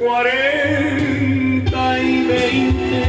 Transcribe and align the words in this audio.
40 0.00 2.00
y 2.00 2.24
20. 2.24 3.04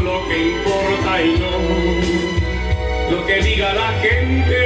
lo 0.05 0.29
que 0.29 0.39
importa 0.53 1.23
y 1.23 1.39
no 1.41 1.51
lo 3.11 3.27
que 3.27 3.43
diga 3.43 3.75
la 3.75 3.93
gente. 4.01 4.61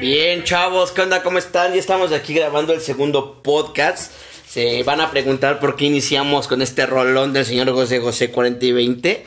Bien, 0.00 0.44
chavos, 0.44 0.92
¿qué 0.92 1.02
onda? 1.02 1.24
¿Cómo 1.24 1.38
están? 1.38 1.74
Ya 1.74 1.80
estamos 1.80 2.12
aquí 2.12 2.34
grabando 2.34 2.72
el 2.72 2.80
segundo 2.80 3.42
podcast. 3.42 4.12
Se 4.50 4.82
van 4.82 5.00
a 5.00 5.12
preguntar 5.12 5.60
por 5.60 5.76
qué 5.76 5.84
iniciamos 5.84 6.48
con 6.48 6.60
este 6.60 6.84
rolón 6.84 7.32
del 7.32 7.46
señor 7.46 7.70
José 7.70 8.00
José 8.00 8.32
40 8.32 8.66
y 8.66 8.72
20. 8.72 9.24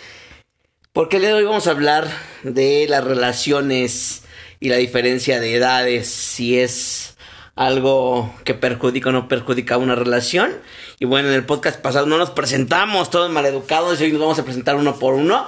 Porque 0.91 1.15
el 1.15 1.21
día 1.21 1.29
de 1.29 1.35
hoy 1.37 1.45
vamos 1.45 1.65
a 1.65 1.71
hablar 1.71 2.09
de 2.43 2.87
las 2.89 3.05
relaciones 3.05 4.23
y 4.59 4.67
la 4.67 4.75
diferencia 4.75 5.39
de 5.39 5.55
edades, 5.55 6.09
si 6.09 6.59
es 6.59 7.15
algo 7.55 8.35
que 8.43 8.53
perjudica 8.53 9.11
o 9.11 9.11
no 9.13 9.29
perjudica 9.29 9.77
una 9.77 9.95
relación. 9.95 10.57
Y 10.99 11.05
bueno, 11.05 11.29
en 11.29 11.35
el 11.35 11.45
podcast 11.45 11.79
pasado 11.79 12.05
no 12.05 12.17
nos 12.17 12.31
presentamos 12.31 13.09
todos 13.09 13.31
maleducados 13.31 14.01
y 14.01 14.03
hoy 14.03 14.11
nos 14.11 14.19
vamos 14.19 14.39
a 14.39 14.43
presentar 14.43 14.75
uno 14.75 14.99
por 14.99 15.13
uno. 15.13 15.47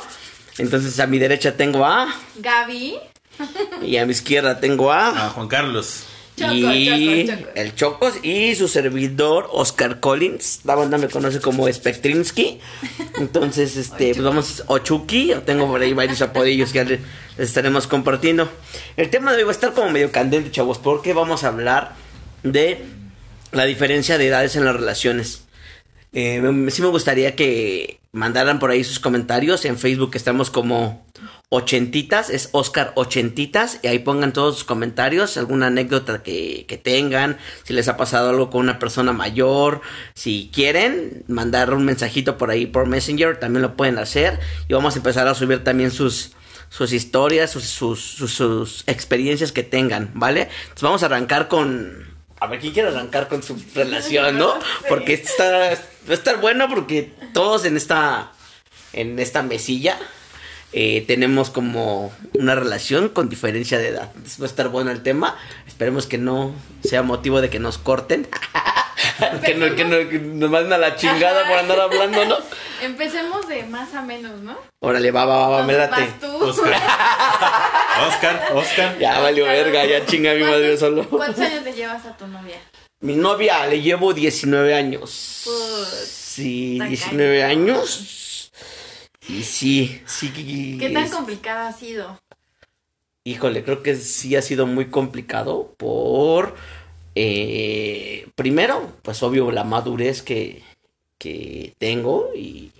Entonces 0.58 0.98
a 1.02 1.08
mi 1.08 1.20
derecha 1.20 1.58
tengo 1.58 1.84
a 1.84 2.16
Gaby. 2.38 2.96
y 3.86 3.98
a 3.98 4.05
mi 4.05 4.14
izquierda 4.14 4.62
tengo 4.62 4.94
a 4.94 5.26
A 5.26 5.30
Juan 5.32 5.50
Carlos. 5.50 6.05
Choco, 6.36 6.54
y 6.54 7.26
Choco, 7.26 7.38
Choco. 7.38 7.52
el 7.56 7.76
Chocos 7.76 8.14
y 8.24 8.56
su 8.56 8.68
servidor 8.68 9.50
Oscar 9.52 10.00
Collins. 10.00 10.62
La 10.64 10.76
banda 10.76 10.98
me 10.98 11.08
conoce 11.08 11.40
como 11.40 11.72
Spectrinsky. 11.72 12.60
Entonces, 13.20 13.78
este, 13.78 14.14
pues 14.14 14.24
vamos, 14.24 14.64
o 14.68 14.80
Chucky, 14.80 15.34
o 15.34 15.42
tengo 15.42 15.68
por 15.68 15.82
ahí 15.82 15.94
varios 15.94 16.22
apodillos 16.22 16.74
que 16.74 16.84
les 16.86 17.00
estaremos 17.38 17.88
compartiendo. 17.88 18.50
El 18.98 19.10
tema 19.10 19.32
de 19.32 19.38
hoy 19.38 19.44
va 19.44 19.52
a 19.52 19.54
estar 19.54 19.74
como 19.74 19.90
medio 19.90 20.12
candente, 20.12 20.52
chavos, 20.52 20.77
porque 20.77 21.14
vamos 21.14 21.44
a 21.44 21.48
hablar 21.48 21.96
de 22.44 22.84
la 23.52 23.66
diferencia 23.66 24.18
de 24.18 24.27
edades 24.27 24.55
en 24.55 24.66
las 24.66 24.76
relaciones. 24.76 25.44
Eh, 26.14 26.42
sí 26.70 26.82
me 26.82 26.88
gustaría 26.88 27.36
que 27.36 27.99
mandaran 28.12 28.60
por 28.60 28.72
ahí 28.72 28.84
sus 28.84 28.99
comentarios. 28.99 29.66
En 29.66 29.77
Facebook 29.77 30.12
estamos 30.16 30.49
como 30.49 31.05
Ochentitas, 31.49 32.29
es 32.29 32.49
Oscar 32.51 32.91
Ochentitas, 32.96 33.79
y 33.84 33.88
ahí 33.88 33.99
pongan 33.99 34.34
todos 34.34 34.55
sus 34.55 34.63
comentarios, 34.63 35.38
alguna 35.38 35.68
anécdota 35.68 36.24
que, 36.24 36.65
que 36.68 36.77
tengan, 36.77 37.37
si 37.63 37.74
les 37.74 37.87
ha 37.87 37.98
pasado 37.98 38.29
algo 38.29 38.49
con 38.49 38.62
una 38.62 38.79
persona 38.79 39.13
mayor, 39.13 39.82
si 40.15 40.49
quieren 40.54 41.24
mandar 41.27 41.74
un 41.74 41.85
mensajito 41.85 42.37
por 42.37 42.49
ahí 42.49 42.65
por 42.65 42.87
Messenger, 42.87 43.37
también 43.40 43.62
lo 43.62 43.76
pueden 43.77 43.99
hacer, 43.99 44.40
y 44.68 44.74
vamos 44.74 44.96
a 44.96 44.98
empezar 44.98 45.27
a 45.27 45.35
subir 45.35 45.63
también 45.63 45.91
sus, 45.91 46.32
sus 46.70 46.91
historias, 46.91 47.52
sus, 47.52 47.63
sus, 47.65 48.02
sus- 48.02 48.34
sus 48.34 48.84
experiencias 48.87 49.52
que 49.52 49.63
tengan, 49.63 50.12
¿vale? 50.15 50.49
Entonces 50.63 50.82
vamos 50.84 51.04
a 51.04 51.05
arrancar 51.05 51.48
con... 51.48 52.15
A 52.40 52.48
ver, 52.48 52.59
¿quién 52.59 52.74
quiere 52.74 52.90
arrancar 52.90 53.30
con 53.30 53.41
su 53.43 53.55
relación, 53.74 54.37
no? 54.37 54.55
Porque 54.90 55.13
está, 55.13 55.48
va 55.49 55.68
a 56.09 56.13
estar 56.13 56.41
bueno 56.41 56.68
porque 56.68 57.13
todos 57.34 57.63
en 57.63 57.77
esta, 57.77 58.34
en 58.91 59.18
esta 59.20 59.41
mesilla 59.41 59.98
eh, 60.74 61.04
tenemos 61.08 61.49
como 61.49 62.13
una 62.34 62.55
relación 62.55 63.10
con 63.10 63.30
diferencia 63.30 63.77
de 63.77 63.90
edad. 63.90 64.09
Entonces 64.16 64.40
va 64.41 64.46
a 64.46 64.50
estar 64.50 64.69
bueno 64.69 64.91
el 64.91 65.02
tema. 65.03 65.38
Esperemos 65.68 66.06
que 66.08 66.18
no 66.18 66.53
sea 66.84 67.02
motivo 67.02 67.41
de 67.41 67.50
que 67.50 67.59
nos 67.59 67.78
corten. 67.78 68.28
que, 69.46 69.56
no, 69.56 69.75
que, 69.75 69.86
no- 69.86 70.09
que 70.09 70.19
nos 70.19 70.50
manden 70.50 70.74
a 70.74 70.78
la 70.78 70.96
chingada 70.96 71.47
por 71.47 71.58
andar 71.58 71.80
hablando, 71.80 72.25
¿no? 72.25 72.38
Empecemos 72.81 73.47
de 73.47 73.63
más 73.63 73.94
a 73.94 74.02
menos, 74.02 74.41
¿no? 74.41 74.58
Órale, 74.81 75.12
va, 75.12 75.25
va, 75.25 75.38
va, 75.47 75.50
va, 75.59 75.63
me 75.63 75.74
late. 75.74 76.08
tú. 76.19 76.28
Oscar. 76.28 76.74
Oscar, 78.08 78.50
Oscar. 78.53 78.97
Ya 79.00 79.19
valió 79.19 79.46
verga, 79.46 79.86
ya 79.86 80.06
chinga 80.06 80.34
mi 80.34 80.41
madre 80.44 80.75
¿Cuántos- 80.78 80.80
solo. 80.80 81.09
¿Cuántos 81.09 81.40
años 81.41 81.63
le 81.63 81.74
llevas 81.74 82.06
a 82.06 82.16
tu 82.18 82.28
novia? 82.28 82.58
Mi 83.02 83.16
novia 83.16 83.66
le 83.68 83.82
llevo 83.82 84.14
19 84.14 84.74
años. 84.74 85.42
Pues, 85.46 86.12
Sí, 86.36 86.74
está 86.74 86.86
19 86.88 87.40
cañón. 87.42 87.70
años. 87.70 88.22
Y 89.28 89.44
sí, 89.44 90.02
sí. 90.06 90.78
¿Qué 90.80 90.90
tan 90.90 91.06
es- 91.06 91.12
complicada 91.12 91.68
ha 91.68 91.74
sido? 91.74 92.19
Híjole, 93.24 93.63
creo 93.63 93.81
que 93.81 93.96
sí 93.96 94.36
ha 94.36 94.41
sido 94.44 94.68
muy 94.68 94.86
complicado 94.90 95.74
por... 95.78 96.56
eh, 97.16 98.28
primero, 98.35 98.91
pues 99.02 99.24
obvio, 99.24 99.50
la 99.52 99.64
madurez 99.64 100.22
que, 100.22 100.62
que 101.18 101.74
tengo 101.80 102.30
y 102.35 102.72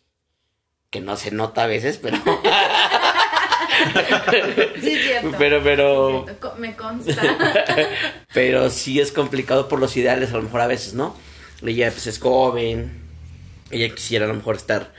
que 0.92 1.02
no 1.02 1.18
se 1.18 1.32
nota 1.32 1.64
a 1.64 1.68
veces, 1.68 1.98
pero... 1.98 2.18
Sí, 4.82 4.96
cierto. 4.98 5.32
pero, 5.38 5.62
pero... 5.64 6.24
Cierto. 6.26 6.54
Me 6.58 6.76
consta. 6.76 7.22
Pero 8.34 8.70
sí 8.70 9.00
es 9.00 9.12
complicado 9.12 9.68
por 9.68 9.80
los 9.80 9.96
ideales, 9.98 10.32
a 10.32 10.38
lo 10.38 10.44
mejor 10.44 10.62
a 10.62 10.68
veces, 10.68 10.94
¿no? 10.94 11.16
Ella 11.66 11.90
pues 11.92 12.08
es 12.08 12.20
joven, 12.20 12.92
ella 13.72 13.94
quisiera 13.94 14.26
a 14.26 14.28
lo 14.28 14.34
mejor 14.34 14.56
estar 14.56 14.94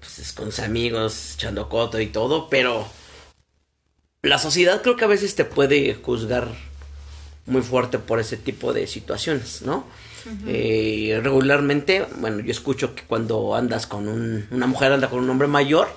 pues, 0.00 0.32
con 0.32 0.46
sus 0.46 0.60
amigos, 0.60 1.34
echando 1.34 1.68
coto 1.68 2.00
y 2.00 2.06
todo, 2.08 2.48
pero 2.48 2.86
la 4.22 4.38
sociedad 4.38 4.82
creo 4.82 4.96
que 4.96 5.04
a 5.04 5.08
veces 5.08 5.34
te 5.34 5.44
puede 5.44 5.94
juzgar 5.94 6.48
muy 7.46 7.62
fuerte 7.62 7.98
por 7.98 8.20
ese 8.20 8.36
tipo 8.36 8.72
de 8.72 8.86
situaciones, 8.86 9.62
¿no? 9.62 9.84
Eh, 10.46 11.18
regularmente, 11.22 12.06
bueno, 12.18 12.40
yo 12.40 12.50
escucho 12.50 12.94
que 12.94 13.04
cuando 13.04 13.54
andas 13.54 13.86
con 13.86 14.06
un, 14.06 14.46
una 14.50 14.66
mujer 14.66 14.92
anda 14.92 15.08
con 15.08 15.20
un 15.20 15.30
hombre 15.30 15.48
mayor, 15.48 15.88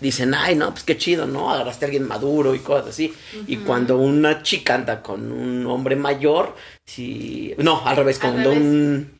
dicen, 0.00 0.34
ay, 0.34 0.54
no, 0.54 0.70
pues 0.72 0.84
qué 0.84 0.98
chido, 0.98 1.26
¿no? 1.26 1.50
Agarraste 1.50 1.86
a 1.86 1.88
alguien 1.88 2.06
maduro 2.06 2.54
y 2.54 2.58
cosas 2.58 2.88
así. 2.90 3.14
Y 3.46 3.56
cuando 3.58 3.96
una 3.96 4.42
chica 4.42 4.74
anda 4.74 5.02
con 5.02 5.32
un 5.32 5.66
hombre 5.66 5.96
mayor, 5.96 6.54
sí, 6.84 7.54
no, 7.56 7.86
al 7.86 7.96
revés, 7.96 8.20
Al 8.20 8.20
cuando 8.20 8.50
revés. 8.50 8.62
un, 8.62 9.13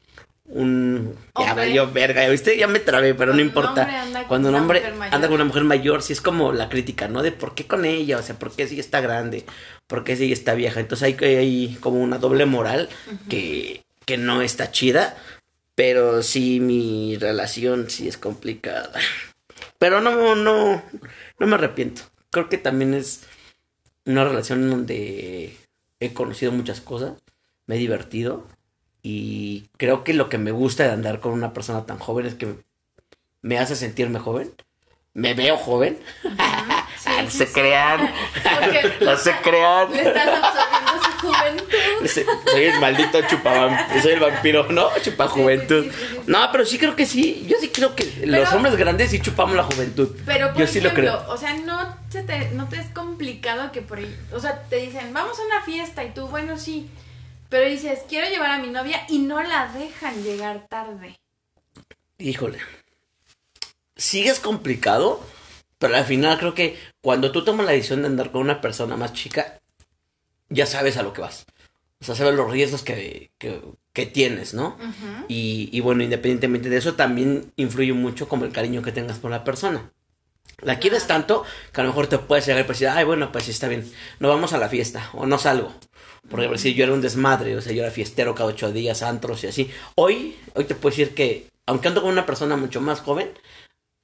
un, 0.54 1.14
ya 1.38 1.50
Hombre. 1.50 1.66
valió 1.66 1.92
verga, 1.92 2.22
ya 2.22 2.28
viste, 2.30 2.56
ya 2.56 2.66
me 2.68 2.78
trabé, 2.80 3.14
pero 3.14 3.32
no 3.32 3.38
Cuando 3.38 3.42
importa. 3.44 4.24
Cuando 4.28 4.48
un 4.50 4.54
hombre 4.54 4.82
anda 5.10 5.26
con 5.26 5.34
una 5.34 5.44
mujer 5.44 5.64
mayor, 5.64 6.00
sí 6.02 6.12
es 6.12 6.20
como 6.20 6.52
la 6.52 6.68
crítica, 6.68 7.08
¿no? 7.08 7.22
De 7.22 7.32
por 7.32 7.54
qué 7.54 7.66
con 7.66 7.84
ella, 7.84 8.18
o 8.18 8.22
sea, 8.22 8.38
por 8.38 8.52
qué 8.52 8.66
si 8.68 8.78
está 8.80 9.00
grande, 9.00 9.44
por 9.86 10.04
qué 10.04 10.16
si 10.16 10.32
está 10.32 10.54
vieja. 10.54 10.80
Entonces 10.80 11.06
hay, 11.06 11.14
que- 11.14 11.38
hay 11.38 11.76
como 11.80 12.00
una 12.00 12.18
doble 12.18 12.46
moral 12.46 12.88
que, 13.28 13.84
que 14.06 14.16
no 14.16 14.42
está 14.42 14.70
chida, 14.70 15.16
pero 15.74 16.22
sí 16.22 16.60
mi 16.60 17.16
relación 17.18 17.90
sí 17.90 18.06
es 18.08 18.16
complicada. 18.16 18.92
Pero 19.78 20.00
no, 20.00 20.34
no, 20.36 20.82
no 21.38 21.46
me 21.46 21.54
arrepiento. 21.56 22.02
Creo 22.30 22.48
que 22.48 22.58
también 22.58 22.94
es 22.94 23.22
una 24.06 24.22
relación 24.24 24.70
donde 24.70 25.56
he 26.00 26.12
conocido 26.12 26.52
muchas 26.52 26.80
cosas, 26.80 27.14
me 27.66 27.74
he 27.74 27.78
divertido 27.78 28.46
y 29.04 29.68
creo 29.76 30.02
que 30.02 30.14
lo 30.14 30.28
que 30.28 30.38
me 30.38 30.50
gusta 30.50 30.82
de 30.84 30.90
andar 30.92 31.20
con 31.20 31.32
una 31.32 31.52
persona 31.52 31.84
tan 31.86 31.98
joven 31.98 32.26
es 32.26 32.34
que 32.34 32.56
me 33.42 33.58
hace 33.58 33.76
sentirme 33.76 34.18
joven. 34.18 34.50
Me 35.12 35.34
veo 35.34 35.56
joven. 35.58 36.00
Ah, 36.38 36.88
no 37.22 37.30
se 37.30 37.46
crean. 37.52 38.10
Porque 38.42 38.92
No 39.04 39.16
se 39.16 39.30
crean. 39.42 39.92
le 39.92 40.02
estás 40.08 40.26
absorbiendo 40.42 41.04
su 41.04 41.26
juventud. 41.26 42.44
Soy 42.50 42.64
el 42.64 42.80
maldito 42.80 43.20
chupavamp- 43.20 44.00
soy 44.02 44.12
el 44.14 44.20
vampiro, 44.20 44.66
¿no? 44.72 44.88
Chupa 45.02 45.28
juventud. 45.28 45.84
sí. 45.84 46.18
No, 46.26 46.48
pero 46.50 46.64
sí 46.64 46.78
creo 46.78 46.96
que 46.96 47.06
sí. 47.06 47.44
Yo 47.46 47.56
sí 47.60 47.68
creo 47.68 47.94
que 47.94 48.24
los 48.26 48.52
hombres 48.54 48.74
grandes 48.76 49.10
sí 49.10 49.20
chupamos 49.20 49.54
la 49.54 49.62
juventud. 49.64 50.08
Pero, 50.26 50.48
por 50.48 50.56
Yo 50.62 50.66
sí 50.66 50.80
lo 50.80 50.92
creo. 50.94 51.22
o 51.28 51.36
sea, 51.36 51.54
no, 51.58 51.94
se 52.08 52.22
te, 52.22 52.48
no 52.52 52.68
te 52.68 52.80
es 52.80 52.88
complicado 52.88 53.70
que 53.70 53.82
por 53.82 53.98
ahí, 53.98 54.16
o 54.32 54.40
sea, 54.40 54.62
te 54.62 54.76
dicen, 54.76 55.12
vamos 55.12 55.38
a 55.38 55.42
una 55.44 55.60
fiesta 55.62 56.02
y 56.02 56.10
tú, 56.10 56.26
bueno, 56.28 56.58
sí, 56.58 56.90
pero 57.48 57.68
dices, 57.68 58.00
quiero 58.08 58.28
llevar 58.28 58.50
a 58.50 58.58
mi 58.58 58.68
novia 58.68 59.04
y 59.08 59.18
no 59.18 59.42
la 59.42 59.72
dejan 59.72 60.22
llegar 60.22 60.66
tarde. 60.68 61.18
Híjole. 62.18 62.58
Sí 63.96 64.26
es 64.26 64.40
complicado, 64.40 65.24
pero 65.78 65.96
al 65.96 66.04
final 66.04 66.38
creo 66.38 66.54
que 66.54 66.78
cuando 67.00 67.32
tú 67.32 67.44
tomas 67.44 67.66
la 67.66 67.72
decisión 67.72 68.02
de 68.02 68.08
andar 68.08 68.30
con 68.30 68.40
una 68.40 68.60
persona 68.60 68.96
más 68.96 69.12
chica, 69.12 69.60
ya 70.48 70.66
sabes 70.66 70.96
a 70.96 71.02
lo 71.02 71.12
que 71.12 71.20
vas. 71.20 71.46
O 72.00 72.04
sea, 72.04 72.14
sabes 72.14 72.34
los 72.34 72.50
riesgos 72.50 72.82
que, 72.82 73.30
que, 73.38 73.62
que 73.92 74.06
tienes, 74.06 74.52
¿no? 74.52 74.76
Y, 75.28 75.70
y 75.72 75.80
bueno, 75.80 76.02
independientemente 76.02 76.68
de 76.68 76.76
eso, 76.76 76.94
también 76.94 77.52
influye 77.56 77.92
mucho 77.92 78.28
como 78.28 78.44
el 78.44 78.52
cariño 78.52 78.82
que 78.82 78.92
tengas 78.92 79.18
por 79.18 79.30
la 79.30 79.44
persona. 79.44 79.90
La 80.60 80.78
quieres 80.78 81.06
tanto 81.06 81.44
que 81.72 81.80
a 81.80 81.84
lo 81.84 81.90
mejor 81.90 82.06
te 82.06 82.18
puedes 82.18 82.46
llegar 82.46 82.64
y 82.64 82.68
decir, 82.68 82.88
ay, 82.88 83.04
bueno, 83.04 83.32
pues 83.32 83.44
sí, 83.44 83.50
está 83.50 83.68
bien, 83.68 83.90
no 84.18 84.28
vamos 84.28 84.52
a 84.52 84.58
la 84.58 84.68
fiesta 84.68 85.10
o 85.14 85.26
no 85.26 85.38
salgo. 85.38 85.74
Porque 86.30 86.46
por 86.46 86.56
decir, 86.56 86.74
yo 86.74 86.84
era 86.84 86.92
un 86.92 87.02
desmadre, 87.02 87.56
o 87.56 87.60
sea, 87.60 87.72
yo 87.72 87.82
era 87.82 87.90
fiestero 87.90 88.34
cada 88.34 88.48
ocho 88.48 88.72
días, 88.72 89.02
antros 89.02 89.44
y 89.44 89.48
así. 89.48 89.70
Hoy, 89.94 90.36
hoy 90.54 90.64
te 90.64 90.74
puedo 90.74 90.96
decir 90.96 91.14
que, 91.14 91.48
aunque 91.66 91.88
ando 91.88 92.02
con 92.02 92.10
una 92.10 92.26
persona 92.26 92.56
mucho 92.56 92.80
más 92.80 93.00
joven, 93.00 93.30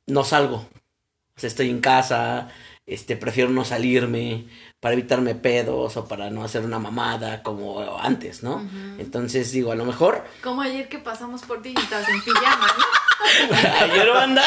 no 0.06 0.24
salgo. 0.24 0.56
O 0.56 1.40
sea, 1.40 1.48
estoy 1.48 1.70
en 1.70 1.80
casa, 1.80 2.50
este, 2.86 3.16
prefiero 3.16 3.50
no 3.50 3.64
salirme 3.64 4.46
para 4.80 4.94
evitarme 4.94 5.34
pedos 5.34 5.96
o 5.96 6.08
para 6.08 6.30
no 6.30 6.42
hacer 6.42 6.62
una 6.62 6.78
mamada 6.78 7.42
como 7.42 7.98
antes, 7.98 8.42
¿no? 8.42 8.68
Entonces 8.98 9.52
digo, 9.52 9.72
a 9.72 9.74
lo 9.74 9.84
mejor 9.84 10.24
Como 10.42 10.62
ayer 10.62 10.88
que 10.88 10.98
pasamos 10.98 11.42
por 11.42 11.62
ti 11.62 11.74
y 11.76 11.80
estás 11.80 12.08
en 12.08 12.22
pijama, 12.22 12.66
¿no? 12.66 12.84
ayer 13.84 14.10
banda. 14.10 14.42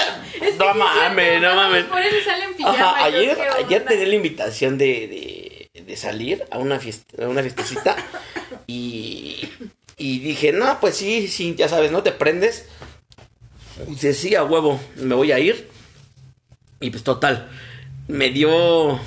No 0.59 0.73
mames, 0.73 1.41
no 1.41 1.55
mames. 1.55 1.85
Por 1.85 2.01
eso 2.01 2.17
sale 2.25 2.45
en 2.45 2.53
pijama. 2.55 2.75
Ajá, 2.75 3.09
yo, 3.09 3.17
ayer, 3.17 3.35
¿qué 3.35 3.63
ayer 3.63 3.81
onda? 3.81 3.89
tenía 3.89 4.07
la 4.07 4.15
invitación 4.15 4.77
de, 4.77 4.85
de, 4.85 5.42
de 5.73 5.97
salir 5.97 6.43
a 6.51 6.59
una 6.59 6.79
fiesta, 6.79 7.25
a 7.25 7.27
una 7.27 7.41
fiestecita 7.41 7.95
y, 8.67 9.49
y 9.97 10.19
dije, 10.19 10.51
no, 10.53 10.79
pues 10.79 10.95
sí, 10.95 11.27
sí, 11.27 11.55
ya 11.57 11.67
sabes, 11.67 11.91
¿no? 11.91 12.03
Te 12.03 12.11
prendes. 12.11 12.65
Y 13.87 13.91
dice, 13.91 14.13
sí, 14.13 14.35
a 14.35 14.43
huevo, 14.43 14.79
me 14.97 15.15
voy 15.15 15.31
a 15.31 15.39
ir. 15.39 15.67
Y 16.79 16.91
pues 16.91 17.03
total, 17.03 17.49
me 18.07 18.29
dio 18.29 18.99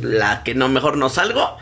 la 0.00 0.42
que 0.44 0.54
no, 0.54 0.68
mejor 0.70 0.96
no 0.96 1.10
salgo. 1.10 1.58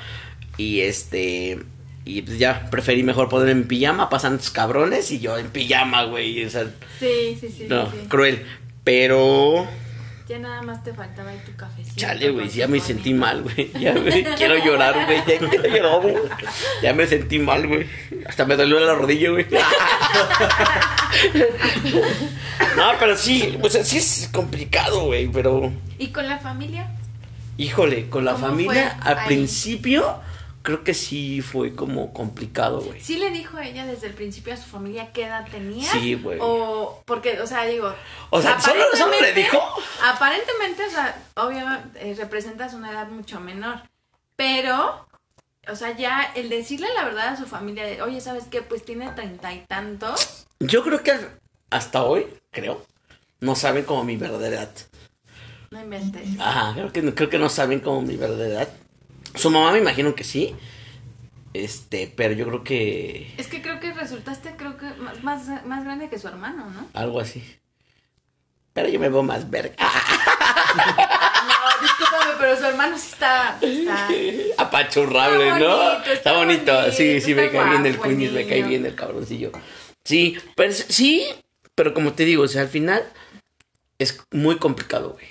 Y 0.59 0.83
este, 0.83 1.59
y 2.05 2.23
pues 2.23 2.39
ya, 2.39 2.69
preferí 2.71 3.03
mejor 3.03 3.29
ponerme 3.29 3.63
en 3.63 3.67
pijama, 3.67 4.09
pasan 4.11 4.39
tus 4.39 4.51
cabrones 4.51 5.11
y 5.11 5.19
yo 5.19 5.39
en 5.39 5.51
pijama, 5.51 6.05
güey. 6.05 6.45
O 6.45 6.51
sea, 6.51 6.67
Sí, 7.01 7.37
sí, 7.41 7.49
sí. 7.49 7.67
no, 7.69 7.91
sí, 7.91 7.97
sí. 8.03 8.07
cruel. 8.09 8.47
Pero 8.85 9.67
Ya 10.29 10.39
nada 10.39 10.63
más 10.63 10.83
te 10.85 10.95
faltaba 10.95 11.31
ahí 11.31 11.41
tu 11.45 11.55
cafecito. 11.57 11.97
Chale, 11.97 12.31
güey, 12.31 12.49
ya 12.49 12.67
me 12.67 12.79
bonito. 12.79 12.87
sentí 12.87 13.13
mal, 13.13 13.43
güey. 13.43 13.73
Ya, 13.79 13.93
güey, 13.93 14.25
quiero 14.37 14.57
llorar, 14.65 15.05
güey. 15.07 15.19
Ya 15.27 15.39
quiero 15.49 15.69
llorar, 15.69 16.01
güey. 16.01 16.15
Ya 16.83 16.93
me 16.95 17.07
sentí 17.07 17.39
mal, 17.39 17.67
güey. 17.67 17.87
Hasta 18.27 18.45
me 18.47 18.57
dolió 18.57 18.79
la 18.81 18.95
rodilla, 18.95 19.31
güey. 19.31 19.47
No, 22.77 22.93
pero 22.99 23.17
sí, 23.17 23.57
pues 23.61 23.75
sí 23.87 23.99
es 23.99 24.29
complicado, 24.33 25.05
güey, 25.07 25.29
pero 25.29 25.73
¿Y 25.99 26.09
con 26.09 26.27
la 26.29 26.39
familia? 26.39 26.89
híjole, 27.59 28.09
con 28.09 28.25
la 28.25 28.33
¿Cómo 28.33 28.47
familia 28.47 28.97
al 29.03 29.19
ahí? 29.19 29.27
principio 29.27 30.21
creo 30.63 30.85
que 30.85 30.95
sí 30.95 31.41
fue 31.43 31.75
como 31.75 32.13
complicado, 32.13 32.81
güey. 32.81 33.01
¿Sí 33.01 33.17
le 33.19 33.31
dijo 33.31 33.59
ella 33.59 33.85
desde 33.87 34.07
el 34.07 34.15
principio 34.15 34.55
a 34.55 34.57
su 34.57 34.69
familia 34.69 35.13
qué 35.13 35.25
edad 35.25 35.47
tenía? 35.51 35.91
Sí, 35.91 36.15
güey. 36.15 36.39
O, 36.41 37.03
porque, 37.05 37.41
o 37.41 37.47
sea, 37.47 37.65
digo. 37.65 37.93
O 38.31 38.41
sea, 38.41 38.61
¿solo- 38.61 38.85
solo 38.97 39.21
le 39.21 39.33
dijo? 39.33 39.59
Aparentemente, 40.05 40.87
o 40.87 40.91
sea, 40.91 41.23
obviamente 41.37 42.11
eh, 42.11 42.15
representas 42.15 42.75
una 42.75 42.91
edad 42.93 43.09
mucho 43.09 43.41
menor. 43.41 43.83
Pero, 44.37 45.07
o 45.69 45.77
sea, 45.77 45.97
ya 45.97 46.33
el 46.35 46.49
decirle 46.49 46.89
la 46.95 47.05
verdad 47.05 47.29
a 47.29 47.37
su 47.37 47.47
familia 47.47 47.85
de, 47.85 48.03
oye, 48.03 48.21
¿sabes 48.21 48.45
qué? 48.51 48.63
Pues 48.63 48.85
tiene 48.85 49.11
treinta 49.13 49.53
y 49.53 49.61
tantos. 49.69 50.47
Yo 50.61 50.83
creo 50.83 51.03
que 51.03 51.19
hasta 51.71 52.03
hoy, 52.05 52.27
creo, 52.51 52.85
no 53.41 53.55
saben 53.55 53.85
como 53.85 54.05
mi 54.05 54.17
verdadera 54.17 54.63
edad. 54.63 54.71
No 55.71 55.81
inventes. 55.81 56.29
Ajá, 56.39 56.73
creo 56.75 56.93
que, 56.93 57.15
creo 57.15 57.31
que 57.31 57.39
no 57.39 57.49
saben 57.49 57.81
como 57.81 58.03
mi 58.03 58.17
verdadera 58.17 58.63
edad. 58.63 58.69
Su 59.35 59.51
mamá 59.51 59.73
me 59.73 59.79
imagino 59.79 60.15
que 60.15 60.25
sí. 60.25 60.55
Este, 61.55 62.11
pero 62.17 62.33
yo 62.33 62.47
creo 62.47 62.65
que 62.65 63.35
Es 63.37 63.47
que 63.47 63.61
creo 63.61 63.79
que 63.79 63.93
resultaste, 63.93 64.57
creo 64.57 64.79
que 64.79 64.87
más, 65.23 65.47
más, 65.67 65.85
grande 65.85 66.09
que 66.09 66.19
su 66.19 66.27
hermano, 66.29 66.71
¿no? 66.71 66.89
algo 66.95 67.21
así. 67.21 67.45
Pero 68.73 68.89
yo 68.89 68.99
me 68.99 69.11
veo 69.11 69.23
más 69.23 69.51
verga. 69.51 69.75
No, 69.77 71.83
discúlpame, 71.83 72.33
pero 72.39 72.57
su 72.57 72.65
hermano 72.65 72.97
sí 72.97 73.09
está. 73.13 73.59
está 73.61 74.09
Apachurrable, 74.63 75.49
Está 75.49 75.59
¿no? 75.59 75.77
bonito, 75.77 76.11
está 76.13 76.33
bonito. 76.33 76.73
bonito, 76.75 76.93
Sí, 76.97 77.21
sí, 77.21 77.35
me 77.35 77.51
cae 77.51 77.69
bien 77.69 77.85
el 77.85 77.99
cuñis, 77.99 78.33
me 78.33 78.47
cae 78.47 78.63
bien 78.63 78.87
el 78.87 78.95
cabroncillo. 78.95 79.53
Sí, 80.05 80.39
pero 80.57 80.73
sí, 80.73 81.27
pero 81.75 81.93
como 81.93 82.15
te 82.15 82.25
digo, 82.25 82.45
o 82.45 82.49
sea, 82.49 82.63
al 82.63 82.69
final 82.69 83.05
es 83.99 84.23
muy 84.31 84.57
complicado, 84.57 85.11
güey. 85.11 85.27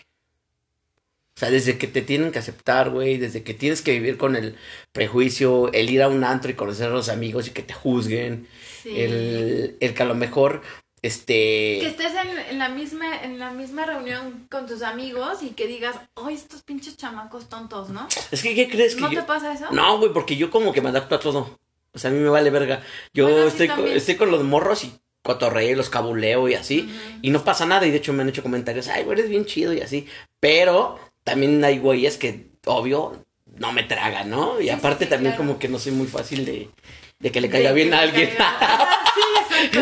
O 1.42 1.44
sea, 1.44 1.50
desde 1.50 1.80
que 1.80 1.88
te 1.88 2.04
tienen 2.04 2.32
que 2.32 2.38
aceptar, 2.38 2.92
güey, 2.92 3.18
desde 3.18 3.42
que 3.42 3.56
tienes 3.56 3.82
que 3.82 3.94
vivir 3.94 4.18
con 4.18 4.36
el 4.36 4.56
prejuicio, 4.92 5.72
el 5.74 5.90
ir 5.90 6.04
a 6.04 6.08
un 6.08 6.24
antro 6.24 6.52
y 6.52 6.54
conocer 6.54 6.88
a 6.88 6.92
los 6.92 7.10
amigos 7.10 7.48
y 7.48 7.52
que 7.52 7.64
te 7.64 7.74
juzguen, 7.74 8.48
Sí. 8.84 9.00
el, 9.02 9.76
el 9.80 9.94
que 9.96 10.04
a 10.04 10.06
lo 10.06 10.14
mejor, 10.14 10.62
este... 11.02 11.80
Que 11.82 11.88
estés 11.88 12.12
en, 12.14 12.38
en 12.52 12.60
la 12.60 12.70
misma 12.70 13.22
en 13.24 13.40
la 13.40 13.50
misma 13.52 13.86
reunión 13.88 14.46
con 14.52 14.68
tus 14.68 14.84
amigos 14.84 15.42
y 15.42 15.50
que 15.50 15.66
digas, 15.66 15.96
¡ay, 16.16 16.36
estos 16.36 16.62
pinches 16.62 16.96
chamacos 16.98 17.50
tontos, 17.50 17.90
¿no? 17.90 18.08
Es 18.32 18.44
que, 18.44 18.54
¿qué 18.54 18.70
crees 18.70 18.94
que 18.96 19.02
¿No 19.02 19.12
yo- 19.12 19.22
te 19.22 19.26
pasa 19.26 19.52
eso? 19.54 19.66
No, 19.72 19.98
güey, 19.98 20.14
porque 20.14 20.36
yo 20.36 20.52
como 20.52 20.72
que 20.74 20.82
me 20.82 20.90
adapto 20.90 21.16
a 21.16 21.20
todo. 21.20 21.60
O 21.94 21.98
sea, 22.00 22.12
a 22.12 22.14
mí 22.14 22.20
me 22.20 22.30
vale 22.30 22.52
verga. 22.52 22.84
Yo 23.16 23.26
Bueno, 23.26 23.42
sí, 23.50 23.64
estoy, 23.64 23.68
con, 23.70 23.88
estoy 23.88 24.16
con 24.16 24.30
los 24.32 24.44
morros 24.44 24.84
y 24.84 24.94
cotorreo, 25.24 25.76
los 25.76 25.90
cabuleo 25.90 26.48
y 26.50 26.54
así. 26.54 26.88
Y 27.24 27.32
no 27.32 27.44
pasa 27.44 27.66
nada. 27.66 27.86
Y 27.88 27.92
de 27.92 27.98
hecho 27.98 28.14
me 28.14 28.22
han 28.22 28.30
hecho 28.30 28.44
comentarios, 28.44 28.88
ay, 28.88 29.04
güey, 29.04 29.18
eres 29.20 29.30
bien 29.30 29.46
chido 29.46 29.74
y 29.74 29.82
así. 29.82 30.06
Pero 30.40 31.00
también 31.24 31.64
hay 31.64 31.78
güeyes 31.80 32.18
que, 32.18 32.48
obvio, 32.66 33.24
no 33.58 33.72
me 33.72 33.84
tragan, 33.84 34.30
¿no? 34.30 34.60
Y 34.60 34.66
Sí, 34.66 34.70
aparte 34.70 35.06
sí, 35.06 35.10
también 35.10 35.34
claro. 35.34 35.48
como 35.48 35.60
que 35.60 35.68
no 35.68 35.80
soy 35.80 35.92
muy 35.92 36.08
fácil 36.08 36.46
de, 36.46 36.70
de 37.20 37.32
que 37.32 37.42
le 37.42 37.50
caiga 37.50 37.72
bien 37.74 37.94
a 37.94 38.00
alguien. 38.02 38.30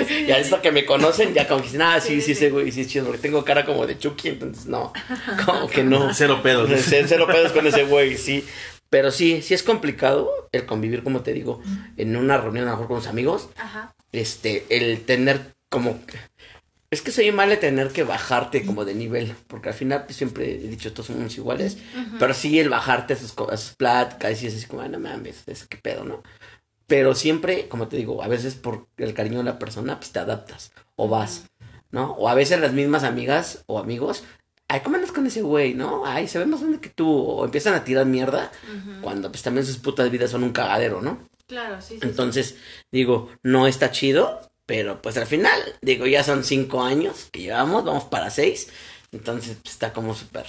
sí, 0.07 0.25
ya 0.27 0.38
esto 0.38 0.62
que 0.62 0.71
me 0.71 0.86
conocen, 0.86 1.33
ya 1.33 1.47
como 1.47 1.62
que 1.62 1.68
dicen, 1.68 1.81
ah, 1.81 2.00
sí, 2.00 2.21
Sí, 2.21 2.36
sí, 2.36 2.50
güey, 2.50 2.71
sí 2.71 2.81
es 2.81 2.88
chido, 2.88 3.06
porque 3.06 3.21
tengo 3.21 3.44
cara 3.45 3.65
como 3.65 3.86
de 3.88 3.97
Chucky, 3.97 4.30
entonces 4.30 4.65
no, 4.65 4.91
como 5.45 5.68
que 5.68 5.83
no. 5.83 6.13
Cero 6.13 6.41
pedos. 6.44 6.69
Cero 6.86 7.06
cero 7.09 7.27
pedos 7.27 7.51
con 7.51 7.65
ese 7.68 7.83
güey, 7.83 8.18
sí. 8.18 8.45
Pero 8.89 9.12
sí, 9.12 9.42
sí 9.44 9.53
es 9.53 9.62
complicado 9.62 10.31
el 10.51 10.65
convivir, 10.65 11.03
como 11.03 11.21
te 11.21 11.31
digo, 11.31 11.62
en 11.97 12.15
una 12.15 12.38
reunión 12.38 12.68
a 12.68 12.71
lo 12.71 12.75
mejor 12.77 12.88
con 12.88 12.95
los 12.97 13.07
amigos. 13.07 13.50
Ajá. 13.57 13.94
Este, 14.12 14.65
el 14.69 15.01
tener 15.06 15.53
como... 15.69 16.00
Es 16.91 17.01
que 17.03 17.12
soy 17.12 17.31
mal 17.31 17.50
de 17.50 17.57
tener 17.57 17.89
que 17.89 18.03
bajarte 18.03 18.65
como 18.65 18.83
de 18.83 18.95
nivel, 18.95 19.36
porque 19.47 19.69
al 19.69 19.75
final 19.75 20.06
pues, 20.06 20.18
siempre 20.18 20.56
he 20.56 20.57
dicho 20.68 20.91
todos 20.91 21.07
somos 21.07 21.38
iguales, 21.38 21.77
pero 22.18 22.33
sí 22.33 22.59
el 22.59 22.69
bajarte 22.69 23.13
a 23.13 23.18
sus, 23.18 23.33
co- 23.33 23.51
a 23.51 23.57
sus 23.57 23.75
pláticas 23.75 24.41
y 24.41 24.47
es 24.47 24.56
así 24.56 24.65
como, 24.65 24.81
"Ah, 24.81 24.88
no 24.88 25.00
mames, 25.00 25.44
es 25.47 25.68
que 25.68 25.77
pedo, 25.77 26.03
¿no? 26.03 26.24
Pero 26.88 27.13
siempre, 27.13 27.68
como 27.69 27.88
te 27.88 27.97
digo, 27.97 28.24
a 28.24 28.27
veces 28.27 28.56
por 28.56 28.88
el 28.97 29.13
cariño 29.13 29.38
de 29.39 29.44
la 29.44 29.59
persona, 29.59 30.00
pues 30.00 30.12
te 30.12 30.18
adaptas 30.19 30.71
o 30.95 31.07
vas, 31.07 31.45
¿no? 31.91 32.13
O 32.13 32.27
a 32.27 32.33
veces 32.33 32.59
las 32.59 32.74
mismas 32.74 33.03
amigas 33.03 33.63
o 33.68 33.77
amigos, 33.77 34.24
ay, 34.68 34.81
¿cómo 34.83 34.95
andas 34.95 35.12
con 35.12 35.27
ese 35.27 35.44
güey, 35.44 35.75
no? 35.75 36.03
Ay, 36.07 36.27
se 36.27 36.39
ve 36.39 36.47
más 36.47 36.62
grande 36.62 36.80
que 36.80 36.89
tú, 36.89 37.07
o 37.07 37.45
empiezan 37.45 37.75
a 37.75 37.83
tirar 37.83 38.07
mierda, 38.07 38.51
cuando 39.01 39.30
pues 39.31 39.44
también 39.44 39.63
sus 39.65 39.77
putas 39.77 40.09
vidas 40.09 40.31
son 40.31 40.44
un 40.44 40.51
cagadero, 40.51 41.01
¿no? 41.03 41.19
Claro, 41.45 41.80
sí, 41.81 41.95
sí. 41.95 42.00
Entonces, 42.01 42.56
digo, 42.92 43.30
no 43.44 43.68
está 43.68 43.92
chido, 43.92 44.42
pero 44.69 45.01
pues 45.01 45.18
al 45.18 45.25
final, 45.25 45.60
digo, 45.81 46.06
ya 46.06 46.24
son 46.24 46.44
cinco 46.44 46.83
años 46.83 47.27
que 47.31 47.42
llevamos, 47.42 47.83
vamos 47.83 48.04
para 48.04 48.30
seis, 48.30 48.69
entonces 49.12 49.57
pues, 49.63 49.74
está 49.74 49.94
como 49.94 50.13
súper. 50.13 50.45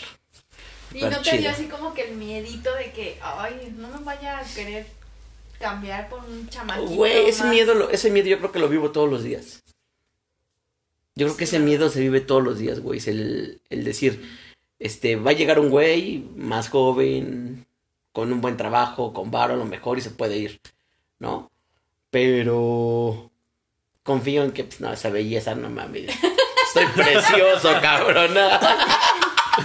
Y 0.93 1.02
no 1.05 1.22
te 1.22 1.38
dio 1.38 1.49
así 1.49 1.64
como 1.69 1.94
que 1.94 2.11
el 2.11 2.17
miedito 2.19 2.75
de 2.75 2.93
que, 2.93 3.19
ay, 3.22 3.75
no 3.78 3.88
me 3.88 4.05
vaya 4.05 4.38
a 4.40 4.44
querer 4.44 4.87
cambiar 5.58 6.11
por 6.11 6.22
un 6.22 6.46
chamaquito. 6.50 6.90
Güey, 6.90 7.31
ese 7.31 7.44
más". 7.44 7.52
miedo, 7.55 7.75
lo- 7.75 7.88
ese 7.88 8.11
miedo 8.11 8.28
yo 8.28 8.37
creo 8.37 8.52
que 8.52 8.58
lo 8.58 8.69
vivo 8.69 8.90
todos 8.93 9.08
los 9.08 9.22
días. 9.25 9.62
Yo 11.17 11.26
creo 11.26 11.38
que 11.38 11.44
ese 11.44 11.58
miedo 11.58 11.88
se 11.88 12.00
vive 12.00 12.20
todos 12.20 12.44
los 12.44 12.58
días, 12.58 12.81
güey. 12.81 12.99
Es 12.99 13.08
el, 13.08 13.62
el 13.70 13.84
decir, 13.84 14.22
este, 14.78 15.17
va 15.17 15.31
a 15.31 15.34
llegar 15.34 15.58
un 15.58 15.70
güey 15.70 16.26
más 16.37 16.69
joven, 16.69 17.65
con 18.12 18.31
un 18.34 18.43
buen 18.43 18.58
trabajo, 18.58 19.15
con 19.15 19.31
varo 19.31 19.55
a 19.55 19.56
lo 19.56 19.65
mejor 19.65 19.96
y 19.96 20.03
se 20.03 20.10
puede 20.10 20.36
ir, 20.36 20.60
¿no? 21.19 21.50
Pero 22.10 23.30
confío 24.10 24.43
en 24.43 24.50
que, 24.50 24.64
pues, 24.64 24.81
no, 24.81 24.93
esa 24.93 25.08
belleza, 25.08 25.55
no 25.55 25.70
mames. 25.70 26.10
Estoy 26.67 26.86
precioso, 26.86 27.72
cabrona. 27.81 28.58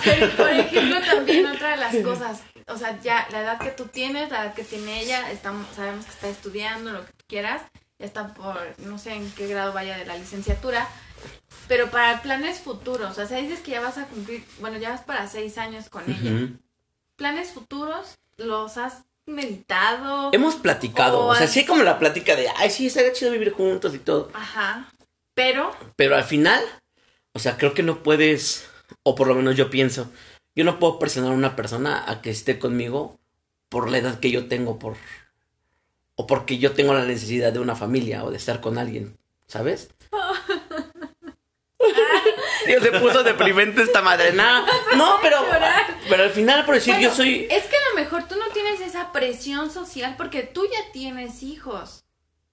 Pero, 0.04 0.30
por 0.36 0.50
ejemplo, 0.50 1.02
también 1.02 1.48
otra 1.48 1.72
de 1.72 1.78
las 1.78 1.96
cosas, 1.98 2.42
o 2.68 2.78
sea, 2.78 3.00
ya 3.02 3.28
la 3.32 3.42
edad 3.42 3.60
que 3.60 3.72
tú 3.72 3.86
tienes, 3.86 4.30
la 4.30 4.46
edad 4.46 4.54
que 4.54 4.64
tiene 4.64 5.02
ella, 5.02 5.32
estamos, 5.32 5.66
sabemos 5.76 6.06
que 6.06 6.12
está 6.12 6.28
estudiando, 6.28 6.92
lo 6.92 7.06
que 7.06 7.14
tú 7.14 7.26
quieras, 7.28 7.64
ya 7.98 8.06
está 8.06 8.34
por, 8.36 8.60
no 8.80 9.00
sé 9.00 9.14
en 9.14 9.32
qué 9.32 9.48
grado 9.48 9.74
vaya 9.74 9.98
de 9.98 10.06
la 10.06 10.16
licenciatura, 10.16 10.88
pero 11.68 11.90
para 11.90 12.22
planes 12.22 12.60
futuros, 12.60 13.18
o 13.18 13.26
sea, 13.26 13.38
dices 13.38 13.62
que 13.62 13.72
ya 13.72 13.82
vas 13.82 13.98
a 13.98 14.06
cumplir, 14.06 14.46
bueno, 14.60 14.78
ya 14.78 14.92
vas 14.92 15.02
para 15.02 15.28
seis 15.28 15.58
años 15.58 15.90
con 15.90 16.04
ella. 16.08 16.50
¿Planes 17.16 17.52
futuros 17.52 18.20
los 18.38 18.78
has 18.78 19.05
meditado? 19.26 20.30
Hemos 20.34 20.56
platicado, 20.56 21.20
O 21.22 21.28
o 21.30 21.36
sea, 21.36 21.46
has- 21.46 21.52
sí 21.52 21.60
hay 21.60 21.66
como 21.66 21.84
la 21.84 22.00
plática 22.00 22.36
de, 22.36 22.48
ay, 22.58 22.70
sí, 22.70 22.88
estaría 22.88 23.14
chido 23.14 23.32
vivir 23.32 23.52
juntos 23.52 23.94
y 23.96 24.00
todo. 24.00 24.30
Ajá, 24.34 24.92
pero, 25.34 25.72
Pero 25.96 26.16
al 26.16 26.24
final, 26.24 26.64
o 27.34 27.40
sea, 27.40 27.58
creo 27.58 27.74
que 27.74 27.84
no 27.84 28.04
puedes, 28.04 28.70
o 29.04 29.16
por 29.16 29.28
lo 29.28 29.36
menos 29.36 29.56
yo 29.56 29.70
pienso, 29.70 30.12
yo 30.56 30.64
no 30.64 30.80
puedo 30.80 31.00
presionar 31.00 31.32
a 31.32 31.36
una 31.36 31.56
persona 31.56 32.04
a 32.10 32.22
que 32.22 32.30
esté 32.30 32.60
conmigo 32.60 33.20
por 33.70 33.90
la 33.90 33.98
edad 33.98 34.20
que 34.20 34.32
yo 34.32 34.48
tengo, 34.48 34.80
por 34.80 34.96
o 36.18 36.28
porque 36.28 36.58
yo 36.60 36.72
tengo 36.72 36.94
la 36.94 37.04
necesidad 37.06 37.52
de 37.52 37.60
una 37.60 37.76
familia 37.76 38.24
o 38.24 38.32
de 38.32 38.38
estar 38.38 38.62
con 38.62 38.78
alguien, 38.78 39.18
¿sabes? 39.48 39.90
Dios, 42.68 42.84
se 42.84 42.92
puso 42.94 43.24
deprimente 43.24 43.82
esta 43.82 44.02
madre. 44.02 44.32
No, 44.34 44.66
no, 44.96 45.20
pero, 45.22 45.46
pero 46.10 46.24
al 46.24 46.30
final, 46.32 46.66
por 46.66 46.76
decir, 46.76 46.94
Bueno, 46.94 47.10
yo 47.10 47.16
soy... 47.16 47.48
Es 47.50 47.64
que 47.66 47.76
a 47.76 47.90
lo 47.90 47.96
mejor 47.96 48.28
tú 48.28 48.36
no 48.36 48.46
tienes 48.54 48.82
esa 48.82 49.12
presión 49.12 49.72
social 49.72 50.16
porque 50.18 50.44
tú 50.44 50.66
ya 50.66 50.92
tienes 50.92 51.44
hijos. 51.44 52.02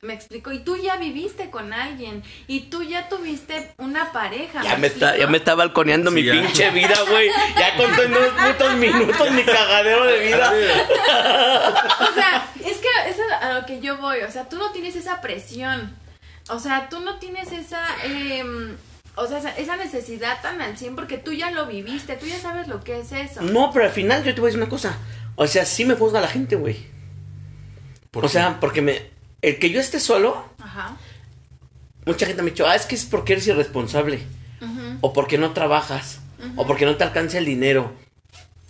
Me 0.05 0.15
explico. 0.15 0.51
Y 0.51 0.59
tú 0.59 0.77
ya 0.77 0.97
viviste 0.97 1.49
con 1.49 1.73
alguien. 1.73 2.25
Y 2.49 2.63
tú 2.71 2.83
ya 2.83 3.09
tuviste 3.09 3.73
una 3.79 4.11
pareja. 4.11 4.61
Ya 4.65 4.77
me, 4.77 4.89
está, 4.89 5.17
ya 5.17 5.29
me 5.29 5.37
está 5.39 5.55
balconeando 5.55 6.11
Sí, 6.11 6.17
mi 6.17 6.25
ya. 6.25 6.33
pinche 6.33 6.71
vida, 6.71 6.97
güey. 7.09 7.31
Ya 7.57 7.77
contó 7.77 8.03
en 8.03 8.13
dos 8.13 8.29
putos 8.31 8.75
minutos 8.75 9.31
mi 9.31 9.45
cagadero 9.45 10.05
de 10.07 10.19
vida. 10.27 10.53
O 12.01 12.15
sea, 12.15 12.49
es 12.65 12.79
que 12.79 12.89
eso 13.11 13.23
es 13.23 13.33
a 13.43 13.53
lo 13.61 13.65
que 13.67 13.79
yo 13.81 13.97
voy. 13.99 14.23
O 14.23 14.31
sea, 14.33 14.49
tú 14.49 14.57
no 14.59 14.73
tienes 14.73 14.97
esa 14.97 15.21
presión. 15.21 15.97
O 16.49 16.59
sea, 16.59 16.89
tú 16.89 16.99
no 16.99 17.21
tienes 17.21 17.53
esa. 17.53 17.87
em, 18.03 18.77
o 19.17 19.27
sea, 19.27 19.39
esa, 19.57 19.77
necesidad 19.77 20.41
tan 20.43 20.61
al 20.61 20.77
100 20.77 20.97
porque 20.97 21.19
tú 21.19 21.33
ya 21.33 21.51
lo 21.51 21.67
viviste, 21.67 22.17
tú 22.17 22.27
ya 22.27 22.39
sabes 22.39 22.69
lo 22.69 22.83
que 22.83 23.01
es 23.01 23.13
eso. 23.13 23.43
No, 23.43 23.71
pero 23.73 23.85
al 23.87 23.91
final 23.91 24.25
yo 24.25 24.35
te 24.35 24.41
voy 24.41 24.49
a 24.49 24.51
decir 24.51 24.63
una 24.63 24.71
cosa. 24.71 24.97
O 25.37 25.47
sea, 25.47 25.65
sí 25.65 25.85
me 25.85 25.95
juzga 25.95 26.21
la 26.21 26.29
gente, 26.29 26.57
güey. 26.57 26.87
¿Por 28.11 28.25
O 28.25 28.29
qué? 28.29 28.33
sea, 28.35 28.59
porque 28.61 28.83
me. 28.83 29.11
El 29.43 29.59
que 29.59 29.71
yo 29.71 29.81
esté 29.81 29.99
solo, 30.01 30.45
Ajá. 30.61 30.97
mucha 32.07 32.27
gente 32.27 32.43
me 32.43 32.49
ha 32.51 32.53
dicho, 32.53 32.67
ah, 32.67 32.77
es 32.77 32.87
que 32.87 32.95
es 32.95 33.05
porque 33.05 33.33
eres 33.35 33.47
irresponsable. 33.47 34.23
O 35.01 35.13
porque 35.13 35.39
no 35.39 35.53
trabajas. 35.53 36.21
O 36.57 36.67
porque 36.67 36.87
no 36.87 36.97
te 36.97 37.05
alcanza 37.05 37.39
el 37.39 37.45
dinero. 37.47 37.93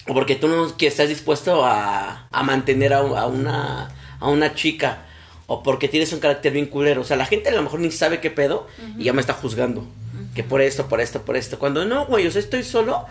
O 0.08 0.14
porque 0.14 0.34
tú 0.36 0.48
no 0.48 0.76
que 0.76 0.86
estás 0.86 1.08
dispuesto 1.08 1.64
a, 1.64 2.26
a 2.30 2.42
mantener 2.42 2.94
a, 2.94 2.98
a 2.98 3.26
una, 3.26 3.90
a 4.18 4.28
una 4.28 4.54
chica. 4.54 5.02
O 5.46 5.62
porque 5.62 5.88
tienes 5.88 6.12
un 6.12 6.20
carácter 6.20 6.52
bien 6.52 6.66
culero. 6.66 7.02
O 7.02 7.04
sea, 7.04 7.16
la 7.18 7.26
gente 7.26 7.50
a 7.50 7.52
lo 7.52 7.62
mejor 7.62 7.80
ni 7.80 7.90
sabe 7.90 8.20
qué 8.20 8.30
pedo 8.30 8.66
y 8.96 9.04
ya 9.04 9.12
me 9.12 9.20
está 9.20 9.34
juzgando. 9.34 9.86
Que 10.34 10.44
por 10.44 10.60
esto, 10.60 10.88
por 10.88 11.00
esto, 11.00 11.22
por 11.22 11.36
esto. 11.36 11.58
Cuando 11.58 11.84
no, 11.84 12.06
güey, 12.06 12.26
o 12.26 12.30
sea, 12.30 12.40
estoy 12.40 12.62
solo 12.62 13.06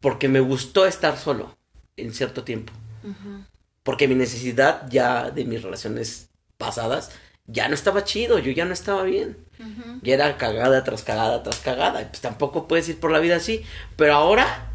porque 0.00 0.28
me 0.28 0.40
gustó 0.40 0.86
estar 0.86 1.16
solo 1.16 1.56
en 1.96 2.14
cierto 2.14 2.44
tiempo. 2.44 2.72
Porque 3.82 4.08
mi 4.08 4.14
necesidad 4.14 4.88
ya 4.90 5.30
de 5.30 5.44
mis 5.44 5.62
relaciones 5.62 6.30
pasadas 6.58 7.10
ya 7.46 7.68
no 7.68 7.74
estaba 7.74 8.02
chido, 8.02 8.38
yo 8.38 8.50
ya 8.50 8.64
no 8.64 8.72
estaba 8.72 9.04
bien. 9.04 9.36
Ya 10.02 10.14
era 10.14 10.36
cagada 10.36 10.82
tras 10.84 11.02
cagada 11.02 11.42
tras 11.42 11.60
cagada. 11.60 12.02
Y 12.02 12.06
pues 12.06 12.20
tampoco 12.20 12.66
puedes 12.68 12.88
ir 12.88 12.98
por 12.98 13.10
la 13.10 13.20
vida 13.20 13.36
así. 13.36 13.62
Pero 13.96 14.14
ahora 14.14 14.70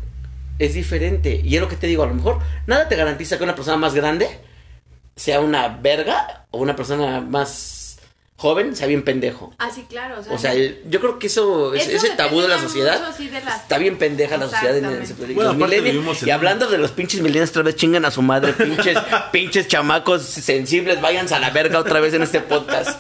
es 0.60 0.74
diferente. 0.74 1.42
Y 1.44 1.56
es 1.56 1.62
lo 1.62 1.68
que 1.68 1.76
te 1.76 1.88
digo, 1.88 2.04
a 2.04 2.08
lo 2.08 2.14
mejor 2.14 2.40
nada 2.68 2.88
te 2.88 2.96
garantiza 2.96 3.38
que 3.38 3.44
una 3.44 3.56
persona 3.56 3.78
más 3.78 3.94
grande 3.94 4.40
sea 5.16 5.42
una 5.42 5.68
verga 5.68 6.48
o 6.52 6.60
una 6.60 6.76
persona 6.76 7.20
más 7.20 7.50
joven 8.42 8.76
sea 8.76 8.88
bien 8.88 9.04
pendejo. 9.04 9.54
Ah, 9.60 9.70
sí, 9.74 9.86
claro. 9.88 10.20
O 10.20 10.24
sea, 10.24 10.34
O 10.34 10.38
sea, 10.40 10.54
el- 10.54 10.82
yo 10.90 11.00
creo 11.00 11.20
que 11.20 11.28
eso, 11.28 11.76
es- 11.76 11.88
Eso 11.88 11.98
ese 12.08 12.16
tabú 12.16 12.42
de 12.42 12.48
la 12.48 12.60
sociedad, 12.60 13.00
mucho, 13.00 13.14
sí, 13.16 13.28
de 13.28 13.40
las- 13.42 13.62
está 13.62 13.78
bien 13.78 13.98
pendeja 14.00 14.36
la 14.38 14.50
sociedad 14.50 14.76
en 14.78 14.86
ese. 15.02 15.14
Bueno, 15.14 15.56
Y 16.26 16.30
hablando 16.32 16.68
de 16.68 16.80
los 16.80 16.92
pinches 16.92 17.22
millennials, 17.22 17.52
otra 17.52 17.62
vez 17.62 17.76
chingan 17.76 18.04
a 18.06 18.10
su 18.12 18.24
madre, 18.24 18.54
pinches, 18.54 18.98
pinches 19.32 19.68
chamacos 19.68 20.24
sensibles, 20.24 21.00
váyanse 21.02 21.36
a 21.36 21.40
la 21.40 21.52
verga 21.52 21.78
otra 21.78 22.00
vez 22.00 22.16
en 22.16 22.24
este 22.24 22.40
podcast. 22.42 23.00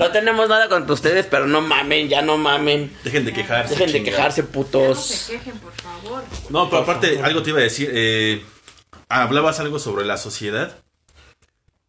No 0.00 0.10
tenemos 0.10 0.48
nada 0.48 0.68
contra 0.68 0.92
ustedes, 0.94 1.26
pero 1.26 1.46
no 1.46 1.60
mamen, 1.60 2.08
ya 2.08 2.22
no 2.22 2.36
mamen. 2.36 2.92
Dejen 3.04 3.24
de 3.24 3.32
quejarse. 3.32 3.74
Dejen 3.74 3.86
de 3.88 3.92
chingada. 3.98 4.16
quejarse, 4.16 4.40
ya 4.40 4.46
no 4.46 4.52
putos. 4.52 5.06
se 5.06 5.32
quejen, 5.34 5.58
por 5.58 5.72
favor. 5.74 6.24
No, 6.50 6.68
pero 6.68 6.84
Por 6.84 6.94
aparte, 6.94 7.10
favor. 7.10 7.24
algo 7.26 7.42
te 7.44 7.50
iba 7.50 7.58
a 7.60 7.62
decir. 7.62 7.90
eh, 7.92 8.42
hablabas 9.08 9.60
algo 9.60 9.78
sobre 9.78 10.04
la 10.04 10.16
sociedad. 10.16 10.78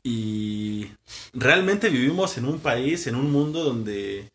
Y 0.03 0.87
realmente 1.33 1.89
vivimos 1.89 2.37
en 2.37 2.45
un 2.45 2.59
país, 2.59 3.07
en 3.07 3.15
un 3.15 3.31
mundo 3.31 3.63
donde. 3.63 4.29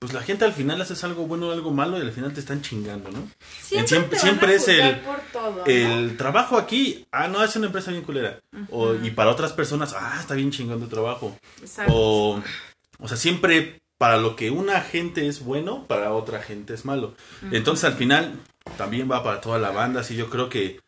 Pues 0.00 0.12
la 0.12 0.22
gente 0.22 0.44
al 0.44 0.52
final 0.52 0.80
haces 0.80 1.02
algo 1.02 1.26
bueno 1.26 1.48
o 1.48 1.52
algo 1.52 1.72
malo 1.72 1.98
y 1.98 2.02
al 2.02 2.12
final 2.12 2.32
te 2.32 2.38
están 2.38 2.62
chingando, 2.62 3.10
¿no? 3.10 3.28
Siempre, 3.60 4.16
siempre- 4.16 4.54
es 4.54 4.68
el-. 4.68 5.00
El 5.66 6.16
trabajo 6.16 6.56
aquí, 6.56 7.04
ah, 7.10 7.26
no, 7.26 7.42
es 7.42 7.56
una 7.56 7.66
empresa 7.66 7.90
bien 7.90 8.04
culera. 8.04 8.38
o, 8.70 8.94
y 8.94 9.10
para 9.10 9.30
otras 9.30 9.52
personas, 9.52 9.94
ah, 9.98 10.18
está 10.20 10.34
bien 10.34 10.52
chingón 10.52 10.78
tu 10.80 10.86
trabajo. 10.86 11.36
Exacto. 11.60 11.92
O, 11.96 12.40
o 13.00 13.08
sea, 13.08 13.16
siempre 13.16 13.80
para 13.98 14.18
lo 14.18 14.36
que 14.36 14.50
una 14.52 14.80
gente 14.82 15.26
es 15.26 15.40
bueno, 15.42 15.84
para 15.88 16.12
otra 16.12 16.40
gente 16.42 16.74
es 16.74 16.84
malo. 16.84 17.14
Entonces 17.50 17.84
al 17.84 17.94
final 17.94 18.34
también 18.76 19.10
va 19.10 19.24
para 19.24 19.40
toda 19.40 19.58
la 19.58 19.70
banda, 19.72 20.02
así 20.02 20.14
yo 20.14 20.30
creo 20.30 20.48
que 20.48 20.78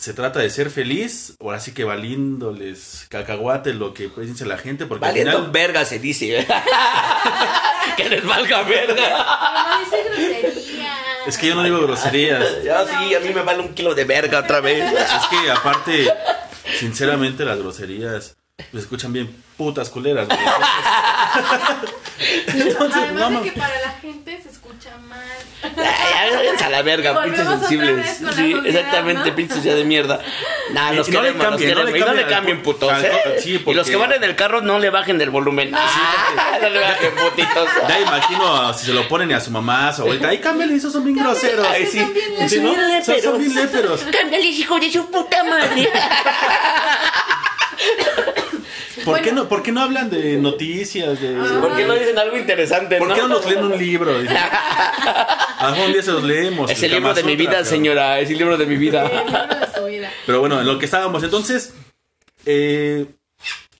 se 0.00 0.14
trata 0.14 0.40
de 0.40 0.48
ser 0.48 0.70
feliz, 0.70 1.34
ahora 1.40 1.60
sí 1.60 1.72
que 1.72 1.84
valiéndoles 1.84 3.04
cacahuate 3.10 3.74
lo 3.74 3.92
que 3.92 4.08
piense 4.08 4.46
la 4.46 4.56
gente, 4.56 4.86
porque 4.86 5.04
al 5.04 5.10
Valiendo 5.10 5.36
final... 5.36 5.50
verga 5.50 5.84
se 5.84 5.98
dice. 5.98 6.46
que 7.98 8.08
les 8.08 8.24
valga 8.24 8.62
verga. 8.62 8.94
Pero 8.94 9.18
no 9.68 9.78
dice 9.84 10.42
grosería. 10.42 10.96
Es 11.26 11.36
que 11.36 11.48
yo 11.48 11.54
no 11.54 11.62
digo 11.62 11.82
groserías. 11.82 12.42
Ya 12.64 12.86
sí, 12.86 13.14
a 13.14 13.20
mí 13.20 13.28
me 13.34 13.42
vale 13.42 13.60
un 13.60 13.74
kilo 13.74 13.94
de 13.94 14.04
verga 14.04 14.38
otra 14.38 14.62
vez. 14.62 14.90
Es 14.90 15.26
que 15.26 15.50
aparte, 15.50 16.10
sinceramente 16.78 17.44
las 17.44 17.58
groserías 17.58 18.38
se 18.72 18.78
escuchan 18.78 19.12
bien 19.12 19.30
putas 19.58 19.90
culeras. 19.90 20.28
Entonces, 22.46 23.02
Además 23.02 23.20
no, 23.20 23.28
de 23.28 23.34
no. 23.34 23.42
que 23.42 23.52
para 23.52 23.80
la 23.80 23.90
gente 24.00 24.40
se 24.42 24.48
escucha 24.50 24.96
mal. 25.08 25.20
Váyanse 25.76 26.64
a 26.64 26.70
la 26.70 26.82
verga, 26.82 27.22
pinches 27.22 27.46
sensibles. 27.46 28.16
Sí, 28.36 28.54
exactamente, 28.64 29.30
¿no? 29.30 29.36
pinches 29.36 29.62
ya 29.62 29.74
de 29.74 29.84
mierda. 29.84 30.20
Nah, 30.72 30.92
los 30.92 31.08
y 31.08 31.12
no 31.12 31.22
le 31.22 31.28
queremos, 31.32 31.44
los 31.44 31.50
cambien, 31.60 31.74
no 31.74 31.84
le 31.84 31.92
queremos. 31.92 31.96
Y 31.96 32.00
no 32.00 32.14
le 32.14 32.22
cambien 32.22 32.26
al 32.26 32.30
cambien, 32.34 32.58
pu- 32.60 32.64
putos, 32.64 32.92
al- 32.92 33.04
¿eh? 33.04 33.36
sí, 33.42 33.50
Y 33.50 33.52
los 33.54 33.62
porque- 33.64 33.90
que 33.90 33.96
van 33.96 34.12
en 34.12 34.24
el 34.24 34.36
carro 34.36 34.60
no 34.62 34.78
le 34.78 34.90
bajen 34.90 35.18
del 35.18 35.30
volumen. 35.30 35.72
Ah, 35.74 36.58
no 36.62 36.68
le 36.68 36.80
bajen, 36.80 37.14
putitos. 37.16 37.68
Ya 37.88 38.00
imagino 38.00 38.72
si 38.74 38.86
se 38.86 38.92
lo 38.92 39.06
ponen 39.08 39.32
a 39.32 39.40
su 39.40 39.50
mamá, 39.50 39.88
a 39.88 39.92
su 39.92 40.02
abuelita. 40.02 40.28
Ay, 40.28 40.38
cámbiale, 40.38 40.74
esos 40.74 40.92
son 40.92 41.04
bien 41.04 41.16
groseros. 41.16 41.66
Ay, 41.68 41.86
sí. 41.86 42.00
son 42.00 42.14
bien 42.14 42.48
Sí, 42.48 42.60
¿no? 42.60 42.72
léperos. 42.76 43.06
Son, 43.06 43.20
son 43.32 43.38
bien 43.38 43.54
léperos. 43.54 44.00
Hijo 44.42 44.78
de 44.78 44.92
su 44.92 45.10
puta 45.10 45.42
madre. 45.44 45.88
¿Por 49.10 49.22
qué 49.22 49.32
no, 49.32 49.48
por 49.48 49.62
qué 49.62 49.72
no 49.72 49.80
hablan 49.82 50.10
de 50.10 50.36
noticias? 50.36 51.20
De... 51.20 51.34
¿Por 51.60 51.76
qué 51.76 51.84
no 51.84 51.94
dicen 51.94 52.18
algo 52.18 52.36
interesante, 52.36 52.98
¿Por 52.98 53.08
no? 53.08 53.14
qué 53.14 53.20
no 53.22 53.28
nos 53.28 53.46
leen 53.46 53.64
un 53.64 53.78
libro? 53.78 54.20
Dice. 54.20 54.34
A 54.36 55.58
lo 55.64 55.70
mejor 55.72 55.86
un 55.86 55.92
día 55.92 56.02
se 56.02 56.12
los 56.12 56.24
leemos. 56.24 56.70
Es 56.70 56.82
el 56.82 56.92
libro 56.92 57.14
de 57.14 57.22
mi 57.22 57.36
vida, 57.36 57.64
señora. 57.64 58.18
Es 58.20 58.30
el 58.30 58.38
libro 58.38 58.56
de 58.56 58.66
mi 58.66 58.74
El 58.74 58.80
vida. 58.80 59.02
libro 59.08 59.46
de 59.46 59.74
su 59.74 59.84
vida. 59.84 60.10
Pero 60.26 60.40
bueno, 60.40 60.60
en 60.60 60.66
lo 60.66 60.78
que 60.78 60.84
estábamos. 60.86 61.22
Entonces, 61.22 61.74
eh, 62.46 63.06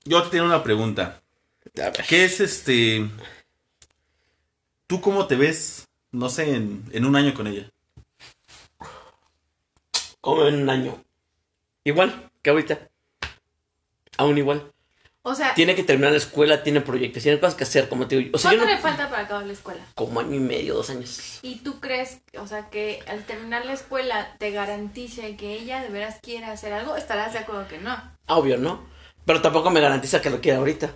yo 0.05 0.23
te 0.25 0.31
tengo 0.31 0.45
una 0.45 0.63
pregunta. 0.63 1.21
¿Qué 2.09 2.25
es 2.25 2.41
este? 2.41 3.09
¿Tú 4.87 5.01
cómo 5.01 5.27
te 5.27 5.37
ves, 5.37 5.89
no 6.11 6.29
sé, 6.29 6.55
en, 6.55 6.85
en 6.93 7.05
un 7.05 7.17
año 7.17 7.33
con 7.33 7.47
ella? 7.47 7.71
Como 10.21 10.47
en 10.47 10.63
un 10.63 10.71
año. 10.71 11.03
Igual 11.85 12.31
que 12.43 12.51
ahorita. 12.51 12.79
Aún 14.19 14.37
igual. 14.37 14.71
O 15.23 15.35
sea, 15.35 15.53
Tiene 15.55 15.75
que 15.75 15.83
terminar 15.83 16.13
la 16.13 16.17
escuela, 16.19 16.63
tiene 16.63 16.81
proyectos, 16.81 17.23
tiene 17.23 17.39
cosas 17.39 17.55
que 17.55 17.65
hacer, 17.65 17.91
como 17.91 18.09
te 18.09 18.17
digo. 18.17 18.31
O 18.33 18.39
sea, 18.39 18.53
yo 18.53 18.59
¿cuánto 18.59 18.73
no... 18.73 18.77
le 18.77 18.83
falta 18.83 19.11
para 19.11 19.25
acabar 19.25 19.47
la 19.47 19.53
escuela? 19.53 19.81
Como 19.95 20.19
año 20.19 20.35
y 20.35 20.41
medio, 20.41 20.75
dos 20.75 20.89
años. 20.89 21.41
¿Y 21.43 21.57
tú 21.57 21.79
crees, 21.79 22.21
o 22.39 22.47
sea, 22.47 22.71
que 22.71 23.03
al 23.07 23.25
terminar 23.25 23.67
la 23.67 23.75
escuela 23.75 24.35
te 24.39 24.51
garantice 24.51 25.37
que 25.37 25.53
ella 25.53 25.83
de 25.83 25.91
veras 25.91 26.19
quiere 26.23 26.47
hacer 26.47 26.73
algo? 26.73 26.97
¿Estarás 26.97 27.35
de 27.35 27.41
acuerdo 27.41 27.69
que 27.69 27.79
no? 27.79 27.97
Obvio, 28.29 28.57
¿no? 28.57 28.89
Pero 29.27 29.43
tampoco 29.43 29.71
me 29.71 29.81
garantiza 29.83 30.23
que 30.23 30.31
lo 30.31 30.41
quiera 30.41 30.59
ahorita. 30.59 30.91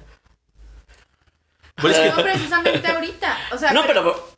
Pues 1.76 1.99
es 1.99 2.14
No 2.16 2.23
precisamente 2.23 2.88
ahorita. 2.88 3.38
O 3.52 3.59
sea, 3.59 3.73
No, 3.75 3.83
pero... 3.87 4.37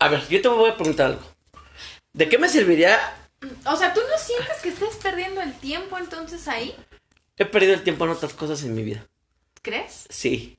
A 0.00 0.08
ver, 0.08 0.28
yo 0.28 0.42
te 0.42 0.48
voy 0.48 0.68
a 0.70 0.76
preguntar 0.76 1.06
algo. 1.06 1.22
¿De 2.12 2.28
qué 2.28 2.36
me 2.36 2.50
serviría? 2.50 2.98
O 3.64 3.76
sea, 3.76 3.94
¿tú 3.94 4.00
no 4.00 4.18
sientes 4.18 4.58
que 4.62 4.68
estés 4.68 4.96
perdiendo 4.96 5.40
el 5.40 5.54
tiempo 5.54 5.96
entonces 5.96 6.46
ahí? 6.46 6.76
He 7.38 7.46
perdido 7.46 7.72
el 7.72 7.82
tiempo 7.82 8.04
en 8.04 8.10
otras 8.10 8.34
cosas 8.34 8.62
en 8.64 8.74
mi 8.74 8.82
vida. 8.82 9.06
¿Crees? 9.64 10.06
Sí. 10.10 10.58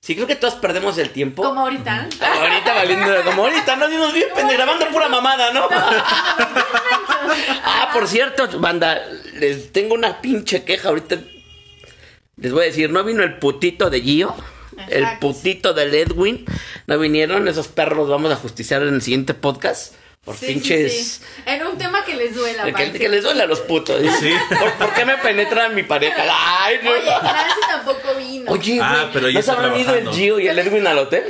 Sí, 0.00 0.16
creo 0.16 0.26
que 0.26 0.34
todos 0.34 0.56
perdemos 0.56 0.98
el 0.98 1.10
tiempo. 1.10 1.44
Como 1.44 1.60
ahorita. 1.60 2.08
Ahorita 2.20 2.74
valiendo, 2.74 3.06
como 3.24 3.44
ahorita, 3.44 3.76
no 3.76 3.88
dinos 3.88 4.12
bien, 4.12 4.26
grabando 4.34 4.88
pura 4.88 5.08
mamada, 5.08 5.52
¿no? 5.52 5.68
ah, 5.70 7.88
por 7.92 8.08
cierto, 8.08 8.48
banda, 8.58 9.00
les 9.34 9.70
tengo 9.70 9.94
una 9.94 10.20
pinche 10.20 10.64
queja 10.64 10.88
ahorita. 10.88 11.20
Les 12.36 12.50
voy 12.50 12.62
a 12.62 12.64
decir, 12.64 12.90
no 12.90 13.04
vino 13.04 13.22
el 13.22 13.38
putito 13.38 13.90
de 13.90 14.00
Gio, 14.00 14.34
el 14.88 15.06
putito 15.20 15.72
del 15.72 15.94
Edwin, 15.94 16.44
no 16.88 16.98
vinieron, 16.98 17.46
esos 17.46 17.68
perros 17.68 17.98
los 17.98 18.08
vamos 18.08 18.32
a 18.32 18.36
justiciar 18.36 18.82
en 18.82 18.94
el 18.94 19.02
siguiente 19.02 19.34
podcast. 19.34 19.94
Por 20.24 20.36
Sí, 20.36 20.46
pinches. 20.46 21.14
sí. 21.16 21.22
En 21.46 21.66
un 21.66 21.76
tema 21.76 22.04
que 22.04 22.14
les 22.14 22.32
duela. 22.36 22.72
Que, 22.72 23.08
les 23.08 23.24
duele 23.24 23.42
a 23.42 23.46
los 23.46 23.58
putos. 23.60 24.00
Sí. 24.20 24.32
¿Por, 24.56 24.72
por 24.74 24.94
qué 24.94 25.04
me 25.04 25.16
penetra 25.18 25.68
mi 25.68 25.82
pareja? 25.82 26.22
Ay, 26.30 26.76
no. 26.84 26.92
Oye, 26.92 27.10
Nancy 27.10 27.60
tampoco 27.68 28.14
vino. 28.16 28.52
Oye, 28.52 28.78
Ah, 28.80 29.10
pero 29.12 29.28
¿no 29.32 29.42
se 29.42 29.50
habrán 29.50 29.76
ido 29.80 29.92
el. 29.96 30.08
Gio 30.10 30.38
y 30.38 30.46
el 30.46 30.56
Edwin 30.60 30.86
al 30.86 30.98
hotel? 30.98 31.24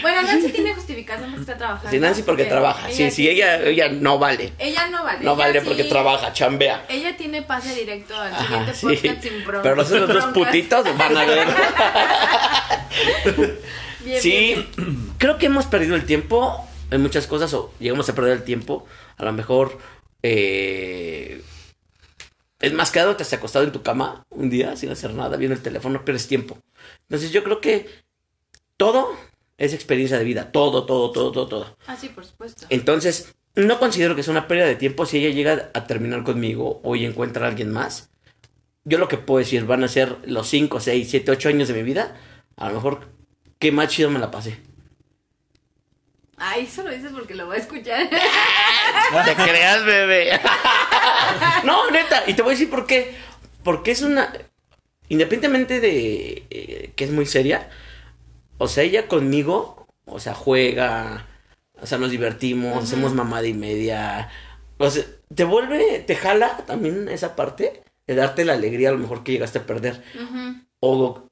Bueno, 0.00 0.22
Nancy 0.22 0.48
tiene 0.50 0.74
justificación 0.74 1.28
porque 1.30 1.42
está 1.42 1.58
trabajando. 1.58 1.90
Sí, 1.90 1.98
Nancy 1.98 2.22
porque 2.22 2.44
trabaja. 2.46 2.88
Sí, 2.90 3.10
sí, 3.10 3.28
ella, 3.28 3.56
ella 3.60 3.88
no 3.90 4.18
vale. 4.18 4.54
Ella 4.58 4.86
no 4.88 5.04
vale. 5.04 5.18
No 5.20 5.32
ella 5.34 5.38
vale 5.38 5.60
sí- 5.60 5.66
porque 5.66 5.84
trabaja, 5.84 6.32
chambea. 6.32 6.86
Ella 6.88 7.14
tiene 7.18 7.42
pase 7.42 7.74
directo 7.74 8.18
al 8.18 8.32
Ajá, 8.32 8.72
siguiente 8.72 8.74
sí. 8.74 8.86
podcast 8.86 9.22
sin 9.22 9.44
bronca. 9.44 9.62
Pero 9.62 9.74
los 9.76 9.92
otros 9.92 10.08
broncas. 10.08 10.32
putitos 10.32 10.96
van 10.96 11.16
a 11.18 11.24
ver. 11.26 11.48
Bien, 14.08 14.22
Sí, 14.22 14.54
bien, 14.76 15.12
creo 15.18 15.36
que 15.36 15.46
hemos 15.46 15.66
perdido 15.66 15.94
el 15.94 16.06
tiempo 16.06 16.66
en 16.90 17.02
muchas 17.02 17.26
cosas 17.26 17.52
o 17.52 17.74
llegamos 17.78 18.08
a 18.08 18.14
perder 18.14 18.38
el 18.38 18.42
tiempo. 18.42 18.86
A 19.18 19.24
lo 19.26 19.34
mejor 19.34 19.76
eh, 20.22 21.42
es 22.58 22.72
más 22.72 22.90
que 22.90 23.00
te 23.00 23.22
has 23.22 23.32
acostado 23.34 23.66
en 23.66 23.72
tu 23.72 23.82
cama 23.82 24.24
un 24.30 24.48
día 24.48 24.76
sin 24.76 24.90
hacer 24.90 25.12
nada, 25.12 25.36
viendo 25.36 25.54
el 25.54 25.62
teléfono, 25.62 26.06
pierdes 26.06 26.26
tiempo. 26.26 26.56
Entonces 27.02 27.32
yo 27.32 27.44
creo 27.44 27.60
que 27.60 27.86
todo 28.78 29.14
es 29.58 29.74
experiencia 29.74 30.16
de 30.16 30.24
vida, 30.24 30.52
todo, 30.52 30.86
todo, 30.86 31.10
todo, 31.10 31.30
todo, 31.30 31.46
todo. 31.46 31.76
Ah, 31.86 31.96
sí, 32.00 32.08
por 32.08 32.24
supuesto. 32.24 32.64
Entonces, 32.70 33.34
no 33.56 33.78
considero 33.78 34.16
que 34.16 34.22
sea 34.22 34.32
una 34.32 34.48
pérdida 34.48 34.68
de 34.68 34.76
tiempo 34.76 35.04
si 35.04 35.18
ella 35.18 35.34
llega 35.34 35.70
a 35.74 35.86
terminar 35.86 36.24
conmigo 36.24 36.80
o 36.82 36.96
encuentra 36.96 37.44
a 37.44 37.50
alguien 37.50 37.70
más. 37.70 38.08
Yo 38.84 38.96
lo 38.96 39.08
que 39.08 39.18
puedo 39.18 39.40
decir, 39.40 39.66
van 39.66 39.84
a 39.84 39.88
ser 39.88 40.16
los 40.24 40.48
5, 40.48 40.80
6, 40.80 41.10
7, 41.10 41.30
8 41.30 41.48
años 41.50 41.68
de 41.68 41.74
mi 41.74 41.82
vida. 41.82 42.16
A 42.56 42.68
lo 42.68 42.76
mejor 42.76 43.17
que 43.58 43.72
más 43.72 43.88
chido 43.88 44.10
me 44.10 44.18
la 44.18 44.30
pasé. 44.30 44.58
Ay, 46.36 46.64
eso 46.64 46.82
lo 46.84 46.90
dices 46.90 47.10
porque 47.12 47.34
lo 47.34 47.46
voy 47.46 47.56
a 47.56 47.60
escuchar. 47.60 48.08
Te 48.08 49.34
creas, 49.34 49.84
bebé. 49.84 50.40
no, 51.64 51.90
neta, 51.90 52.24
y 52.26 52.34
te 52.34 52.42
voy 52.42 52.52
a 52.52 52.54
decir 52.54 52.70
por 52.70 52.86
qué. 52.86 53.16
Porque 53.64 53.90
es 53.90 54.02
una. 54.02 54.32
Independientemente 55.08 55.80
de 55.80 56.46
eh, 56.50 56.92
que 56.94 57.04
es 57.04 57.10
muy 57.10 57.26
seria, 57.26 57.70
o 58.58 58.68
sea, 58.68 58.84
ella 58.84 59.08
conmigo, 59.08 59.88
o 60.04 60.20
sea, 60.20 60.34
juega, 60.34 61.26
o 61.80 61.86
sea, 61.86 61.98
nos 61.98 62.10
divertimos, 62.10 62.84
hacemos 62.84 63.14
mamada 63.14 63.46
y 63.46 63.54
media. 63.54 64.30
O 64.76 64.90
sea, 64.90 65.04
te 65.34 65.44
vuelve, 65.44 66.04
te 66.06 66.14
jala 66.14 66.58
también 66.66 67.08
esa 67.08 67.36
parte 67.36 67.82
de 68.06 68.14
darte 68.14 68.44
la 68.44 68.54
alegría 68.54 68.90
a 68.90 68.92
lo 68.92 68.98
mejor 68.98 69.24
que 69.24 69.32
llegaste 69.32 69.58
a 69.58 69.66
perder. 69.66 70.02
O, 70.80 71.27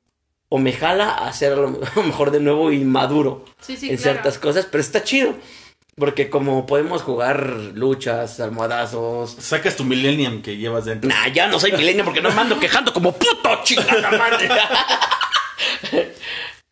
o 0.48 0.58
me 0.58 0.72
jala 0.72 1.10
a 1.10 1.28
hacer 1.28 1.52
a 1.52 1.56
lo 1.56 1.70
mejor 2.04 2.30
de 2.30 2.40
nuevo 2.40 2.70
inmaduro 2.72 3.44
Sí, 3.60 3.76
sí, 3.76 3.90
en 3.90 3.96
claro. 3.96 4.12
ciertas 4.12 4.38
cosas, 4.38 4.66
pero 4.70 4.80
está 4.80 5.02
chido. 5.02 5.34
Porque 5.98 6.28
como 6.28 6.66
podemos 6.66 7.00
jugar 7.02 7.46
luchas, 7.74 8.38
almohadazos. 8.40 9.30
Sacas 9.30 9.76
tu 9.76 9.84
millennium 9.84 10.42
que 10.42 10.58
llevas 10.58 10.84
dentro. 10.84 11.08
Nah, 11.08 11.28
ya 11.28 11.46
no 11.48 11.58
soy 11.58 11.72
milenio 11.72 12.04
porque 12.04 12.20
no 12.20 12.30
me 12.30 12.40
ando 12.42 12.60
quejando 12.60 12.92
como 12.92 13.12
puto 13.12 13.60
chingada 13.64 14.10
madre. 14.10 14.46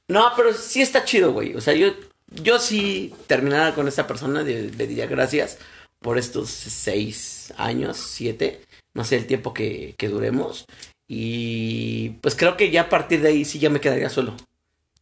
no, 0.08 0.30
pero 0.36 0.52
sí 0.52 0.82
está 0.82 1.04
chido, 1.04 1.32
güey. 1.32 1.54
O 1.54 1.60
sea, 1.62 1.72
yo, 1.72 1.94
yo 2.30 2.58
sí 2.58 3.14
terminara 3.26 3.74
con 3.74 3.88
esta 3.88 4.06
persona, 4.06 4.42
le, 4.42 4.70
le 4.70 4.86
diría 4.86 5.06
gracias 5.06 5.58
por 6.00 6.18
estos 6.18 6.50
seis 6.50 7.52
años, 7.56 7.96
siete, 7.96 8.60
no 8.94 9.04
sé 9.04 9.16
el 9.16 9.26
tiempo 9.26 9.54
que, 9.54 9.94
que 9.96 10.08
duremos. 10.08 10.66
Y 11.06 12.10
pues 12.20 12.34
creo 12.34 12.56
que 12.56 12.70
ya 12.70 12.82
a 12.82 12.88
partir 12.88 13.20
de 13.20 13.28
ahí 13.28 13.44
sí 13.44 13.58
ya 13.58 13.70
me 13.70 13.80
quedaría 13.80 14.08
solo. 14.08 14.34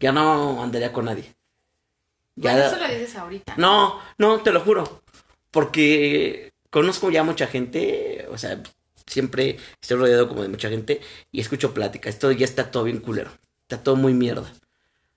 Ya 0.01 0.13
no 0.13 0.63
andaría 0.63 0.93
con 0.93 1.05
nadie. 1.05 1.35
Ya, 2.35 2.53
Bueno, 2.53 2.67
eso 2.67 2.77
lo 2.79 2.89
dices 2.89 3.17
ahorita. 3.17 3.55
no, 3.57 4.01
no, 4.19 4.41
te 4.41 4.53
lo 4.53 4.61
juro. 4.61 5.03
Porque 5.51 6.53
conozco 6.71 7.11
ya 7.11 7.23
mucha 7.23 7.47
gente, 7.47 8.27
o 8.31 8.39
sea, 8.39 8.63
siempre 9.07 9.59
estoy 9.81 9.99
rodeado 9.99 10.29
como 10.29 10.43
de 10.43 10.49
mucha 10.49 10.69
gente 10.71 11.01
y 11.31 11.41
escucho 11.41 11.75
plática. 11.75 12.09
Esto 12.09 12.33
ya 12.33 12.45
está 12.47 12.71
todo 12.71 12.85
bien 12.85 12.99
culero. 13.01 13.31
Está 13.63 13.83
todo 13.83 13.97
muy 13.97 14.15
mierda. 14.15 14.51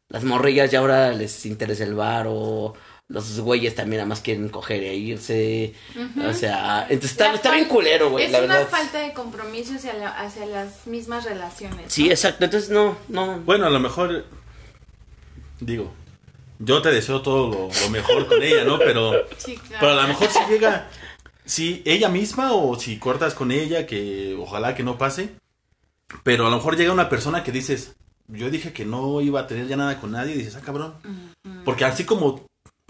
Las 0.09 0.23
morrillas 0.23 0.69
ya 0.69 0.79
ahora 0.79 1.11
les 1.13 1.45
interesa 1.45 1.83
el 1.83 1.95
bar 1.95 2.27
o 2.29 2.73
los 3.07 3.39
güeyes 3.39 3.75
también 3.75 3.99
nada 3.99 4.07
más 4.07 4.21
quieren 4.21 4.49
coger 4.49 4.81
e 4.83 4.95
irse. 4.95 5.73
O 6.27 6.33
sea, 6.33 6.83
entonces 6.89 7.11
está, 7.11 7.33
está 7.33 7.51
bien 7.53 7.65
culero, 7.67 8.09
güey, 8.09 8.25
Es 8.25 8.31
la 8.31 8.39
una 8.41 8.55
verdad. 8.55 8.69
falta 8.69 8.99
de 8.99 9.13
compromiso 9.13 9.75
hacia, 9.75 9.93
la- 9.93 10.19
hacia 10.19 10.45
las 10.47 10.87
mismas 10.87 11.23
relaciones. 11.25 11.93
Sí, 11.93 12.05
¿no? 12.05 12.11
exacto. 12.11 12.45
Entonces 12.45 12.69
no, 12.71 12.97
no. 13.09 13.39
Bueno, 13.41 13.67
a 13.67 13.69
lo 13.69 13.79
mejor, 13.79 14.25
digo, 15.59 15.93
yo 16.59 16.81
te 16.81 16.91
deseo 16.91 17.21
todo 17.21 17.47
lo, 17.49 17.69
lo 17.83 17.89
mejor 17.89 18.27
con 18.27 18.41
ella, 18.41 18.63
¿no? 18.63 18.79
Pero, 18.79 19.13
Sí, 19.37 19.55
claro. 19.55 19.77
pero 19.79 19.91
a 19.91 20.01
lo 20.01 20.07
mejor 20.07 20.29
si 20.29 20.39
llega, 20.49 20.87
si 21.45 21.81
ella 21.85 22.09
misma 22.09 22.53
o 22.53 22.77
si 22.79 22.97
cortas 22.97 23.33
con 23.33 23.51
ella, 23.51 23.85
que 23.85 24.35
ojalá 24.39 24.73
que 24.75 24.83
no 24.83 24.97
pase, 24.97 25.29
pero 26.23 26.47
a 26.47 26.49
lo 26.49 26.55
mejor 26.57 26.75
llega 26.77 26.91
una 26.93 27.09
persona 27.09 27.43
que 27.43 27.51
dices, 27.51 27.95
yo 28.27 28.49
dije 28.49 28.73
que 28.73 28.85
no 28.85 29.21
iba 29.21 29.41
a 29.41 29.47
tener 29.47 29.67
ya 29.67 29.77
nada 29.77 29.99
con 29.99 30.11
nadie, 30.11 30.33
y 30.33 30.37
dices, 30.39 30.55
ah, 30.55 30.61
cabrón. 30.65 30.95
Porque 31.63 31.85
así 31.85 32.03
como 32.05 32.41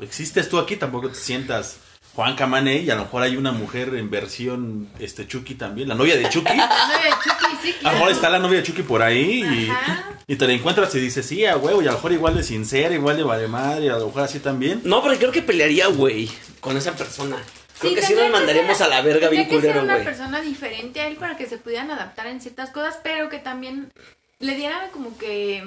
existes 0.06 0.50
tú 0.50 0.60
aquí, 0.60 0.76
tampoco 0.76 1.10
te 1.10 1.16
sientas 1.16 1.78
Juan 2.16 2.36
Camane 2.36 2.78
y 2.78 2.90
a 2.90 2.96
lo 2.96 3.04
mejor 3.04 3.24
hay 3.24 3.36
una 3.38 3.52
mujer 3.52 3.94
en 3.96 4.10
versión 4.10 4.90
este 5.00 5.28
Chucky 5.28 5.56
también, 5.56 5.88
la 5.90 5.96
novia 5.96 6.16
de 6.18 6.30
Chucky. 6.30 6.54
La 6.56 6.68
novia 6.68 7.04
de 7.04 7.12
Chucky, 7.12 7.56
sí, 7.62 7.70
A 7.72 7.74
lo 7.74 7.80
claro. 7.82 7.98
mejor 7.98 8.12
está 8.12 8.30
la 8.30 8.40
novia 8.40 8.58
de 8.60 8.64
Chucky 8.64 8.84
por 8.84 9.02
ahí 9.02 9.42
y, 9.44 9.70
Ajá. 9.70 10.12
y 10.28 10.36
te 10.36 10.48
la 10.48 10.54
encuentras 10.54 10.94
y 10.96 11.00
dices, 11.00 11.26
sí, 11.26 11.46
a 11.46 11.58
huevo, 11.58 11.82
y 11.82 11.86
a 11.88 11.92
lo 11.92 11.98
mejor 11.98 12.12
igual 12.14 12.36
de 12.36 12.44
sincera, 12.44 12.94
igual 12.94 13.18
de 13.18 13.24
vale 13.24 13.48
madre, 13.48 13.90
a 13.90 13.98
lo 13.98 14.08
mejor 14.08 14.24
así 14.24 14.40
también. 14.40 14.82
No, 14.86 15.02
porque 15.02 15.18
creo 15.18 15.32
que 15.32 15.42
pelearía, 15.42 15.88
güey, 15.88 16.30
con 16.62 16.78
esa 16.78 16.94
persona. 16.96 17.38
Creo 17.80 17.94
que 17.96 18.02
sí 18.02 18.14
nos 18.14 18.32
mandaríamos 18.32 18.78
ser- 18.78 18.88
a 18.88 18.90
la 18.90 19.02
verga 19.02 19.28
bien 19.30 19.46
culero, 19.50 19.82
una 19.84 19.96
güey. 19.96 20.06
persona 20.06 20.40
diferente 20.40 21.02
a 21.02 21.08
él 21.08 21.18
para 21.18 21.36
que 21.36 21.46
se 21.48 21.58
pudieran 21.58 21.92
adaptar 21.92 22.28
en 22.28 22.40
ciertas 22.40 22.70
cosas, 22.70 22.98
pero 23.04 23.28
que 23.30 23.40
también 23.40 23.92
le 24.40 24.56
diera 24.56 24.90
como 24.94 25.18
que 25.18 25.62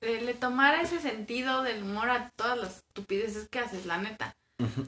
le 0.00 0.34
tomara 0.34 0.80
ese 0.82 0.98
sentido 1.00 1.62
del 1.62 1.82
humor 1.82 2.10
a 2.10 2.30
todas 2.36 2.56
las 2.58 2.76
estupideces 2.78 3.48
que 3.48 3.58
haces, 3.58 3.86
la 3.86 3.98
neta. 3.98 4.34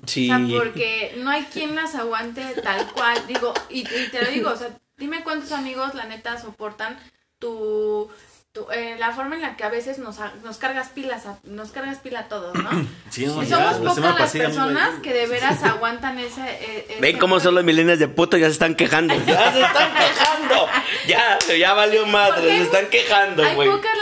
Sí. 0.07 0.31
O 0.31 0.37
sea, 0.37 0.59
porque 0.59 1.15
no 1.19 1.31
hay 1.31 1.45
quien 1.45 1.75
las 1.75 1.95
aguante 1.95 2.43
tal 2.63 2.87
cual. 2.93 3.27
Digo, 3.27 3.55
y, 3.71 3.81
y 3.81 4.09
te 4.11 4.23
lo 4.25 4.31
digo, 4.31 4.51
o 4.51 4.57
sea, 4.57 4.69
dime 4.99 5.23
cuántos 5.25 5.53
amigos, 5.53 5.95
la 5.95 6.05
neta, 6.05 6.39
soportan 6.41 6.99
tu. 7.39 8.11
tu- 8.53 8.71
eh, 8.71 8.97
la 8.99 9.13
forma 9.13 9.35
en 9.37 9.41
la 9.43 9.57
que 9.57 9.65
a 9.65 9.71
veces 9.71 9.99
nos, 9.99 10.17
nos 10.45 10.59
cargas 10.59 10.91
pilas 10.91 11.25
a, 11.25 11.39
nos 11.45 11.71
cargas 11.71 11.99
pila 12.01 12.21
a 12.21 12.29
todos, 12.29 12.55
¿no? 12.55 12.69
Sí, 13.11 13.25
no, 13.27 13.43
Y 13.43 13.47
ya, 13.47 13.73
somos 13.73 13.95
pocas 13.99 14.19
las 14.21 14.33
personas 14.33 15.01
que 15.03 15.13
de 15.15 15.27
veras 15.27 15.63
aguantan 15.65 16.19
ese... 16.19 16.43
eh, 16.43 16.87
ese 16.91 17.01
Ven 17.01 17.19
cómo 17.19 17.41
son 17.41 17.55
los 17.55 17.65
milenios 17.65 17.99
de 17.99 18.09
puto, 18.09 18.37
ya 18.37 18.47
se 18.47 18.53
están 18.53 18.75
quejando. 18.75 19.15
Ya 19.27 19.53
se 19.53 19.61
están 19.63 19.93
quejando. 19.95 20.69
Ya, 21.07 21.39
ya 21.59 21.73
valió 21.73 22.05
madre, 22.07 22.35
Porque 22.35 22.49
se 22.49 22.55
hay 22.57 22.63
están 22.63 22.87
quejando, 22.91 23.43
Hay 23.43 23.55
güey. 23.55 23.71
pocas 23.71 23.97
las 23.97 24.02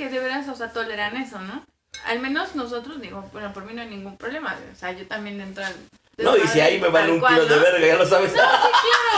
que 0.00 0.08
de 0.08 0.18
veras, 0.18 0.48
o 0.48 0.56
sea, 0.56 0.72
toleran 0.72 1.14
eso, 1.18 1.38
¿no? 1.40 1.62
Al 2.06 2.20
menos 2.20 2.54
nosotros, 2.54 3.00
digo, 3.02 3.28
bueno, 3.32 3.52
por 3.52 3.66
mí 3.66 3.74
no 3.74 3.82
hay 3.82 3.88
ningún 3.88 4.16
problema. 4.16 4.56
O 4.72 4.76
sea, 4.78 4.92
yo 4.92 5.06
también 5.06 5.38
entro 5.40 5.62
al... 5.64 5.74
No, 6.16 6.36
y 6.36 6.46
si 6.48 6.60
ahí 6.60 6.80
me 6.80 6.88
vale 6.88 7.12
un 7.12 7.20
kilo 7.20 7.44
de 7.46 7.58
verga, 7.58 7.86
ya 7.86 7.96
lo 7.96 8.06
sabes. 8.06 8.32
No, 8.32 8.38
sí, 8.40 8.68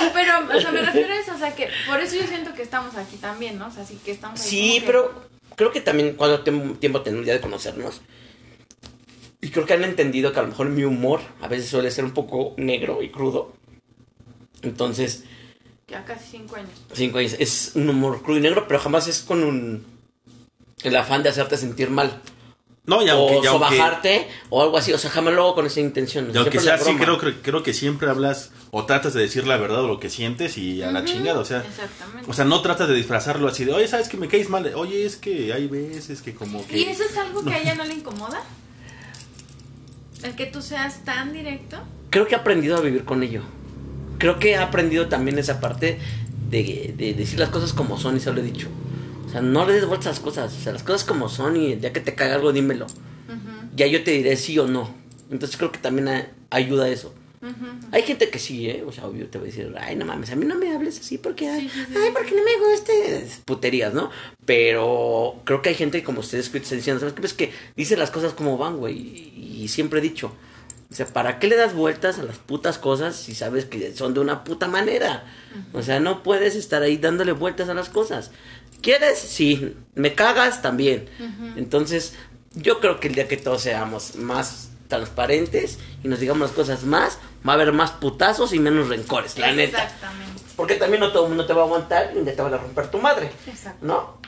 claro, 0.00 0.12
pero, 0.48 0.58
o 0.58 0.60
sea, 0.60 0.72
me 0.72 0.82
refiero 0.82 1.12
a 1.12 1.16
eso, 1.16 1.34
o 1.34 1.38
sea, 1.38 1.54
que 1.54 1.68
por 1.86 2.00
eso 2.00 2.16
yo 2.16 2.26
siento 2.26 2.52
que 2.54 2.62
estamos 2.62 2.96
aquí 2.96 3.16
también, 3.16 3.58
¿no? 3.58 3.68
O 3.68 3.70
sea, 3.70 3.84
sí 3.84 4.00
que 4.04 4.10
estamos 4.10 4.40
ahí 4.40 4.46
Sí, 4.48 4.80
que- 4.80 4.86
pero 4.86 5.28
creo 5.54 5.70
que 5.70 5.80
también 5.80 6.14
cuando 6.16 6.40
tengo 6.40 6.74
tiempo 6.74 7.02
tenemos 7.02 7.24
ya 7.26 7.34
de 7.34 7.40
conocernos. 7.40 8.00
Y 9.40 9.50
creo 9.50 9.64
que 9.66 9.74
han 9.74 9.84
entendido 9.84 10.32
que 10.32 10.38
a 10.40 10.42
lo 10.42 10.48
mejor 10.48 10.68
mi 10.68 10.82
humor 10.84 11.20
a 11.40 11.46
veces 11.48 11.68
suele 11.68 11.90
ser 11.92 12.04
un 12.04 12.12
poco 12.14 12.54
negro 12.56 13.02
y 13.02 13.10
crudo. 13.10 13.54
Entonces, 14.62 15.24
Ya 15.88 16.04
casi 16.04 16.24
cinco 16.38 16.56
años. 16.56 16.70
cinco 16.92 17.18
años, 17.18 17.36
es 17.38 17.72
un 17.74 17.88
humor 17.88 18.22
crudo 18.22 18.38
y 18.38 18.42
negro, 18.42 18.66
pero 18.66 18.80
jamás 18.80 19.08
es 19.08 19.20
con 19.20 19.42
un 19.44 19.84
el 20.84 20.96
afán 20.96 21.22
de 21.22 21.28
hacerte 21.28 21.56
sentir 21.56 21.90
mal. 21.90 22.20
No, 22.84 23.00
y 23.00 23.08
aunque, 23.08 23.36
o 23.36 23.44
y 23.44 23.46
aunque, 23.46 23.48
sobajarte 23.48 24.28
o 24.50 24.60
algo 24.60 24.76
así. 24.76 24.92
O 24.92 24.98
sea, 24.98 25.10
jamás 25.10 25.34
lo 25.34 25.42
hago 25.42 25.54
con 25.54 25.66
esa 25.66 25.80
intención. 25.80 26.30
y 26.34 26.36
aunque 26.36 26.58
sea 26.58 26.74
así, 26.74 26.94
creo, 26.96 27.16
creo, 27.16 27.34
creo 27.40 27.62
que 27.62 27.72
siempre 27.72 28.10
hablas 28.10 28.50
o 28.72 28.84
tratas 28.86 29.14
de 29.14 29.20
decir 29.20 29.46
la 29.46 29.56
verdad 29.56 29.84
o 29.84 29.86
lo 29.86 30.00
que 30.00 30.10
sientes 30.10 30.58
y 30.58 30.82
a 30.82 30.90
la 30.90 31.04
chingada, 31.04 31.38
o 31.38 31.44
sea... 31.44 31.58
Exactamente. 31.58 32.28
O 32.28 32.34
sea, 32.34 32.44
no 32.44 32.60
tratas 32.60 32.88
de 32.88 32.94
disfrazarlo 32.94 33.46
así 33.46 33.64
de, 33.64 33.72
oye, 33.72 33.86
¿sabes 33.86 34.08
que 34.08 34.16
me 34.16 34.28
caes 34.28 34.48
mal? 34.48 34.72
Oye, 34.74 35.04
es 35.04 35.16
que 35.16 35.52
hay 35.52 35.68
veces 35.68 36.22
que 36.22 36.34
como 36.34 36.66
que... 36.66 36.78
¿Y 36.78 36.82
eso 36.84 37.04
es 37.04 37.16
algo 37.16 37.44
que 37.44 37.52
a 37.52 37.58
ella 37.62 37.74
no 37.74 37.84
le 37.84 37.94
incomoda? 37.94 38.42
¿El 40.22 40.34
que 40.34 40.46
tú 40.46 40.60
seas 40.62 41.04
tan 41.04 41.32
directo? 41.32 41.76
Creo 42.10 42.26
que 42.26 42.34
he 42.34 42.38
aprendido 42.38 42.76
a 42.76 42.80
vivir 42.80 43.04
con 43.04 43.22
ello. 43.22 43.42
Creo 44.18 44.38
que 44.38 44.52
he 44.52 44.56
aprendido 44.56 45.08
también 45.08 45.38
esa 45.38 45.60
parte 45.60 45.98
de, 46.48 46.94
de 46.96 47.14
decir 47.14 47.38
las 47.38 47.50
cosas 47.50 47.72
como 47.72 47.98
son 47.98 48.16
y 48.16 48.20
se 48.20 48.32
lo 48.32 48.40
he 48.40 48.44
dicho. 48.44 48.68
O 49.32 49.34
sea, 49.34 49.40
no 49.40 49.64
le 49.66 49.72
des 49.72 49.86
vueltas 49.86 50.08
a 50.08 50.10
las 50.10 50.20
cosas. 50.20 50.54
O 50.54 50.60
sea, 50.60 50.72
las 50.74 50.82
cosas 50.82 51.04
como 51.04 51.30
son 51.30 51.56
y 51.56 51.78
ya 51.78 51.90
que 51.92 52.00
te 52.00 52.14
caiga 52.14 52.34
algo, 52.34 52.52
dímelo. 52.52 52.86
Ya 53.74 53.86
yo 53.86 54.04
te 54.04 54.10
diré 54.10 54.36
sí 54.36 54.58
o 54.58 54.66
no. 54.66 54.94
Entonces 55.30 55.56
creo 55.56 55.72
que 55.72 55.78
también 55.78 56.08
a- 56.08 56.28
ayuda 56.50 56.88
eso. 56.90 57.14
Hay 57.90 58.02
gente 58.02 58.28
que 58.28 58.38
sí, 58.38 58.68
¿eh? 58.68 58.84
O 58.86 58.92
sea, 58.92 59.06
obvio 59.06 59.26
te 59.28 59.38
va 59.38 59.44
a 59.44 59.46
decir, 59.46 59.74
ay, 59.80 59.96
no 59.96 60.04
mames, 60.04 60.30
a 60.30 60.36
mí 60.36 60.44
no 60.44 60.54
me 60.56 60.72
hables 60.74 61.00
así 61.00 61.16
porque, 61.18 61.48
ay, 61.48 61.62
Sí, 61.62 61.70
sí, 61.74 61.84
sí. 61.88 61.94
ay, 61.96 62.10
porque 62.12 62.30
no 62.36 62.42
me 62.44 62.70
gusta. 62.70 62.92
Es 62.92 63.40
Puterías, 63.44 63.94
¿no? 63.94 64.10
Pero 64.44 65.40
creo 65.44 65.62
que 65.62 65.70
hay 65.70 65.74
gente 65.74 66.02
como 66.04 66.20
ustedes 66.20 66.50
que 66.50 66.58
están 66.58 66.78
diciendo, 66.78 67.00
¿sabes 67.00 67.14
qué? 67.14 67.20
Pues 67.20 67.32
que 67.34 67.52
dicen 67.74 67.98
las 67.98 68.10
cosas 68.10 68.34
como 68.34 68.58
van, 68.58 68.76
güey. 68.76 68.96
Y, 68.98 69.60
y 69.62 69.68
siempre 69.68 69.98
he 69.98 70.02
dicho, 70.02 70.32
o 70.90 70.94
sea, 70.94 71.06
¿para 71.06 71.38
qué 71.38 71.48
le 71.48 71.56
das 71.56 71.74
vueltas 71.74 72.18
a 72.18 72.22
las 72.22 72.36
putas 72.38 72.78
cosas 72.78 73.16
si 73.16 73.34
sabes 73.34 73.64
que 73.64 73.92
son 73.96 74.12
de 74.14 74.20
una 74.20 74.44
puta 74.44 74.68
manera? 74.68 75.24
O 75.72 75.82
sea, 75.82 75.98
no 76.00 76.22
puedes 76.22 76.54
estar 76.54 76.82
ahí 76.82 76.96
dándole 76.98 77.32
vueltas 77.32 77.68
a 77.68 77.74
las 77.74 77.88
cosas. 77.88 78.30
¿Quieres? 78.82 79.18
Sí. 79.18 79.76
¿Me 79.94 80.14
cagas? 80.14 80.60
También. 80.60 81.08
Entonces, 81.56 82.14
yo 82.54 82.80
creo 82.80 83.00
que 83.00 83.08
el 83.08 83.14
día 83.14 83.28
que 83.28 83.36
todos 83.36 83.62
seamos 83.62 84.16
más 84.16 84.70
transparentes 84.88 85.78
y 86.04 86.08
nos 86.08 86.20
digamos 86.20 86.42
las 86.42 86.50
cosas 86.50 86.84
más, 86.84 87.18
va 87.46 87.52
a 87.52 87.54
haber 87.54 87.72
más 87.72 87.92
putazos 87.92 88.52
y 88.52 88.58
menos 88.58 88.88
rencores, 88.88 89.38
la 89.38 89.52
neta. 89.52 89.84
Exactamente. 89.84 90.42
Porque 90.54 90.74
también 90.74 91.00
no 91.00 91.12
todo 91.12 91.24
el 91.24 91.28
mundo 91.30 91.46
te 91.46 91.54
va 91.54 91.62
a 91.62 91.64
aguantar 91.64 92.12
y 92.14 92.22
te 92.22 92.42
van 92.42 92.52
a 92.52 92.58
romper 92.58 92.90
tu 92.90 92.98
madre, 92.98 93.30
Exacto. 93.46 93.86
¿no? 93.86 94.18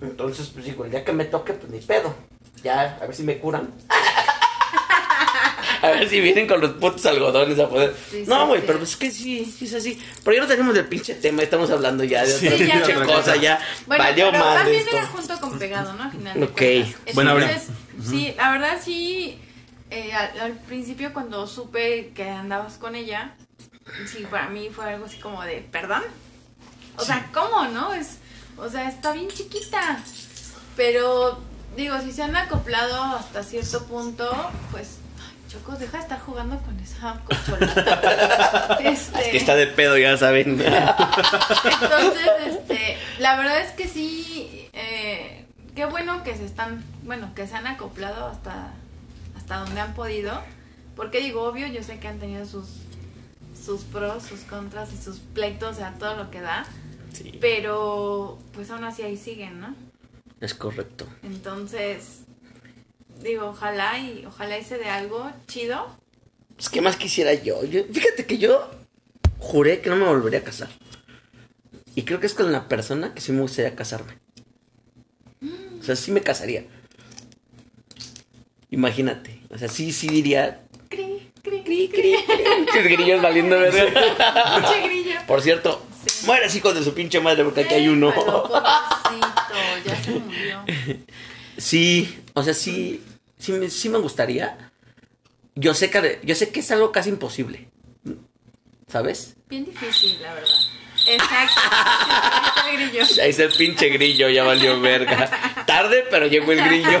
Entonces, 0.00 0.48
pues 0.48 0.64
digo, 0.64 0.86
el 0.86 0.90
día 0.90 1.04
que 1.04 1.12
me 1.12 1.26
toque, 1.26 1.52
pues 1.52 1.70
ni 1.70 1.78
pedo. 1.80 2.14
Ya, 2.62 2.96
a 3.02 3.06
ver 3.06 3.14
si 3.14 3.22
me 3.22 3.38
curan. 3.38 3.68
a 5.82 5.90
ver 5.90 6.08
si 6.08 6.20
vienen 6.20 6.46
con 6.46 6.60
los 6.60 6.70
putos 6.72 7.04
algodones 7.06 7.58
a 7.58 7.68
poder. 7.68 7.94
Sí, 8.10 8.24
no, 8.26 8.46
güey, 8.46 8.60
sí. 8.60 8.66
pero 8.66 8.78
pues 8.78 8.90
es 8.90 8.96
que 8.96 9.10
sí, 9.10 9.56
es 9.60 9.74
así. 9.74 10.00
Pero 10.24 10.36
ya 10.36 10.42
no 10.42 10.48
tenemos 10.48 10.74
del 10.74 10.86
pinche 10.86 11.14
tema, 11.16 11.42
estamos 11.42 11.70
hablando 11.70 12.04
ya 12.04 12.24
de 12.24 12.32
Sí, 12.32 12.46
otra 12.48 12.58
ya, 12.66 12.74
pinche 12.86 12.94
cosa, 13.04 13.36
ya. 13.36 13.60
Bueno, 13.86 14.04
Valió 14.04 14.30
pero 14.30 14.44
también 14.44 14.80
esto. 14.82 14.96
era 14.96 15.06
junto 15.06 15.40
con 15.40 15.58
pegado, 15.58 15.92
¿no? 15.94 16.04
Al 16.04 16.12
final 16.12 16.42
Ok. 16.44 16.52
cuentas. 16.56 17.14
Bueno. 17.14 17.38
Entonces, 17.38 17.68
sí, 18.08 18.34
la 18.36 18.50
verdad 18.52 18.78
sí, 18.82 19.38
eh, 19.90 20.12
al, 20.14 20.40
al 20.40 20.52
principio 20.52 21.12
cuando 21.12 21.46
supe 21.46 22.12
que 22.14 22.28
andabas 22.30 22.74
con 22.78 22.94
ella, 22.94 23.34
sí, 24.10 24.26
para 24.30 24.48
mí 24.48 24.70
fue 24.74 24.86
algo 24.92 25.06
así 25.06 25.18
como 25.18 25.42
de, 25.42 25.66
¿perdón? 25.72 26.02
O 26.96 27.04
sea, 27.04 27.28
¿cómo, 27.32 27.64
no? 27.68 27.92
Es, 27.92 28.18
o 28.56 28.68
sea, 28.68 28.88
está 28.88 29.12
bien 29.12 29.28
chiquita, 29.28 29.98
pero 30.76 31.40
digo, 31.76 31.96
si 32.00 32.12
se 32.12 32.22
han 32.22 32.36
acoplado 32.36 33.02
hasta 33.16 33.42
cierto 33.42 33.84
punto, 33.86 34.30
pues, 34.70 34.98
Choco, 35.52 35.72
deja 35.72 35.98
de 35.98 36.02
estar 36.04 36.20
jugando 36.20 36.58
con 36.60 36.80
esa 36.80 37.20
este, 38.80 39.20
Es 39.20 39.28
que 39.28 39.36
está 39.36 39.54
de 39.54 39.66
pedo, 39.66 39.98
ya 39.98 40.16
saben. 40.16 40.52
Entonces, 40.60 42.30
este, 42.46 42.96
la 43.18 43.36
verdad 43.36 43.60
es 43.60 43.72
que 43.72 43.86
sí, 43.86 44.70
eh, 44.72 45.44
qué 45.74 45.84
bueno 45.84 46.24
que 46.24 46.34
se 46.36 46.46
están, 46.46 46.82
bueno, 47.02 47.34
que 47.34 47.46
se 47.46 47.54
han 47.54 47.66
acoplado 47.66 48.28
hasta, 48.28 48.72
hasta 49.36 49.58
donde 49.58 49.78
han 49.78 49.92
podido. 49.92 50.40
Porque 50.96 51.20
digo, 51.20 51.42
obvio, 51.42 51.66
yo 51.66 51.82
sé 51.82 51.98
que 51.98 52.08
han 52.08 52.18
tenido 52.18 52.46
sus, 52.46 52.68
sus 53.62 53.82
pros, 53.82 54.22
sus 54.22 54.40
contras 54.40 54.90
y 54.94 54.96
sus 54.96 55.18
pleitos, 55.18 55.72
o 55.72 55.78
sea, 55.78 55.94
todo 55.98 56.16
lo 56.16 56.30
que 56.30 56.40
da. 56.40 56.64
Sí, 57.12 57.36
Pero, 57.42 58.38
pues 58.54 58.70
aún 58.70 58.84
así 58.84 59.02
ahí 59.02 59.18
siguen, 59.18 59.60
¿no? 59.60 59.74
es 60.40 60.54
correcto. 60.54 61.06
Entonces, 61.22 62.22
digo, 63.22 63.48
ojalá 63.48 63.98
y 63.98 64.24
ojalá 64.26 64.62
se 64.62 64.78
dé 64.78 64.86
algo 64.88 65.30
chido. 65.46 65.96
Pues, 66.56 66.68
¿qué 66.68 66.80
más 66.80 66.96
quisiera 66.96 67.32
yo? 67.34 67.64
yo? 67.64 67.82
Fíjate 67.92 68.26
que 68.26 68.38
yo 68.38 68.70
juré 69.38 69.80
que 69.80 69.90
no 69.90 69.96
me 69.96 70.06
volvería 70.06 70.40
a 70.40 70.44
casar. 70.44 70.68
Y 71.94 72.02
creo 72.02 72.20
que 72.20 72.26
es 72.26 72.34
con 72.34 72.50
la 72.52 72.68
persona 72.68 73.14
que 73.14 73.20
sí 73.20 73.32
me 73.32 73.42
gustaría 73.42 73.74
casarme. 73.76 74.18
O 75.80 75.82
sea, 75.84 75.96
sí 75.96 76.10
me 76.12 76.20
casaría. 76.20 76.64
Imagínate. 78.70 79.40
O 79.50 79.58
sea, 79.58 79.68
sí, 79.68 79.92
sí 79.92 80.08
diría. 80.08 80.62
Cri, 80.88 81.30
cri, 81.42 81.62
Cri, 81.62 81.88
cri. 81.88 82.14
Pinches 82.56 82.84
grillos 82.84 83.20
valiendo 83.22 83.58
verga. 83.58 83.84
Pinche 84.60 84.88
grillo. 84.88 85.20
Por 85.26 85.42
cierto, 85.42 85.82
Sí. 86.06 86.26
mueres 86.26 86.54
hijo 86.56 86.72
de 86.74 86.82
su 86.82 86.94
pinche 86.94 87.20
madre 87.20 87.44
porque 87.44 87.60
aquí 87.60 87.74
hay 87.74 87.86
uno. 87.88 88.12
Pobrecito, 88.12 88.66
ya 89.84 90.02
se 90.02 90.10
murió. 90.12 90.64
Sí, 91.58 92.18
o 92.32 92.42
sea, 92.42 92.54
sí, 92.54 93.00
sí, 93.42 93.52
me- 93.52 93.68
sí 93.70 93.88
me 93.88 93.98
gustaría. 93.98 94.70
Yo 95.54 95.74
sé 95.74 95.90
que, 95.90 96.20
yo 96.22 96.34
sé 96.34 96.50
que 96.50 96.60
es 96.60 96.70
algo 96.70 96.92
casi 96.92 97.10
imposible. 97.10 97.68
¿Sabes? 98.88 99.36
Bien 99.48 99.64
difícil, 99.64 100.20
la 100.22 100.34
verdad. 100.34 100.48
Exacto. 101.06 101.60
Ahí 101.72 102.46
está 102.46 102.70
el 102.70 102.76
grillo. 102.90 103.04
Ahí 103.22 103.30
está 103.30 103.42
el 103.44 103.52
pinche 103.52 103.88
grillo, 103.88 104.28
ya 104.28 104.44
valió 104.44 104.80
verga. 104.80 105.30
Tarde, 105.66 106.04
pero 106.10 106.26
llegó 106.26 106.52
el 106.52 106.62
grillo. 106.62 107.00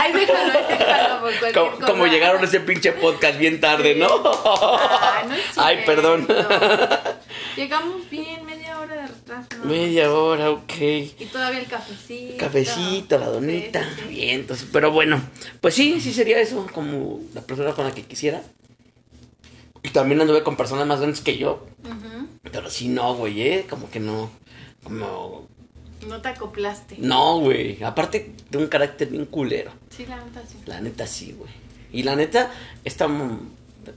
Ahí 0.00 0.12
déjalo, 0.12 0.52
déjalo 0.68 1.20
como, 1.54 1.70
cosa. 1.76 1.86
como 1.86 2.06
llegaron 2.06 2.40
a 2.42 2.44
ese 2.46 2.60
pinche 2.60 2.92
podcast 2.92 3.38
bien 3.38 3.60
tarde, 3.60 3.94
¿no? 3.94 4.08
Ay, 4.08 5.28
no 5.28 5.34
es 5.34 5.58
Ay, 5.58 5.82
perdón. 5.86 6.26
Llegamos 7.56 8.08
bien, 8.10 8.44
media 9.26 9.40
hora 9.40 9.42
de 9.42 9.46
retraso. 9.46 9.48
¿no? 9.58 9.64
Media 9.64 10.12
hora, 10.12 10.50
ok. 10.50 10.72
Y 11.18 11.28
todavía 11.30 11.60
el 11.60 11.66
cafecito. 11.66 12.36
Cafecito, 12.38 13.18
la 13.18 13.26
donita. 13.26 13.82
Sí, 13.82 13.88
sí, 13.88 14.00
sí. 14.02 14.08
Bien, 14.08 14.40
entonces, 14.40 14.68
pero 14.72 14.90
bueno, 14.90 15.20
pues 15.60 15.74
sí, 15.74 16.00
sí 16.00 16.12
sería 16.12 16.40
eso, 16.40 16.66
como 16.72 17.20
la 17.34 17.40
persona 17.42 17.72
con 17.72 17.84
la 17.84 17.92
que 17.92 18.02
quisiera. 18.02 18.42
Y 19.82 19.90
también 19.90 20.20
anduve 20.20 20.42
con 20.42 20.56
personas 20.56 20.86
más 20.86 20.98
grandes 20.98 21.20
que 21.20 21.38
yo. 21.38 21.66
Pero 22.50 22.70
sí, 22.70 22.88
no, 22.88 23.14
güey, 23.14 23.42
¿eh? 23.42 23.66
Como 23.68 23.90
que 23.90 24.00
no. 24.00 24.30
Como. 24.82 25.48
No 26.06 26.20
te 26.20 26.28
acoplaste. 26.28 26.96
No, 26.98 27.40
güey. 27.40 27.82
Aparte 27.82 28.32
de 28.50 28.58
un 28.58 28.66
carácter 28.66 29.08
bien 29.08 29.26
culero. 29.26 29.72
Sí, 29.90 30.06
la 30.06 30.16
neta 30.16 30.42
sí. 30.46 30.58
La 30.66 30.80
neta 30.80 31.06
sí, 31.06 31.32
güey. 31.32 31.50
Y 31.92 32.02
la 32.02 32.16
neta, 32.16 32.50
esta, 32.84 33.08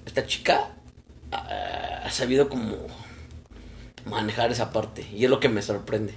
esta 0.06 0.26
chica 0.26 0.70
ah, 1.32 2.02
ha 2.06 2.12
sabido 2.12 2.50
como 2.50 2.78
manejar 4.10 4.52
esa 4.52 4.72
parte. 4.72 5.08
Y 5.14 5.24
es 5.26 5.30
lo 5.30 5.40
que 5.40 5.50
me 5.50 5.62
sorprende. 5.62 6.14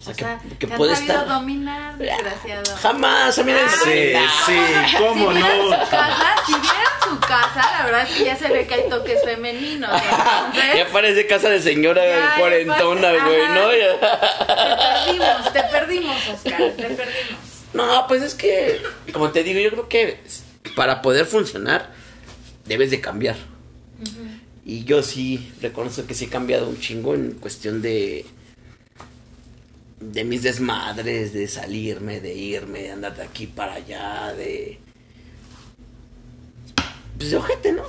O 0.00 0.04
sea, 0.04 0.12
O 0.14 0.16
sea, 0.16 0.38
que, 0.40 0.56
que 0.56 0.66
te 0.66 0.76
puede 0.76 0.94
estar... 0.94 1.28
dominar, 1.28 1.96
desgraciado. 1.96 2.76
Jamás, 2.76 3.38
a 3.38 3.44
mí 3.44 3.52
Sí, 3.84 4.12
sí, 4.46 4.56
¿cómo 4.98 5.32
si 5.32 5.38
no? 5.38 5.46
su 5.64 5.70
casa, 5.90 6.34
si 6.44 6.52
vieran 6.54 6.92
su 7.08 7.20
casa, 7.20 7.70
la 7.78 7.84
verdad 7.84 8.02
es 8.08 8.16
que 8.16 8.24
ya 8.24 8.36
se 8.36 8.48
ve 8.48 8.66
que 8.66 8.74
hay 8.74 8.88
toques 8.88 9.22
femeninos. 9.24 9.90
Entonces, 9.92 10.76
Ya 10.76 10.86
parece 10.92 11.26
casa 11.28 11.50
de 11.50 11.62
señora 11.62 12.02
Ya, 12.04 12.34
cuarentona, 12.36 13.10
güey, 13.12 13.48
¿no? 13.54 13.68
te 13.68 14.42
perdimos, 14.56 15.52
te 15.52 15.62
perdimos, 15.62 16.16
Oscar, 16.34 16.58
te 16.76 16.82
perdimos. 16.82 17.40
No, 17.72 18.04
pues 18.08 18.22
es 18.22 18.34
que, 18.34 18.82
como 19.12 19.30
te 19.30 19.44
digo, 19.44 19.60
yo 19.60 19.70
creo 19.70 19.88
que 19.88 20.20
para 20.74 21.00
poder 21.00 21.26
funcionar 21.26 21.90
debes 22.66 22.90
de 22.90 23.00
cambiar. 23.00 23.36
Y 24.64 24.84
yo 24.84 25.02
sí 25.02 25.52
reconozco 25.60 26.06
que 26.06 26.14
sí 26.14 26.26
he 26.26 26.28
cambiado 26.28 26.68
un 26.68 26.78
chingo 26.78 27.14
en 27.14 27.32
cuestión 27.32 27.82
de 27.82 28.24
de 30.00 30.24
mis 30.24 30.42
desmadres, 30.42 31.32
de 31.32 31.46
salirme, 31.46 32.20
de 32.20 32.34
irme, 32.34 32.82
de 32.82 32.90
andar 32.90 33.16
de 33.16 33.22
aquí 33.22 33.46
para 33.46 33.74
allá, 33.74 34.32
de 34.34 34.78
pues 37.16 37.30
de 37.30 37.36
ojete, 37.36 37.72
¿no? 37.72 37.84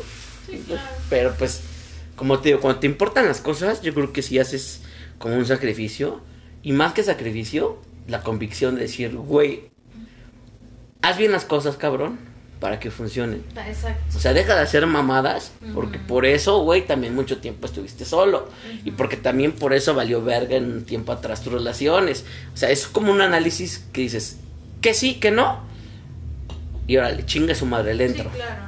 Sí, 0.48 0.64
claro. 0.68 0.82
Pero 1.10 1.36
pues, 1.38 1.62
como 2.16 2.40
te 2.40 2.50
digo, 2.50 2.62
cuando 2.62 2.80
te 2.80 2.88
importan 2.88 3.26
las 3.26 3.42
cosas, 3.42 3.82
yo 3.82 3.94
creo 3.94 4.14
que 4.14 4.22
si 4.22 4.38
haces 4.38 4.82
como 5.18 5.36
un 5.36 5.46
sacrificio, 5.46 6.22
y 6.62 6.72
más 6.72 6.94
que 6.94 7.04
sacrificio, 7.04 7.82
la 8.08 8.22
convicción 8.22 8.76
de 8.76 8.82
decir, 8.82 9.16
güey, 9.16 9.72
haz 11.02 11.18
bien 11.18 11.32
las 11.32 11.46
cosas, 11.46 11.78
cabrón, 11.78 12.20
para 12.64 12.80
que 12.80 12.90
funcionen. 12.90 13.44
Exacto. 13.68 14.16
O 14.16 14.20
sea, 14.22 14.32
deja 14.32 14.56
de 14.56 14.62
hacer 14.62 14.88
mamadas, 14.88 15.52
porque 15.74 16.00
por 16.00 16.26
eso, 16.26 16.60
güey, 16.64 16.88
también 16.88 17.14
mucho 17.14 17.40
tiempo 17.40 17.66
estuviste 17.68 18.06
solo. 18.06 18.48
Y 18.86 18.92
porque 18.92 19.18
también 19.18 19.52
por 19.52 19.74
eso 19.74 19.94
valió 19.94 20.24
verga 20.24 20.56
en 20.56 20.72
un 20.72 20.86
tiempo 20.86 21.12
atrás 21.12 21.42
tus 21.44 21.52
relaciones. 21.52 22.24
O 22.54 22.58
sea, 22.58 22.70
es 22.70 22.88
como 22.88 23.12
un 23.12 23.20
análisis 23.20 23.84
que 23.92 24.00
dices, 24.00 24.38
que 24.80 24.94
sí, 24.94 25.16
que 25.16 25.30
no. 25.30 25.60
Y 26.88 26.96
órale, 26.96 27.26
chinga 27.26 27.54
su 27.54 27.66
madre, 27.66 27.96
le 27.96 28.08
Sí, 28.08 28.14
entro. 28.14 28.32
claro. 28.34 28.62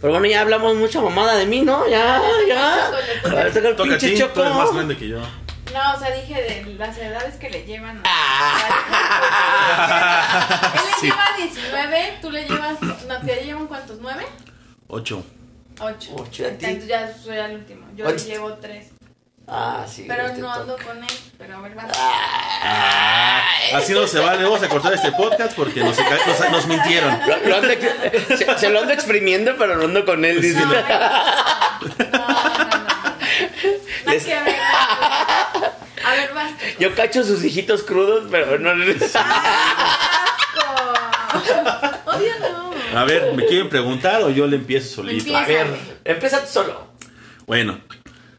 Pero 0.00 0.12
bueno, 0.12 0.26
ya 0.28 0.42
hablamos 0.42 0.76
mucha 0.76 1.00
mamada 1.02 1.34
de 1.34 1.46
mí, 1.46 1.62
¿no? 1.62 1.88
Ya, 1.88 2.22
ya. 2.46 2.86
A 3.24 3.34
ver, 3.34 3.46
el 3.56 3.74
pinche 3.98 4.28
más 4.36 4.72
grande 4.72 4.96
que 4.96 5.08
yo. 5.08 5.18
No, 5.74 5.92
o 5.94 5.98
sea, 5.98 6.10
dije 6.12 6.34
de 6.40 6.74
las 6.78 6.96
edades 6.96 7.34
que 7.34 7.50
le 7.50 7.64
llevan. 7.66 8.00
Ah. 8.04 8.60
Él 10.74 10.80
le 10.86 10.92
Sí. 11.00 11.06
lleva 11.06 11.24
19, 11.36 12.18
tú 12.22 12.30
le 12.30 12.44
llevas. 12.46 12.80
No, 12.80 13.18
¿te 13.20 13.34
llevan 13.44 13.66
cuántos? 13.66 14.00
¿9? 14.00 14.24
Ocho. 14.88 15.24
8. 15.80 16.10
Ocho, 16.16 16.46
¿a 16.46 16.50
ti? 16.50 16.64
Entonces 16.66 16.86
ya 16.88 17.12
soy 17.22 17.36
el 17.38 17.54
último. 17.56 17.86
Yo 17.96 18.08
le 18.08 18.16
llevo 18.16 18.52
3. 18.54 18.86
Ah, 19.48 19.84
sí. 19.86 20.04
Pero 20.08 20.22
güey, 20.22 20.34
te 20.36 20.40
no 20.40 20.52
ando 20.52 20.76
con 20.78 20.96
él. 20.98 21.10
Pero 21.36 21.56
a 21.58 21.60
ver, 21.60 21.74
vas. 21.74 21.86
Ah, 21.98 23.42
así 23.74 23.92
no 23.92 24.06
se 24.06 24.18
vale. 24.20 24.42
Vamos 24.44 24.62
a 24.62 24.68
cortar 24.68 24.94
este 24.94 25.10
podcast 25.12 25.54
porque 25.56 25.80
nos, 25.80 25.98
nos, 25.98 26.50
nos 26.50 26.66
mintieron. 26.66 27.18
Lo- 27.26 27.36
lo 27.48 27.56
ando 27.56 27.68
se, 28.38 28.58
se 28.58 28.68
lo 28.70 28.80
ando 28.80 28.92
exprimiendo, 28.94 29.54
pero 29.58 29.74
lo 29.74 29.84
ando 29.86 30.04
con 30.06 30.24
él. 30.24 30.40
dice. 30.40 30.60
No, 30.60 30.66
no, 30.66 30.80
no, 30.80 30.88
no, 30.88 32.08
no, 32.12 32.58
no, 32.58 32.78
no. 32.78 32.84
Les- 34.06 34.24
que 34.24 34.34
Yo 36.78 36.94
cacho 36.94 37.22
sus 37.24 37.42
hijitos 37.44 37.82
crudos, 37.82 38.24
pero 38.30 38.58
no. 38.58 38.70
Odio 42.06 42.32
no. 42.40 42.98
A 42.98 43.04
ver, 43.04 43.34
¿me 43.34 43.44
quieren 43.46 43.68
preguntar 43.68 44.22
o 44.22 44.30
yo 44.30 44.46
le 44.46 44.56
empiezo 44.56 44.96
solito? 44.96 45.18
Empieza. 45.18 45.42
A 45.42 45.46
ver, 45.46 45.66
empieza 46.04 46.40
tú 46.44 46.50
solo. 46.52 46.86
Bueno, 47.46 47.80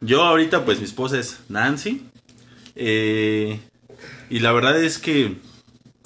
yo 0.02 0.24
ahorita 0.24 0.64
pues 0.66 0.80
mi 0.80 0.86
esposa 0.86 1.20
es 1.20 1.40
Nancy. 1.50 2.08
eh, 2.76 3.60
y 4.30 4.40
la 4.40 4.52
verdad 4.52 4.82
es 4.82 4.98
que 4.98 5.36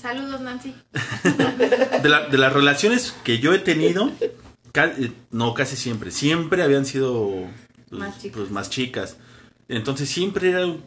Saludos, 0.02 0.40
Nancy. 0.42 0.74
de, 2.04 2.10
la- 2.10 2.28
de 2.28 2.38
las 2.38 2.54
relaciones 2.54 3.14
que 3.24 3.40
yo 3.40 3.54
he 3.54 3.60
tenido, 3.60 4.12
ca- 4.72 4.94
eh, 4.98 5.12
no 5.32 5.54
casi 5.54 5.76
siempre, 5.76 6.10
siempre 6.12 6.64
habían 6.64 6.86
sido 6.86 7.30
pues, 7.90 8.00
Más 8.00 8.18
chicas. 8.22 8.38
pues, 8.38 8.50
más 8.52 8.70
chicas. 8.70 9.18
Entonces 9.68 10.10
siempre 10.10 10.50
era 10.52 10.66
un 10.66 10.82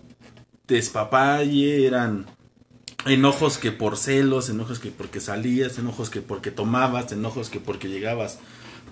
despapalle, 0.66 1.87
eran 1.87 2.27
enojos 3.07 3.59
que 3.59 3.72
por 3.72 3.96
celos, 3.96 4.48
enojos 4.48 4.79
que 4.79 4.90
porque 4.90 5.20
salías, 5.20 5.79
enojos 5.79 6.11
que 6.11 6.20
porque 6.20 6.51
tomabas, 6.51 7.11
enojos 7.12 7.51
que 7.51 7.61
porque 7.61 7.88
llegabas 7.88 8.38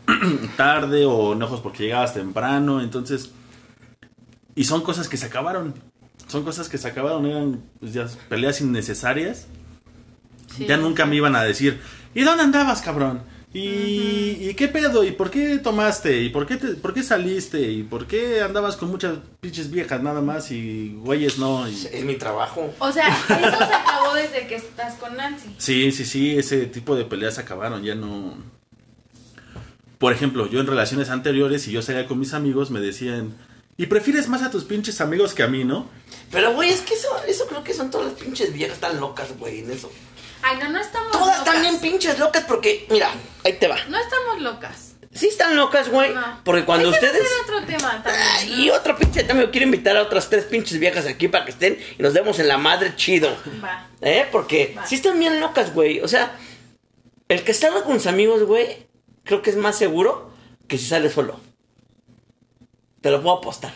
tarde 0.57 1.05
o 1.05 1.33
enojos 1.33 1.61
porque 1.61 1.85
llegabas 1.85 2.15
temprano, 2.15 2.81
entonces 2.81 3.31
y 4.55 4.65
son 4.65 4.83
cosas 4.83 5.09
que 5.09 5.17
se 5.17 5.27
acabaron. 5.27 5.75
Son 6.27 6.45
cosas 6.45 6.69
que 6.69 6.79
se 6.79 6.87
acabaron, 6.87 7.27
eran 7.27 7.63
pues, 7.81 7.93
ya 7.93 8.07
peleas 8.29 8.61
innecesarias. 8.61 9.47
Sí. 10.55 10.67
Ya 10.67 10.77
nunca 10.77 11.07
me 11.07 11.17
iban 11.17 11.35
a 11.35 11.43
decir, 11.43 11.81
¿y 12.15 12.23
dónde 12.23 12.45
andabas, 12.45 12.83
cabrón? 12.83 13.23
¿Y, 13.53 14.37
¿y 14.49 14.55
qué 14.55 14.69
pedo? 14.69 15.03
¿Y 15.03 15.11
por 15.11 15.29
qué 15.31 15.59
tomaste? 15.59 16.21
¿Y 16.23 16.29
por 16.29 16.47
qué, 16.47 16.57
te- 16.57 16.75
por 16.75 16.95
qué 16.95 17.03
saliste? 17.03 17.61
¿Y 17.61 17.83
por 17.83 18.07
qué 18.07 18.43
andabas 18.43 18.77
con 18.77 18.91
muchas 18.91 19.19
pinches 19.41 19.71
viejas 19.73 20.01
nada 20.03 20.21
más 20.21 20.53
y 20.53 20.95
güeyes 21.01 21.39
no? 21.39 21.69
Y- 21.69 21.89
Es 21.93 22.05
mi 22.05 22.15
trabajo. 22.15 22.73
O 22.79 22.93
sea, 22.93 23.09
eso 23.09 23.27
se 23.59 23.75
acabó 23.75 24.15
desde 24.15 24.47
que 24.47 24.55
estás 24.55 24.95
con 24.95 25.17
Nancy. 25.17 25.53
Sí, 25.59 25.91
sí, 25.91 26.05
sí, 26.05 26.37
ese 26.39 26.67
tipo 26.67 26.95
de 26.95 27.05
peleas 27.05 27.39
acabaron, 27.39 27.83
ya 27.83 27.95
no... 27.97 28.37
Por 29.99 30.13
ejemplo, 30.13 30.49
yo 30.49 30.61
en 30.61 30.67
relaciones 30.67 31.11
anteriores, 31.11 31.63
si 31.63 31.73
yo 31.73 31.83
salía 31.83 32.07
con 32.07 32.19
mis 32.19 32.33
amigos, 32.33 32.71
me 32.71 32.81
decían, 32.81 33.35
Y 33.77 33.87
prefieres 33.87 34.29
más 34.29 34.43
a 34.43 34.51
tus 34.51 34.65
pinches 34.65 35.01
amigos 35.01 35.35
que 35.35 35.43
a 35.43 35.49
mí, 35.49 35.65
¿no? 35.65 35.91
Pero, 36.31 36.55
güey, 36.55 36.71
es 36.71 36.81
que 36.83 36.95
eso, 36.95 37.09
eso 37.27 37.47
creo 37.49 37.65
que 37.65 37.75
son 37.75 37.91
todas 37.91 38.13
las 38.13 38.21
pinches 38.23 38.53
viejas 38.53 38.79
tan 38.79 38.99
locas, 39.01 39.37
güey, 39.39 39.59
en 39.61 39.71
eso. 39.73 39.91
Ay, 40.43 40.57
no, 40.59 40.69
no 40.71 40.81
estamos 40.81 41.13
Todas 41.13 41.39
locas. 41.39 41.47
están 41.47 41.63
bien 41.63 41.81
pinches 41.81 42.19
locas 42.19 42.45
porque, 42.45 42.87
mira, 42.91 43.13
ahí 43.45 43.53
te 43.55 43.69
va. 43.69 43.77
No 43.89 43.99
estamos 43.99 44.41
locas. 44.41 44.87
Sí 45.13 45.27
están 45.27 45.57
locas, 45.57 45.89
güey, 45.89 46.15
No. 46.15 46.41
porque 46.45 46.65
cuando 46.65 46.91
Ese 46.91 47.01
va 47.01 47.07
a 47.07 47.11
ustedes... 47.11 47.29
ser 47.29 47.41
otro 47.43 47.67
tema 47.67 48.01
también. 48.03 48.51
¿no? 48.51 48.63
Y 48.63 48.71
otro 48.71 48.97
pinche 48.97 49.25
también 49.25 49.51
quiero 49.51 49.65
invitar 49.67 49.97
a 49.97 50.03
otras 50.03 50.31
tres 50.31 50.45
pinches 50.45 50.79
viejas 50.79 51.05
aquí 51.07 51.27
para 51.27 51.45
que 51.45 51.51
estén 51.51 51.79
y 51.99 52.03
nos 52.03 52.15
demos 52.15 52.39
en 52.39 52.47
la 52.47 52.59
madre 52.59 52.95
chido. 52.95 53.37
Va. 53.63 53.89
¿Eh? 54.03 54.29
Porque 54.31 54.75
Va. 54.79 54.87
sí 54.87 54.95
están 54.95 55.19
bien 55.19 55.41
locas, 55.41 55.75
güey. 55.75 56.01
O 56.01 56.07
sea, 56.07 56.39
el 57.29 57.43
que 57.43 57.51
está 57.51 57.71
con 57.83 57.95
sus 57.99 58.07
amigos, 58.07 58.45
güey, 58.45 58.87
creo 59.25 59.43
que 59.43 59.51
es 59.51 59.57
más 59.57 59.77
seguro 59.77 60.33
que 60.69 60.79
si 60.79 60.87
sale 60.87 61.11
solo. 61.11 61.41
Te 63.01 63.11
lo 63.11 63.21
puedo 63.21 63.39
apostar. 63.39 63.73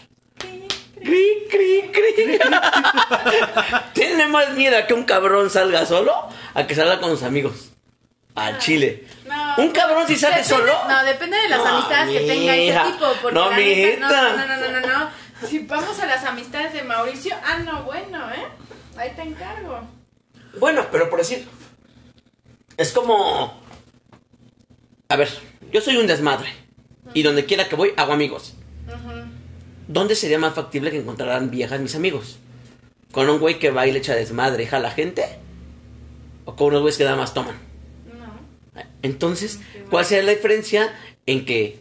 Cri, 1.04 1.46
cri, 1.50 1.90
cri. 1.92 2.38
Tiene 3.92 4.26
más 4.26 4.50
miedo 4.54 4.76
a 4.78 4.86
que 4.86 4.94
un 4.94 5.04
cabrón 5.04 5.50
salga 5.50 5.84
solo 5.86 6.14
a 6.54 6.66
que 6.66 6.74
salga 6.74 6.98
con 7.00 7.10
sus 7.10 7.22
amigos. 7.22 7.70
Al 8.34 8.58
chile. 8.58 9.06
No, 9.26 9.54
un 9.58 9.70
cabrón 9.70 10.06
si 10.08 10.16
sale 10.16 10.36
Depende- 10.42 10.48
solo. 10.48 10.88
No, 10.88 11.04
depende 11.04 11.36
de 11.36 11.48
las 11.48 11.58
No, 11.60 11.66
amistades 11.66 12.18
que 12.18 12.26
tenga 12.26 12.56
ese 12.56 12.90
tipo. 12.92 13.06
Porque 13.22 13.34
No, 13.34 13.50
la 13.50 13.56
neta- 13.56 13.86
mijita. 13.86 14.08
no, 14.08 14.36
no, 14.36 14.46
no, 14.46 14.56
no, 14.56 14.80
no, 14.80 14.86
no. 15.04 15.10
Si 15.48 15.58
vamos 15.60 15.98
a 16.00 16.06
las 16.06 16.24
amistades 16.24 16.72
de 16.72 16.82
Mauricio, 16.82 17.36
ah, 17.44 17.58
no, 17.58 17.82
bueno, 17.84 18.28
¿eh? 18.30 18.46
Ahí 18.96 19.12
te 19.14 19.22
encargo. 19.22 19.80
Bueno, 20.58 20.86
pero 20.90 21.10
por 21.10 21.18
decir. 21.20 21.46
Es 22.76 22.90
como. 22.92 23.60
A 25.08 25.16
ver, 25.16 25.28
yo 25.70 25.80
soy 25.80 25.96
un 25.98 26.06
desmadre. 26.06 26.52
Y 27.12 27.22
donde 27.22 27.44
quiera 27.44 27.68
que 27.68 27.76
voy, 27.76 27.92
hago 27.96 28.12
amigos. 28.12 28.53
¿Dónde 29.86 30.14
sería 30.14 30.38
más 30.38 30.54
factible 30.54 30.90
que 30.90 30.98
encontraran 30.98 31.50
viejas 31.50 31.80
mis 31.80 31.94
amigos? 31.94 32.38
¿Con 33.12 33.28
un 33.28 33.38
güey 33.38 33.58
que 33.58 33.70
va 33.70 33.86
y 33.86 33.92
le 33.92 33.98
echa 33.98 34.14
desmadre 34.14 34.64
y 34.64 34.66
jala 34.66 34.90
gente? 34.90 35.24
¿O 36.46 36.56
con 36.56 36.68
unos 36.68 36.80
güeyes 36.82 36.98
que 36.98 37.04
nada 37.04 37.16
más 37.16 37.34
toman? 37.34 37.56
No. 38.12 38.82
Entonces, 39.02 39.60
¿cuál 39.90 40.04
sería 40.04 40.24
la 40.24 40.32
diferencia 40.32 40.94
en 41.26 41.44
que 41.44 41.80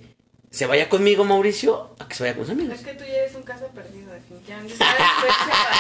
se 0.51 0.67
vaya 0.67 0.89
conmigo 0.89 1.23
Mauricio 1.25 1.95
a 1.97 2.07
que 2.07 2.15
se 2.15 2.23
vaya 2.23 2.35
con 2.35 2.45
sus 2.45 2.53
amigos? 2.53 2.75
Es 2.75 2.85
que 2.85 2.93
tú 2.93 3.03
ya 3.05 3.15
eres 3.15 3.35
un 3.35 3.43
caso 3.43 3.67
perdido, 3.67 4.11
definitivamente. 4.13 4.75
Para 4.77 4.97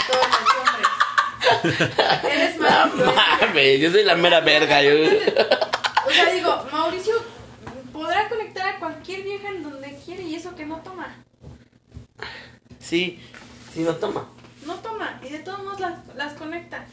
todos 0.07 0.27
los 0.27 0.49
hombres. 0.59 0.87
Eres 2.33 2.57
No 2.57 2.65
más 2.65 3.41
mames, 3.41 3.79
yo 3.79 3.91
soy 3.91 4.03
la 4.03 4.15
mera 4.15 4.39
verga. 4.39 4.81
Yo... 4.81 4.93
O 6.07 6.11
sea, 6.11 6.31
digo, 6.33 6.65
Mauricio 6.71 7.15
podrá 7.91 8.27
conectar 8.29 8.67
a 8.67 8.79
cualquier 8.79 9.23
vieja 9.23 9.49
en 9.49 9.63
donde 9.63 9.99
quiere 10.03 10.23
y 10.23 10.35
eso 10.35 10.55
que 10.55 10.65
no 10.65 10.77
toma. 10.77 11.15
Sí, 12.93 13.19
sí, 13.73 13.79
no 13.79 13.95
toma. 13.95 14.27
No 14.67 14.75
toma 14.75 15.19
y 15.23 15.29
de 15.29 15.39
todos 15.39 15.63
modos 15.63 15.79
las, 15.79 15.93
las 16.15 16.33
conecta. 16.33 16.85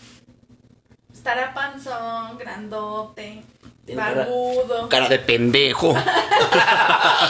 Estará 1.12 1.52
panzón, 1.52 2.38
grandote, 2.38 3.42
cara- 3.86 4.24
barbudo, 4.24 4.88
Cara 4.88 5.10
de 5.10 5.18
pendejo. 5.18 5.92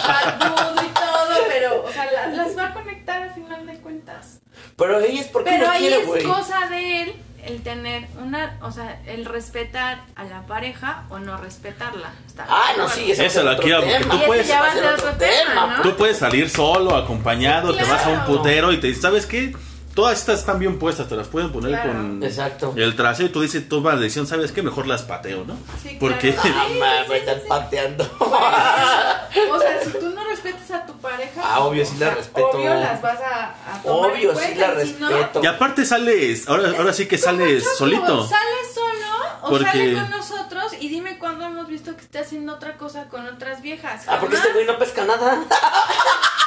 barbudo 0.07 0.83
y 0.85 0.89
todo, 0.95 1.35
pero, 1.49 1.83
o 1.85 1.91
sea, 1.91 2.13
la- 2.13 2.29
las 2.29 2.57
va 2.57 2.67
a 2.67 2.75
conectar 2.75 3.21
al 3.25 3.35
final 3.35 3.67
de 3.67 3.75
cuentas. 3.81 4.39
Pero 4.77 5.01
ella 5.01 5.21
es 5.21 5.27
porque 5.27 5.51
Pero 5.51 5.67
no 5.67 5.73
ahí 5.73 5.81
quiere, 5.81 6.03
es 6.05 6.25
cosa 6.25 6.69
de 6.69 7.03
él 7.03 7.20
el 7.47 7.63
tener 7.63 8.07
una, 8.21 8.59
o 8.63 8.71
sea, 8.71 9.01
el 9.07 9.25
respetar 9.25 10.01
a 10.17 10.25
la 10.25 10.47
pareja 10.47 11.05
o 11.11 11.19
no 11.19 11.37
respetarla. 11.37 12.13
¿Está 12.27 12.45
de 12.45 12.49
Ah, 12.53 12.73
no, 12.77 12.89
sí, 12.89 13.11
ese 13.13 13.27
Eso 13.27 13.43
ser 13.43 13.45
lo 13.45 13.59
quiero, 13.59 13.81
porque 13.83 13.99
tema. 13.99 14.11
tú 14.21 14.27
puedes 14.27 14.49
ya 14.49 14.61
va 14.61 14.67
a 14.67 14.69
Va 14.69 14.73
a 14.73 14.75
ser 14.75 14.83
ser 14.85 14.93
otro 14.95 15.07
otro 15.09 15.19
tema, 15.19 15.51
tema, 15.51 15.77
¿no? 15.77 15.83
Tú 15.83 15.97
puedes 15.97 16.19
salir 16.19 16.51
solo, 16.51 16.97
acompañado, 16.97 17.75
te 17.75 17.85
vas 17.85 18.05
a 18.07 18.09
un 18.11 18.25
putero 18.25 18.73
y 18.73 18.79
te 18.81 18.87
dices, 18.89 19.03
¿sabes 19.03 19.27
qué? 19.27 19.55
Todas 19.95 20.21
estas 20.21 20.39
están 20.41 20.61
bien 20.61 20.79
puestas, 20.79 21.09
te 21.09 21.17
las 21.17 21.27
pueden 21.27 21.51
poner 21.51 21.73
Claro. 21.73 21.91
con 21.93 22.23
Exacto. 22.23 22.73
el 22.77 22.95
trasero 22.95 23.29
y 23.29 23.33
tú 23.33 23.41
dices, 23.41 23.69
toma 23.69 23.95
la 23.95 24.01
decisión, 24.01 24.27
¿sabes 24.27 24.53
qué? 24.53 24.63
Mejor 24.63 24.87
las 24.87 25.03
pateo, 25.03 25.45
¿no? 25.45 25.57
Sí, 25.83 25.97
Porque 25.99 26.33
claro. 26.33 26.49
Ah, 26.57 26.67
Sí, 26.69 26.79
ma, 26.79 27.05
sí, 27.05 27.11
me 27.11 27.17
están 27.19 27.39
pateando. 27.49 28.05
O 28.21 29.59
sea, 29.61 29.83
si 29.85 29.91
tú 29.99 30.11
no 30.11 30.25
respetas 30.25 30.71
a 30.71 30.87
tu 30.87 30.90
pareja, 31.01 31.41
Ah, 31.45 31.61
obvio, 31.61 31.85
sí 31.85 31.93
la 31.99 32.07
sea, 32.07 32.15
respeto. 32.17 32.49
Obvio 32.51 32.75
las 32.75 33.03
vas 33.03 33.19
a, 33.21 33.55
a 33.75 33.83
tomar 33.83 34.11
Obvio, 34.13 34.31
en 34.31 34.37
sí 34.37 34.43
cuenta, 34.43 34.75
la 34.75 34.85
y 34.85 34.87
si 34.87 34.93
no, 34.95 35.09
respeto. 35.09 35.41
y 35.43 35.47
aparte 35.47 35.85
sales, 35.85 36.49
ahora, 36.49 36.73
ahora 36.79 36.93
sí 36.93 37.07
que 37.07 37.19
sales 37.19 37.63
Choco, 37.65 37.77
solito. 37.77 38.29
Sale 38.29 38.57
solo 38.75 39.07
o 39.43 39.49
Porque- 39.51 39.65
sale 39.67 39.95
con 39.95 40.11
nosotros 40.11 40.73
y 40.81 40.89
dime 40.89 41.19
cuándo 41.19 41.45
hemos 41.47 41.67
visto 41.69 41.95
que 41.97 42.03
esté 42.03 42.19
haciendo 42.21 42.55
otra 42.55 42.77
cosa 42.77 43.05
con 43.09 43.27
otras 43.27 43.63
viejas. 43.63 44.05
Ah, 44.07 44.19
porque 44.21 44.37
este 44.37 44.53
güey 44.53 44.67
no 44.67 44.79
pesca 44.79 45.05
nada. 45.05 45.43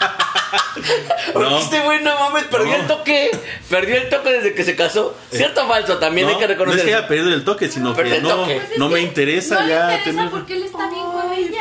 No. 1.34 1.58
este 1.58 1.80
güey 1.80 2.02
no 2.02 2.18
mames, 2.18 2.44
perdió 2.44 2.70
No. 2.76 2.82
el 2.82 2.86
toque. 2.86 3.30
Perdió 3.68 3.96
el 3.96 4.08
toque 4.08 4.32
desde 4.32 4.54
que 4.54 4.64
se 4.64 4.74
casó. 4.76 5.16
¿Cierto 5.30 5.64
o 5.64 5.68
falso? 5.68 5.98
También 5.98 6.26
no, 6.26 6.32
hay 6.32 6.38
que 6.38 6.46
no 6.46 6.52
reconocer. 6.54 6.80
es 6.80 6.86
que 6.86 6.94
haya 6.94 7.06
perdido 7.08 7.32
el 7.34 7.44
toque, 7.44 7.68
sino 7.68 7.94
que 7.94 8.02
el 8.02 8.22
no, 8.22 8.28
toque. 8.36 8.54
Pues 8.56 8.70
es 8.72 8.78
no 8.78 8.88
me 8.88 9.00
interesa 9.00 9.60
no 9.60 9.68
ya 9.68 9.86
le 9.88 9.94
interesa 9.98 10.04
tener... 10.18 10.30
porque 10.30 10.54
él 10.54 10.62
está 10.64 10.88
bien 10.90 11.04
con 11.04 11.32
ella. 11.32 11.60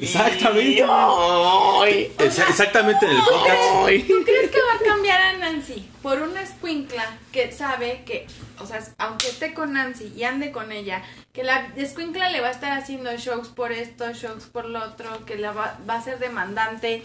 Exactamente. 0.00 0.84
Ay. 0.88 2.12
Exa- 2.18 2.48
Exactamente 2.48 3.04
en 3.06 3.12
el 3.12 3.18
podcast. 3.22 3.60
Ay. 3.86 4.02
¿Tú 4.04 4.14
crees 4.24 4.50
que 4.50 4.58
va 4.58 4.74
a 4.80 4.92
cambiar 4.94 5.20
a 5.20 5.32
Nancy 5.38 5.88
por 6.02 6.20
una 6.22 6.42
escuincla 6.42 7.04
que 7.32 7.52
sabe 7.52 8.02
que, 8.06 8.26
o 8.60 8.66
sea, 8.66 8.80
aunque 8.98 9.28
esté 9.28 9.54
con 9.54 9.72
Nancy 9.74 10.12
y 10.16 10.24
ande 10.24 10.52
con 10.52 10.72
ella, 10.72 11.02
que 11.32 11.44
la 11.44 11.68
escuincla 11.76 12.30
le 12.30 12.40
va 12.40 12.48
a 12.48 12.52
estar 12.52 12.72
haciendo 12.78 13.14
shows 13.16 13.48
por 13.48 13.72
esto, 13.72 14.10
shows 14.12 14.44
por 14.44 14.64
lo 14.66 14.80
otro, 14.82 15.24
que 15.26 15.36
la 15.36 15.52
va, 15.52 15.78
va 15.88 15.96
a 15.96 16.02
ser 16.02 16.18
demandante? 16.18 17.02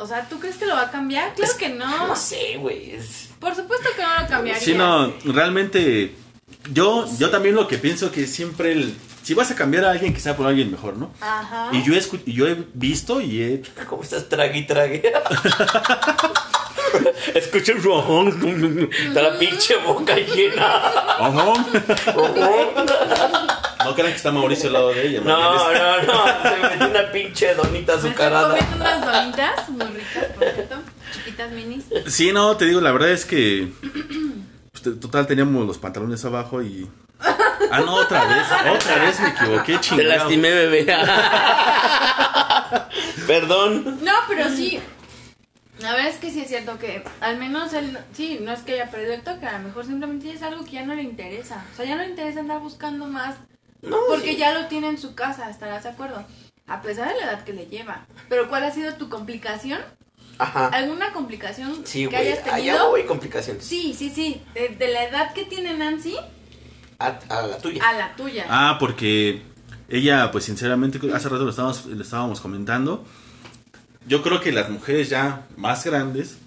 O 0.00 0.06
sea, 0.06 0.26
¿tú 0.28 0.40
crees 0.40 0.56
que 0.56 0.66
lo 0.66 0.74
va 0.74 0.82
a 0.82 0.90
cambiar? 0.90 1.34
Claro 1.34 1.52
que 1.58 1.68
no. 1.68 2.08
No 2.08 2.16
sé, 2.16 2.56
güey. 2.58 2.92
es- 2.94 3.28
Por 3.38 3.54
supuesto 3.54 3.88
que 3.94 4.02
no 4.02 4.20
lo 4.22 4.26
cambiaría. 4.26 4.60
Sí, 4.62 4.74
no, 4.74 5.12
realmente 5.24 6.14
yo, 6.72 7.06
yo 7.18 7.30
también 7.30 7.54
lo 7.54 7.68
que 7.68 7.78
pienso 7.78 8.10
que 8.10 8.26
siempre 8.26 8.72
el... 8.72 8.94
Si 9.22 9.34
vas 9.34 9.50
a 9.50 9.54
cambiar 9.54 9.84
a 9.84 9.90
alguien, 9.90 10.14
que 10.14 10.20
sea 10.20 10.34
por 10.36 10.46
alguien 10.46 10.70
mejor, 10.70 10.96
¿no? 10.96 11.12
Ajá. 11.20 11.68
Y 11.72 11.82
yo 11.82 11.92
he, 11.94 11.98
escu- 12.00 12.22
y 12.24 12.32
yo 12.32 12.48
he 12.48 12.56
visto 12.72 13.20
y 13.20 13.42
he... 13.42 13.62
¿Cómo 13.88 14.02
estás? 14.06 14.28
Trague 14.30 14.58
y 14.58 14.66
trague. 14.66 15.12
Escucha 17.34 17.72
el 17.72 17.82
rojón. 17.82 18.88
Está 19.06 19.22
la 19.22 19.38
pinche 19.38 19.76
boca 19.76 20.16
llena. 20.16 20.66
Ajá. 21.18 21.52
No 23.90 23.96
crean 23.96 24.10
que 24.12 24.16
está 24.18 24.30
Mauricio 24.30 24.68
al 24.68 24.72
lado 24.74 24.88
de 24.90 25.04
ella. 25.08 25.20
No, 25.24 25.36
¿no? 25.36 25.72
no, 25.72 26.02
no. 26.02 26.24
Se 26.42 26.56
me 26.56 26.68
metió 26.70 26.88
una 26.90 27.10
pinche 27.12 27.54
donita 27.54 27.94
azucarada. 27.94 28.50
comiendo 28.56 28.76
unas 28.76 29.04
donitas 29.04 29.68
muy 29.68 29.86
ricas, 29.86 30.24
por 30.26 30.44
cierto. 30.44 30.76
Chiquitas 31.12 31.50
minis. 31.50 31.84
Sí, 32.06 32.32
no, 32.32 32.56
te 32.56 32.66
digo, 32.66 32.80
la 32.80 32.92
verdad 32.92 33.10
es 33.10 33.24
que... 33.24 33.72
pues, 34.70 35.00
total, 35.00 35.26
teníamos 35.26 35.66
los 35.66 35.78
pantalones 35.78 36.24
abajo 36.24 36.62
y... 36.62 36.88
Ah, 37.72 37.80
no, 37.84 37.94
otra 37.96 38.24
vez. 38.26 38.46
Otra 38.76 39.02
vez 39.02 39.20
me 39.20 39.28
equivoqué, 39.30 39.72
Te 39.74 39.80
chingado. 39.80 40.08
lastimé, 40.08 40.50
bebé. 40.50 40.86
Perdón. 43.26 43.98
No, 44.04 44.12
pero 44.28 44.48
sí. 44.50 44.80
La 45.80 45.92
verdad 45.94 46.08
es 46.10 46.16
que 46.16 46.30
sí 46.30 46.42
es 46.42 46.48
cierto 46.48 46.78
que 46.78 47.02
al 47.20 47.38
menos 47.38 47.72
él, 47.72 47.98
sí, 48.12 48.38
no 48.40 48.52
es 48.52 48.60
que 48.60 48.74
haya 48.74 48.90
perdido 48.90 49.14
el 49.14 49.22
toque, 49.22 49.46
a 49.46 49.58
lo 49.58 49.64
mejor 49.68 49.84
simplemente 49.84 50.30
es 50.30 50.42
algo 50.42 50.64
que 50.64 50.72
ya 50.72 50.84
no 50.84 50.94
le 50.94 51.02
interesa. 51.02 51.64
O 51.72 51.76
sea, 51.76 51.86
ya 51.86 51.96
no 51.96 52.02
le 52.02 52.10
interesa 52.10 52.40
andar 52.40 52.60
buscando 52.60 53.06
más 53.06 53.36
No, 53.82 53.96
porque 54.08 54.32
sí. 54.32 54.36
ya 54.36 54.52
lo 54.58 54.66
tiene 54.66 54.88
en 54.88 54.98
su 54.98 55.14
casa, 55.14 55.48
estarás 55.50 55.82
de 55.84 55.90
acuerdo. 55.90 56.24
A 56.66 56.82
pesar 56.82 57.08
de 57.08 57.16
la 57.20 57.24
edad 57.32 57.44
que 57.44 57.52
le 57.52 57.66
lleva. 57.66 58.06
Pero 58.28 58.48
¿cuál 58.48 58.64
ha 58.64 58.70
sido 58.70 58.94
tu 58.94 59.08
complicación? 59.08 59.80
Ajá. 60.38 60.66
¿Alguna 60.68 61.12
complicación 61.12 61.82
Sí, 61.84 62.06
que 62.08 62.16
hayas 62.16 62.38
Allá 62.46 62.54
tenido? 62.56 62.90
voy 62.90 63.04
complicaciones. 63.04 63.64
Sí, 63.64 63.94
sí, 63.96 64.10
sí. 64.10 64.42
De, 64.54 64.68
de 64.70 64.88
la 64.88 65.04
edad 65.04 65.32
que 65.34 65.44
tiene 65.44 65.74
Nancy 65.76 66.16
A, 66.98 67.18
a 67.28 67.42
la 67.46 67.58
tuya. 67.58 67.82
a 67.88 67.92
la 67.94 68.16
tuya. 68.16 68.46
Ah, 68.48 68.76
porque 68.78 69.42
ella, 69.88 70.30
pues 70.30 70.44
sinceramente, 70.44 70.98
hace 71.12 71.28
rato 71.28 71.44
lo 71.44 71.50
estábamos, 71.50 71.84
lo 71.86 72.02
estábamos 72.02 72.40
comentando. 72.40 73.04
Yo 74.06 74.22
creo 74.22 74.40
que 74.40 74.52
las 74.52 74.70
mujeres 74.70 75.08
ya 75.10 75.46
más 75.56 75.84
grandes 75.84 76.38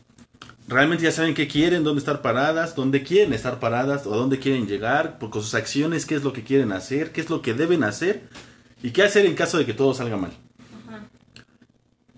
realmente 0.68 1.04
ya 1.04 1.12
saben 1.12 1.34
qué 1.34 1.48
quieren, 1.48 1.84
dónde 1.84 2.00
estar 2.00 2.22
paradas, 2.22 2.76
dónde 2.76 3.04
quieren 3.04 3.34
estar 3.34 3.60
paradas 3.60 4.06
o 4.06 4.16
dónde 4.16 4.40
quieren 4.40 4.68
llegar, 4.68 5.20
por 5.20 5.30
con 5.30 5.42
sus 5.42 5.56
acciones, 5.56 6.06
qué 6.06 6.16
es 6.16 6.24
lo 6.24 6.34
que 6.34 6.44
quieren 6.44 6.72
hacer, 6.72 7.12
qué 7.12 7.22
es 7.22 7.30
lo 7.30 7.42
que 7.42 7.54
deben 7.54 7.84
hacer 7.84 8.24
y 8.82 8.92
qué 8.92 9.04
hacer 9.04 9.26
en 9.26 9.36
caso 9.36 9.58
de 9.58 9.66
que 9.66 9.74
todo 9.74 9.94
salga 9.94 10.18
mal. 10.18 10.32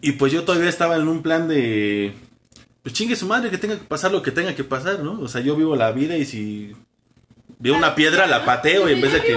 Y 0.01 0.13
pues 0.13 0.31
yo 0.31 0.43
todavía 0.43 0.69
estaba 0.69 0.97
en 0.97 1.07
un 1.07 1.23
plan 1.23 1.47
de, 1.47 2.13
pues 2.83 2.93
chingue 2.93 3.15
su 3.15 3.25
madre, 3.25 3.49
que 3.49 3.57
tenga 3.57 3.79
que 3.79 3.85
pasar 3.85 4.11
lo 4.11 4.21
que 4.21 4.31
tenga 4.31 4.53
que 4.53 4.63
pasar, 4.63 4.99
¿no? 4.99 5.19
O 5.19 5.27
sea, 5.27 5.41
yo 5.41 5.55
vivo 5.55 5.75
la 5.75 5.91
vida 5.91 6.17
y 6.17 6.25
si 6.25 6.75
veo 7.59 7.75
una 7.75 7.95
piedra 7.95 8.27
la 8.27 8.45
pateo 8.45 8.89
y 8.89 8.93
en 8.93 9.01
vez 9.01 9.13
de 9.13 9.21
que... 9.21 9.33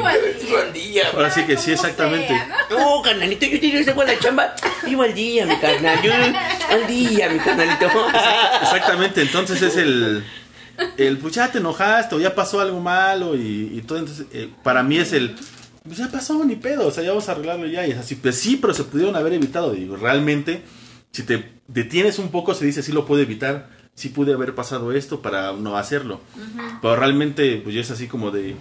Ahora 1.12 1.30
sí 1.30 1.44
que 1.44 1.56
sí, 1.56 1.72
exactamente. 1.72 2.34
¿no? 2.70 3.02
Carnalito, 3.02 3.46
yo 3.46 3.60
te 3.60 3.66
digo, 3.66 4.04
la 4.04 4.18
chamba. 4.18 4.54
Vivo 4.84 5.02
al 5.02 5.14
día, 5.14 5.46
mi 5.46 5.56
carnal. 5.56 6.02
Yo, 6.02 6.12
al 6.12 6.86
día, 6.86 7.28
mi 7.28 7.38
carnalito. 7.38 7.86
Exactamente, 8.62 9.22
entonces 9.22 9.62
es 9.62 9.76
el, 9.76 10.24
el 10.96 11.18
pues 11.18 11.34
ya 11.34 11.50
te 11.50 11.58
enojaste 11.58 12.14
o 12.14 12.20
ya 12.20 12.34
pasó 12.34 12.60
algo 12.60 12.80
malo 12.80 13.34
y, 13.34 13.72
y 13.74 13.82
todo, 13.82 13.98
entonces 13.98 14.26
eh, 14.32 14.48
para 14.62 14.82
mí 14.82 14.98
es 14.98 15.12
el, 15.12 15.34
pues 15.84 15.98
ya 15.98 16.08
pasó, 16.08 16.44
ni 16.44 16.56
pedo, 16.56 16.86
o 16.86 16.90
sea, 16.90 17.02
ya 17.02 17.10
vamos 17.10 17.28
a 17.28 17.32
arreglarlo 17.32 17.66
ya 17.66 17.86
y 17.86 17.92
es 17.92 17.98
así, 17.98 18.14
pues 18.14 18.36
sí, 18.36 18.56
pero 18.56 18.74
se 18.74 18.84
pudieron 18.84 19.16
haber 19.16 19.32
evitado, 19.32 19.72
digo, 19.72 19.96
realmente, 19.96 20.62
si 21.12 21.22
te 21.22 21.52
detienes 21.66 22.18
un 22.18 22.30
poco, 22.30 22.54
se 22.54 22.64
dice, 22.64 22.82
sí 22.82 22.92
lo 22.92 23.06
puedo 23.06 23.22
evitar, 23.22 23.68
sí 23.98 24.10
pude 24.10 24.32
haber 24.32 24.54
pasado 24.54 24.92
esto 24.92 25.20
para 25.22 25.52
no 25.52 25.76
hacerlo. 25.76 26.20
Pero 26.80 26.96
realmente, 26.96 27.56
pues 27.62 27.74
yo 27.74 27.80
es 27.80 27.90
así 27.90 28.06
como 28.06 28.30
de, 28.30 28.54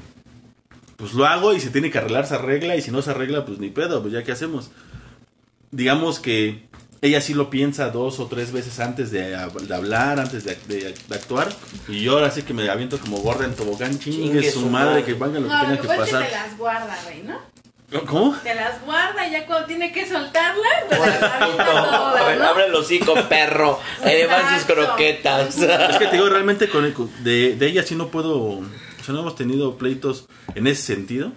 pues 0.98 1.14
lo 1.14 1.26
hago 1.28 1.54
y 1.54 1.60
se 1.60 1.70
tiene 1.70 1.92
que 1.92 1.98
arreglar, 2.00 2.26
se 2.26 2.36
arregla, 2.36 2.76
y 2.76 2.82
si 2.82 2.90
no 2.92 3.02
se 3.02 3.12
arregla, 3.12 3.46
pues 3.46 3.60
ni 3.60 3.70
pedo, 3.70 4.02
pues 4.02 4.14
ya 4.14 4.24
qué 4.24 4.32
hacemos. 4.32 4.72
Digamos 5.72 6.20
que 6.20 6.66
ella 7.02 7.22
sí 7.22 7.34
lo 7.36 7.50
piensa 7.52 7.90
dos 7.92 8.20
o 8.20 8.26
tres 8.28 8.52
veces 8.52 8.80
antes 8.80 9.12
de, 9.12 9.36
hab- 9.38 9.54
de 9.62 9.76
hablar, 9.76 10.20
antes 10.20 10.44
de, 10.44 10.58
de- 10.68 10.94
de 11.08 11.16
actuar, 11.16 11.50
y 11.88 12.02
yo 12.02 12.14
ahora 12.14 12.32
sí 12.32 12.42
que 12.42 12.54
me 12.56 12.68
aviento 12.70 12.98
como 12.98 13.18
gorda 13.18 13.46
en 13.46 13.54
tobogán, 13.54 14.00
chingue, 14.00 14.24
Chingue 14.42 14.52
su 14.52 14.68
madre, 14.70 14.90
madre. 15.02 15.04
que 15.04 15.14
valga 15.14 15.40
lo 15.40 15.48
No, 15.48 15.60
que 15.60 15.66
tenga 15.68 15.82
que 15.82 15.88
pasar. 15.88 16.26
te 16.26 16.32
las 16.32 16.58
guarda, 16.58 16.98
güey, 17.04 17.22
¿no? 17.24 17.38
¿Cómo? 18.06 18.36
Te 18.44 18.54
las 18.54 18.82
guarda 18.84 19.26
y 19.28 19.32
ya 19.32 19.46
cuando 19.46 19.66
tiene 19.68 19.94
que 19.94 20.06
soltarlas, 20.08 20.90
te 20.90 21.00
las 21.00 21.20
todas, 21.20 22.38
¿no? 22.38 22.44
abre 22.46 22.66
el 22.66 22.76
hocico, 22.76 23.16
perro. 23.30 23.80
Ahí 24.04 24.26
van 24.26 24.56
sus 24.58 24.66
croquetas. 24.66 25.58
Es 25.58 25.98
que 25.98 26.08
te 26.08 26.14
digo, 26.18 26.28
realmente 26.28 26.68
con 26.70 26.84
el- 26.84 26.94
de, 27.24 27.56
de 27.56 27.68
ella 27.68 27.84
sí 27.84 27.96
no 27.96 28.10
puedo. 28.10 28.36
O 28.40 28.64
sea, 29.06 29.14
no 29.14 29.22
hemos 29.22 29.36
tenido 29.38 29.78
pleitos 29.78 30.28
en 30.56 30.68
ese 30.68 30.82
sentido. 30.82 31.32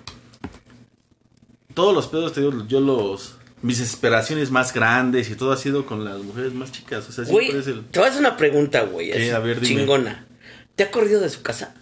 Todos 1.75 1.95
los 1.95 2.09
pedos, 2.09 2.33
te 2.33 2.41
digo, 2.41 2.65
yo 2.67 2.81
los. 2.81 3.37
Mis 3.63 3.79
desesperaciones 3.79 4.51
más 4.51 4.73
grandes 4.73 5.29
y 5.31 5.35
todo 5.37 5.53
ha 5.53 5.57
sido 5.59 5.85
con 5.87 6.03
las 6.05 6.19
mujeres 6.19 6.53
más 6.55 6.73
chicas. 6.73 7.07
O 7.09 7.13
sea, 7.13 7.27
siempre 7.27 7.49
Güey, 7.49 7.61
es 7.61 7.67
el. 7.69 7.85
te 7.85 7.99
voy 8.01 8.09
a 8.09 8.11
hacer 8.11 8.21
una 8.21 8.37
pregunta, 8.37 8.81
güey. 8.83 9.13
Así, 9.13 9.29
A 9.31 9.39
ver, 9.39 9.61
dime. 9.61 9.81
Chingona. 9.83 10.27
¿Te 10.75 10.85
ha 10.85 10.91
corrido 10.91 11.21
de 11.21 11.29
su 11.29 11.43
casa? 11.43 11.75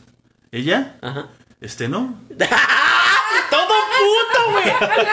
¿Ella? 0.51 0.97
Ajá. 1.01 1.29
Este 1.61 1.89
no. 1.89 2.21
¡Todo 3.99 4.09
puto, 4.33 4.51
güey! 4.53 5.07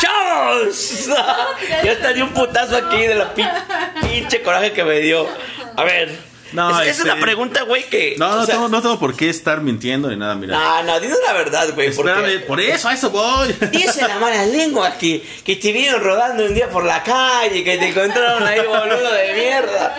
¡Chavos! 0.00 1.08
Ya 1.84 1.92
estaría 1.92 2.24
un 2.24 2.32
putazo 2.32 2.76
aquí 2.76 3.02
de 3.06 3.14
la 3.14 3.34
pin- 3.34 3.50
pinche 4.00 4.42
coraje 4.42 4.72
que 4.72 4.84
me 4.84 4.98
dio. 5.00 5.26
A 5.76 5.84
ver. 5.84 6.29
No, 6.52 6.80
es, 6.80 6.88
es 6.88 6.98
este- 6.98 7.10
una 7.10 7.20
pregunta, 7.20 7.62
güey, 7.62 7.88
que. 7.88 8.16
No, 8.18 8.28
no, 8.36 8.42
o 8.42 8.46
sea, 8.46 8.54
tengo, 8.56 8.68
no 8.68 8.82
tengo 8.82 8.98
por 8.98 9.14
qué 9.16 9.28
estar 9.30 9.60
mintiendo 9.60 10.08
ni 10.08 10.16
nada, 10.16 10.34
mira. 10.34 10.58
No, 10.58 10.82
no, 10.84 11.00
dinos 11.00 11.18
la 11.26 11.32
verdad, 11.32 11.68
güey. 11.74 11.94
porque- 11.94 12.44
por 12.46 12.60
eso, 12.60 12.88
a 12.88 12.94
eso 12.94 13.10
voy. 13.10 13.54
Dice 13.72 14.06
la 14.06 14.18
mala 14.18 14.44
lengua 14.46 14.96
que, 14.98 15.22
que 15.44 15.56
te 15.56 15.72
vieron 15.72 16.02
rodando 16.02 16.44
un 16.44 16.54
día 16.54 16.68
por 16.68 16.84
la 16.84 17.02
calle, 17.02 17.62
que 17.64 17.78
te 17.78 17.88
encontraron 17.88 18.42
ahí 18.46 18.58
boludo 18.66 19.12
de 19.12 19.34
mierda. 19.34 19.96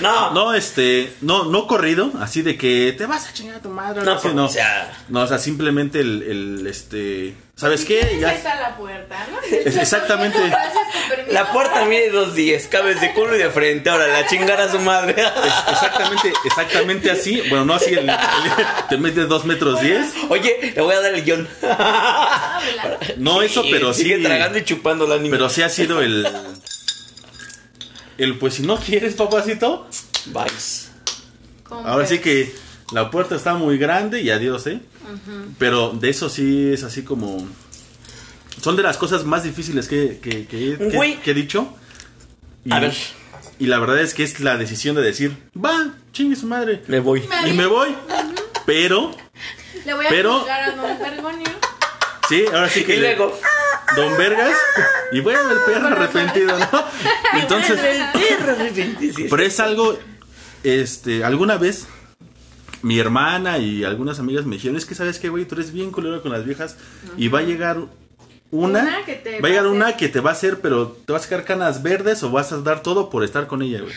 No, 0.00 0.30
no, 0.32 0.48
No, 0.48 0.54
este, 0.54 1.12
no, 1.20 1.44
no 1.44 1.66
corrido, 1.66 2.10
así 2.20 2.42
de 2.42 2.56
que 2.56 2.94
te 2.96 3.06
vas 3.06 3.28
a 3.28 3.32
chingar 3.32 3.56
a 3.56 3.60
tu 3.60 3.68
madre. 3.70 4.02
no, 4.02 4.18
pues, 4.20 4.34
no. 4.34 4.44
o 4.46 4.48
sea, 4.48 4.92
No, 5.08 5.20
o 5.22 5.26
sea, 5.26 5.38
simplemente 5.38 6.00
el, 6.00 6.22
el, 6.22 6.66
este, 6.66 7.34
¿sabes 7.58 7.84
qué? 7.84 8.18
Ya, 8.20 8.32
está 8.32 8.54
la 8.54 8.76
puerta, 8.76 9.26
¿no? 9.30 9.38
Exactamente. 9.56 10.38
La 11.30 11.52
puerta 11.52 11.84
mide 11.84 12.10
dos 12.10 12.34
días, 12.34 12.66
cabes 12.68 13.00
de 13.00 13.12
culo 13.12 13.34
y 13.36 13.38
de 13.38 13.50
frente, 13.50 13.90
ahora 13.90 14.06
la 14.06 14.26
chingar 14.26 14.60
a 14.60 14.70
su 14.70 14.78
madre. 14.80 15.14
Es- 15.20 15.72
exactamente, 15.72 16.32
exactamente 16.44 17.10
así. 17.10 17.42
Bueno, 17.48 17.64
no 17.64 17.74
así, 17.74 17.90
el, 17.92 18.08
el- 18.08 18.16
te 18.88 18.96
metes 18.96 19.28
dos 19.28 19.44
metros 19.44 19.80
diez. 19.80 20.06
Oye, 20.30 20.72
le 20.74 20.80
voy 20.82 20.94
a 20.94 21.00
dar 21.00 21.14
el 21.14 21.24
guion. 21.24 21.48
No 23.18 23.42
eso, 23.42 23.62
Sí, 23.62 23.68
pero 23.72 23.92
sí. 23.94 24.02
Sigue 24.02 24.18
tragando 24.18 24.58
y 24.58 24.64
chupando 24.64 25.06
la 25.06 25.16
niña. 25.18 25.30
Pero 25.30 25.48
sí 25.48 25.62
ha 25.62 25.68
sido 25.68 26.00
el. 26.02 26.26
El 28.18 28.38
pues 28.38 28.54
si 28.54 28.62
no 28.62 28.76
quieres, 28.78 29.14
papacito. 29.14 29.86
Vais. 30.26 30.90
Ahora 31.70 32.06
sí 32.06 32.18
que 32.18 32.52
la 32.92 33.10
puerta 33.10 33.36
está 33.36 33.54
muy 33.54 33.78
grande 33.78 34.20
y 34.20 34.30
adiós, 34.30 34.66
¿eh? 34.66 34.80
Pero 35.58 35.90
de 35.90 36.10
eso 36.10 36.28
sí 36.28 36.70
es 36.72 36.82
así 36.84 37.02
como. 37.02 37.48
Son 38.62 38.76
de 38.76 38.82
las 38.82 38.96
cosas 38.96 39.24
más 39.24 39.44
difíciles 39.44 39.86
que, 39.88 40.18
que, 40.20 40.46
que- 40.46 40.76
que- 40.78 40.90
Güey. 40.96 41.20
que 41.20 41.30
he 41.30 41.34
dicho. 41.34 41.74
Y, 42.64 42.72
A 42.72 42.80
ver. 42.80 42.92
y 43.58 43.66
la 43.66 43.78
verdad 43.78 44.00
es 44.00 44.14
que 44.14 44.24
es 44.24 44.40
la 44.40 44.56
decisión 44.56 44.96
de 44.96 45.02
decir, 45.02 45.36
va, 45.56 45.94
chingue 46.12 46.34
su 46.36 46.46
madre. 46.46 46.82
Me 46.88 46.98
voy. 47.00 47.22
Y 47.46 47.52
me 47.52 47.66
voy. 47.66 47.94
Pero, 48.66 49.14
Le 49.86 49.94
voy 49.94 50.06
a 50.06 50.08
Pero- 50.08 50.44
a 50.50 50.70
Don 50.72 50.98
Bergonio. 50.98 51.48
sí, 52.28 52.44
ahora 52.52 52.68
sí 52.68 52.84
que. 52.84 52.96
Y 52.96 53.00
le- 53.00 53.16
luego. 53.16 53.38
Don 53.96 54.18
Vergas. 54.18 54.54
Y 55.12 55.20
bueno, 55.20 55.50
el 55.50 55.58
perro 55.60 55.86
arrepentido, 55.88 56.58
¿no? 56.58 56.84
Entonces. 57.40 57.78
Pero 59.30 59.42
es 59.42 59.60
algo, 59.60 59.98
este, 60.62 61.24
alguna 61.24 61.56
vez 61.56 61.86
mi 62.82 62.98
hermana 62.98 63.58
y 63.58 63.84
algunas 63.84 64.18
amigas 64.20 64.44
me 64.46 64.56
dijeron, 64.56 64.76
es 64.76 64.84
que 64.86 64.94
sabes 64.94 65.18
que, 65.18 65.28
güey, 65.28 65.44
tú 65.44 65.54
eres 65.56 65.72
bien 65.72 65.90
culero 65.90 66.22
con 66.22 66.32
las 66.32 66.44
viejas 66.44 66.76
y 67.16 67.28
va 67.28 67.40
a 67.40 67.42
llegar 67.42 67.78
una, 68.50 68.82
Una 68.82 69.04
que 69.04 69.14
te 69.16 69.40
va 69.40 69.48
a 69.48 69.50
llegar 69.50 69.66
a 69.66 69.70
una 69.70 69.96
que 69.96 70.08
te 70.08 70.20
va 70.20 70.30
a 70.30 70.32
hacer, 70.32 70.60
pero 70.60 70.88
te 71.04 71.12
va 71.12 71.18
a 71.18 71.22
sacar 71.22 71.44
canas 71.44 71.82
verdes 71.82 72.22
o 72.22 72.30
vas 72.30 72.52
a 72.52 72.58
dar 72.62 72.82
todo 72.82 73.10
por 73.10 73.24
estar 73.24 73.46
con 73.46 73.62
ella, 73.62 73.80
güey. 73.80 73.92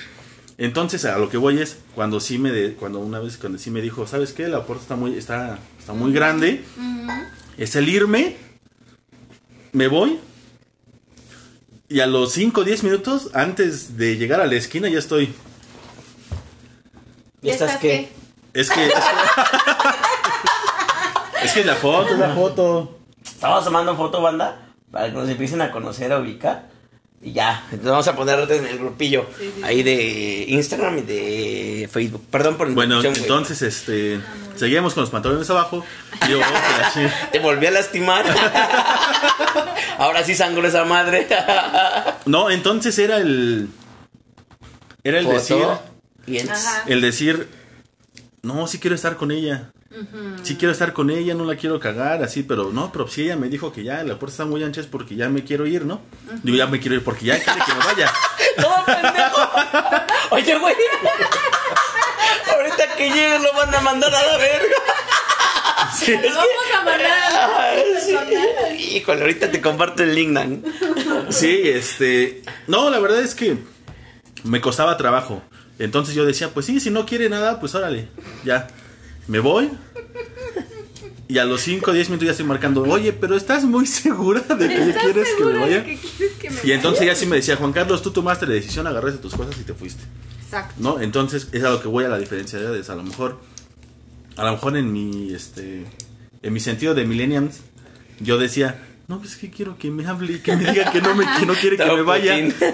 Entonces 0.58 1.06
a 1.06 1.18
lo 1.18 1.30
que 1.30 1.38
voy 1.38 1.60
es 1.60 1.78
cuando 1.96 2.20
sí 2.20 2.38
me, 2.38 2.52
de- 2.52 2.74
cuando 2.74 3.00
una 3.00 3.20
vez 3.20 3.38
cuando 3.38 3.58
sí 3.58 3.72
me 3.72 3.82
dijo, 3.82 4.06
sabes 4.08 4.34
qué, 4.34 4.48
la 4.48 4.66
puerta 4.66 4.84
está 4.84 4.96
muy, 4.96 5.16
está, 5.16 5.58
está 5.80 5.94
muy 5.94 6.12
grande, 6.12 6.64
es 7.58 7.76
el 7.76 7.88
irme, 7.90 8.36
me 9.72 9.88
voy. 9.88 10.20
Y 11.88 12.00
a 12.00 12.08
los 12.08 12.32
5 12.34 12.62
o 12.62 12.64
10 12.64 12.84
minutos, 12.84 13.30
antes 13.34 13.98
de 13.98 14.18
llegar 14.18 14.40
a 14.40 14.46
la 14.48 14.56
esquina, 14.56 14.88
ya 14.90 15.00
estoy. 15.00 15.34
¿Y 17.42 17.50
estás 17.50 17.78
qué? 17.82 18.10
Es 18.54 18.70
que. 18.70 18.86
Es 18.88 18.94
que, 18.94 18.96
es 21.46 21.52
que 21.54 21.64
la 21.66 21.76
foto, 21.76 22.14
es 22.14 22.20
la 22.20 22.34
foto. 22.34 22.98
Estamos 23.24 23.64
tomando 23.66 23.96
foto, 23.96 24.22
banda, 24.22 24.58
para 24.92 25.08
que 25.08 25.14
nos 25.14 25.30
empiecen 25.30 25.62
a 25.62 25.72
conocer, 25.72 26.12
a 26.12 26.20
ubicar. 26.20 26.70
Y 27.24 27.34
ya, 27.34 27.64
entonces 27.66 27.92
vamos 27.92 28.08
a 28.08 28.16
poner 28.16 28.52
en 28.52 28.66
el 28.66 28.80
grupillo 28.80 29.28
ahí 29.64 29.84
de 29.84 30.46
Instagram 30.48 30.98
y 30.98 31.02
de 31.02 31.90
Facebook. 31.92 32.26
Perdón 32.32 32.56
por 32.58 32.68
la 32.68 32.74
Bueno, 32.74 33.00
güey. 33.00 33.14
entonces, 33.16 33.62
este. 33.62 34.20
Seguimos 34.56 34.96
con 34.96 35.02
los 35.02 35.12
pantalones 35.12 35.48
abajo. 35.52 35.86
Y 36.28 36.32
yo, 36.32 36.40
Te 37.32 37.40
volví 37.40 37.68
a 37.68 37.72
lastimar. 37.72 38.26
Ahora 40.00 40.24
sí 40.24 40.34
sangro 40.34 40.68
esa 40.68 40.84
madre. 40.84 41.28
No, 42.26 42.50
entonces 42.50 42.98
era 42.98 43.18
el. 43.18 43.70
Era 45.04 45.20
el 45.20 45.26
Foto. 45.26 45.38
decir. 45.38 45.66
Bien. 46.26 46.50
Ajá. 46.50 46.84
El 46.88 47.02
decir. 47.02 47.48
No, 48.44 48.66
sí 48.68 48.80
quiero 48.80 48.96
estar 48.96 49.18
con 49.18 49.32
ella. 49.32 49.72
Sí 50.44 50.56
quiero 50.56 50.72
estar 50.72 50.94
con 50.94 51.10
ella, 51.10 51.34
no 51.36 51.44
la 51.46 51.56
quiero 51.58 51.80
cagar, 51.80 52.24
así, 52.24 52.44
pero 52.44 52.72
no, 52.72 52.92
pero 52.92 53.08
si 53.08 53.24
ella 53.24 53.36
me 53.36 53.50
dijo 53.50 53.72
que 53.74 53.84
ya 53.84 54.04
la 54.04 54.18
puerta 54.18 54.32
está 54.34 54.46
muy 54.46 54.64
ancha 54.64 54.80
es 54.82 54.88
porque 54.88 55.16
ya 55.16 55.28
me 55.30 55.44
quiero 55.44 55.68
ir, 55.68 55.86
¿no? 55.86 56.02
Digo, 56.44 56.58
ya 56.58 56.66
me 56.66 56.80
quiero 56.80 56.96
ir 56.96 57.04
porque 57.04 57.26
ya 57.26 57.44
quiere 57.44 57.60
que 57.66 57.74
me 57.74 57.80
vaya. 57.86 58.12
Todo 58.58 58.86
pendejo. 58.86 59.50
Oye, 60.32 60.58
güey. 60.58 60.76
Ahorita 62.56 62.96
que 62.96 63.10
llegue 63.10 63.40
lo 63.40 63.54
van 63.54 63.76
a 63.76 63.82
mandar 63.82 64.16
a 64.16 64.26
la 64.26 64.38
verga. 64.38 64.76
Sí. 65.98 66.14
Lo 66.16 66.30
vamos 66.30 66.48
a 66.74 66.84
mandar 66.84 67.02
a 67.06 67.70
Ay, 67.70 67.84
las 67.94 68.06
sí. 68.06 68.14
personas. 68.14 68.80
Híjole, 68.80 69.22
ahorita 69.22 69.52
te 69.52 69.62
comparto 69.62 70.04
el 70.04 70.16
link, 70.16 70.30
Nan. 70.30 70.64
Sí, 71.30 71.62
este. 71.66 72.42
No, 72.68 72.90
la 72.90 73.00
verdad 73.00 73.20
es 73.20 73.36
que 73.36 73.58
me 74.44 74.62
costaba 74.62 74.96
trabajo. 74.98 75.44
Entonces 75.82 76.14
yo 76.14 76.26
decía, 76.26 76.50
pues 76.54 76.68
sí, 76.68 76.80
si 76.80 76.92
no 76.92 77.08
quiere 77.08 77.28
nada, 77.28 77.60
pues 77.60 77.74
órale, 77.74 78.08
ya. 78.46 78.68
Me 79.28 79.40
voy. 79.40 79.70
Y 81.28 81.40
a 81.40 81.46
los 81.46 81.62
5 81.62 81.90
o 81.90 81.94
10 81.94 82.10
minutos 82.10 82.26
ya 82.26 82.32
estoy 82.32 82.46
marcando, 82.46 82.84
oye, 82.84 83.14
pero 83.14 83.36
¿estás 83.36 83.64
muy 83.64 83.88
segura 83.88 84.42
de 84.42 84.68
que 84.68 84.90
¿Estás 84.90 85.04
quieres 85.04 85.28
que 85.38 85.44
me 85.46 85.58
vaya? 85.58 85.78
de 85.82 85.84
que 85.86 85.98
quieres 85.98 86.36
que 86.38 86.50
me 86.52 86.56
Y 86.64 86.72
entonces 86.74 87.00
vaya? 87.00 87.14
ya 87.14 87.20
sí 87.20 87.26
me 87.26 87.38
decía, 87.38 87.56
Juan 87.56 87.72
Carlos, 87.74 88.04
tú 88.04 88.12
tomaste 88.12 88.46
la 88.46 88.54
decisión, 88.54 88.86
agarraste 88.86 89.20
tus 89.20 89.34
cosas 89.34 89.56
y 89.60 89.64
te 89.64 89.74
fuiste. 89.74 90.04
Exacto. 90.44 90.76
¿No? 90.78 91.00
Entonces 91.02 91.48
es 91.52 91.64
a 91.64 91.72
lo 91.72 91.82
que 91.82 91.88
voy 91.88 92.04
a 92.04 92.10
la 92.10 92.20
diferencia 92.20 92.60
de 92.60 92.66
edades. 92.66 92.90
A 92.92 92.96
lo 92.96 93.02
mejor, 93.04 93.40
a 94.38 94.44
lo 94.46 94.52
mejor 94.52 94.78
en 94.78 94.92
mi, 94.94 95.34
este, 95.34 95.86
en 96.44 96.54
mi 96.54 96.60
sentido 96.60 96.94
de 96.94 97.06
millennials, 97.06 97.62
yo 98.20 98.38
decía, 98.38 98.84
no, 99.08 99.18
pues 99.20 99.32
es 99.32 99.38
que 99.38 99.50
quiero 99.50 99.78
que 99.80 99.90
me 99.90 100.06
hable 100.06 100.34
y 100.34 100.40
que 100.40 100.56
me 100.56 100.70
diga 100.72 100.92
que 100.92 101.02
no, 101.02 101.16
me, 101.16 101.26
que 101.40 101.46
no 101.48 101.54
quiere 101.56 101.76
que 101.78 101.86
me 101.86 102.02
vaya. 102.04 102.34
Putin. 102.36 102.52
Sí, 102.52 102.66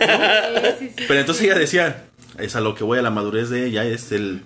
sí, 0.79 0.91
sí. 0.97 1.03
Pero 1.07 1.19
entonces 1.21 1.43
ella 1.45 1.55
decía, 1.57 2.06
es 2.37 2.55
a 2.55 2.61
lo 2.61 2.75
que 2.75 2.83
voy 2.83 2.99
a 2.99 3.01
la 3.01 3.09
madurez 3.09 3.49
de 3.49 3.65
ella, 3.65 3.83
es 3.85 4.11
el, 4.11 4.43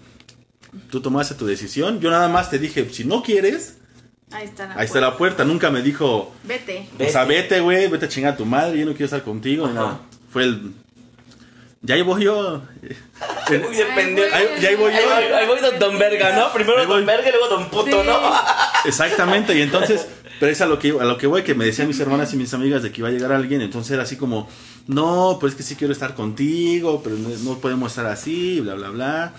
tú 0.90 1.02
tomaste 1.02 1.36
tu 1.36 1.46
decisión, 1.46 2.00
yo 2.00 2.10
nada 2.10 2.28
más 2.30 2.50
te 2.50 2.60
dije, 2.60 2.88
si 2.92 3.04
no 3.06 3.24
quieres, 3.24 3.78
Ahí 4.34 4.46
está 4.46 4.66
la 4.66 4.76
ahí 4.76 4.86
está 4.86 5.02
la 5.02 5.18
puerta, 5.18 5.44
nunca 5.44 5.70
me 5.72 5.82
dijo, 5.82 6.34
Vete. 6.44 6.88
o 7.00 7.10
sea, 7.10 7.26
vete, 7.26 7.60
güey, 7.60 7.88
vete 7.90 8.06
a 8.06 8.10
chingar 8.10 8.34
a 8.34 8.38
tu 8.38 8.46
madre, 8.46 8.80
yo 8.80 8.86
no 8.86 8.92
quiero 8.94 9.06
estar 9.06 9.24
contigo, 9.24 9.68
ni 9.68 9.74
Ajá. 9.74 9.82
nada. 9.82 10.00
Fue 10.32 10.44
el, 10.44 10.72
ya 11.82 11.96
ahí 11.96 12.02
voy 12.02 12.24
yo. 12.24 12.62
Uy, 13.50 13.78
pendejo. 13.96 14.34
Ahí, 14.36 14.48
ya 14.62 14.70
ahí 14.70 14.76
voy 14.76 14.94
Ahí 14.94 15.04
voy, 15.04 15.30
yo. 15.30 15.36
ahí 15.36 15.48
voy 15.48 15.60
don, 15.60 15.80
don 15.80 16.00
Verga, 16.00 16.36
¿no? 16.38 16.54
Primero 16.54 16.78
voy. 16.78 16.86
Don 16.88 17.06
Verga 17.06 17.28
y 17.28 17.32
luego 17.32 17.48
Don 17.50 17.70
Puto, 17.70 18.02
Sí. 18.04 18.08
¿no? 18.08 18.20
Exactamente, 18.86 19.54
y 19.58 19.62
entonces, 19.64 20.08
pero 20.42 20.52
es 20.52 20.60
a 20.60 20.66
lo 20.66 20.80
que 20.80 20.90
a 20.90 21.06
lo 21.06 21.20
que 21.20 21.28
voy, 21.28 21.44
que 21.44 21.54
me 21.54 21.66
decían 21.66 21.88
mis 21.88 22.00
hermanas 22.00 22.34
y 22.34 22.36
mis 22.36 22.52
amigas 22.56 22.82
de 22.82 22.92
que 22.92 23.02
iba 23.02 23.10
a 23.10 23.12
llegar 23.12 23.32
alguien, 23.32 23.62
entonces 23.62 23.92
era 23.92 24.02
así 24.02 24.16
como, 24.16 24.50
no, 24.88 25.38
pues 25.40 25.54
es 25.54 25.58
que 25.58 25.62
sí 25.62 25.76
quiero 25.76 25.94
estar 25.94 26.16
contigo, 26.16 27.04
pero 27.04 27.16
no, 27.16 27.30
no 27.30 27.60
podemos 27.60 27.92
estar 27.92 28.08
así, 28.08 28.60
bla, 28.60 28.74
bla, 28.74 28.90
bla. 28.90 29.34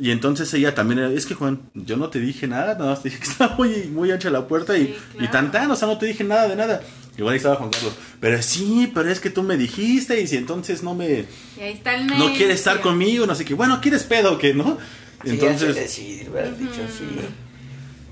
Y 0.00 0.10
entonces 0.10 0.52
ella 0.54 0.74
también 0.74 0.98
era, 0.98 1.12
es 1.12 1.26
que 1.26 1.34
Juan, 1.34 1.60
yo 1.74 1.96
no 1.96 2.08
te 2.08 2.18
dije 2.18 2.48
nada, 2.48 2.74
nada 2.74 2.90
más 2.90 3.04
te 3.04 3.10
dije 3.10 3.20
que 3.20 3.28
estaba 3.30 3.54
muy, 3.54 3.84
muy 3.84 4.10
ancha 4.10 4.30
la 4.30 4.48
puerta 4.48 4.76
y, 4.76 4.86
Sí, 4.86 4.96
y 5.20 5.28
tan 5.28 5.52
tan, 5.52 5.70
o 5.70 5.76
sea, 5.76 5.86
no 5.86 5.96
te 5.96 6.06
dije 6.06 6.24
nada 6.24 6.48
de 6.48 6.56
nada. 6.56 6.82
Igual 7.16 7.34
ahí 7.34 7.36
estaba 7.36 7.54
Juan 7.54 7.70
Carlos. 7.70 7.94
Pero 8.18 8.42
sí, 8.42 8.90
pero 8.92 9.10
es 9.12 9.20
que 9.20 9.30
tú 9.30 9.44
me 9.44 9.56
dijiste 9.56 10.20
y 10.20 10.26
si 10.26 10.36
entonces 10.36 10.82
no 10.82 10.96
me... 10.96 11.24
Y 11.56 11.60
ahí 11.60 11.74
está 11.74 11.94
el 11.94 12.08
No 12.08 12.32
quieres 12.32 12.56
estar 12.56 12.80
conmigo, 12.80 13.26
no 13.26 13.36
sé 13.36 13.44
qué. 13.44 13.54
Bueno, 13.54 13.80
¿quieres 13.80 14.02
pedo 14.02 14.32
o 14.32 14.38
qué, 14.38 14.54
no? 14.54 14.76
Entonces. 15.22 15.88
Sí, 15.88 16.26
hubieras 16.28 16.58
dicho 16.58 16.80
sí. 16.88 17.04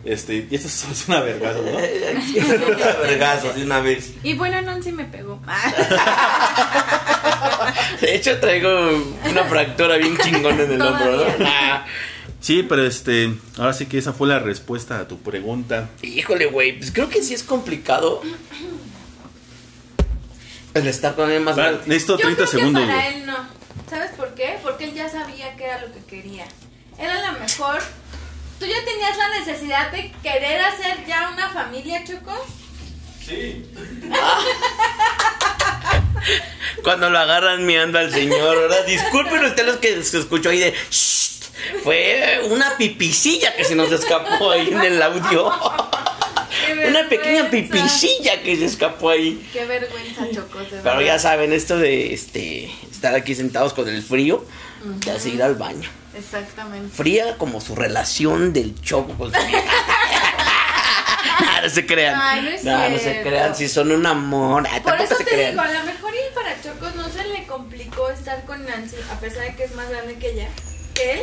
Este, 0.04 0.46
y 0.50 0.54
esto 0.54 0.68
es 0.68 1.04
una 1.08 1.20
vergüenza, 1.20 1.60
¿no? 1.60 1.76
Vergazo 3.02 3.52
de 3.52 3.64
una 3.64 3.80
vez. 3.80 4.12
Y 4.22 4.34
bueno, 4.34 4.60
Nancy 4.62 4.92
me 4.92 5.04
pegó. 5.04 5.40
De 8.00 8.14
hecho, 8.14 8.38
traigo 8.40 8.68
una 9.28 9.44
fractura 9.44 9.96
bien 9.96 10.16
chingona 10.18 10.62
en 10.62 10.72
el 10.72 10.82
hombro, 10.82 11.16
¿no? 11.38 11.46
Ah, 11.46 11.84
Sí, 12.40 12.64
pero 12.66 12.86
este, 12.86 13.34
ahora 13.58 13.74
sí 13.74 13.84
que 13.84 13.98
esa 13.98 14.14
fue 14.14 14.26
la 14.26 14.38
respuesta 14.38 14.98
a 14.98 15.06
tu 15.06 15.18
pregunta. 15.18 15.90
híjole, 16.00 16.46
güey, 16.46 16.78
pues 16.78 16.90
creo 16.90 17.10
que 17.10 17.22
sí 17.22 17.34
es 17.34 17.42
complicado. 17.42 18.22
El 20.72 20.86
estar 20.86 21.14
con 21.14 21.24
alguien 21.24 21.44
más 21.44 21.58
Va, 21.58 21.64
grande. 21.64 21.82
necesito 21.86 22.14
Yo 22.16 22.22
30 22.22 22.36
creo 22.36 22.46
segundos. 22.48 22.82
que 22.82 22.88
para 22.88 23.08
él 23.08 23.26
no. 23.26 23.36
¿Sabes 23.90 24.12
por 24.12 24.34
qué? 24.34 24.56
Porque 24.62 24.84
él 24.84 24.94
ya 24.94 25.10
sabía 25.10 25.54
que 25.56 25.64
era 25.64 25.82
lo 25.82 25.92
que 25.92 25.98
quería. 26.04 26.46
Era 26.98 27.20
la 27.20 27.32
mejor. 27.32 27.80
¿Tú 28.60 28.66
ya 28.66 28.84
tenías 28.84 29.16
la 29.16 29.28
necesidad 29.40 29.90
de 29.90 30.12
querer 30.22 30.60
hacer 30.60 31.04
ya 31.06 31.30
una 31.32 31.48
familia, 31.48 32.04
Choco? 32.04 32.46
Sí. 33.26 33.64
Cuando 36.82 37.10
lo 37.10 37.18
agarran 37.18 37.64
mirando 37.64 37.98
al 37.98 38.12
señor, 38.12 38.56
¿verdad? 38.56 38.84
Disculpen 38.86 39.44
usted 39.44 39.64
los 39.66 39.76
que 39.78 40.02
se 40.02 40.18
escuchó 40.18 40.50
ahí 40.50 40.58
de... 40.58 40.74
"Shh". 40.90 41.20
Fue 41.84 42.40
una 42.50 42.76
pipicilla 42.76 43.54
que 43.54 43.64
se 43.64 43.74
nos 43.74 43.90
escapó 43.92 44.50
ahí 44.50 44.68
en 44.68 44.80
el 44.82 45.02
audio. 45.02 45.50
Una 46.88 47.08
pequeña 47.08 47.50
pipicilla 47.50 48.42
que 48.42 48.56
se 48.56 48.64
escapó 48.66 49.10
ahí. 49.10 49.46
Qué 49.52 49.64
vergüenza, 49.66 50.26
Choco. 50.34 50.58
Pero 50.82 51.00
ya 51.02 51.18
saben, 51.18 51.52
esto 51.52 51.76
de 51.78 52.12
este 52.14 52.70
estar 52.90 53.14
aquí 53.14 53.34
sentados 53.34 53.72
con 53.74 53.88
el 53.88 54.02
frío, 54.02 54.44
te 55.04 55.10
hace 55.10 55.30
ir 55.30 55.42
al 55.42 55.54
baño. 55.54 55.88
Exactamente. 56.14 56.94
Fría 56.96 57.36
como 57.38 57.60
su 57.60 57.74
relación 57.74 58.52
del 58.52 58.80
choco 58.80 59.12
con 59.14 59.32
su 59.32 59.38
no 61.62 61.68
se 61.68 61.86
crean. 61.86 62.20
Ay, 62.20 62.42
no 62.42 62.48
es 62.50 62.64
no 62.64 62.98
se 62.98 63.22
crean, 63.22 63.54
si 63.54 63.68
son 63.68 63.92
un 63.92 64.06
amor. 64.06 64.66
Ay, 64.70 64.80
Por 64.80 65.00
eso 65.00 65.14
se 65.16 65.24
te 65.24 65.30
crean. 65.30 65.50
digo, 65.52 65.62
a 65.62 65.72
lo 65.72 65.84
mejor 65.84 66.12
y 66.14 66.34
para 66.34 66.60
Choco 66.62 66.90
no 66.96 67.08
se 67.08 67.24
le 67.28 67.46
complicó 67.46 68.10
estar 68.10 68.44
con 68.44 68.64
Nancy, 68.66 68.96
a 69.12 69.20
pesar 69.20 69.44
de 69.44 69.54
que 69.56 69.64
es 69.64 69.74
más 69.74 69.88
grande 69.88 70.16
que 70.16 70.30
ella, 70.30 70.48
que 70.94 71.12
él, 71.14 71.20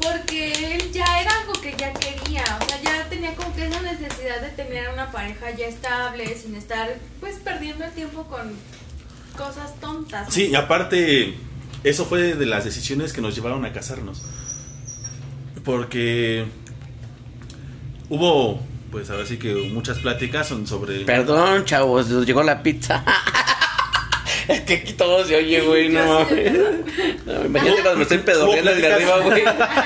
porque 0.00 0.52
él 0.74 0.92
ya 0.92 1.04
era 1.20 1.30
algo 1.40 1.52
que 1.54 1.74
ya 1.76 1.92
quería, 1.92 2.44
o 2.60 2.68
sea, 2.68 2.80
ya 2.82 3.08
tenía 3.08 3.34
como 3.34 3.54
que 3.54 3.66
esa 3.66 3.80
necesidad 3.82 4.40
de 4.40 4.50
tener 4.50 4.88
una 4.90 5.10
pareja 5.12 5.50
ya 5.50 5.66
estable, 5.66 6.34
sin 6.36 6.54
estar 6.56 6.88
pues 7.20 7.36
perdiendo 7.36 7.84
el 7.84 7.92
tiempo 7.92 8.24
con 8.24 8.56
cosas 9.36 9.78
tontas. 9.80 10.32
Sí, 10.32 10.48
y 10.48 10.54
aparte, 10.54 11.36
eso 11.84 12.04
fue 12.06 12.34
de 12.34 12.46
las 12.46 12.64
decisiones 12.64 13.12
que 13.12 13.20
nos 13.20 13.34
llevaron 13.34 13.64
a 13.64 13.72
casarnos. 13.72 14.22
Porque 15.64 16.44
hubo, 18.08 18.60
pues 18.90 19.10
ahora 19.10 19.26
sí 19.26 19.38
que 19.38 19.70
muchas 19.72 19.98
pláticas 19.98 20.48
son 20.48 20.66
sobre... 20.66 21.04
Perdón, 21.04 21.64
chavos, 21.64 22.08
nos 22.08 22.26
llegó 22.26 22.42
la 22.42 22.62
pizza. 22.62 23.04
Es 24.48 24.62
que 24.62 24.74
aquí 24.74 24.92
todo 24.94 25.24
se 25.24 25.36
oye, 25.36 25.60
güey, 25.60 25.88
no. 25.88 26.26
No, 27.26 27.44
Imagínate 27.44 27.82
cuando 27.82 27.96
me 27.96 28.02
estoy 28.02 28.18
pedorreando 28.18 28.72
el 28.72 28.80
de 28.80 28.92
arriba, 28.92 29.18
güey. 29.20 29.44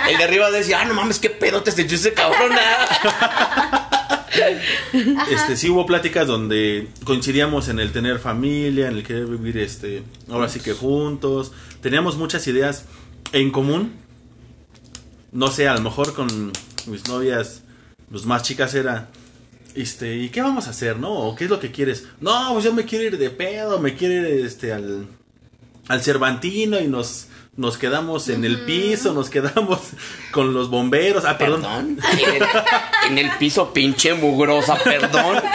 El 0.09 0.17
de 0.17 0.25
arriba 0.25 0.51
decía, 0.51 0.81
ah, 0.81 0.85
no 0.87 0.95
mames, 0.95 1.19
qué 1.19 1.29
pedo 1.29 1.63
te 1.63 1.71
echó 1.83 1.95
ese 1.95 2.15
cabrón. 2.15 2.53
ah". 2.59 3.83
Este, 5.31 5.57
sí 5.57 5.69
hubo 5.71 5.87
pláticas 5.87 6.27
donde 6.27 6.89
coincidíamos 7.05 7.69
en 7.69 7.81
el 7.81 7.93
tener 7.93 8.19
familia, 8.19 8.89
en 8.89 8.97
el 8.97 9.03
querer 9.03 9.27
vivir, 9.27 9.59
este, 9.59 10.03
ahora 10.31 10.49
sí 10.49 10.61
que 10.61 10.73
juntos. 10.73 11.53
Teníamos 11.81 12.17
muchas 12.17 12.47
ideas 12.47 12.85
en 13.33 13.51
común. 13.51 13.93
No 15.33 15.49
sé, 15.49 15.69
a 15.69 15.75
lo 15.75 15.81
mejor 15.81 16.15
con 16.15 16.53
mis 16.87 17.09
novias, 17.09 17.63
pues 18.11 18.25
más 18.25 18.43
chicas 18.43 18.75
era, 18.75 19.09
este, 19.75 20.17
¿y 20.17 20.31
qué 20.31 20.41
vamos 20.41 20.67
a 20.67 20.71
hacer, 20.71 20.99
no? 20.99 21.13
¿O 21.13 21.37
qué 21.37 21.45
es 21.45 21.51
lo 21.51 21.61
que 21.61 21.71
quieres? 21.71 22.07
No, 22.21 22.51
pues 22.53 22.65
yo 22.65 22.73
me 22.73 22.85
quiero 22.85 23.05
ir 23.05 23.19
de 23.19 23.31
pedo, 23.31 23.79
me 23.79 23.95
quiero 23.95 24.15
ir, 24.15 24.47
este, 24.47 24.73
al, 24.73 25.07
al 25.89 26.03
Cervantino 26.03 26.81
y 26.81 26.87
nos, 26.87 27.27
nos 27.57 27.79
quedamos 27.79 28.29
en 28.29 28.45
el 28.45 28.61
piso, 28.63 29.13
nos 29.15 29.31
quedamos 29.31 29.79
con 30.31 30.53
los 30.53 30.69
bomberos. 30.71 31.25
Ah, 31.25 31.39
perdón. 31.39 31.63
Perdón. 31.63 31.99
En 32.13 32.35
el, 32.35 32.43
en 33.13 33.19
el 33.19 33.31
piso 33.39 33.73
pinche 33.73 34.15
mugrosa, 34.15 34.77
perdón. 34.83 35.43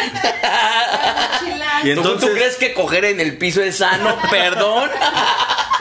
Y 1.83 1.85
¿Tú- 1.85 1.89
entonces- 2.01 2.29
¿Tú 2.29 2.35
crees 2.35 2.55
que 2.57 2.73
coger 2.73 3.05
en 3.05 3.19
el 3.19 3.37
piso 3.37 3.61
es 3.63 3.77
sano? 3.77 4.15
Perdón. 4.29 4.89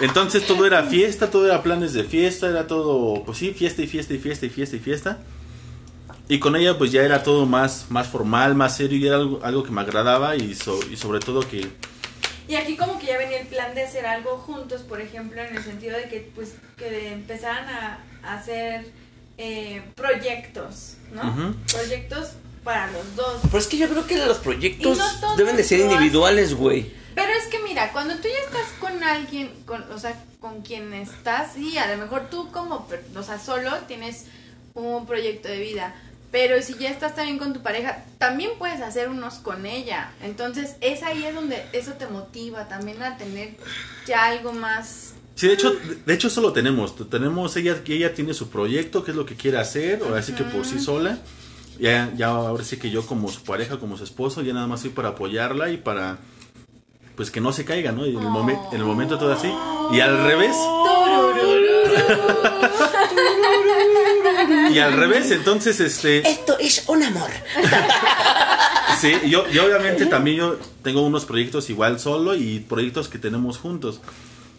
Entonces 0.01 0.47
todo 0.47 0.65
era 0.67 0.83
fiesta, 0.85 1.31
todo 1.31 1.45
era 1.47 1.63
planes 1.63 1.93
de 1.93 2.05
fiesta, 2.05 2.49
era 2.49 2.67
todo, 2.67 3.23
pues 3.25 3.37
sí, 3.37 3.53
fiesta 3.53 3.83
y 3.83 3.87
fiesta 3.87 4.15
y 4.15 4.19
fiesta 4.19 4.47
y 4.47 4.49
fiesta 4.49 4.77
y 4.77 4.79
fiesta. 4.79 5.19
Y 6.29 6.39
con 6.39 6.57
ella 6.57 6.79
pues 6.79 6.91
ya 6.91 7.03
era 7.03 7.23
todo 7.23 7.45
más, 7.45 7.87
más 7.91 8.07
formal, 8.09 8.55
más 8.55 8.77
serio 8.79 8.97
y 8.99 9.07
era 9.07 9.17
algo, 9.17 9.41
algo 9.43 9.63
que 9.63 9.73
me 9.73 9.83
agradaba 9.83 10.37
y, 10.37 10.55
so- 10.55 10.81
y 10.91 10.97
sobre 10.97 11.21
todo 11.21 11.41
que... 11.41 11.69
Y 12.51 12.57
aquí 12.57 12.77
como 12.77 12.99
que 12.99 13.07
ya 13.07 13.17
venía 13.17 13.39
el 13.39 13.47
plan 13.47 13.77
de 13.77 13.85
hacer 13.85 14.05
algo 14.05 14.39
juntos, 14.39 14.83
por 14.83 15.01
ejemplo, 15.01 15.41
en 15.41 15.57
el 15.57 15.63
sentido 15.63 15.97
de 15.97 16.09
que 16.09 16.33
pues 16.35 16.57
que 16.77 17.13
empezaran 17.13 17.69
a, 17.69 18.01
a 18.25 18.35
hacer 18.35 18.91
eh, 19.39 19.83
proyectos, 19.95 20.97
¿no? 21.13 21.55
Proyectos 21.73 22.31
para 22.65 22.91
los 22.91 23.15
dos. 23.15 23.43
Pero 23.45 23.59
es 23.59 23.69
que 23.69 23.77
yo 23.77 23.89
creo 23.89 24.05
que 24.05 24.17
los 24.17 24.39
proyectos 24.39 24.97
Y 24.97 25.01
no 25.01 25.37
deben 25.37 25.57
de 25.57 25.63
ser 25.63 25.79
individuales, 25.79 26.55
güey. 26.55 26.93
Pero 27.15 27.31
es 27.33 27.47
que 27.47 27.61
mira, 27.61 27.93
cuando 27.93 28.17
tú 28.17 28.27
ya 28.27 28.45
estás 28.45 28.67
con 28.81 29.01
alguien, 29.05 29.53
con, 29.65 29.85
o 29.93 29.99
sea, 30.01 30.21
con 30.41 30.63
quien 30.63 30.93
estás, 30.93 31.53
sí, 31.55 31.79
a 31.79 31.87
lo 31.95 32.03
mejor 32.03 32.31
tú 32.31 32.51
como, 32.51 32.89
o 33.15 33.23
sea, 33.23 33.39
solo 33.39 33.77
tienes 33.87 34.25
un 34.75 35.07
proyecto 35.07 35.47
de 35.47 35.61
vida. 35.61 35.95
Pero 36.31 36.63
si 36.63 36.75
ya 36.75 36.91
estás 36.91 37.17
también 37.17 37.39
con 37.39 37.53
tu 37.53 37.63
pareja, 37.63 38.05
también 38.19 38.53
puedes 38.59 38.81
hacer 38.81 39.09
unos 39.09 39.35
con 39.35 39.67
ella. 39.67 40.13
Entonces, 40.23 40.77
es 40.81 41.03
ahí 41.03 41.25
es 41.25 41.35
donde 41.35 41.65
eso 41.73 41.93
te 41.95 42.07
motiva 42.07 42.69
también 42.69 43.03
a 43.03 43.17
tener 43.17 43.57
ya 44.07 44.27
algo 44.27 44.53
más 44.53 45.15
Sí, 45.35 45.47
de 45.49 45.55
hecho, 45.55 45.73
de 46.05 46.15
hecho 46.15 46.29
eso 46.29 46.43
lo 46.43 46.53
tenemos. 46.53 46.95
Tenemos 47.09 47.57
ella 47.57 47.83
que 47.83 47.95
ella 47.95 48.13
tiene 48.15 48.35
su 48.35 48.51
proyecto, 48.51 49.03
qué 49.05 49.13
es 49.13 49.17
lo 49.17 49.25
que 49.25 49.37
quiere 49.37 49.57
hacer, 49.59 50.03
ahora 50.05 50.23
sí 50.23 50.33
que 50.35 50.45
por 50.45 50.67
sí 50.67 50.79
sola. 50.79 51.19
Ya, 51.79 52.13
ya 52.15 52.27
ahora 52.27 52.63
sí 52.63 52.77
que 52.77 52.91
yo 52.91 53.07
como 53.07 53.31
su 53.31 53.43
pareja, 53.43 53.79
como 53.79 53.97
su 53.97 54.05
esposo, 54.05 54.43
ya 54.43 54.53
nada 54.53 54.67
más 54.67 54.83
soy 54.83 54.91
para 54.91 55.09
apoyarla 55.11 55.71
y 55.71 55.79
para 55.79 56.19
pues 57.17 57.31
que 57.31 57.41
no 57.41 57.53
se 57.53 57.65
caiga, 57.65 57.91
¿no? 57.93 58.05
Y 58.07 58.11
en 58.11 58.19
el, 58.23 58.29
momen- 58.29 58.61
en 58.71 58.81
el 58.81 58.85
momento 58.87 59.19
todo 59.19 59.33
así. 59.33 59.51
Y 59.93 60.01
al 60.01 60.25
revés, 60.25 60.55
y 64.73 64.79
al 64.79 64.93
revés, 64.95 65.31
entonces 65.31 65.81
este 65.81 66.29
Esto 66.29 66.59
es 66.59 66.85
un 66.89 67.03
amor. 67.03 67.31
Sí, 69.01 69.13
yo, 69.29 69.49
yo 69.49 69.65
obviamente 69.67 70.07
también 70.07 70.37
yo 70.37 70.59
tengo 70.83 71.03
unos 71.03 71.25
proyectos 71.25 71.71
igual 71.71 71.99
solo 71.99 72.35
y 72.35 72.61
proyectos 72.61 73.09
que 73.09 73.19
tenemos 73.19 73.57
juntos. 73.59 74.01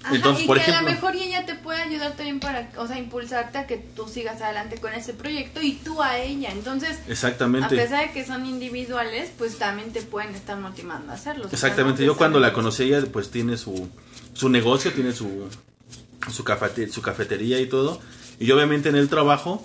Ajá, 0.03 0.15
Entonces, 0.15 0.45
y 0.45 0.47
por 0.47 0.57
que 0.57 0.63
a 0.63 0.67
ejemplo, 0.67 0.89
lo 0.89 0.95
mejor 0.95 1.15
y 1.15 1.21
ella 1.23 1.45
te 1.45 1.53
puede 1.53 1.79
ayudar 1.79 2.13
también 2.13 2.39
para, 2.39 2.71
o 2.77 2.87
sea, 2.87 2.97
impulsarte 2.97 3.59
a 3.59 3.67
que 3.67 3.77
tú 3.77 4.07
sigas 4.07 4.41
adelante 4.41 4.77
con 4.77 4.91
ese 4.93 5.13
proyecto 5.13 5.61
y 5.61 5.73
tú 5.73 6.01
a 6.01 6.17
ella. 6.17 6.49
Entonces, 6.51 6.97
a 7.07 7.11
exactamente. 7.11 7.75
pesar 7.75 8.07
de 8.07 8.11
que 8.13 8.25
son 8.25 8.47
individuales, 8.47 9.29
pues 9.37 9.59
también 9.59 9.93
te 9.93 10.01
pueden 10.01 10.33
estar 10.33 10.57
motivando 10.57 11.11
a 11.11 11.15
hacerlo. 11.15 11.47
Exactamente, 11.51 12.03
yo 12.03 12.17
cuando 12.17 12.39
la 12.39 12.51
conocí 12.51 12.83
ella 12.83 13.03
pues 13.13 13.29
tiene 13.29 13.57
su, 13.57 13.89
su 14.33 14.49
negocio, 14.49 14.91
tiene 14.91 15.11
su, 15.11 15.47
su, 16.31 16.43
cafete- 16.43 16.89
su 16.89 17.03
cafetería 17.03 17.59
y 17.59 17.67
todo. 17.67 18.01
Y 18.41 18.47
yo 18.47 18.55
obviamente 18.55 18.89
en 18.89 18.95
el 18.95 19.07
trabajo, 19.07 19.63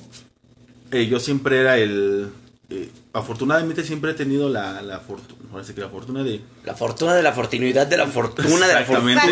eh, 0.92 1.06
yo 1.06 1.18
siempre 1.18 1.60
era 1.60 1.78
el... 1.78 2.28
eh, 2.68 2.90
afortunadamente 3.14 3.82
siempre 3.84 4.10
he 4.10 4.14
tenido 4.14 4.50
la, 4.50 4.82
la, 4.82 5.00
fortuna, 5.00 5.40
ahora 5.50 5.64
sí 5.64 5.72
que 5.72 5.80
la 5.80 5.88
fortuna 5.88 6.22
de... 6.22 6.42
La 6.62 6.74
fortuna 6.74 7.14
de 7.14 7.22
la 7.22 7.32
fortuidad 7.32 7.86
de 7.86 7.96
la 7.96 8.06
fortuna 8.06 8.66
de 8.66 8.74
la 8.74 8.84
fortuna 8.84 9.24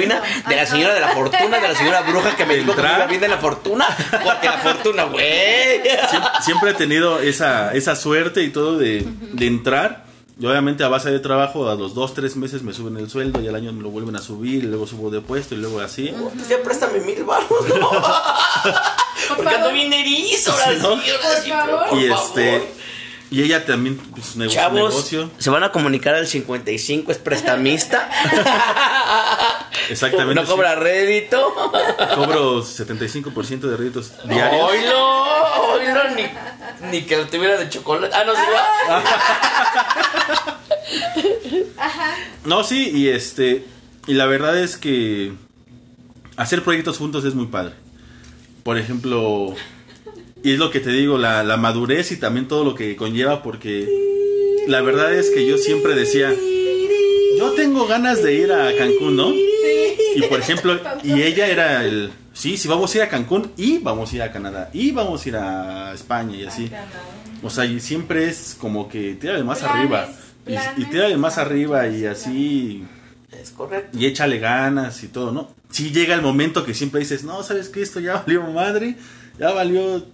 de 0.49 0.57
la 0.57 0.65
señora 0.67 0.95
de 0.95 1.01
la 1.01 1.09
fortuna 1.09 1.61
de 1.61 1.69
la 1.69 1.75
señora 1.75 2.01
bruja 2.01 2.35
que 2.37 2.47
me 2.47 2.57
dijo 2.57 2.75
que 2.75 2.81
me 2.81 2.89
Entrar. 2.89 2.99
iba 3.01 3.07
bien 3.07 3.21
de 3.21 3.29
la 3.29 3.37
fortuna 3.37 3.85
porque 4.25 4.47
la 4.47 4.59
fortuna, 4.59 5.05
güey. 5.05 5.83
Siempre, 6.09 6.31
siempre 6.41 6.71
he 6.71 6.75
tenido 6.75 7.21
esa, 7.21 7.75
esa 7.75 7.97
suerte 7.97 8.43
y 8.45 8.49
todo 8.49 8.79
de, 8.79 9.07
de 9.35 9.47
entrar. 9.47 10.05
Y 10.41 10.47
obviamente 10.47 10.83
a 10.85 10.89
base 10.89 11.11
de 11.13 11.21
trabajo, 11.21 11.69
a 11.69 11.75
los 11.75 11.95
dos, 11.95 12.15
tres 12.15 12.35
meses 12.37 12.63
me 12.63 12.73
suben 12.73 12.97
el 12.97 13.09
sueldo 13.11 13.41
y 13.43 13.47
al 13.49 13.55
año 13.55 13.73
me 13.75 13.83
lo 13.83 13.91
vuelven 13.91 14.17
a 14.17 14.21
subir 14.23 14.65
y 14.65 14.67
luego 14.67 14.87
subo 14.87 15.11
de 15.11 15.21
puesto 15.21 15.55
y 15.55 15.59
luego 15.59 15.81
así. 15.81 16.13
Ya 16.49 16.63
préstame 16.65 17.01
mil 17.01 17.23
baros, 17.25 17.51
¿no? 17.79 17.91
Porque 19.29 19.55
ando 19.55 19.73
bien 19.73 19.93
erizo, 19.93 20.53
ahora 20.53 20.67
Sí, 20.73 20.79
¿no? 20.83 21.01
sí, 21.03 21.11
ahora 21.11 21.41
sí, 21.43 21.51
Por 21.51 21.61
pero 21.65 21.77
favor. 21.79 21.89
por 21.91 21.99
y 22.03 22.09
favor. 22.09 22.25
este 22.25 22.73
y 23.31 23.43
ella 23.43 23.65
también 23.67 23.97
pues, 23.97 24.37
negocio, 24.37 24.61
Chavos, 24.61 24.77
negocio. 24.93 25.31
se 25.39 25.51
van 25.51 25.65
a 25.65 25.73
comunicar 25.73 26.15
al 26.15 26.27
55, 26.27 27.11
es 27.11 27.19
prestamista. 27.19 28.09
Exactamente. 29.91 30.41
No 30.41 30.47
cobra 30.47 30.77
rédito. 30.77 31.53
sí. 31.99 32.15
Cobro 32.15 32.63
75% 32.63 33.61
de 33.61 33.77
réditos 33.77 34.13
diarios. 34.29 34.63
Oilo, 34.71 35.23
oilo, 35.73 36.01
ni, 36.15 36.91
ni 36.93 37.03
que 37.07 37.17
lo 37.17 37.27
tuviera 37.27 37.57
de 37.57 37.69
chocolate. 37.69 38.15
Ah, 38.15 38.23
no 38.25 38.35
se 38.35 38.41
va. 38.43 39.03
Ajá. 41.79 42.15
No, 42.45 42.63
sí, 42.65 42.91
y 42.95 43.09
este. 43.09 43.65
Y 44.07 44.15
la 44.15 44.27
verdad 44.27 44.57
es 44.59 44.77
que 44.77 45.33
hacer 46.37 46.63
proyectos 46.63 46.99
juntos 46.99 47.25
es 47.25 47.35
muy 47.35 47.47
padre. 47.47 47.75
Por 48.65 48.79
ejemplo, 48.79 49.55
y 50.43 50.53
es 50.53 50.59
lo 50.59 50.71
que 50.71 50.81
te 50.81 50.91
digo, 50.91 51.19
la, 51.19 51.45
la 51.45 51.59
madurez 51.59 52.11
y 52.13 52.17
también 52.17 52.49
todo 52.49 52.65
lo 52.65 52.75
que 52.75 52.97
conlleva, 52.97 53.43
porque 53.43 53.87
la 54.67 54.81
verdad 54.81 55.15
es 55.15 55.31
que 55.31 55.47
yo 55.47 55.59
siempre 55.59 55.95
decía, 55.95 56.33
yo 57.39 57.53
tengo 57.53 57.87
ganas 57.87 58.23
de 58.23 58.35
ir 58.35 58.53
a 58.53 58.75
Cancún, 58.77 59.17
¿no? 59.17 59.33
Y 59.33 60.23
por 60.29 60.41
ejemplo, 60.41 60.81
y 61.05 61.23
ella 61.23 61.47
era 61.47 61.85
el, 61.85 62.11
sí, 62.33 62.57
sí, 62.57 62.67
vamos 62.67 62.95
a 62.95 62.99
ir 62.99 63.03
a 63.03 63.09
Cancún 63.11 63.53
y 63.59 63.79
vamos 63.79 64.13
a 64.13 64.17
ir 64.17 64.23
a 64.23 64.33
Canadá 64.33 64.71
y 64.73 64.93
vamos 64.93 65.25
a 65.25 65.29
ir 65.29 65.37
a 65.37 65.93
España 65.93 66.37
y 66.37 66.47
así. 66.47 66.71
O 67.43 67.51
sea, 67.51 67.67
y 67.67 67.81
siempre 67.81 68.29
es 68.29 68.57
como 68.59 68.89
que 68.89 69.15
tira 69.15 69.35
de 69.35 69.45
más 69.45 69.59
Planes, 69.59 69.77
arriba. 69.77 70.09
Y, 70.47 70.83
y 70.83 70.85
tira 70.87 71.09
de 71.09 71.17
más 71.19 71.37
arriba 71.37 71.87
y 71.89 72.07
así 72.07 72.85
Es 73.41 73.51
correcto. 73.51 73.97
y 73.99 74.07
échale 74.07 74.39
ganas 74.39 75.03
y 75.03 75.09
todo, 75.09 75.33
¿no? 75.33 75.51
Si 75.71 75.91
llega 75.93 76.15
el 76.15 76.23
momento 76.23 76.65
que 76.65 76.75
siempre 76.75 77.01
dices, 77.01 77.25
no, 77.25 77.43
¿sabes 77.43 77.69
qué? 77.69 77.83
Esto 77.83 78.01
ya 78.01 78.15
valió 78.27 78.43
madre, 78.43 78.97
ya 79.39 79.51
valió 79.53 80.05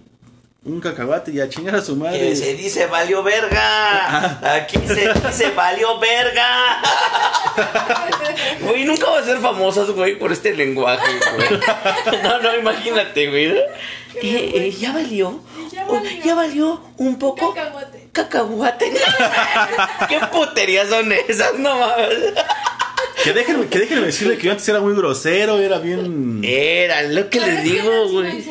un 0.63 0.79
cacahuate 0.79 1.31
y 1.31 1.39
a 1.39 1.49
chingar 1.49 1.75
a 1.75 1.81
su 1.81 1.95
madre. 1.95 2.19
Que 2.19 2.35
se 2.35 2.53
dice 2.53 2.85
valió 2.85 3.23
verga. 3.23 4.55
Aquí 4.55 4.77
se 4.87 5.11
dice 5.13 5.51
valió 5.55 5.99
verga. 5.99 6.81
Güey, 8.61 8.85
nunca 8.85 9.09
va 9.09 9.19
a 9.19 9.23
ser 9.23 9.37
famosos, 9.39 9.91
güey, 9.91 10.17
por 10.17 10.31
este 10.31 10.53
lenguaje, 10.53 11.03
güey. 11.35 11.59
No, 12.23 12.39
no, 12.41 12.55
imagínate, 12.55 13.27
güey. 13.27 13.47
Eh, 13.47 13.71
eh, 14.21 14.71
ya 14.79 14.91
valió. 14.93 15.41
Ya 15.71 15.85
Oh, 15.87 15.93
valió. 15.95 16.23
Ya 16.23 16.35
valió 16.35 16.81
un 16.97 17.17
poco. 17.17 17.53
Cacahuate. 17.53 18.09
Cacahuate. 18.11 18.93
¿Qué 20.07 20.19
puterías 20.31 20.89
son 20.89 21.11
esas? 21.11 21.55
No 21.57 21.77
mames. 21.79 22.33
Que 23.23 23.33
déjenme, 23.33 23.67
que 23.67 23.79
déjenme 23.79 24.05
decirle 24.07 24.37
que 24.37 24.45
yo 24.45 24.51
antes 24.51 24.67
era 24.67 24.79
muy 24.79 24.93
grosero, 24.95 25.59
era 25.59 25.77
bien... 25.79 26.41
Era 26.43 27.03
lo 27.03 27.29
que 27.29 27.39
les 27.39 27.63
digo, 27.63 28.09
güey. 28.09 28.43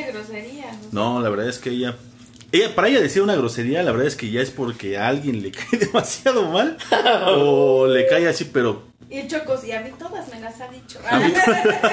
No, 0.93 1.21
la 1.21 1.29
verdad 1.29 1.49
es 1.49 1.59
que 1.59 1.71
ella... 1.71 1.97
Ella, 2.53 2.75
para 2.75 2.89
ella 2.89 3.01
decir 3.01 3.23
una 3.23 3.37
grosería, 3.37 3.83
la 3.83 3.93
verdad 3.93 4.09
es 4.09 4.17
que 4.17 4.31
ya 4.31 4.41
es 4.41 4.51
porque 4.51 4.99
a 4.99 5.07
alguien 5.09 5.41
le 5.43 5.51
cae 5.53 5.79
demasiado 5.79 6.49
mal 6.51 6.77
o 7.37 7.87
le 7.87 8.07
cae 8.09 8.27
así, 8.29 8.45
pero 8.45 8.89
Y 9.09 9.27
chocos, 9.29 9.65
y 9.65 9.71
a 9.73 9.81
mí 9.81 9.91
todas 9.99 10.29
me 10.29 10.41
las 10.41 10.61
ha 10.61 10.69
dicho. 10.69 10.99
A 11.09 11.19
mí- 11.21 11.33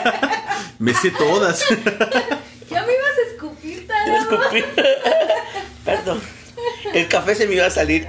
me 0.80 0.94
sé 0.96 1.12
todas. 1.12 1.64
ya 2.72 2.86
me 2.86 2.94
ibas 2.94 3.18
a 3.18 3.32
escupir, 3.34 3.88
escupir. 4.20 4.66
Perdón. 5.86 6.22
El 6.94 7.08
café 7.08 7.36
se 7.36 7.46
me 7.48 7.54
iba 7.54 7.68
a 7.68 7.70
salir. 7.72 8.08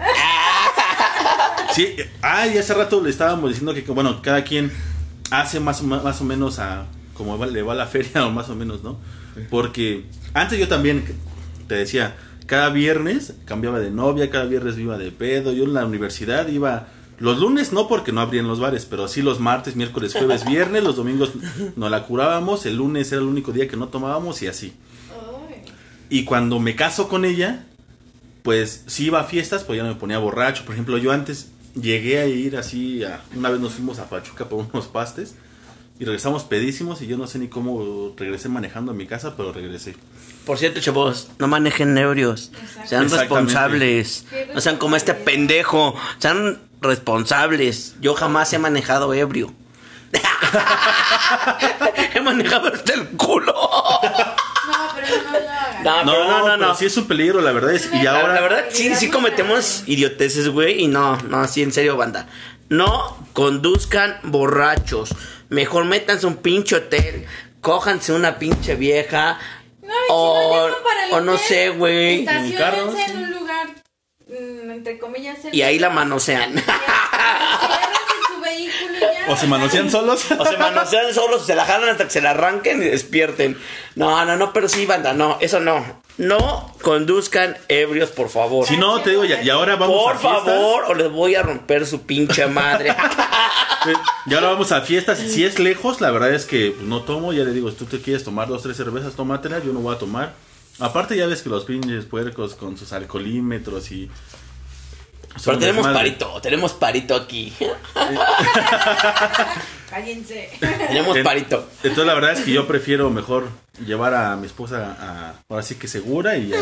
Sí, 1.78 1.94
ah, 2.22 2.46
y 2.46 2.58
hace 2.58 2.74
rato 2.74 3.00
le 3.02 3.08
estábamos 3.10 3.50
diciendo 3.50 3.72
que, 3.72 3.82
bueno, 3.82 4.20
cada 4.20 4.42
quien 4.42 4.72
hace 5.30 5.60
más 5.60 5.80
o, 5.80 5.84
ma- 5.84 6.02
más 6.02 6.20
o 6.20 6.24
menos 6.24 6.58
a 6.58 6.86
como 7.14 7.38
va- 7.38 7.46
le 7.46 7.62
va 7.62 7.74
la 7.74 7.86
feria 7.94 8.26
o 8.26 8.30
más 8.30 8.48
o 8.48 8.56
menos, 8.56 8.82
¿no? 8.82 8.98
Porque 9.50 10.04
antes 10.34 10.58
yo 10.58 10.66
también 10.66 11.04
te 11.68 11.76
decía, 11.76 12.16
cada 12.46 12.70
viernes 12.70 13.34
cambiaba 13.44 13.78
de 13.78 13.90
novia, 13.90 14.28
cada 14.30 14.46
viernes 14.46 14.76
iba 14.78 14.98
de 14.98 15.12
pedo, 15.12 15.52
yo 15.52 15.64
en 15.64 15.74
la 15.74 15.84
universidad 15.86 16.48
iba 16.48 16.88
los 17.20 17.38
lunes 17.38 17.72
no 17.72 17.86
porque 17.88 18.10
no 18.12 18.20
abrían 18.20 18.48
los 18.48 18.58
bares, 18.60 18.84
pero 18.86 19.06
sí 19.08 19.22
los 19.22 19.38
martes, 19.40 19.76
miércoles, 19.76 20.14
jueves, 20.14 20.44
viernes, 20.48 20.82
los 20.82 20.96
domingos 20.96 21.32
nos 21.76 21.90
la 21.90 22.04
curábamos, 22.04 22.66
el 22.66 22.76
lunes 22.76 23.12
era 23.12 23.20
el 23.20 23.28
único 23.28 23.52
día 23.52 23.68
que 23.68 23.76
no 23.76 23.88
tomábamos 23.88 24.42
y 24.42 24.46
así. 24.48 24.72
Ay. 25.12 25.62
Y 26.10 26.24
cuando 26.24 26.58
me 26.58 26.74
caso 26.74 27.08
con 27.08 27.24
ella, 27.24 27.64
pues 28.42 28.82
sí 28.86 29.06
iba 29.06 29.20
a 29.20 29.24
fiestas, 29.24 29.62
pues 29.64 29.76
ya 29.76 29.82
no 29.84 29.90
me 29.90 29.96
ponía 29.96 30.18
borracho. 30.18 30.64
Por 30.64 30.74
ejemplo, 30.74 30.96
yo 30.98 31.10
antes 31.12 31.50
llegué 31.74 32.20
a 32.20 32.26
ir 32.26 32.56
así, 32.56 33.04
a- 33.04 33.22
una 33.34 33.50
vez 33.50 33.60
nos 33.60 33.74
fuimos 33.74 33.98
a 33.98 34.08
Pachuca 34.08 34.48
por 34.48 34.64
unos 34.72 34.86
pastes 34.86 35.34
y 35.98 36.04
regresamos 36.04 36.44
pedísimos 36.44 37.02
y 37.02 37.06
yo 37.06 37.16
no 37.16 37.26
sé 37.26 37.38
ni 37.38 37.48
cómo 37.48 38.14
regresé 38.16 38.48
manejando 38.48 38.92
a 38.92 38.94
mi 38.94 39.06
casa, 39.06 39.36
pero 39.36 39.52
regresé. 39.52 39.96
Por 40.46 40.58
cierto, 40.58 40.80
chavos, 40.80 41.28
no 41.38 41.48
manejen 41.48 41.96
ebrios. 41.98 42.52
Sean 42.86 43.10
responsables. 43.10 44.24
No 44.54 44.60
sean 44.60 44.76
como 44.78 44.96
este 44.96 45.14
pendejo. 45.14 45.94
Sean 46.18 46.60
responsables. 46.80 47.96
Yo 48.00 48.14
jamás 48.14 48.52
he 48.52 48.58
manejado 48.58 49.12
ebrio. 49.12 49.52
he 52.14 52.20
manejado 52.20 52.72
hasta 52.72 52.94
el 52.94 53.08
culo. 53.10 53.52
No, 53.52 54.88
pero 54.94 55.22
no 55.22 55.28
hagan. 55.36 55.67
No, 55.82 56.04
No, 56.04 56.12
pero 56.12 56.24
no, 56.24 56.38
no, 56.38 56.44
pero 56.44 56.56
no. 56.58 56.74
sí 56.74 56.86
es 56.86 56.96
un 56.96 57.06
peligro, 57.06 57.40
la 57.40 57.52
verdad 57.52 57.74
es. 57.74 57.88
Y 57.92 58.02
La, 58.02 58.20
ahora, 58.20 58.34
la 58.34 58.40
verdad, 58.40 58.64
sí, 58.70 58.94
sí 58.94 59.08
cometemos 59.10 59.84
idioteces, 59.86 60.48
güey. 60.48 60.82
Y 60.82 60.88
no, 60.88 61.16
no, 61.22 61.46
sí, 61.48 61.62
en 61.62 61.72
serio, 61.72 61.96
banda. 61.96 62.26
No 62.68 63.16
conduzcan 63.32 64.18
borrachos. 64.24 65.10
Mejor 65.48 65.84
métanse 65.84 66.26
un 66.26 66.36
pinche 66.36 66.76
hotel. 66.76 67.26
Cójanse 67.60 68.12
una 68.12 68.38
pinche 68.38 68.74
vieja. 68.74 69.38
No, 69.82 69.88
y 69.88 69.90
si 69.90 70.10
o, 70.10 70.34
no 70.34 70.66
llaman 70.68 70.82
para 70.84 71.06
el 71.06 71.12
o 71.14 71.20
no 71.22 71.38
sé, 71.38 71.70
güey. 71.70 72.26
En 72.28 73.16
un 73.16 73.30
lugar, 73.30 73.66
mm, 74.28 74.70
entre 74.70 74.98
comillas, 74.98 75.38
Y 75.50 75.62
ahí 75.62 75.78
la 75.78 75.88
seguro. 75.88 76.04
manosean. 76.04 76.54
Ya. 79.00 79.32
o 79.32 79.36
se 79.36 79.46
manosean 79.46 79.90
solos. 79.90 80.24
O 80.38 80.44
se 80.44 80.56
manosean 80.56 81.12
solos, 81.14 81.46
se 81.46 81.54
la 81.54 81.64
jalan 81.64 81.90
hasta 81.90 82.04
que 82.04 82.10
se 82.10 82.20
la 82.20 82.30
arranquen 82.30 82.82
y 82.82 82.86
despierten. 82.86 83.56
No, 83.94 84.24
no, 84.24 84.36
no, 84.36 84.52
pero 84.52 84.68
sí, 84.68 84.86
banda, 84.86 85.12
no, 85.12 85.38
eso 85.40 85.60
no. 85.60 85.84
No 86.18 86.74
conduzcan 86.82 87.56
ebrios, 87.68 88.10
por 88.10 88.28
favor. 88.28 88.66
Si 88.66 88.76
no, 88.76 89.00
te 89.02 89.10
digo, 89.10 89.24
ya- 89.24 89.40
y 89.40 89.50
ahora 89.50 89.76
vamos 89.76 90.02
por 90.02 90.14
a 90.16 90.18
fiestas. 90.18 90.44
favor, 90.44 90.84
o 90.88 90.94
les 90.94 91.10
voy 91.12 91.36
a 91.36 91.42
romper 91.42 91.86
su 91.86 92.02
pinche 92.02 92.46
madre. 92.48 92.92
Y 94.26 94.34
ahora 94.34 94.48
vamos 94.48 94.72
a 94.72 94.80
fiestas. 94.80 95.18
Si 95.18 95.44
es 95.44 95.58
lejos, 95.60 96.00
la 96.00 96.10
verdad 96.10 96.34
es 96.34 96.44
que 96.44 96.74
no 96.82 97.02
tomo. 97.02 97.32
Ya 97.32 97.44
le 97.44 97.52
digo, 97.52 97.70
si 97.70 97.76
tú 97.76 97.84
te 97.84 98.00
quieres 98.00 98.24
tomar 98.24 98.48
dos, 98.48 98.62
tres 98.62 98.76
cervezas, 98.76 99.14
tómatelas. 99.14 99.62
Yo 99.64 99.72
no 99.72 99.78
voy 99.80 99.94
a 99.94 99.98
tomar. 99.98 100.32
Aparte, 100.80 101.16
ya 101.16 101.26
ves 101.26 101.42
que 101.42 101.48
los 101.50 101.64
pinches 101.64 102.04
puercos 102.04 102.54
con 102.56 102.76
sus 102.76 102.92
alcoholímetros 102.92 103.90
y. 103.92 104.10
Pero 105.44 105.58
tenemos 105.58 105.86
desmadre. 105.86 105.98
parito, 106.10 106.40
tenemos 106.40 106.72
parito 106.74 107.14
aquí. 107.14 107.52
Cállense. 109.90 110.50
Tenemos 110.60 111.16
En- 111.16 111.24
parito. 111.24 111.68
Entonces, 111.82 112.06
la 112.06 112.14
verdad 112.14 112.32
es 112.32 112.40
que 112.40 112.52
yo 112.52 112.66
prefiero 112.66 113.10
mejor 113.10 113.48
llevar 113.86 114.14
a 114.14 114.36
mi 114.36 114.46
esposa 114.46 114.96
a. 115.00 115.34
Ahora 115.48 115.62
sí 115.62 115.76
que 115.76 115.88
segura 115.88 116.36
y 116.36 116.48
ya. 116.48 116.58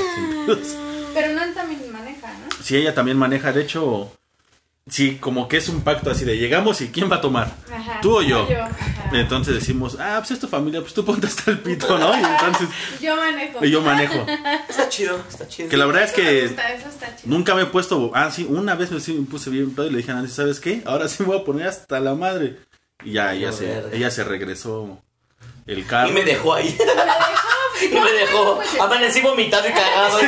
Pero 1.15 1.33
no 1.35 1.53
también 1.55 1.91
maneja, 1.93 2.29
¿no? 2.29 2.63
Si 2.63 2.77
ella 2.77 2.95
también 2.95 3.17
maneja, 3.17 3.53
de 3.53 3.63
hecho. 3.63 4.13
Sí, 4.89 5.17
como 5.21 5.49
que 5.49 5.57
es 5.57 5.69
un 5.69 5.81
pacto 5.83 6.13
así 6.13 6.25
de 6.25 6.39
llegamos 6.39 6.81
y 6.81 6.91
¿quién 6.91 7.11
va 7.11 7.17
a 7.17 7.21
tomar? 7.21 7.53
Ajá. 7.75 8.01
¿Tú 8.01 8.19
o 8.19 8.23
yo? 8.23 8.47
Ajá. 8.49 9.11
Entonces 9.15 9.55
decimos, 9.57 9.97
ah, 9.99 10.15
pues 10.19 10.31
es 10.31 10.39
tu 10.39 10.47
familia, 10.47 10.81
pues 10.81 10.95
tú 10.95 11.05
ponte 11.05 11.27
hasta 11.27 11.51
el 11.51 11.59
pito, 11.59 11.99
¿no? 11.99 12.15
Y 12.17 12.23
entonces 12.23 12.69
Yo 13.01 13.17
manejo. 13.17 13.65
y 13.65 13.71
yo 13.73 13.81
manejo. 13.81 14.25
Está 14.69 14.89
chido, 14.89 15.19
está 15.29 15.49
chido. 15.49 15.69
Que 15.69 15.77
la 15.77 15.87
verdad 15.87 16.05
es 16.05 16.13
Eso 16.13 16.23
me 16.23 16.29
que 16.31 16.47
gusta, 16.47 16.73
eso 16.73 16.89
está 16.89 17.07
chido. 17.17 17.37
nunca 17.37 17.55
me 17.57 17.63
he 17.63 17.67
puesto. 17.67 18.13
Ah, 18.15 18.31
sí, 18.31 18.47
una 18.49 18.77
vez 18.77 18.93
me, 18.93 19.01
sí 19.01 19.13
me 19.15 19.27
puse 19.27 19.51
bien 19.51 19.75
pedo 19.75 19.87
y 19.89 19.91
le 19.91 19.97
dije 19.99 20.13
a 20.13 20.15
Nancy, 20.15 20.33
¿sabes 20.33 20.61
qué? 20.61 20.83
Ahora 20.87 21.09
sí 21.09 21.17
me 21.25 21.31
voy 21.31 21.39
a 21.41 21.45
poner 21.45 21.67
hasta 21.67 21.99
la 21.99 22.15
madre. 22.15 22.59
Y 23.05 23.13
ya, 23.13 23.35
ella, 23.35 23.51
se, 23.51 23.83
ella 23.93 24.11
se 24.13 24.23
regresó 24.23 25.03
el 25.67 25.85
carro. 25.85 26.11
Y 26.11 26.13
me 26.13 26.23
dejó 26.25 26.55
ahí. 26.55 26.77
Me 26.79 26.85
dejó, 27.91 27.97
Y 27.97 28.01
me 28.05 28.13
dejó. 28.13 28.55
pues, 28.57 28.81
Amanecí 28.81 29.21
vomitado 29.21 29.69
y 29.69 29.73
cagado. 29.73 30.19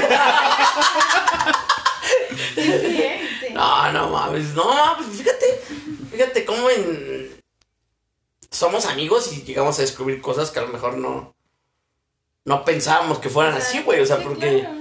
Sí, 2.55 2.63
sí, 2.63 3.03
¿eh? 3.03 3.28
No, 3.59 3.93
no 3.93 4.09
mames, 4.11 4.55
no, 4.55 4.73
pues 4.97 5.09
fíjate, 5.17 5.61
fíjate 6.13 6.45
cómo 6.45 6.71
en... 6.71 7.43
Somos 8.51 8.87
amigos 8.87 9.33
y 9.33 9.43
llegamos 9.43 9.79
a 9.79 9.83
descubrir 9.83 10.21
cosas 10.23 10.51
que 10.51 10.59
a 10.59 10.63
lo 10.63 10.69
mejor 10.69 10.97
no... 10.97 11.35
No 12.45 12.65
pensábamos 12.65 13.19
que 13.19 13.29
fueran 13.29 13.55
O 13.55 13.61
sea, 13.61 13.69
así, 13.69 13.83
güey, 13.83 14.01
o 14.01 14.07
sea, 14.07 14.17
sí, 14.19 14.23
porque 14.25 14.61
claro. 14.61 14.77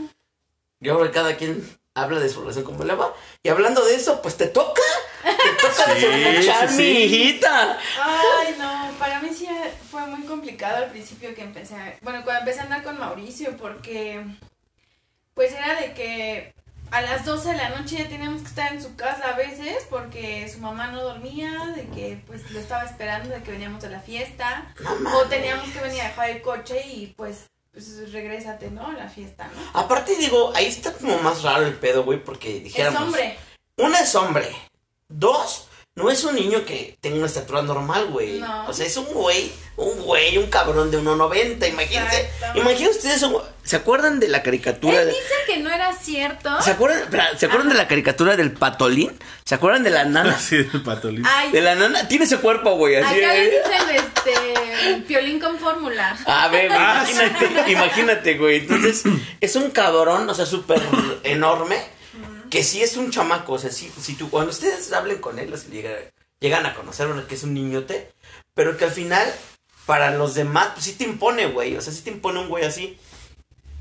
yo 0.80 0.96
creo 0.96 1.06
que 1.08 1.12
cada 1.12 1.36
quien 1.36 1.78
habla 1.96 2.20
de 2.20 2.30
su 2.30 2.40
relación 2.42 2.64
como 2.64 2.84
le 2.86 2.96
va. 2.96 3.14
Y 3.44 3.50
hablando 3.50 3.84
de 3.84 3.96
eso, 3.96 4.22
pues 4.22 4.38
te 4.38 4.48
toca, 4.48 4.82
te 5.24 5.68
toca 5.68 5.96
Sí, 5.96 6.02
sí, 6.02 6.48
mi 6.62 6.68
sí. 6.78 6.84
hijita. 7.04 7.78
Ay, 8.02 8.56
no, 8.58 8.92
para 9.00 9.20
mí 9.22 9.30
sí 9.34 9.48
fue 9.92 10.06
muy 10.08 10.26
complicado 10.26 10.78
al 10.86 10.92
principio 10.92 11.34
que 11.36 11.42
empecé, 11.42 11.76
a- 11.76 11.98
bueno, 12.04 12.22
cuando 12.24 12.42
empecé 12.42 12.60
a 12.62 12.64
andar 12.64 12.84
con 12.84 13.00
Mauricio, 13.00 13.58
porque 13.58 14.24
pues 15.34 15.52
era 15.52 15.82
de 15.82 15.94
que 15.94 16.54
a 16.92 17.02
las 17.02 17.26
12 17.26 17.50
de 17.50 17.58
la 17.58 17.70
noche 17.70 17.98
ya 17.98 18.08
teníamos 18.10 18.42
que 18.42 18.48
estar 18.48 18.74
en 18.74 18.82
su 18.82 18.96
casa 18.96 19.32
a 19.34 19.36
veces 19.36 19.86
porque 19.90 20.50
su 20.52 20.60
mamá 20.60 20.88
no 20.88 21.04
dormía, 21.04 21.74
de 21.76 21.88
que 21.90 22.22
pues 22.28 22.50
lo 22.52 22.60
estaba 22.60 22.84
esperando, 22.84 23.30
de 23.30 23.44
que 23.44 23.52
veníamos 23.52 23.82
de 23.82 23.90
la 23.90 24.00
fiesta, 24.00 24.74
o 25.14 25.26
teníamos 25.26 25.70
que 25.70 25.80
venir 25.80 26.02
a 26.02 26.06
dejar 26.10 26.30
el 26.30 26.42
coche 26.42 26.86
y 26.88 27.08
pues, 27.08 27.50
pues 27.72 28.12
regrésate, 28.12 28.72
¿no? 28.72 28.88
A 28.88 28.94
la 28.94 29.10
fiesta, 29.10 29.50
¿no? 29.54 29.80
Aparte 29.80 30.16
digo, 30.16 30.52
ahí 30.56 30.66
está 30.68 30.94
como 30.94 31.18
más 31.20 31.44
raro 31.44 31.66
el 31.66 31.76
pedo, 31.76 32.04
güey, 32.04 32.24
porque 32.24 32.58
Es 32.58 32.64
dijéramos... 32.64 33.02
hombre. 33.04 33.38
Una 33.78 34.00
es 34.00 34.16
hombre. 34.16 34.56
Dos, 35.10 35.68
no 35.98 36.10
es 36.12 36.24
un 36.24 36.36
niño 36.36 36.64
que 36.64 36.96
tenga 37.02 37.18
una 37.18 37.26
estatura 37.26 37.62
normal, 37.64 38.06
güey. 38.08 38.40
No. 38.40 38.68
O 38.68 38.74
sea, 38.74 38.86
es 38.86 38.96
un 38.98 39.06
güey, 39.06 39.52
un 39.78 40.00
güey, 40.04 40.38
un 40.38 40.48
cabrón 40.48 40.92
de 40.92 41.00
1.90. 41.00 41.68
Imagínense, 41.68 42.30
imagínense 42.56 42.98
ustedes 43.00 43.24
un- 43.24 43.42
¿Se 43.64 43.76
acuerdan 43.76 44.20
de 44.22 44.30
la 44.30 44.44
caricatura? 44.44 45.02
Él 45.02 45.08
de- 45.08 45.12
dice 45.14 45.34
que 45.48 45.58
no 45.58 45.70
era 45.70 45.92
cierto. 45.94 46.62
¿Se 46.62 46.72
acuerdan, 46.72 47.00
espera, 47.02 47.38
¿se 47.38 47.48
acuerdan 47.48 47.68
de 47.70 47.76
la 47.76 47.88
caricatura 47.88 48.38
del 48.38 48.54
patolín? 48.54 49.12
¿Se 49.44 49.56
acuerdan 49.56 49.84
de 49.84 49.90
la 49.90 50.06
nana? 50.06 50.36
Así 50.38 50.56
el 50.56 50.84
patolín. 50.84 51.26
Ay, 51.28 51.52
De 51.52 51.62
la 51.62 51.76
nana, 51.76 52.08
tiene 52.08 52.26
ese 52.26 52.38
cuerpo, 52.38 52.76
güey, 52.78 52.96
así. 52.96 53.06
acá 53.22 53.34
le 53.34 53.44
¿eh? 53.48 53.62
dicen 53.64 53.96
este 53.96 55.02
piolín 55.08 55.40
con 55.40 55.58
fórmula. 55.60 56.16
A 56.28 56.48
ver, 56.50 56.72
Ah, 56.76 57.06
imagínate, 57.10 57.72
imagínate, 57.72 58.38
güey. 58.38 58.58
Entonces, 58.60 59.04
es 59.42 59.56
un 59.58 59.72
cabrón, 59.72 60.30
o 60.30 60.34
sea, 60.36 60.46
súper 60.46 60.80
enorme, 61.24 61.78
que 62.50 62.64
sí 62.64 62.82
es 62.84 62.98
un 62.98 63.12
chamaco. 63.12 63.54
O 63.54 63.60
sea, 63.60 63.72
si, 63.72 63.90
si 63.90 64.16
tú, 64.16 64.30
cuando 64.30 64.52
ustedes 64.52 64.92
hablen 64.94 65.20
con 65.20 65.40
él, 65.40 65.54
o 65.54 65.58
sea, 65.58 65.70
llega- 65.70 66.00
llegan 66.40 66.66
a 66.66 66.74
conocerlo, 66.76 67.28
que 67.28 67.36
es 67.36 67.44
un 67.44 67.54
niñote, 67.54 68.12
pero 68.54 68.78
que 68.78 68.86
al 68.86 68.92
final, 68.92 69.32
para 69.86 70.12
los 70.12 70.36
demás, 70.36 70.70
pues 70.74 70.86
sí 70.86 70.94
te 70.94 71.04
impone, 71.06 71.48
güey. 71.48 71.76
O 71.78 71.82
sea, 71.82 71.94
sí 71.94 72.02
te 72.02 72.12
impone 72.12 72.40
un 72.40 72.50
güey 72.50 72.66
así. 72.66 72.98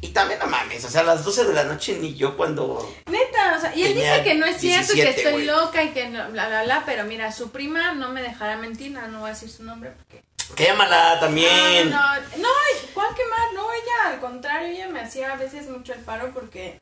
Y 0.03 0.09
también 0.09 0.39
no 0.39 0.47
mames, 0.47 0.85
o 0.85 0.91
sea, 0.91 1.01
a 1.01 1.05
las 1.05 1.25
12 1.25 1.47
de 1.47 1.55
la 1.55 1.65
noche 1.65 1.97
ni 1.99 2.15
yo 2.15 2.37
cuando. 2.37 2.95
Neta, 3.11 3.55
o 3.57 3.61
sea, 3.61 3.75
y 3.75 3.83
él 3.83 3.95
dice 3.95 4.23
que 4.23 4.35
no 4.35 4.45
es 4.45 4.59
cierto 4.59 4.93
y 4.93 4.97
17, 4.97 5.23
que 5.23 5.29
estoy 5.29 5.45
loca 5.47 5.83
y 5.83 5.89
que 5.93 6.09
no, 6.11 6.31
bla, 6.31 6.49
bla, 6.49 6.65
bla, 6.65 6.83
pero 6.85 7.05
mira, 7.05 7.33
su 7.33 7.51
prima 7.51 7.93
no 7.95 8.11
me 8.13 8.21
dejará 8.23 8.57
mentir, 8.59 8.91
no, 8.93 9.09
no 9.09 9.21
voy 9.21 9.31
a 9.31 9.33
decir 9.33 9.49
su 9.51 9.65
nombre 9.65 9.93
porque... 9.97 10.23
Quémala 10.55 11.19
también. 11.19 11.91
No, 11.91 11.97
no, 12.15 12.21
no, 12.37 12.49
¿cuál 12.95 13.15
quemar? 13.17 13.55
No, 13.55 13.73
ella, 13.73 14.13
al 14.15 14.21
contrario, 14.21 14.69
ella 14.69 14.89
me 14.89 15.01
hacía 15.01 15.33
a 15.33 15.37
veces 15.37 15.67
mucho 15.69 15.93
el 15.95 16.01
paro 16.01 16.31
porque, 16.33 16.79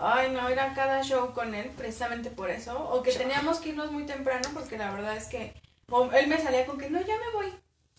ay, 0.00 0.30
no, 0.32 0.48
era 0.48 0.74
cada 0.74 1.02
show 1.02 1.32
con 1.32 1.54
él, 1.54 1.70
precisamente 1.76 2.30
por 2.30 2.50
eso, 2.50 2.78
o 2.90 3.02
que 3.02 3.12
teníamos 3.12 3.58
que 3.58 3.70
irnos 3.70 3.92
muy 3.92 4.04
temprano 4.06 4.48
porque 4.54 4.76
la 4.78 4.90
verdad 4.90 5.16
es 5.16 5.26
que 5.26 5.54
él 6.14 6.26
me 6.28 6.40
salía 6.40 6.66
con 6.66 6.78
que, 6.78 6.88
no, 6.90 7.00
ya 7.00 7.16
me 7.18 7.30
voy, 7.32 7.52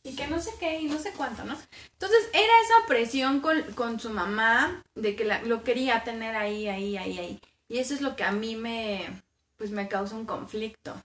y 0.03 0.15
que 0.15 0.27
no 0.27 0.39
sé 0.39 0.51
qué, 0.59 0.79
y 0.79 0.85
no 0.85 0.97
sé 0.97 1.11
cuánto, 1.13 1.43
¿no? 1.43 1.57
Entonces 1.93 2.29
era 2.33 2.41
esa 2.63 2.87
presión 2.87 3.39
con, 3.41 3.61
con 3.73 3.99
su 3.99 4.09
mamá 4.09 4.83
de 4.95 5.15
que 5.15 5.25
la- 5.25 5.41
lo 5.43 5.63
quería 5.63 6.03
tener 6.03 6.35
ahí, 6.35 6.67
ahí, 6.67 6.97
ahí, 6.97 7.19
ahí, 7.19 7.39
y 7.67 7.79
eso 7.79 7.93
es 7.93 8.01
lo 8.01 8.15
que 8.15 8.23
a 8.23 8.31
mí 8.31 8.55
me, 8.55 9.21
pues 9.57 9.71
me 9.71 9.87
causa 9.87 10.15
un 10.15 10.25
conflicto. 10.25 10.95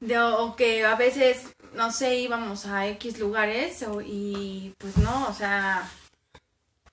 De, 0.00 0.18
o 0.18 0.54
que 0.56 0.84
a 0.84 0.96
veces, 0.96 1.54
no 1.72 1.90
sé, 1.90 2.16
íbamos 2.18 2.66
a 2.66 2.86
X 2.88 3.18
lugares 3.18 3.82
o- 3.84 4.02
y 4.02 4.74
pues 4.78 4.98
no, 4.98 5.28
o 5.28 5.32
sea, 5.32 5.88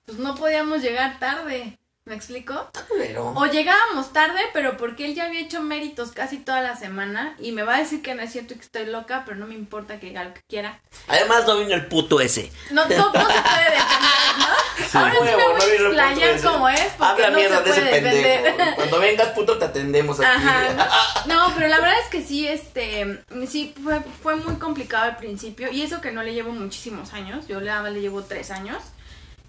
pues 0.06 0.18
no 0.18 0.34
podíamos 0.34 0.80
llegar 0.82 1.18
tarde, 1.18 1.78
¿me 2.04 2.14
explico? 2.16 2.68
Pero- 2.98 3.28
O 3.36 3.46
llegábamos 3.46 4.12
tarde, 4.12 4.40
pero 4.52 4.76
porque 4.76 5.04
él 5.04 5.14
ya 5.14 5.24
había 5.26 5.40
hecho 5.40 5.60
méritos 5.62 6.10
casi 6.12 6.38
toda 6.38 6.60
la 6.60 6.76
semana 6.76 7.36
y 7.38 7.52
me 7.52 7.62
va 7.62 7.76
a 7.76 7.78
decir 7.78 8.02
que 8.02 8.14
no 8.14 8.22
es 8.22 8.32
cierto 8.32 8.54
y 8.54 8.56
que 8.56 8.62
estoy 8.64 8.86
loca, 8.86 9.22
pero 9.24 9.36
no 9.38 9.46
me 9.46 9.54
importa 9.54 10.00
que 10.00 10.06
diga 10.08 10.24
lo 10.24 10.34
que 10.34 10.40
quiera. 10.48 10.80
Además, 11.06 11.46
no 11.46 11.58
vino 11.58 11.74
el 11.74 11.86
puto 11.86 12.20
ese. 12.20 12.50
No, 12.70 12.84
no, 12.88 12.96
no 12.96 13.12
se 13.12 13.40
puede 13.40 13.70
defender, 13.70 14.38
¿no? 14.38 14.46
Ahora 15.00 15.12
sí 15.12 15.18
me 15.22 15.36
voy 15.36 15.44
a 15.44 15.74
explayar 15.74 16.40
como 16.42 16.68
es, 16.68 16.80
porque 16.98 17.04
Habla 17.04 17.30
no 17.30 17.36
mierda 17.38 17.58
se 17.58 17.62
de 17.64 17.70
ese 17.70 17.80
puede 17.80 18.00
defender. 18.00 18.42
pendejo. 18.56 18.76
Cuando 18.76 18.98
vengas, 19.00 19.28
puto, 19.28 19.58
te 19.58 19.64
atendemos 19.66 20.18
aquí. 20.20 20.28
Ajá. 20.28 20.88
No, 21.26 21.52
pero 21.54 21.68
la 21.68 21.76
verdad 21.78 21.94
es 22.02 22.08
que 22.08 22.20
sí, 22.22 22.48
este, 22.48 23.22
sí, 23.48 23.72
fue, 23.84 24.00
fue 24.22 24.34
muy 24.36 24.56
complicado 24.56 25.04
al 25.04 25.16
principio. 25.18 25.70
Y 25.70 25.82
eso 25.82 26.00
que 26.00 26.10
no 26.10 26.22
le 26.24 26.34
llevo 26.34 26.50
muchísimos 26.50 27.12
años. 27.12 27.46
Yo 27.46 27.60
le, 27.60 27.70
le 27.90 28.00
llevo 28.00 28.22
tres 28.22 28.50
años. 28.50 28.82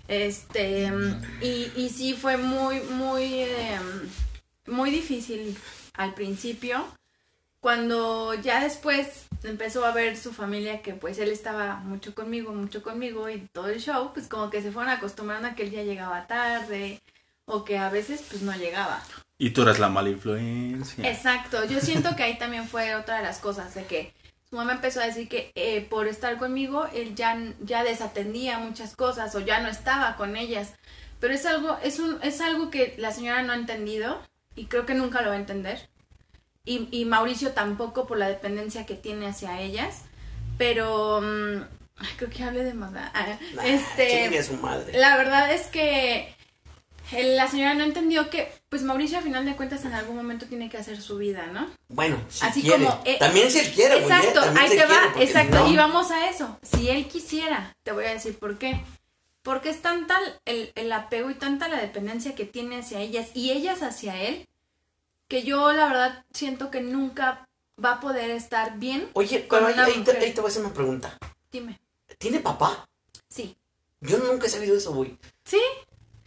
Este, 0.08 0.91
y, 1.41 1.72
y 1.76 1.89
sí 1.89 2.14
fue 2.14 2.38
muy, 2.38 2.82
muy, 2.82 3.24
eh, 3.24 3.80
muy 4.68 4.91
difícil 4.91 5.58
al 5.93 6.14
principio. 6.14 6.86
Cuando 7.60 8.34
ya 8.34 8.62
después 8.62 9.28
empezó 9.43 9.86
a 9.86 9.93
ver 9.93 10.18
su 10.18 10.34
familia 10.34 10.82
que 10.82 10.93
pues 10.93 11.18
él 11.20 11.30
estaba 11.30 11.76
mucho 11.78 12.14
conmigo, 12.14 12.51
mucho 12.54 12.84
conmigo 12.84 13.30
y 13.30 13.47
todo 13.54 13.70
el 13.70 13.80
show, 13.80 14.12
pues 14.14 14.28
como 14.28 14.49
que 14.49 14.62
se 14.62 14.72
fueron 14.72 14.91
acostumbrando 14.91 15.47
a 15.47 15.56
que 15.56 15.64
él 15.64 15.72
ya 15.72 15.84
llegaba 15.84 16.28
tarde 16.28 17.01
o 17.45 17.64
que 17.64 17.78
a 17.78 17.89
veces 17.89 18.24
pues 18.30 18.41
no 18.41 18.54
llegaba. 18.54 19.01
Y 19.38 19.51
tú 19.51 19.62
eras 19.62 19.80
la 19.80 19.89
mala 19.89 20.10
influencia. 20.10 21.10
Exacto, 21.10 21.64
yo 21.66 21.80
siento 21.80 22.16
que 22.16 22.24
ahí 22.24 22.38
también 22.38 22.68
fue 22.68 22.95
otra 22.95 23.18
de 23.18 23.24
las 23.24 23.39
cosas, 23.39 23.74
de 23.76 23.86
que 23.86 24.14
su 24.54 24.58
mamá 24.58 24.74
empezó 24.74 25.01
a 25.01 25.08
decir 25.08 25.28
que 25.28 25.51
eh, 25.56 25.82
por 25.82 26.08
estar 26.08 26.38
conmigo 26.38 26.86
él 26.93 27.16
ya, 27.16 27.36
ya 27.62 27.84
desatendía 27.84 28.60
muchas 28.60 28.95
cosas 28.95 29.34
o 29.34 29.39
ya 29.39 29.62
no 29.62 29.68
estaba 29.68 30.16
con 30.16 30.38
ellas, 30.38 30.76
pero 31.20 31.34
es 31.34 31.47
algo, 31.47 31.80
es, 31.82 31.97
un, 31.97 32.20
es 32.22 32.39
algo 32.39 32.70
que 32.70 32.93
la 32.99 33.12
señora 33.12 33.41
no 33.41 33.54
ha 33.54 33.56
entendido 33.56 34.22
y 34.56 34.66
creo 34.66 34.86
que 34.86 34.93
nunca 34.93 35.24
lo 35.24 35.30
va 35.30 35.38
a 35.38 35.39
entender. 35.39 35.89
Y, 36.66 36.88
y 36.91 37.06
Mauricio 37.06 37.54
tampoco 37.54 38.06
por 38.06 38.20
la 38.20 38.28
dependencia 38.28 38.86
que 38.86 38.93
tiene 38.93 39.26
hacia 39.26 39.60
ellas, 39.60 40.04
pero 40.60 41.20
mm, 41.20 41.64
ay, 41.97 42.10
creo 42.18 42.30
que 42.30 42.43
hablé 42.43 42.64
de 42.64 42.76
más. 42.76 42.91
Ah, 42.95 43.39
este, 43.66 44.38
a 44.38 44.43
su 44.43 44.54
madre. 44.58 44.99
la 44.99 45.18
verdad 45.18 45.51
es 45.51 45.66
que 45.66 46.36
la 47.22 47.47
señora 47.47 47.74
no 47.74 47.84
entendió 47.84 48.30
que, 48.30 48.51
pues 48.70 48.82
Mauricio 48.84 49.20
a 49.20 49.22
final 49.22 49.45
de 49.45 49.55
cuentas 49.55 49.86
en 49.86 49.93
algún 49.93 50.16
momento 50.16 50.45
tiene 50.45 50.70
que 50.70 50.78
hacer 50.78 51.01
su 51.01 51.18
vida, 51.18 51.47
¿no? 51.47 51.70
Bueno, 51.89 52.18
si 52.30 52.45
Así 52.45 52.61
quiere. 52.61 52.86
como, 52.86 53.01
eh, 53.05 53.18
también 53.20 53.51
si 53.51 53.59
él 53.59 53.72
quiere. 53.72 53.99
Exacto, 53.99 54.43
eh, 54.43 54.53
ahí 54.57 54.70
te 54.70 54.86
va, 54.86 55.14
exacto, 55.20 55.59
no. 55.59 55.72
y 55.72 55.76
vamos 55.76 56.11
a 56.11 56.30
eso. 56.30 56.57
Si 56.61 56.89
él 56.89 57.07
quisiera, 57.07 57.76
te 57.84 57.91
voy 57.91 58.05
a 58.05 58.14
decir 58.14 58.38
por 58.38 58.57
qué. 58.57 58.84
Porque 59.41 59.70
es 59.70 59.82
tanta 59.82 60.18
el, 60.45 60.72
el 60.76 60.91
apego 60.93 61.30
y 61.30 61.36
tanta 61.36 61.68
la 61.68 61.80
dependencia 61.82 62.34
que 62.34 62.45
tiene 62.45 62.78
hacia 62.80 62.99
ellas 63.01 63.30
y 63.34 63.51
ellas 63.51 63.84
hacia 63.84 64.20
él, 64.22 64.47
que 65.28 65.43
yo 65.43 65.72
la 65.74 65.88
verdad 65.88 66.26
siento 66.34 66.72
que 66.72 66.80
nunca 66.82 67.47
va 67.84 67.93
a 67.93 67.99
poder 67.99 68.32
estar 68.32 68.78
bien. 68.80 69.09
Oye, 69.14 69.47
con 69.47 69.59
pero 69.59 69.68
ahí, 69.68 69.74
una 69.74 69.86
ahí 69.86 70.03
te, 70.03 70.18
ahí 70.18 70.32
te 70.32 70.41
voy 70.41 70.47
a 70.47 70.51
hacer 70.51 70.64
una 70.64 70.74
pregunta. 70.74 71.18
Dime. 71.51 71.80
¿Tiene 72.18 72.39
papá? 72.39 72.88
Sí. 73.28 73.57
Yo 73.99 74.18
nunca 74.20 74.47
he 74.47 74.49
sabido 74.49 74.78
eso, 74.78 74.93
güey. 74.93 75.18
Sí, 75.43 75.59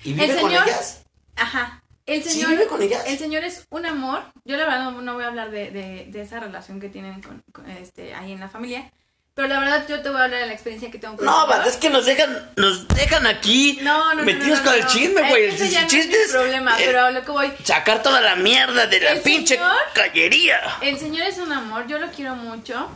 ¿Y 0.07 0.13
vive 0.15 0.25
El 0.35 0.41
con 0.41 0.51
señor- 0.51 0.69
ellas? 0.69 1.03
ajá. 1.37 1.83
El 2.07 2.23
¿Sí 2.23 2.31
señor, 2.31 2.51
vive 2.51 2.67
con 2.69 2.81
ellas? 2.83 3.03
el 3.07 3.19
señor 3.19 3.43
es 3.45 3.65
un 3.69 3.85
amor. 3.85 4.23
Yo 4.45 4.57
la 4.57 4.65
verdad 4.65 4.85
no, 4.93 5.03
no 5.03 5.15
voy 5.15 5.25
a 5.25 5.27
hablar 5.27 5.51
de, 5.51 5.71
de- 5.73 6.07
de 6.09 6.23
esa 6.23 6.39
relación 6.39 6.79
que 6.81 6.89
tienen 6.89 7.21
con, 7.21 7.43
con, 7.53 7.69
este, 7.69 8.15
ahí 8.15 8.31
en 8.33 8.39
la 8.41 8.49
familia. 8.49 8.93
Pero 9.35 9.49
la 9.49 9.59
verdad 9.61 9.87
yo 9.89 10.01
te 10.01 10.09
voy 10.09 10.19
a 10.21 10.25
hablar 10.25 10.41
de 10.41 10.47
la 10.47 10.53
experiencia 10.55 10.91
que 10.91 10.99
tengo 10.99 11.17
con 11.17 11.27
No, 11.27 11.47
va, 11.47 11.63
es 11.67 11.77
que 11.77 11.91
nos 11.91 12.07
dejan, 12.07 12.53
nos 12.57 12.89
dejan 12.89 13.27
aquí 13.27 13.81
No, 13.83 14.15
no, 14.15 14.23
metidos 14.23 14.61
no, 14.61 14.65
con 14.67 14.75
el 14.77 14.87
chisme, 14.87 15.29
güey. 15.29 15.45
Ese 15.47 15.67
El 15.67 15.75
es 15.75 15.87
chiste 15.89 16.23
es, 16.23 16.31
problema, 16.33 16.81
eh, 16.81 16.85
pero 16.87 17.11
lo 17.11 17.23
que 17.23 17.31
voy. 17.33 17.53
sacar 17.65 18.03
toda 18.03 18.21
la 18.23 18.37
mierda 18.37 18.87
de 18.87 19.01
la 19.01 19.11
El 19.11 19.21
pinche 19.21 19.57
señor- 19.57 19.77
callería. 19.93 20.61
El 20.81 20.99
señor 20.99 21.27
es 21.27 21.37
un 21.39 21.53
amor, 21.53 21.87
yo 21.89 21.99
lo 21.99 22.11
quiero 22.13 22.35
mucho. 22.37 22.89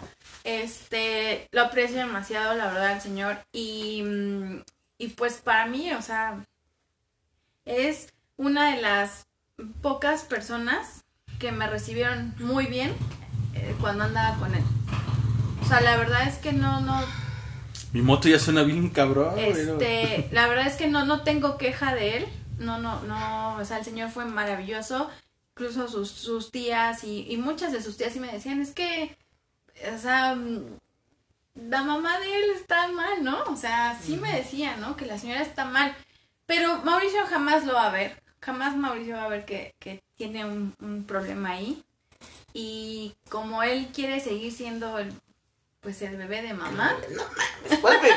Este, 0.44 1.46
lo 1.52 1.62
aprecio 1.62 1.98
demasiado, 1.98 2.54
la 2.54 2.66
verdad, 2.66 2.92
el 2.92 3.00
señor. 3.00 3.38
Y, 3.52 4.02
mm, 4.02 4.62
y 4.98 5.08
pues 5.08 5.34
para 5.34 5.66
mí, 5.66 5.92
o 5.92 6.00
sea, 6.02 6.38
es 7.70 8.08
una 8.36 8.74
de 8.74 8.82
las 8.82 9.26
pocas 9.80 10.24
personas 10.24 11.04
que 11.38 11.52
me 11.52 11.66
recibieron 11.66 12.34
muy 12.38 12.66
bien 12.66 12.92
eh, 13.54 13.74
cuando 13.80 14.04
andaba 14.04 14.36
con 14.38 14.54
él. 14.54 14.62
O 15.62 15.68
sea, 15.68 15.80
la 15.80 15.96
verdad 15.96 16.26
es 16.26 16.36
que 16.38 16.52
no, 16.52 16.80
no, 16.80 17.00
Mi 17.92 18.02
moto 18.02 18.28
ya 18.28 18.38
suena 18.38 18.62
bien 18.62 18.90
cabrón. 18.90 19.38
Este, 19.38 20.28
la 20.32 20.48
verdad 20.48 20.66
es 20.66 20.74
que 20.74 20.88
no, 20.88 21.04
no 21.04 21.22
tengo 21.22 21.58
queja 21.58 21.94
de 21.94 22.18
él. 22.18 22.26
No, 22.58 22.78
no, 22.78 23.02
no. 23.02 23.56
O 23.56 23.64
sea, 23.64 23.78
el 23.78 23.84
señor 23.84 24.10
fue 24.10 24.24
maravilloso. 24.24 25.08
Incluso 25.54 25.88
sus, 25.88 26.10
sus 26.10 26.50
tías 26.50 27.04
y, 27.04 27.26
y 27.30 27.36
muchas 27.36 27.72
de 27.72 27.82
sus 27.82 27.96
tías 27.96 28.12
sí 28.12 28.20
me 28.20 28.32
decían, 28.32 28.60
es 28.60 28.72
que, 28.72 29.16
o 29.94 29.98
sea, 29.98 30.36
la 31.54 31.82
mamá 31.82 32.18
de 32.18 32.36
él 32.36 32.44
está 32.54 32.88
mal, 32.88 33.22
¿no? 33.22 33.42
O 33.44 33.56
sea, 33.56 33.98
sí 34.02 34.16
me 34.16 34.32
decían, 34.34 34.80
¿no? 34.80 34.96
Que 34.96 35.06
la 35.06 35.18
señora 35.18 35.42
está 35.42 35.64
mal. 35.64 35.94
Pero 36.50 36.78
Mauricio 36.78 37.24
jamás 37.28 37.64
lo 37.64 37.74
va 37.74 37.86
a 37.86 37.90
ver. 37.90 38.20
Jamás 38.40 38.74
Mauricio 38.74 39.14
va 39.16 39.24
a 39.26 39.28
ver 39.28 39.44
que, 39.44 39.72
que 39.78 40.02
tiene 40.16 40.44
un, 40.44 40.74
un 40.80 41.04
problema 41.04 41.50
ahí. 41.50 41.80
Y 42.52 43.14
como 43.28 43.62
él 43.62 43.88
quiere 43.94 44.18
seguir 44.18 44.52
siendo 44.52 44.98
el, 44.98 45.12
pues 45.80 46.02
el 46.02 46.16
bebé 46.16 46.42
de 46.42 46.52
mamá, 46.52 46.96
No 47.14 47.22
mames, 47.22 47.78
¿cuál 47.80 48.00
bebé 48.00 48.16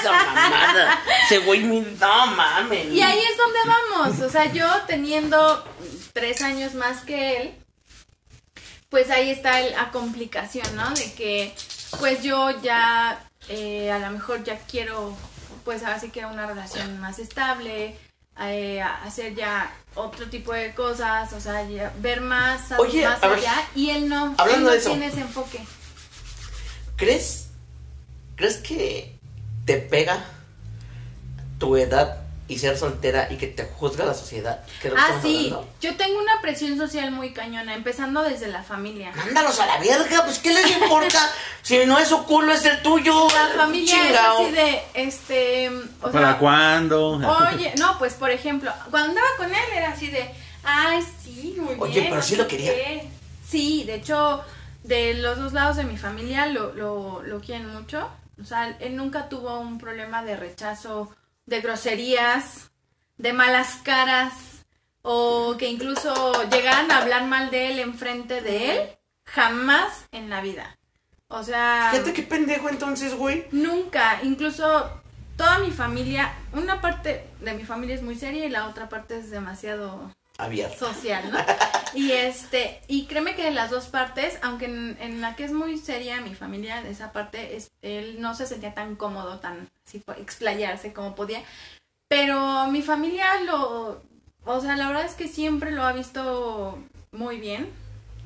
esa 0.00 0.12
mamada? 0.12 0.98
Güey, 1.44 1.60
mi- 1.64 1.80
no 2.00 2.26
mames. 2.28 2.86
Y 2.86 3.02
ahí 3.02 3.18
es 3.18 3.36
donde 3.36 3.58
vamos. 3.66 4.20
O 4.20 4.30
sea, 4.30 4.50
yo 4.50 4.66
teniendo 4.86 5.62
tres 6.14 6.40
años 6.40 6.72
más 6.72 7.02
que 7.02 7.36
él, 7.42 7.54
pues 8.88 9.10
ahí 9.10 9.28
está 9.28 9.60
el- 9.60 9.72
la 9.72 9.90
complicación, 9.90 10.74
¿no? 10.74 10.88
De 10.94 11.12
que, 11.12 11.54
pues 12.00 12.22
yo 12.22 12.50
ya, 12.62 13.22
eh, 13.48 13.90
a 13.92 13.98
lo 13.98 14.10
mejor 14.10 14.42
ya 14.42 14.58
quiero, 14.60 15.14
pues 15.64 15.82
ahora 15.82 15.98
sí 15.98 16.10
quiero 16.10 16.28
una 16.28 16.46
relación 16.46 17.00
más 17.00 17.18
estable, 17.18 17.96
eh, 18.40 18.82
hacer 18.82 19.34
ya 19.34 19.72
otro 19.94 20.28
tipo 20.28 20.52
de 20.52 20.74
cosas, 20.74 21.32
o 21.32 21.40
sea, 21.40 21.68
ya 21.68 21.92
ver 22.00 22.20
más, 22.20 22.72
Oye, 22.78 23.04
más 23.06 23.20
ver, 23.20 23.32
allá. 23.32 23.54
Y 23.74 23.90
él 23.90 24.08
no, 24.08 24.34
hablando 24.38 24.54
él 24.54 24.62
no 24.64 24.70
de 24.70 24.76
eso. 24.78 24.90
tiene 24.90 25.06
ese 25.06 25.20
enfoque. 25.20 25.60
¿Crees? 26.96 27.48
¿Crees 28.36 28.56
que 28.56 29.18
te 29.64 29.76
pega 29.78 30.24
tu 31.58 31.76
edad 31.76 32.23
y 32.46 32.58
ser 32.58 32.76
soltera 32.76 33.28
y 33.32 33.36
que 33.36 33.46
te 33.46 33.64
juzga 33.64 34.04
la 34.04 34.14
sociedad? 34.14 34.62
¿Qué 34.82 34.88
es 34.88 34.94
lo 34.94 34.98
que 35.00 35.02
Ah, 35.06 35.18
sí. 35.22 35.46
hablando? 35.52 35.68
Yo 35.80 35.96
tengo 35.96 36.18
una 36.20 36.40
presión 36.42 36.76
social 36.76 37.10
muy 37.10 37.32
cañona, 37.32 37.74
empezando 37.74 38.22
desde 38.22 38.48
la 38.48 38.62
familia. 38.62 39.12
Mándalos 39.16 39.58
a 39.60 39.66
la 39.66 39.78
verga, 39.78 40.24
pues 40.24 40.38
¿qué 40.40 40.52
les 40.52 40.70
importa? 40.76 41.18
si 41.62 41.84
no 41.86 41.98
es 41.98 42.08
su 42.08 42.22
culo, 42.24 42.52
es 42.52 42.64
el 42.66 42.82
tuyo. 42.82 43.28
La 43.28 43.48
familia 43.62 43.94
Chingao. 43.94 44.40
es 44.40 44.44
así 44.46 44.52
de, 44.54 44.82
este, 44.94 45.70
o 46.02 46.10
¿Para 46.10 46.30
sea, 46.32 46.38
cuándo? 46.38 47.12
oye, 47.52 47.72
no, 47.78 47.98
pues 47.98 48.14
por 48.14 48.30
ejemplo, 48.30 48.70
cuando 48.90 49.10
andaba 49.10 49.26
con 49.38 49.46
él 49.50 49.64
era 49.74 49.90
así 49.92 50.08
de, 50.08 50.30
ay, 50.64 51.02
sí, 51.22 51.56
muy 51.58 51.76
Oye, 51.78 51.92
bien. 52.00 52.04
pero 52.06 52.16
no 52.16 52.22
sí 52.22 52.36
lo 52.36 52.46
quería. 52.46 52.72
qué". 52.74 53.08
Sí, 53.48 53.84
de 53.84 53.94
hecho, 53.94 54.42
de 54.82 55.14
los 55.14 55.38
dos 55.38 55.52
lados 55.52 55.76
de 55.76 55.84
mi 55.84 55.96
familia 55.96 56.46
lo, 56.46 56.72
lo, 56.74 57.22
lo 57.22 57.40
quieren 57.40 57.68
mucho. 57.68 58.08
O 58.40 58.44
sea, 58.44 58.76
él 58.80 58.96
nunca 58.96 59.28
tuvo 59.28 59.60
un 59.60 59.78
problema 59.78 60.22
de 60.24 60.36
rechazo, 60.36 61.14
de 61.46 61.60
groserías, 61.60 62.70
de 63.18 63.32
malas 63.32 63.76
caras, 63.82 64.64
o 65.02 65.56
que 65.58 65.68
incluso 65.68 66.48
llegaran 66.50 66.90
a 66.90 66.98
hablar 66.98 67.26
mal 67.26 67.50
de 67.50 67.68
él 67.68 67.78
enfrente 67.78 68.40
de 68.40 68.72
él. 68.72 68.88
Jamás 69.26 70.06
en 70.12 70.30
la 70.30 70.40
vida. 70.40 70.78
O 71.28 71.42
sea... 71.42 71.88
Fíjate 71.92 72.12
qué 72.12 72.22
pendejo 72.22 72.68
entonces, 72.68 73.14
güey. 73.14 73.46
Nunca, 73.52 74.20
incluso 74.22 74.90
toda 75.36 75.58
mi 75.58 75.70
familia, 75.70 76.32
una 76.52 76.80
parte 76.80 77.26
de 77.40 77.54
mi 77.54 77.64
familia 77.64 77.94
es 77.94 78.02
muy 78.02 78.14
seria 78.14 78.46
y 78.46 78.50
la 78.50 78.68
otra 78.68 78.88
parte 78.88 79.18
es 79.18 79.30
demasiado 79.30 80.10
Abierto. 80.38 80.92
social, 80.92 81.30
¿no? 81.30 81.38
Y 81.94 82.10
este, 82.10 82.80
y 82.88 83.06
créeme 83.06 83.36
que 83.36 83.44
de 83.44 83.52
las 83.52 83.70
dos 83.70 83.86
partes, 83.86 84.36
aunque 84.42 84.64
en, 84.64 84.96
en 85.00 85.20
la 85.20 85.36
que 85.36 85.44
es 85.44 85.52
muy 85.52 85.78
seria 85.78 86.20
mi 86.20 86.34
familia, 86.34 86.82
de 86.82 86.90
esa 86.90 87.12
parte, 87.12 87.54
es, 87.54 87.70
él 87.82 88.20
no 88.20 88.34
se 88.34 88.46
sentía 88.46 88.74
tan 88.74 88.96
cómodo, 88.96 89.38
tan 89.38 89.68
así, 89.86 90.02
explayarse 90.18 90.92
como 90.92 91.14
podía, 91.14 91.40
pero 92.08 92.66
mi 92.66 92.82
familia 92.82 93.40
lo, 93.42 94.02
o 94.44 94.60
sea, 94.60 94.74
la 94.74 94.88
verdad 94.88 95.04
es 95.04 95.14
que 95.14 95.28
siempre 95.28 95.70
lo 95.70 95.84
ha 95.84 95.92
visto 95.92 96.78
muy 97.12 97.38
bien 97.38 97.70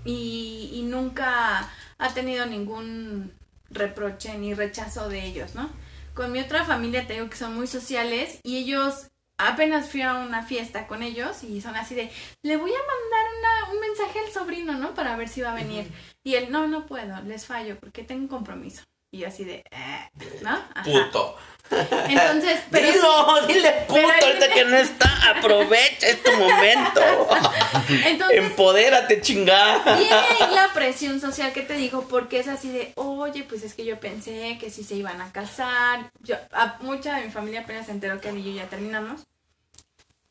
y, 0.06 0.70
y 0.72 0.82
nunca 0.82 1.68
ha 1.98 2.14
tenido 2.14 2.46
ningún 2.46 3.32
reproche 3.68 4.36
ni 4.38 4.54
rechazo 4.54 5.11
de 5.11 5.26
ellos, 5.26 5.54
¿no? 5.54 5.68
Con 6.14 6.32
mi 6.32 6.40
otra 6.40 6.64
familia 6.64 7.06
te 7.06 7.14
digo 7.14 7.28
que 7.28 7.36
son 7.36 7.54
muy 7.54 7.66
sociales 7.66 8.40
y 8.42 8.56
ellos 8.56 9.09
apenas 9.39 9.89
fui 9.89 10.03
a 10.03 10.14
una 10.14 10.43
fiesta 10.43 10.86
con 10.86 11.03
ellos 11.03 11.43
y 11.45 11.61
son 11.61 11.76
así 11.76 11.95
de, 11.95 12.11
le 12.43 12.57
voy 12.57 12.70
a 12.70 12.78
mandar 12.78 13.26
una, 13.39 13.72
un 13.72 13.80
mensaje 13.80 14.18
al 14.18 14.32
sobrino, 14.32 14.74
¿no? 14.74 14.95
Para 14.95 15.16
ver 15.16 15.28
si 15.28 15.41
va 15.41 15.53
a 15.53 15.55
venir. 15.55 15.91
Y 16.24 16.34
él, 16.34 16.51
no, 16.51 16.66
no 16.66 16.86
puedo, 16.86 17.20
les 17.22 17.47
fallo 17.47 17.78
porque 17.80 18.03
tengo 18.03 18.22
un 18.22 18.28
compromiso. 18.28 18.82
Y 19.11 19.20
yo 19.20 19.28
así 19.28 19.45
de, 19.45 19.64
"Eh", 19.70 20.11
¿no? 20.43 20.51
Ajá. 20.51 20.82
Puto. 20.84 21.36
Entonces, 21.70 22.61
pero 22.70 22.93
Dilo, 22.93 23.47
dile 23.47 23.72
puto 23.86 24.01
pero 24.01 24.26
ahorita 24.26 24.49
que 24.53 24.64
no 24.64 24.76
está. 24.76 25.30
Aprovecha, 25.30 26.09
es 26.09 26.22
tu 26.22 26.32
momento. 26.32 27.01
entonces 28.07 28.39
Empodérate, 28.39 29.20
chingada. 29.20 29.97
Viene 29.97 30.55
la 30.55 30.70
presión 30.74 31.20
social 31.20 31.53
que 31.53 31.62
te 31.62 31.74
digo, 31.74 32.07
porque 32.09 32.41
es 32.41 32.49
así 32.49 32.70
de, 32.70 32.93
oye, 32.97 33.45
pues 33.45 33.62
es 33.62 33.74
que 33.74 33.84
yo 33.84 33.99
pensé 34.01 34.59
que 34.61 34.70
sí 34.70 34.84
se 34.84 34.95
iban 34.95 35.20
a 35.20 35.32
casar. 35.32 36.11
Yo, 36.20 36.36
a, 36.53 36.76
mucha 36.80 37.16
de 37.16 37.26
mi 37.26 37.30
familia 37.30 37.61
apenas 37.61 37.86
se 37.86 37.93
enteró 37.93 38.20
que 38.20 38.28
él 38.30 38.39
y 38.39 38.45
yo 38.45 38.53
ya 38.53 38.68
terminamos. 38.68 39.22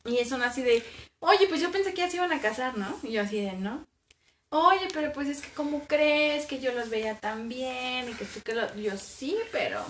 Y 0.04 0.24
son 0.24 0.42
así 0.42 0.62
de, 0.62 0.82
oye, 1.20 1.46
pues 1.48 1.60
yo 1.60 1.70
pensé 1.70 1.92
que 1.92 2.00
ya 2.00 2.10
se 2.10 2.16
iban 2.16 2.32
a 2.32 2.40
casar, 2.40 2.76
¿no? 2.78 2.98
Y 3.02 3.12
yo 3.12 3.22
así 3.22 3.40
de, 3.40 3.52
¿no? 3.52 3.86
Oye, 4.50 4.88
pero 4.94 5.12
pues 5.12 5.28
es 5.28 5.42
que 5.42 5.50
¿cómo 5.50 5.86
crees 5.86 6.46
que 6.46 6.58
yo 6.58 6.72
los 6.72 6.88
veía 6.88 7.18
tan 7.20 7.48
bien? 7.48 8.08
Y 8.08 8.14
que 8.14 8.24
tú 8.24 8.40
que 8.42 8.54
lo... 8.54 8.74
Yo 8.76 8.96
sí, 8.96 9.36
pero... 9.52 9.84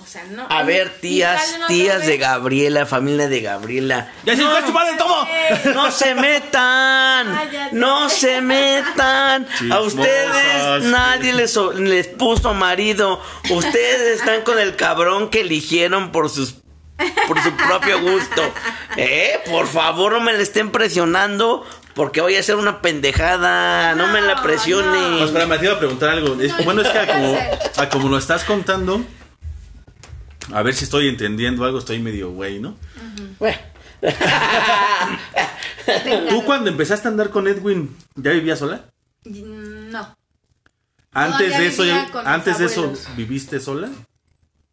O 0.00 0.06
sea, 0.06 0.22
no. 0.24 0.46
A 0.48 0.62
ver, 0.62 1.00
tías, 1.00 1.58
tías 1.66 2.06
de. 2.06 2.18
Gabriela, 2.18 2.86
familia 2.86 3.28
de 3.28 3.40
Gabriela. 3.40 4.12
¡Ya 4.24 4.36
se 4.36 4.42
fue 4.44 4.56
a 4.56 4.64
chupar 4.64 4.88
el 4.90 4.96
tomo! 4.96 5.26
No 5.74 5.90
se 5.90 6.14
metan, 6.14 7.34
Cállate. 7.34 7.74
no 7.74 8.08
se 8.08 8.40
metan. 8.40 9.48
A 9.72 9.80
ustedes 9.80 10.84
nadie 10.84 11.32
les, 11.32 11.56
les 11.56 12.06
puso 12.06 12.54
marido. 12.54 13.20
Ustedes 13.50 14.20
están 14.20 14.42
con 14.42 14.60
el 14.60 14.76
cabrón 14.76 15.30
que 15.30 15.40
eligieron 15.40 16.12
por 16.12 16.30
sus 16.30 16.54
por 17.26 17.40
su 17.42 17.52
propio 17.52 18.00
gusto. 18.00 18.42
Eh, 18.96 19.40
por 19.50 19.66
favor, 19.66 20.12
no 20.12 20.20
me 20.20 20.32
le 20.32 20.42
estén 20.42 20.70
presionando 20.70 21.64
porque 21.94 22.20
voy 22.20 22.36
a 22.36 22.40
hacer 22.40 22.56
una 22.56 22.80
pendejada. 22.82 23.94
No, 23.94 24.06
me 24.08 24.20
la 24.20 24.36
No, 24.36 24.42
presione. 24.42 24.98
Pues 25.18 25.24
espera, 25.30 25.46
me 25.46 25.58
te 25.58 25.64
iba 25.66 25.74
a 25.74 25.78
preguntar 25.78 26.10
algo. 26.10 26.40
Es- 26.40 26.52
No, 26.58 26.64
bueno, 26.64 26.82
es 26.82 26.88
que 26.88 26.98
a 26.98 27.06
no 27.06 27.12
como, 27.12 27.38
a 27.76 27.88
como 27.88 28.08
lo 28.08 28.18
estás 28.18 28.44
contando, 28.44 29.00
a 30.52 30.62
ver 30.62 30.74
si 30.74 30.84
estoy 30.84 31.08
entendiendo 31.08 31.64
algo, 31.64 31.78
estoy 31.78 31.98
medio 32.00 32.30
güey, 32.30 32.58
¿no? 32.60 32.76
Bueno. 33.38 33.58
¿Tú 36.28 36.44
cuando 36.44 36.70
empezaste 36.70 37.08
a 37.08 37.10
andar 37.10 37.30
con 37.30 37.48
Edwin, 37.48 37.96
ya 38.14 38.30
vivías 38.32 38.58
sola? 38.58 38.84
No, 39.24 40.16
Antes 41.12 41.38
Todavía 41.48 41.58
de 41.58 41.66
eso, 41.66 41.82
antes 42.24 42.58
de 42.58 42.66
eso. 42.66 42.92
¿viviste 43.16 43.58
sola? 43.60 43.88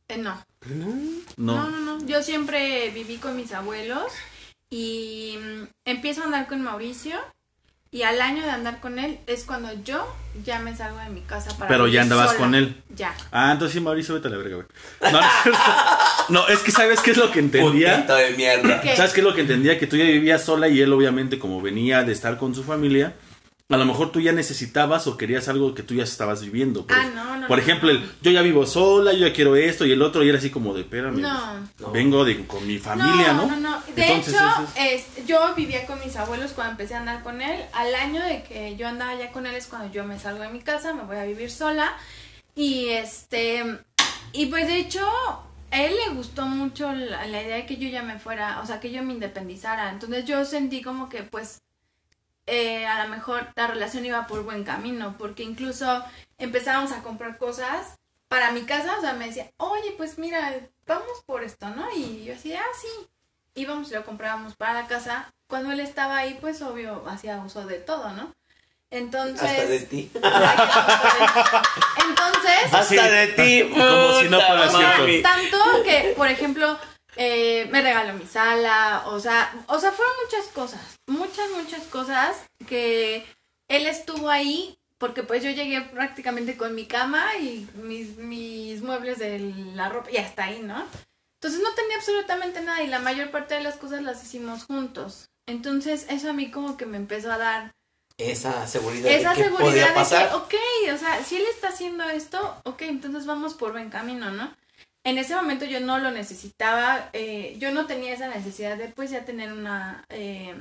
eh, 0.07 0.17
no. 0.17 0.43
No. 0.67 0.95
No, 1.37 1.69
no, 1.69 1.79
no. 1.97 2.05
Yo 2.05 2.21
siempre 2.23 2.89
viví 2.91 3.17
con 3.17 3.35
mis 3.35 3.51
abuelos 3.53 4.11
y 4.69 5.37
mm, 5.39 5.63
empiezo 5.85 6.21
a 6.21 6.25
andar 6.25 6.47
con 6.47 6.61
Mauricio 6.61 7.17
y 7.91 8.01
al 8.03 8.19
año 8.21 8.43
de 8.43 8.49
andar 8.49 8.81
con 8.81 8.99
él 8.99 9.19
es 9.25 9.43
cuando 9.45 9.69
yo 9.83 10.05
ya 10.43 10.59
me 10.59 10.75
salgo 10.75 10.97
de 10.99 11.09
mi 11.11 11.21
casa 11.21 11.55
para 11.57 11.69
Pero 11.69 11.87
ya 11.87 12.01
andabas 12.01 12.27
sola. 12.31 12.39
con 12.39 12.55
él. 12.55 12.81
Ya. 12.93 13.15
Ah, 13.31 13.51
entonces 13.53 13.73
sí, 13.73 13.79
Mauricio, 13.79 14.15
vete 14.15 14.27
a 14.27 14.31
la 14.31 14.37
verga, 14.37 14.55
güey. 14.55 14.67
No, 15.13 15.19
no, 16.29 16.47
es 16.49 16.59
que 16.59 16.71
sabes 16.71 16.99
qué 16.99 17.11
es 17.11 17.17
lo 17.17 17.31
que 17.31 17.39
entendía. 17.39 18.01
De 18.01 18.31
mierda. 18.35 18.81
¿Qué? 18.81 18.95
¿Sabes 18.97 19.13
qué 19.13 19.21
es 19.21 19.25
lo 19.25 19.33
que 19.33 19.41
entendía? 19.41 19.79
Que 19.79 19.87
tú 19.87 19.95
ya 19.95 20.03
vivías 20.03 20.43
sola 20.43 20.67
y 20.67 20.81
él 20.81 20.91
obviamente 20.91 21.39
como 21.39 21.61
venía 21.61 22.03
de 22.03 22.11
estar 22.11 22.37
con 22.37 22.53
su 22.53 22.63
familia, 22.63 23.13
a 23.67 23.77
lo 23.77 23.85
mejor 23.85 24.11
tú 24.11 24.19
ya 24.19 24.31
necesitabas 24.31 25.07
o 25.07 25.17
querías 25.17 25.47
algo 25.47 25.73
que 25.73 25.81
tú 25.81 25.95
ya 25.95 26.03
estabas 26.03 26.41
viviendo. 26.43 26.85
Por, 26.85 26.95
Ah, 26.95 27.09
no, 27.15 27.35
no, 27.37 27.47
por 27.47 27.57
ejemplo, 27.57 27.91
no. 27.91 27.97
el, 27.99 28.11
yo 28.21 28.29
ya 28.31 28.43
vivo 28.43 28.65
sola, 28.67 29.11
yo 29.13 29.25
ya 29.27 29.33
quiero 29.33 29.55
esto 29.55 29.85
y 29.87 29.91
el 29.91 30.01
otro 30.03 30.23
y 30.23 30.29
era 30.29 30.37
así 30.37 30.51
como 30.51 30.73
de, 30.75 30.81
espérame, 30.81 31.19
No. 31.19 31.67
pues, 31.77 31.91
vengo 31.91 32.23
de, 32.25 32.45
con 32.45 32.65
mi 32.67 32.77
familia, 32.77 33.33
¿no? 33.33 33.47
No, 33.47 33.55
no, 33.57 33.69
no. 33.71 33.81
De 33.95 34.03
Entonces, 34.05 34.35
hecho, 34.35 34.67
es- 34.79 35.25
yo 35.25 35.55
vivía 35.55 35.87
con 35.87 35.99
mis 35.99 36.15
abuelos 36.15 36.51
cuando 36.51 36.71
empecé 36.71 36.93
a 36.93 36.99
andar 36.99 37.23
con 37.23 37.41
él. 37.41 37.65
Al 37.73 37.95
año 37.95 38.21
de 38.23 38.43
que 38.43 38.75
yo 38.77 38.87
andaba 38.87 39.15
ya 39.15 39.31
con 39.31 39.47
él 39.47 39.55
es 39.55 39.65
cuando 39.65 39.91
yo 39.91 40.03
me 40.05 40.19
salgo 40.19 40.43
de 40.43 40.49
mi 40.49 40.59
casa, 40.61 40.93
me 40.93 41.01
voy 41.03 41.17
a 41.17 41.23
vivir 41.25 41.49
sola. 41.49 41.91
Y 42.55 42.89
este, 42.89 43.79
y 44.31 44.45
pues 44.45 44.67
de 44.67 44.77
hecho, 44.77 45.05
a 45.71 45.81
él 45.81 45.93
le 46.07 46.13
gustó 46.15 46.45
mucho 46.45 46.91
la, 46.93 47.25
la 47.25 47.41
idea 47.41 47.55
de 47.55 47.65
que 47.65 47.77
yo 47.77 47.89
ya 47.89 48.03
me 48.03 48.19
fuera, 48.19 48.61
o 48.61 48.65
sea, 48.67 48.79
que 48.79 48.91
yo 48.91 49.01
me 49.03 49.13
independizara. 49.13 49.89
Entonces 49.89 50.25
yo 50.25 50.45
sentí 50.45 50.81
como 50.83 51.09
que 51.09 51.23
pues 51.23 51.57
eh, 52.47 52.85
a 52.85 53.03
lo 53.03 53.09
mejor 53.09 53.47
la 53.55 53.67
relación 53.67 54.05
iba 54.05 54.27
por 54.27 54.43
buen 54.43 54.63
camino, 54.63 55.15
porque 55.17 55.43
incluso 55.43 56.03
empezábamos 56.37 56.91
a 56.91 57.01
comprar 57.01 57.37
cosas 57.37 57.97
para 58.27 58.51
mi 58.51 58.63
casa, 58.63 58.97
o 58.97 59.01
sea, 59.01 59.13
me 59.13 59.27
decía, 59.27 59.51
oye, 59.57 59.93
pues 59.97 60.17
mira, 60.17 60.53
vamos 60.85 61.23
por 61.25 61.43
esto, 61.43 61.69
¿no? 61.69 61.87
Y 61.95 62.25
yo 62.25 62.33
así, 62.33 62.53
ah, 62.53 62.63
sí. 62.79 63.07
Íbamos 63.55 63.89
y 63.89 63.93
lo 63.93 64.05
comprábamos 64.05 64.55
para 64.55 64.73
la 64.73 64.87
casa. 64.87 65.33
Cuando 65.47 65.71
él 65.71 65.79
estaba 65.79 66.17
ahí, 66.17 66.37
pues 66.41 66.61
obvio, 66.61 67.07
hacía 67.07 67.37
uso 67.37 67.65
de 67.65 67.77
todo, 67.77 68.09
¿no? 68.11 68.35
Entonces... 68.89 69.49
Hasta 69.49 69.65
de 69.65 69.79
ti. 69.79 70.11
Entonces, 72.07 72.73
Hasta 72.73 73.09
de 73.09 73.27
ti. 73.27 73.69
Como 73.73 74.19
si 74.19 74.29
no 74.29 74.41
fuera 74.41 74.69
cierto. 74.69 75.29
tanto 75.29 75.83
que, 75.83 76.13
por 76.17 76.27
ejemplo, 76.27 76.77
eh, 77.15 77.67
me 77.71 77.81
regaló 77.81 78.13
mi 78.13 78.25
sala, 78.25 79.03
o 79.07 79.19
sea, 79.19 79.53
o 79.67 79.79
sea, 79.79 79.91
fueron 79.91 80.13
muchas 80.23 80.47
cosas, 80.47 80.97
muchas, 81.07 81.49
muchas 81.51 81.83
cosas 81.83 82.35
que 82.67 83.25
él 83.67 83.87
estuvo 83.87 84.29
ahí 84.29 84.77
porque 84.97 85.23
pues 85.23 85.43
yo 85.43 85.49
llegué 85.49 85.81
prácticamente 85.81 86.57
con 86.57 86.73
mi 86.73 86.85
cama 86.85 87.35
y 87.37 87.67
mis, 87.75 88.17
mis 88.17 88.81
muebles 88.81 89.19
de 89.19 89.39
la 89.73 89.89
ropa 89.89 90.09
y 90.11 90.17
hasta 90.17 90.45
ahí, 90.45 90.61
¿no? 90.61 90.85
Entonces 91.39 91.61
no 91.61 91.73
tenía 91.75 91.97
absolutamente 91.97 92.61
nada 92.61 92.81
y 92.81 92.87
la 92.87 92.99
mayor 92.99 93.29
parte 93.31 93.55
de 93.55 93.61
las 93.61 93.75
cosas 93.75 94.01
las 94.01 94.23
hicimos 94.23 94.63
juntos. 94.63 95.29
Entonces 95.47 96.05
eso 96.09 96.29
a 96.29 96.33
mí 96.33 96.49
como 96.49 96.77
que 96.77 96.85
me 96.85 96.97
empezó 96.97 97.31
a 97.31 97.37
dar 97.37 97.75
Esa 98.17 98.65
seguridad 98.67 99.11
esa 99.11 99.29
de 99.31 99.35
que 99.35 99.43
seguridad 99.43 99.69
podía 99.69 99.87
de 99.87 99.93
pasar. 99.93 100.29
que, 100.29 100.35
ok, 100.35 100.55
o 100.93 100.97
sea, 100.97 101.23
si 101.23 101.35
él 101.35 101.43
está 101.53 101.69
haciendo 101.69 102.03
esto, 102.05 102.61
ok, 102.63 102.81
entonces 102.83 103.25
vamos 103.25 103.53
por 103.53 103.73
buen 103.73 103.89
camino, 103.89 104.31
¿no? 104.31 104.55
En 105.05 105.19
ese 105.19 105.35
momento 105.35 105.65
yo 105.65 105.79
no 105.79 105.99
lo 105.99 106.09
necesitaba, 106.09 107.11
eh, 107.13 107.55
yo 107.59 107.71
no 107.71 107.85
tenía 107.85 108.11
esa 108.13 108.27
necesidad 108.27 108.75
de 108.75 108.89
pues 108.89 109.11
ya 109.11 109.23
tener 109.23 109.53
una, 109.53 110.03
eh, 110.09 110.55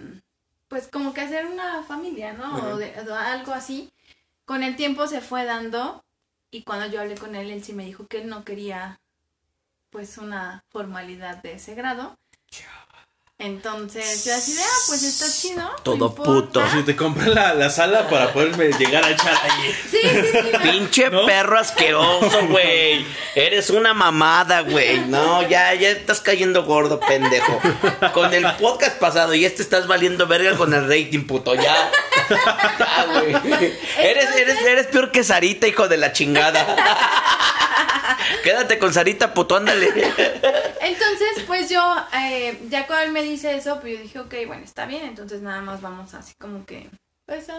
pues 0.68 0.86
como 0.86 1.14
que 1.14 1.22
hacer 1.22 1.47
una 1.47 1.82
familia, 1.82 2.34
¿no? 2.34 2.55
o, 2.55 2.76
de, 2.76 2.95
o 3.09 3.14
algo 3.14 3.53
así. 3.55 3.90
Con 4.45 4.62
el 4.62 4.76
tiempo 4.76 5.07
se 5.07 5.22
fue 5.22 5.47
dando 5.47 6.05
y 6.51 6.62
cuando 6.62 6.86
yo 6.86 7.01
hablé 7.01 7.16
con 7.16 7.34
él, 7.34 7.51
él 7.51 7.64
sí 7.64 7.72
me 7.72 7.86
dijo 7.86 8.07
que 8.07 8.18
él 8.18 8.28
no 8.28 8.45
quería 8.45 9.01
pues 9.88 10.18
una 10.18 10.62
formalidad 10.68 11.42
de 11.42 11.55
ese 11.55 11.74
grado. 11.74 12.18
Entonces, 13.37 14.24
yo 14.24 14.32
así 14.32 14.53
de, 14.55 14.62
ah, 14.62 14.78
pues 14.87 15.03
está 15.03 15.26
chido. 15.28 15.57
no 15.61 15.70
Todo 15.82 16.14
puto. 16.14 16.62
Si 16.70 16.85
te 16.85 16.95
compré 16.95 17.35
la, 17.35 17.53
la 17.53 17.68
sala 17.68 18.09
para 18.09 18.32
poderme 18.32 18.70
llegar 18.72 19.05
a 19.05 19.11
echar 19.11 19.35
allí. 19.35 19.72
Sí, 19.91 19.99
sí, 20.03 20.28
sí. 20.32 20.59
Pinche 20.62 21.11
¿No? 21.11 21.26
perro 21.26 21.59
asqueroso, 21.59 22.47
güey. 22.47 23.05
Eres 23.35 23.70
una 23.70 23.93
mamada, 23.93 24.61
güey. 24.61 25.01
No, 25.07 25.43
ya, 25.49 25.74
ya 25.74 25.91
estás 25.91 26.20
cayendo 26.20 26.64
gordo, 26.64 27.01
pendejo. 27.01 27.61
Con 28.12 28.32
el 28.32 28.47
podcast 28.55 28.99
pasado 29.01 29.35
y 29.35 29.45
este 29.45 29.62
estás 29.62 29.89
valiendo 29.89 30.28
verga 30.28 30.57
con 30.57 30.72
el 30.72 30.82
rating, 30.89 31.26
puto. 31.26 31.57
Ya. 31.57 31.91
Ya, 32.30 33.07
güey. 33.12 33.35
Eres, 33.99 34.35
eres, 34.37 34.62
eres 34.64 34.87
peor 34.87 35.11
que 35.11 35.24
Sarita, 35.24 35.66
hijo 35.66 35.89
de 35.89 35.97
la 35.97 36.12
chingada. 36.12 36.64
Quédate 38.43 38.78
con 38.78 38.93
Sarita, 38.93 39.35
puto, 39.35 39.57
ándale. 39.57 39.89
Entonces, 40.80 41.45
pues 41.47 41.68
yo, 41.70 41.97
eh, 42.14 42.61
ya 42.68 42.87
cuando 42.87 43.07
él 43.07 43.12
me 43.12 43.22
dice 43.22 43.57
eso, 43.57 43.80
pues 43.80 43.97
yo 43.97 44.03
dije, 44.03 44.18
ok, 44.18 44.35
bueno, 44.47 44.64
está 44.64 44.87
bien. 44.87 45.05
Entonces 45.05 45.43
nada 45.43 45.61
más 45.61 45.80
vamos 45.80 46.14
así 46.14 46.35
como 46.39 46.64
que, 46.66 46.91
pues 47.26 47.49
a 47.49 47.59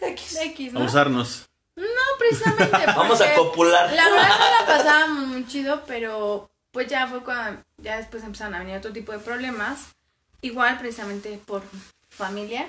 X, 0.00 0.72
¿no? 0.72 0.80
A 0.80 0.84
usarnos. 0.84 1.48
No, 1.76 1.84
precisamente. 2.18 2.86
Vamos 2.96 3.20
a 3.20 3.34
copular. 3.34 3.92
La 3.92 4.08
verdad 4.08 4.38
no 4.38 4.60
la 4.60 4.66
pasábamos 4.66 5.26
muy 5.26 5.46
chido, 5.46 5.82
pero 5.86 6.48
pues 6.70 6.86
ya 6.88 7.06
fue 7.08 7.24
cuando 7.24 7.62
ya 7.78 7.96
después 7.96 8.22
empezaron 8.22 8.54
a 8.54 8.60
venir 8.60 8.76
otro 8.76 8.92
tipo 8.92 9.12
de 9.12 9.18
problemas. 9.18 9.94
Igual, 10.40 10.78
precisamente 10.78 11.40
por 11.44 11.62
familia. 12.08 12.68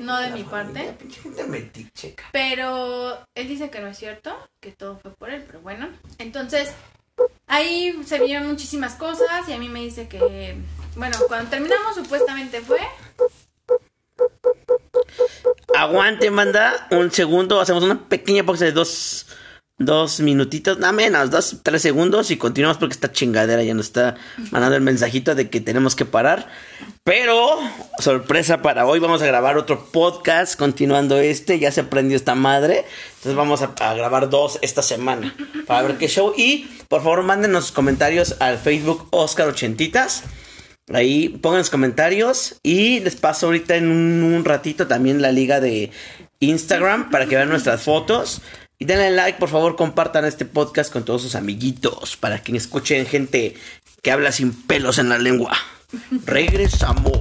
No 0.00 0.20
de 0.20 0.30
mi 0.30 0.42
parte. 0.42 0.94
Pinche 0.98 1.20
gente 1.20 1.44
metiche, 1.44 2.14
ca- 2.14 2.28
Pero 2.32 3.18
él 3.34 3.48
dice 3.48 3.70
que 3.70 3.80
no 3.80 3.88
es 3.88 3.98
cierto, 3.98 4.36
que 4.60 4.72
todo 4.72 4.98
fue 4.98 5.10
por 5.12 5.30
él, 5.30 5.42
pero 5.46 5.60
bueno. 5.60 5.88
Entonces, 6.18 6.72
ahí 7.46 7.98
se 8.04 8.18
vieron 8.18 8.46
muchísimas 8.48 8.94
cosas 8.94 9.48
y 9.48 9.52
a 9.52 9.58
mí 9.58 9.68
me 9.68 9.80
dice 9.80 10.08
que, 10.08 10.56
bueno, 10.96 11.16
cuando 11.28 11.50
terminamos 11.50 11.94
supuestamente 11.94 12.60
fue... 12.62 12.80
Aguante, 15.74 16.30
manda. 16.30 16.86
Un 16.90 17.10
segundo. 17.10 17.60
Hacemos 17.60 17.82
una 17.84 18.08
pequeña 18.08 18.44
pausa 18.44 18.64
de 18.64 18.72
dos, 18.72 19.26
dos 19.78 20.20
minutitos. 20.20 20.78
Nada 20.78 20.92
menos, 20.92 21.30
dos, 21.30 21.56
tres 21.62 21.82
segundos. 21.82 22.30
Y 22.30 22.36
continuamos 22.36 22.78
porque 22.78 22.94
esta 22.94 23.12
chingadera 23.12 23.62
ya 23.62 23.74
nos 23.74 23.86
está 23.86 24.16
mandando 24.50 24.76
el 24.76 24.82
mensajito 24.82 25.34
de 25.34 25.50
que 25.50 25.60
tenemos 25.60 25.96
que 25.96 26.04
parar. 26.04 26.48
Pero, 27.02 27.58
sorpresa 27.98 28.62
para 28.62 28.86
hoy, 28.86 28.98
vamos 28.98 29.22
a 29.22 29.26
grabar 29.26 29.58
otro 29.58 29.86
podcast. 29.86 30.56
Continuando 30.56 31.18
este, 31.18 31.58
ya 31.58 31.70
se 31.70 31.84
prendió 31.84 32.16
esta 32.16 32.34
madre. 32.34 32.84
Entonces 33.16 33.34
vamos 33.34 33.62
a, 33.62 33.94
grabar 33.94 34.30
dos 34.30 34.58
esta 34.62 34.82
semana. 34.82 35.34
Para 35.66 35.82
ver 35.82 35.98
qué 35.98 36.08
show. 36.08 36.32
Y 36.36 36.68
por 36.88 37.02
favor, 37.02 37.22
mándenos 37.22 37.72
comentarios 37.72 38.36
al 38.40 38.58
Facebook 38.58 39.08
Oscar 39.10 39.48
Ochentitas. 39.48 40.24
Ahí 40.92 41.30
pongan 41.30 41.60
los 41.60 41.70
comentarios 41.70 42.56
y 42.62 43.00
les 43.00 43.16
paso 43.16 43.46
ahorita 43.46 43.76
en 43.76 43.88
un 43.88 44.44
ratito 44.44 44.86
también 44.86 45.22
la 45.22 45.32
liga 45.32 45.58
de 45.58 45.90
Instagram 46.40 47.08
para 47.10 47.26
que 47.26 47.36
vean 47.36 47.48
nuestras 47.48 47.82
fotos. 47.82 48.42
Y 48.78 48.86
denle 48.86 49.10
like, 49.12 49.38
por 49.38 49.48
favor, 49.48 49.76
compartan 49.76 50.24
este 50.24 50.44
podcast 50.44 50.92
con 50.92 51.04
todos 51.04 51.22
sus 51.22 51.34
amiguitos 51.36 52.16
para 52.16 52.42
que 52.42 52.56
escuchen 52.56 53.06
gente 53.06 53.54
que 54.02 54.10
habla 54.10 54.32
sin 54.32 54.52
pelos 54.52 54.98
en 54.98 55.08
la 55.08 55.18
lengua. 55.18 55.56
Regresamos. 56.26 57.20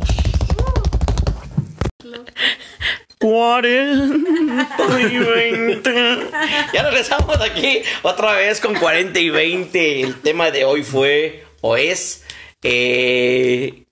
40 3.19 4.99
y 4.99 5.17
20. 5.17 6.29
Ya 6.73 6.83
regresamos 6.83 7.39
aquí 7.39 7.81
otra 8.01 8.33
vez 8.33 8.59
con 8.59 8.75
40 8.75 9.17
y 9.17 9.29
20. 9.29 10.01
El 10.01 10.15
tema 10.21 10.51
de 10.51 10.65
hoy 10.65 10.83
fue 10.83 11.45
o 11.61 11.77
es 11.77 12.23
eh, 12.63 13.85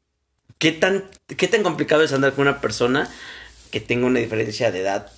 ¿qué, 0.58 0.72
tan, 0.74 1.06
¿qué 1.38 1.48
tan 1.48 1.64
complicado 1.64 2.04
es 2.04 2.12
andar 2.12 2.34
con 2.34 2.42
una 2.42 2.60
persona 2.60 3.10
que 3.72 3.80
tenga 3.80 4.06
una 4.06 4.20
diferencia 4.20 4.70
de 4.72 4.82
edad 4.82 5.10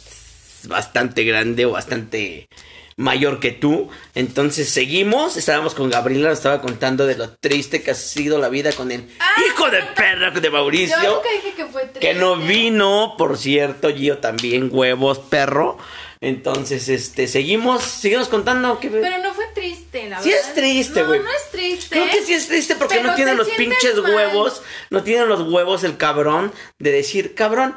bastante 0.68 1.24
grande 1.24 1.66
o 1.66 1.72
bastante 1.72 2.47
mayor 2.95 3.39
que 3.39 3.51
tú? 3.51 3.89
Entonces 4.16 4.70
seguimos, 4.70 5.36
estábamos 5.38 5.74
con 5.74 5.89
Gabriela, 5.89 6.30
nos 6.30 6.38
estaba 6.39 6.61
contando 6.61 7.05
de 7.05 7.16
lo 7.16 7.30
triste 7.32 7.82
que 7.82 7.91
ha 7.91 7.95
sido 7.95 8.38
la 8.39 8.49
vida 8.49 8.72
con 8.74 8.91
el 8.91 9.07
hijo 9.47 9.70
de 9.70 9.82
perra 9.95 10.32
de 10.32 10.49
Mauricio. 10.49 10.95
Yo 11.01 11.16
nunca 11.16 11.30
dije 11.32 11.53
que 11.55 11.66
fue 11.66 11.82
triste. 11.84 11.99
Que 11.99 12.14
no 12.14 12.36
vino, 12.38 13.16
por 13.18 13.38
cierto, 13.38 13.89
Gio 13.93 14.20
también, 14.20 14.70
huevos, 14.72 15.20
perro. 15.20 15.78
Entonces, 16.22 16.88
este, 16.88 17.28
seguimos, 17.28 17.84
seguimos 17.84 18.30
contando. 18.30 18.80
que 18.80 18.88
Pero 18.89 19.18
no 19.18 19.34
fue 19.34 19.45
triste, 19.53 20.07
la 20.07 20.22
Sí 20.22 20.30
verdad. 20.30 20.47
es 20.47 20.53
triste, 20.53 21.03
güey. 21.03 21.20
No, 21.20 21.26
no 21.26 21.32
es 21.34 21.51
triste. 21.51 21.88
Creo 21.89 22.05
que 22.09 22.22
sí 22.24 22.34
es 22.34 22.47
triste 22.47 22.76
porque 22.78 22.95
Pero 22.95 23.09
no 23.09 23.16
tiene 23.16 23.36
los 23.36 23.49
pinches 23.49 23.95
mal. 23.97 24.16
huevos, 24.16 24.61
no 24.89 25.03
tiene 25.03 25.26
los 25.26 25.41
huevos 25.51 25.84
el 25.84 25.97
cabrón 25.97 26.53
de 26.80 26.91
decir, 26.93 27.36
cabrón, 27.36 27.76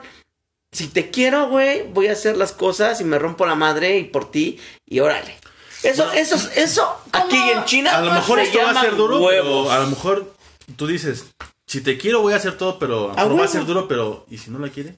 si 0.76 0.88
te 0.88 1.10
quiero, 1.10 1.48
güey, 1.48 1.84
voy 1.92 2.08
a 2.08 2.12
hacer 2.12 2.36
las 2.36 2.52
cosas 2.52 3.00
y 3.00 3.04
me 3.04 3.18
rompo 3.18 3.46
la 3.46 3.54
madre 3.54 3.98
y 3.98 4.04
por 4.04 4.30
ti 4.30 4.60
y 4.84 5.00
órale. 5.00 5.36
Eso, 5.82 6.10
eso, 6.12 6.36
eso, 6.54 7.00
aquí 7.12 7.36
en 7.36 7.64
China 7.64 7.96
A 7.96 8.00
lo 8.00 8.12
mejor 8.12 8.40
esto 8.40 8.58
va 8.62 8.70
a 8.70 8.80
ser 8.82 8.96
duro, 8.96 9.18
huevos. 9.18 9.68
pero 9.68 9.72
a 9.72 9.84
lo 9.84 9.88
mejor 9.90 10.34
tú 10.76 10.86
dices, 10.86 11.26
si 11.66 11.80
te 11.80 11.96
quiero 11.96 12.20
voy 12.22 12.32
a 12.32 12.36
hacer 12.36 12.56
todo, 12.56 12.78
pero 12.78 13.12
a 13.12 13.14
lo 13.14 13.20
A 13.20 13.24
mejor 13.24 13.40
va 13.40 13.44
a 13.44 13.48
ser 13.48 13.64
duro, 13.66 13.86
pero 13.88 14.26
¿y 14.28 14.38
si 14.38 14.50
no 14.50 14.58
la 14.58 14.68
quiere? 14.68 14.96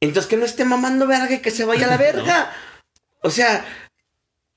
Entonces 0.00 0.28
que 0.28 0.36
no 0.36 0.44
esté 0.44 0.64
mamando 0.64 1.06
verga 1.06 1.32
y 1.34 1.40
que 1.40 1.50
se 1.50 1.64
vaya 1.64 1.86
a 1.86 1.90
la 1.90 1.96
verga. 2.08 2.52
O 3.22 3.30
sea, 3.30 3.64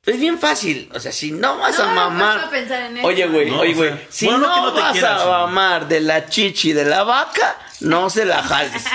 es 0.05 0.19
bien 0.19 0.39
fácil. 0.39 0.89
O 0.93 0.99
sea, 0.99 1.11
si 1.11 1.31
no 1.31 1.57
vas 1.57 1.77
No, 1.77 1.83
a 1.83 1.87
no, 1.87 1.93
mamar. 1.95 2.49
puedes 2.49 2.61
pensar 2.61 2.81
en 2.91 2.97
eso. 2.97 3.07
Oye, 3.07 3.27
güey, 3.27 3.49
No, 3.49 3.59
oye, 3.59 3.73
o 3.73 3.77
güey. 3.77 3.89
sea, 3.89 4.07
Si 4.09 4.25
bueno, 4.25 4.47
no, 4.47 4.65
que 4.73 4.75
te 4.75 4.81
vas 4.81 4.91
quieras, 4.93 5.21
a 5.21 5.25
mamar 5.27 5.87
de 5.87 5.99
la 6.01 6.25
chichi 6.29 6.73
de 6.73 6.85
la 6.85 7.03
vaca, 7.03 7.57
no 7.81 8.09
se 8.09 8.25
la 8.25 8.41
jales. 8.43 8.83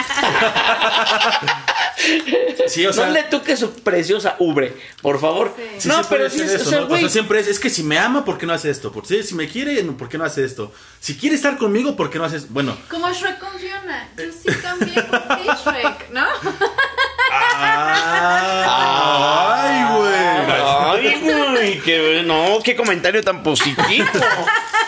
Sí, 2.66 2.84
o 2.86 2.92
sea, 2.92 3.06
no 3.06 3.12
le 3.12 3.22
toques 3.24 3.58
su 3.60 3.72
preciosa 3.74 4.34
ubre, 4.40 4.74
por 5.02 5.20
favor. 5.20 5.54
Sí. 5.56 5.62
sí 5.78 5.88
no, 5.88 6.00
pero 6.08 6.28
sí, 6.28 6.40
es- 6.40 6.52
eso, 6.52 6.66
o 6.68 6.70
sea, 6.70 6.78
¿no? 6.80 6.84
O 6.86 6.88
güey. 6.88 7.00
sea, 7.02 7.08
siempre 7.10 7.38
es, 7.38 7.46
es 7.46 7.60
que 7.60 7.70
si 7.70 7.82
me 7.84 7.96
ama, 7.98 8.24
¿por 8.24 8.38
qué 8.38 8.46
no 8.46 8.52
hace 8.54 8.70
esto? 8.70 8.90
Por, 8.90 9.06
si, 9.06 9.22
si 9.22 9.34
me 9.36 9.46
quiere, 9.48 9.80
¿por 9.84 10.08
qué 10.08 10.18
no 10.18 10.24
hace 10.24 10.44
esto? 10.44 10.72
Si 10.98 11.16
quiere 11.16 11.36
estar 11.36 11.58
conmigo, 11.58 11.94
¿por 11.96 12.10
qué 12.10 12.18
no 12.18 12.24
hace 12.24 12.38
esto? 12.38 12.48
Bueno, 12.50 12.76
Como 12.88 13.08
Shrek 13.12 13.38
con 13.38 13.56
Fiona. 13.58 14.08
Yo 14.16 14.24
sí 14.32 14.48
cambié 14.60 15.00
porque 15.02 15.44
Shrek, 15.64 16.10
¿no? 16.10 16.24
¡Ay, 17.30 18.64
güey! 18.64 19.41
Qué, 21.84 22.22
no, 22.24 22.58
qué 22.62 22.76
comentario 22.76 23.22
tan 23.22 23.42
positivo. 23.42 24.06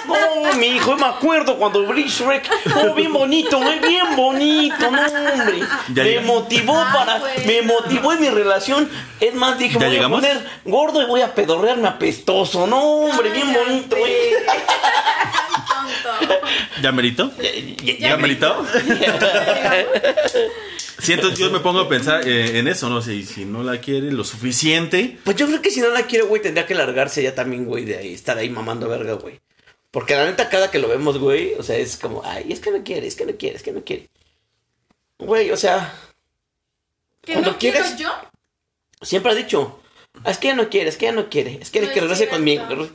No, 0.06 0.52
mi 0.54 0.66
hijo, 0.66 0.96
me 0.96 1.06
acuerdo 1.06 1.56
cuando 1.56 1.86
vi 1.92 2.04
Shrek. 2.04 2.48
Oh, 2.76 2.94
bien 2.94 3.12
bonito, 3.12 3.60
eh, 3.62 3.80
bien 3.80 4.14
bonito, 4.16 4.90
no, 4.90 5.00
hombre. 5.02 5.60
Ya 5.94 6.02
me 6.04 6.10
llegamos. 6.10 6.42
motivó 6.42 6.78
Ah, 6.78 6.92
para, 6.94 7.18
bueno. 7.18 7.42
me 7.46 7.62
motivó 7.62 8.12
en 8.12 8.20
mi 8.20 8.28
relación. 8.28 8.88
Es 9.20 9.34
más, 9.34 9.58
dije, 9.58 9.78
¿Ya 9.78 9.86
voy 9.86 9.94
llegamos? 9.96 10.22
a 10.22 10.26
poner 10.28 10.46
gordo 10.64 11.02
y 11.02 11.06
voy 11.06 11.22
a 11.22 11.34
pedorrearme 11.34 11.88
apestoso. 11.88 12.66
No, 12.66 12.82
hombre, 12.82 13.30
bien 13.30 13.46
Cállate. 13.52 13.64
bonito, 13.70 13.96
eh. 14.06 14.32
¿Ya 16.82 16.92
merito? 16.92 17.32
Ya- 17.38 17.50
ya- 17.52 17.98
¿Ya 17.98 17.98
ya- 18.10 18.16
merito? 18.18 18.66
Sí, 20.98 21.12
entonces 21.12 21.38
yo 21.38 21.50
me 21.50 21.60
pongo 21.60 21.80
a 21.80 21.88
pensar 21.88 22.26
eh, 22.26 22.58
en 22.58 22.68
eso, 22.68 22.88
¿no? 22.88 23.02
Si, 23.02 23.24
si 23.24 23.44
no 23.44 23.62
la 23.62 23.80
quiere 23.80 24.12
lo 24.12 24.24
suficiente, 24.24 25.18
Pues 25.24 25.36
yo 25.36 25.46
creo 25.46 25.60
que 25.60 25.70
si 25.70 25.80
no 25.80 25.88
la 25.88 26.06
quiere, 26.06 26.24
güey, 26.24 26.40
tendría 26.40 26.66
que 26.66 26.74
largarse 26.74 27.22
ya 27.22 27.34
también, 27.34 27.64
güey, 27.66 27.84
de 27.84 27.98
ahí, 27.98 28.14
estar 28.14 28.38
ahí 28.38 28.48
mamando 28.48 28.88
verga, 28.88 29.14
güey. 29.14 29.40
Porque 29.90 30.14
la 30.14 30.24
neta, 30.26 30.48
cada 30.48 30.70
que 30.70 30.78
lo 30.78 30.88
vemos, 30.88 31.18
güey, 31.18 31.54
o 31.54 31.62
sea, 31.62 31.76
es 31.76 31.96
como, 31.96 32.22
ay, 32.24 32.46
es 32.52 32.60
que 32.60 32.70
no 32.70 32.82
quiere, 32.84 33.06
es 33.06 33.16
que 33.16 33.26
no 33.26 33.36
quiere, 33.36 33.56
es 33.56 33.62
que 33.62 33.72
no 33.72 33.84
quiere. 33.84 34.08
Güey, 35.18 35.50
o 35.50 35.56
sea, 35.56 35.94
¿Que 37.22 37.32
Cuando 37.34 37.52
no 37.52 37.58
quiero 37.58 37.78
quieres- 37.80 37.98
yo? 37.98 38.10
siempre 39.02 39.32
ha 39.32 39.34
dicho, 39.34 39.80
"Ah, 40.24 40.30
es 40.30 40.38
que 40.38 40.48
ya 40.48 40.54
no 40.54 40.68
quiere, 40.68 40.88
es 40.90 40.96
que 40.96 41.06
ya 41.06 41.12
no 41.12 41.28
quiere, 41.30 41.58
es 41.60 41.70
que 41.70 41.80
No 41.80 41.88
que 41.92 42.00
regrese 42.00 42.28
conmigo. 42.28 42.68
que 42.68 42.74
re- 42.74 42.90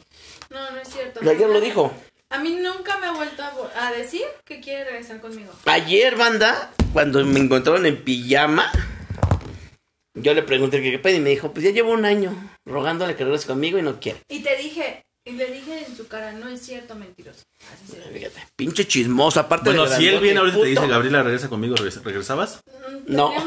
No, 0.52 0.72
no 0.72 0.80
es 0.80 0.88
cierto. 0.90 1.20
Ayer 1.22 1.50
lo 1.50 1.60
dijo. 1.62 1.92
A 2.32 2.38
mí 2.38 2.52
nunca 2.62 2.98
me 3.00 3.08
ha 3.08 3.12
vuelto 3.12 3.42
a, 3.76 3.92
decir 3.92 4.22
que 4.46 4.60
quiere 4.60 4.84
regresar 4.86 5.20
conmigo. 5.20 5.52
Ayer, 5.66 6.16
banda, 6.16 6.72
cuando 6.94 7.26
me 7.26 7.40
encontraron 7.40 7.88
en 7.88 8.04
pijama, 8.04 8.72
yo 10.14 10.36
le 10.36 10.44
pregunté 10.44 10.80
qué 10.82 11.00
pedo 11.00 11.18
y 11.18 11.22
me 11.22 11.32
dijo, 11.32 11.52
pues 11.52 11.66
ya 11.66 11.72
llevo 11.72 11.92
un 11.92 12.06
año 12.06 12.36
rogándole 12.68 13.16
que 13.16 13.24
regrese 13.24 13.48
conmigo 13.48 13.80
y 13.80 13.82
no 13.82 14.00
quiere. 14.00 14.20
Y 14.30 14.42
te 14.44 14.56
dije, 14.58 15.02
y 15.26 15.32
le 15.32 15.48
dije 15.52 15.86
en 15.88 15.98
su 15.98 16.08
cara, 16.08 16.32
no 16.34 16.48
es 16.50 16.62
cierto, 16.62 16.94
mentiroso. 16.94 17.42
Así 17.74 17.94
se. 17.94 18.02
Fíjate, 18.14 18.46
pinche 18.56 18.86
chismoso, 18.88 19.40
aparte 19.40 19.72
bueno, 19.72 19.90
de 19.90 19.98
si 19.98 20.08
él 20.08 20.20
viene 20.20 20.40
ahorita 20.40 20.60
y 20.60 20.62
te 20.62 20.68
dice. 20.68 20.88
Gabriela, 20.88 21.24
regresa 21.24 21.50
conmigo, 21.50 21.76
¿regres- 21.78 22.04
¿regresabas? 22.04 22.60
Mm, 22.68 23.16
No. 23.16 23.34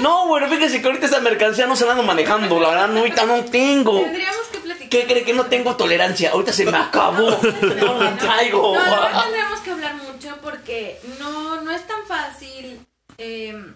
No, 0.00 0.26
bueno, 0.28 0.48
fíjese 0.48 0.80
que 0.80 0.86
ahorita 0.86 1.06
esa 1.06 1.20
mercancía 1.20 1.66
no 1.66 1.74
se 1.76 1.84
la 1.86 1.92
ando 1.92 2.02
manejando, 2.04 2.60
la 2.60 2.68
verdad, 2.68 2.88
no, 2.88 3.00
ahorita 3.00 3.24
no 3.26 3.44
tengo. 3.44 4.00
Tendríamos 4.02 4.46
que 4.52 4.58
platicar. 4.58 4.73
¿Qué 4.94 5.06
cree 5.08 5.24
que 5.24 5.32
no 5.32 5.46
tengo 5.46 5.74
tolerancia? 5.74 6.30
Ahorita 6.30 6.52
se 6.52 6.64
me 6.64 6.76
acabó. 6.76 7.28
No 7.80 8.00
la 8.00 8.16
traigo. 8.16 8.76
No, 8.76 8.80
verdad 8.80 9.22
tendríamos 9.24 9.58
que 9.58 9.70
hablar 9.72 9.96
mucho 9.96 10.38
porque 10.40 11.00
no, 11.18 11.60
no 11.62 11.72
es 11.72 11.84
tan 11.84 12.06
fácil, 12.06 12.86
eh, 13.18 13.74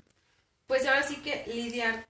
pues 0.68 0.86
ahora 0.86 1.02
sí 1.02 1.16
que 1.16 1.42
lidiar 1.52 2.06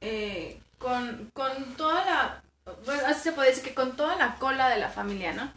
eh, 0.00 0.60
con, 0.78 1.30
con 1.32 1.76
toda 1.76 2.04
la, 2.04 2.42
bueno, 2.84 3.02
así 3.06 3.20
se 3.20 3.32
puede 3.32 3.50
decir 3.50 3.62
que 3.62 3.74
con 3.74 3.94
toda 3.94 4.16
la 4.16 4.34
cola 4.40 4.70
de 4.70 4.80
la 4.80 4.88
familia, 4.88 5.32
¿no? 5.32 5.52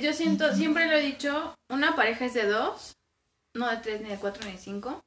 yo 0.00 0.12
siento, 0.12 0.52
siempre 0.56 0.86
lo 0.86 0.96
he 0.96 1.02
dicho, 1.02 1.56
una 1.68 1.94
pareja 1.94 2.24
es 2.24 2.34
de 2.34 2.46
dos, 2.46 2.96
no 3.54 3.70
de 3.70 3.76
tres, 3.76 4.00
ni 4.00 4.08
de 4.08 4.16
cuatro, 4.16 4.44
ni 4.44 4.52
de 4.52 4.58
cinco. 4.58 5.04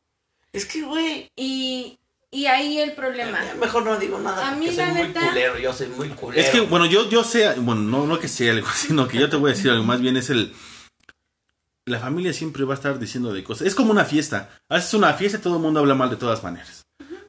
Es 0.53 0.65
que, 0.65 0.81
güey, 0.81 1.29
Y, 1.35 1.99
y 2.35 2.47
ahí 2.47 2.79
el 2.79 2.91
problema. 2.91 3.39
mejor 3.57 3.85
no 3.85 3.97
digo 3.97 4.19
nada. 4.19 4.49
A 4.49 4.55
mí, 4.55 4.67
soy 4.67 4.75
la 4.75 4.87
muy 4.87 5.01
neta- 5.03 5.25
culero, 5.25 5.57
yo 5.57 5.71
soy 5.71 5.87
muy 5.87 6.09
culero. 6.09 6.41
Es 6.41 6.49
que, 6.49 6.59
bueno, 6.59 6.85
yo, 6.85 7.09
yo 7.09 7.23
sé, 7.23 7.53
bueno, 7.59 7.81
no, 7.81 8.05
no 8.05 8.19
que 8.19 8.27
sea 8.27 8.51
algo, 8.51 8.67
sino 8.75 9.07
que 9.07 9.17
yo 9.19 9.29
te 9.29 9.37
voy 9.37 9.51
a 9.51 9.53
decir 9.55 9.71
algo, 9.71 9.85
más 9.85 10.01
bien 10.01 10.17
es 10.17 10.29
el... 10.29 10.53
La 11.85 11.99
familia 11.99 12.33
siempre 12.33 12.65
va 12.65 12.73
a 12.73 12.77
estar 12.77 12.99
diciendo 12.99 13.31
de 13.31 13.43
cosas. 13.43 13.67
Es 13.67 13.75
como 13.75 13.91
una 13.91 14.03
fiesta. 14.05 14.49
Haces 14.67 14.95
una 14.95 15.13
fiesta 15.13 15.37
y 15.37 15.41
todo 15.41 15.55
el 15.57 15.61
mundo 15.61 15.79
habla 15.79 15.95
mal 15.95 16.09
de 16.09 16.15
todas 16.17 16.43
maneras. 16.43 16.83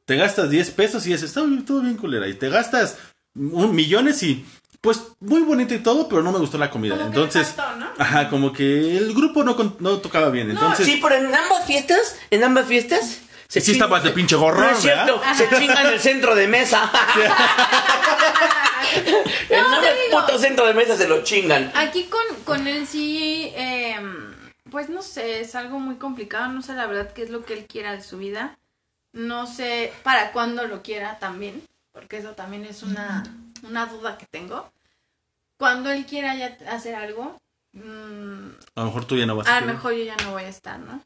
Te 0.07 0.17
gastas 0.17 0.51
10 0.51 0.71
pesos 0.71 1.07
y 1.07 1.13
dices, 1.13 1.29
está 1.29 1.43
todo 1.65 1.83
bien 1.83 1.97
culera. 1.97 2.27
Y 2.27 2.35
te 2.35 2.49
gastas 2.49 2.97
un, 3.37 3.77
millones 3.77 4.23
y, 4.23 4.45
pues, 4.81 5.03
muy 5.21 5.43
bonito 5.43 5.75
y 5.75 5.81
todo, 5.81 6.09
pero 6.09 6.23
no 6.23 6.33
me 6.33 6.39
gustó 6.39 6.57
la 6.59 6.71
comida. 6.71 6.97
Como 6.97 7.11
que 7.11 7.17
Entonces, 7.17 7.49
faltó, 7.49 7.77
¿no? 7.77 7.87
ajá, 7.99 8.31
como 8.31 8.53
que 8.53 8.97
el 8.97 9.15
grupo 9.15 9.45
no, 9.45 9.77
no 9.79 9.99
tocaba 9.99 10.31
bien. 10.31 10.51
Entonces, 10.51 10.87
sí, 10.87 11.01
pero 11.03 11.17
en 11.17 11.27
ambas 11.27 11.65
fiestas, 11.67 12.17
en 12.31 12.43
ambas 12.43 12.67
fiestas... 12.67 13.21
Se 13.49 13.61
Sí 13.61 13.73
estabas 13.73 14.03
de 14.03 14.11
pinche 14.11 14.37
No 14.37 14.69
es 14.71 14.79
cierto, 14.79 15.19
¿verdad? 15.21 15.35
se 15.37 15.49
chingan 15.59 15.87
el 15.87 16.01
centro 16.01 16.35
de 16.35 16.49
mesa. 16.49 16.91
en 19.51 19.63
No, 19.63 19.83
el 19.83 19.95
digo. 20.07 20.21
puto 20.27 20.39
centro 20.39 20.67
de 20.67 20.75
mesa 20.75 20.97
se 20.97 21.09
lo 21.09 21.23
chingan. 21.23 21.73
Aquí 21.75 22.05
con, 22.05 22.23
con 22.45 22.67
él 22.67 22.87
sí, 22.87 23.53
eh, 23.55 23.97
pues 24.71 24.89
no 24.89 25.03
sé, 25.03 25.41
es 25.41 25.55
algo 25.55 25.79
muy 25.79 25.97
complicado. 25.97 26.49
No 26.53 26.63
sé 26.63 26.75
la 26.75 26.87
verdad 26.87 27.13
qué 27.13 27.23
es 27.23 27.31
lo 27.31 27.45
que 27.45 27.55
él 27.55 27.67
quiera 27.67 27.93
de 27.93 28.03
su 28.03 28.19
vida. 28.19 28.59
No 29.13 29.47
sé 29.47 29.93
para 30.03 30.33
cuándo 30.33 30.67
lo 30.67 30.83
quiera 30.83 31.19
también, 31.19 31.63
porque 31.93 32.19
eso 32.19 32.33
también 32.33 32.65
es 32.65 32.83
una, 32.83 33.23
una 33.63 33.87
duda 33.87 34.19
que 34.19 34.27
tengo. 34.27 34.71
Cuando 35.59 35.91
él 35.91 36.05
quiera 36.05 36.35
ya 36.35 36.57
hacer 36.71 36.95
algo, 36.95 37.41
mm, 37.73 38.49
a 38.75 38.81
lo 38.81 38.87
mejor 38.87 39.05
tú 39.07 39.17
ya 39.17 39.25
no 39.25 39.37
vas 39.37 39.47
a 39.49 39.57
a 39.57 39.61
lo 39.63 39.69
mejor 39.69 39.95
yo 39.95 40.05
ya 40.05 40.17
no 40.17 40.33
voy 40.33 40.43
a 40.43 40.49
estar, 40.49 40.79
¿no? 40.79 41.01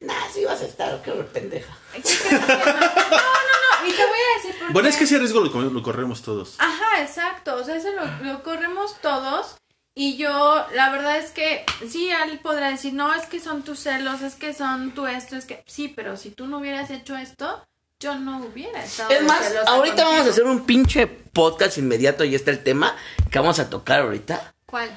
Nah, 0.00 0.28
sí 0.32 0.44
vas 0.44 0.60
a 0.62 0.66
estar, 0.66 1.02
qué 1.02 1.10
pendeja. 1.12 1.76
¿Qué 1.92 2.02
crees 2.02 2.18
que 2.22 2.34
no? 2.34 2.40
No, 2.40 2.46
no, 2.46 3.88
y 3.88 3.90
te 3.92 4.06
voy 4.06 4.18
a 4.18 4.36
decir 4.42 4.58
por 4.60 4.72
Bueno, 4.72 4.86
qué. 4.86 4.90
es 4.90 4.96
que 4.96 5.04
ese 5.04 5.18
riesgo 5.18 5.40
lo, 5.40 5.60
lo 5.70 5.82
corremos 5.82 6.22
todos. 6.22 6.54
Ajá, 6.58 7.02
exacto. 7.02 7.56
O 7.56 7.64
sea, 7.64 7.76
eso 7.76 7.88
lo, 7.92 8.06
lo 8.32 8.42
corremos 8.42 9.00
todos. 9.00 9.56
Y 9.96 10.16
yo, 10.16 10.64
la 10.74 10.90
verdad 10.90 11.18
es 11.18 11.30
que 11.32 11.66
sí, 11.90 12.08
él 12.10 12.38
podrá 12.38 12.70
decir, 12.70 12.94
no, 12.94 13.12
es 13.12 13.26
que 13.26 13.40
son 13.40 13.64
tus 13.64 13.80
celos, 13.80 14.22
es 14.22 14.36
que 14.36 14.54
son 14.54 14.92
tu 14.92 15.06
esto, 15.08 15.34
es 15.34 15.44
que 15.44 15.64
sí, 15.66 15.88
pero 15.88 16.16
si 16.16 16.30
tú 16.30 16.46
no 16.46 16.58
hubieras 16.58 16.90
hecho 16.90 17.16
esto, 17.16 17.66
yo 17.98 18.14
no 18.14 18.38
hubiera 18.38 18.84
estado. 18.84 19.10
Es 19.10 19.22
más, 19.24 19.40
ahorita 19.66 19.96
contigo. 19.96 20.10
vamos 20.10 20.26
a 20.28 20.30
hacer 20.30 20.44
un 20.44 20.64
pinche 20.64 21.08
podcast 21.08 21.78
inmediato 21.78 22.22
y 22.22 22.36
está 22.36 22.52
el 22.52 22.62
tema 22.62 22.94
que 23.32 23.40
vamos 23.40 23.58
a 23.58 23.68
tocar 23.68 24.02
ahorita. 24.02 24.54
¿Cuál? 24.66 24.96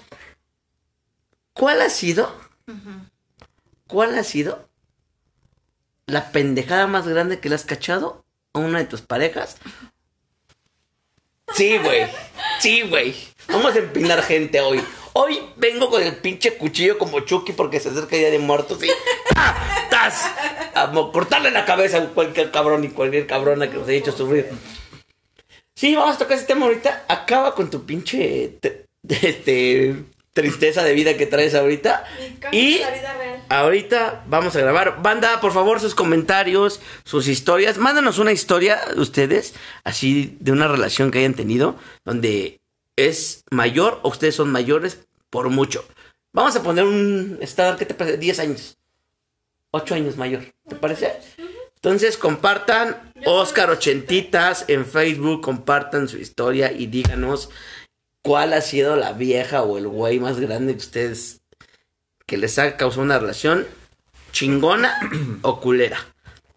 ¿Cuál 1.54 1.82
ha 1.82 1.90
sido? 1.90 2.32
¿Cuál 3.88 4.16
ha 4.20 4.24
sido 4.24 4.70
la 6.12 6.32
pendejada 6.32 6.88
más 6.88 7.08
grande 7.08 7.40
que 7.40 7.50
le 7.50 7.56
has 7.56 7.66
cachado 7.66 8.26
a 8.54 8.60
una 8.60 8.80
de 8.80 8.86
tus 8.86 9.02
parejas? 9.02 9.58
Sí, 11.56 11.78
güey. 11.78 12.08
Sí, 12.60 12.82
güey. 12.84 13.16
Vamos 13.48 13.76
a 13.76 13.80
empinar 13.80 14.22
gente 14.24 14.62
hoy. 14.62 14.82
Hoy 15.14 15.40
vengo 15.58 15.90
con 15.90 16.02
el 16.02 16.16
pinche 16.16 16.58
cuchillo 16.58 16.98
como 16.98 17.20
Chucky 17.22 17.52
porque 17.54 17.80
se 17.80 17.90
acerca 17.90 18.16
el 18.16 18.22
día 18.22 18.32
de 18.32 18.40
muertos 18.40 18.82
y 18.84 18.90
¡ah! 19.36 19.68
A 20.74 20.92
cortarle 21.12 21.52
la 21.52 21.66
cabeza 21.66 21.98
a 21.98 22.06
cualquier 22.10 22.50
cabrón 22.52 22.84
y 22.84 22.90
cualquier 22.90 23.28
cabrona 23.28 23.70
que 23.70 23.78
nos 23.78 23.88
haya 23.88 23.98
hecho 23.98 24.12
sufrir. 24.12 24.50
Sí, 25.76 25.96
vamos 25.96 26.16
a 26.16 26.20
tocar 26.20 26.38
ese 26.38 26.46
tema 26.48 26.66
ahorita. 26.66 27.06
Acaba 27.08 27.54
con 27.54 27.70
tu 27.70 27.86
pinche 27.86 28.58
te- 28.62 28.86
este, 29.10 29.96
tristeza 30.34 30.84
de 30.84 30.94
vida 30.94 31.18
que 31.18 31.26
traes 31.26 31.56
ahorita. 31.56 32.06
Y 32.52 32.82
ahorita 33.50 34.24
vamos 34.28 34.56
a 34.56 34.62
grabar. 34.62 35.02
Banda, 35.02 35.42
por 35.42 35.52
favor, 35.52 35.80
sus 35.80 35.96
comentarios, 35.96 36.80
sus 37.04 37.28
historias. 37.28 37.78
Mándanos 37.78 38.20
una 38.20 38.32
historia 38.32 38.80
de 38.94 39.02
ustedes, 39.02 39.54
así 39.84 40.38
de 40.40 40.52
una 40.52 40.68
relación 40.68 41.12
que 41.12 41.20
hayan 41.20 41.34
tenido, 41.34 41.76
donde 42.06 42.60
es 42.96 43.44
mayor 43.52 44.00
o 44.04 44.10
ustedes 44.10 44.36
son 44.36 44.52
mayores 44.52 45.00
por 45.30 45.50
mucho. 45.50 45.86
Vamos 46.34 46.56
a 46.56 46.64
poner 46.64 46.86
un 46.86 47.38
estado, 47.42 47.78
¿qué 47.78 47.86
te 47.86 47.94
parece? 47.94 48.18
10 48.18 48.40
años. 48.40 48.78
8 49.72 49.96
años 49.96 50.18
mayor, 50.18 50.44
¿te 50.68 50.76
parece? 50.76 51.14
Entonces 51.76 52.18
compartan 52.18 53.12
Oscar 53.26 53.72
Ochentitas 53.72 54.66
en 54.68 54.86
Facebook, 54.86 55.42
compartan 55.42 56.08
su 56.08 56.18
historia 56.18 56.72
y 56.72 56.88
díganos 56.88 57.50
cuál 58.22 58.54
ha 58.54 58.62
sido 58.62 58.96
la 58.96 59.14
vieja 59.14 59.64
o 59.64 59.78
el 59.78 59.88
güey 59.88 60.20
más 60.20 60.40
grande 60.40 60.74
que 60.74 60.80
ustedes 60.80 61.42
que 62.26 62.38
les 62.38 62.58
ha 62.60 62.78
causado 62.78 63.02
una 63.02 63.20
relación 63.20 63.68
chingona 64.32 64.98
o 65.42 65.60
culera. 65.60 65.98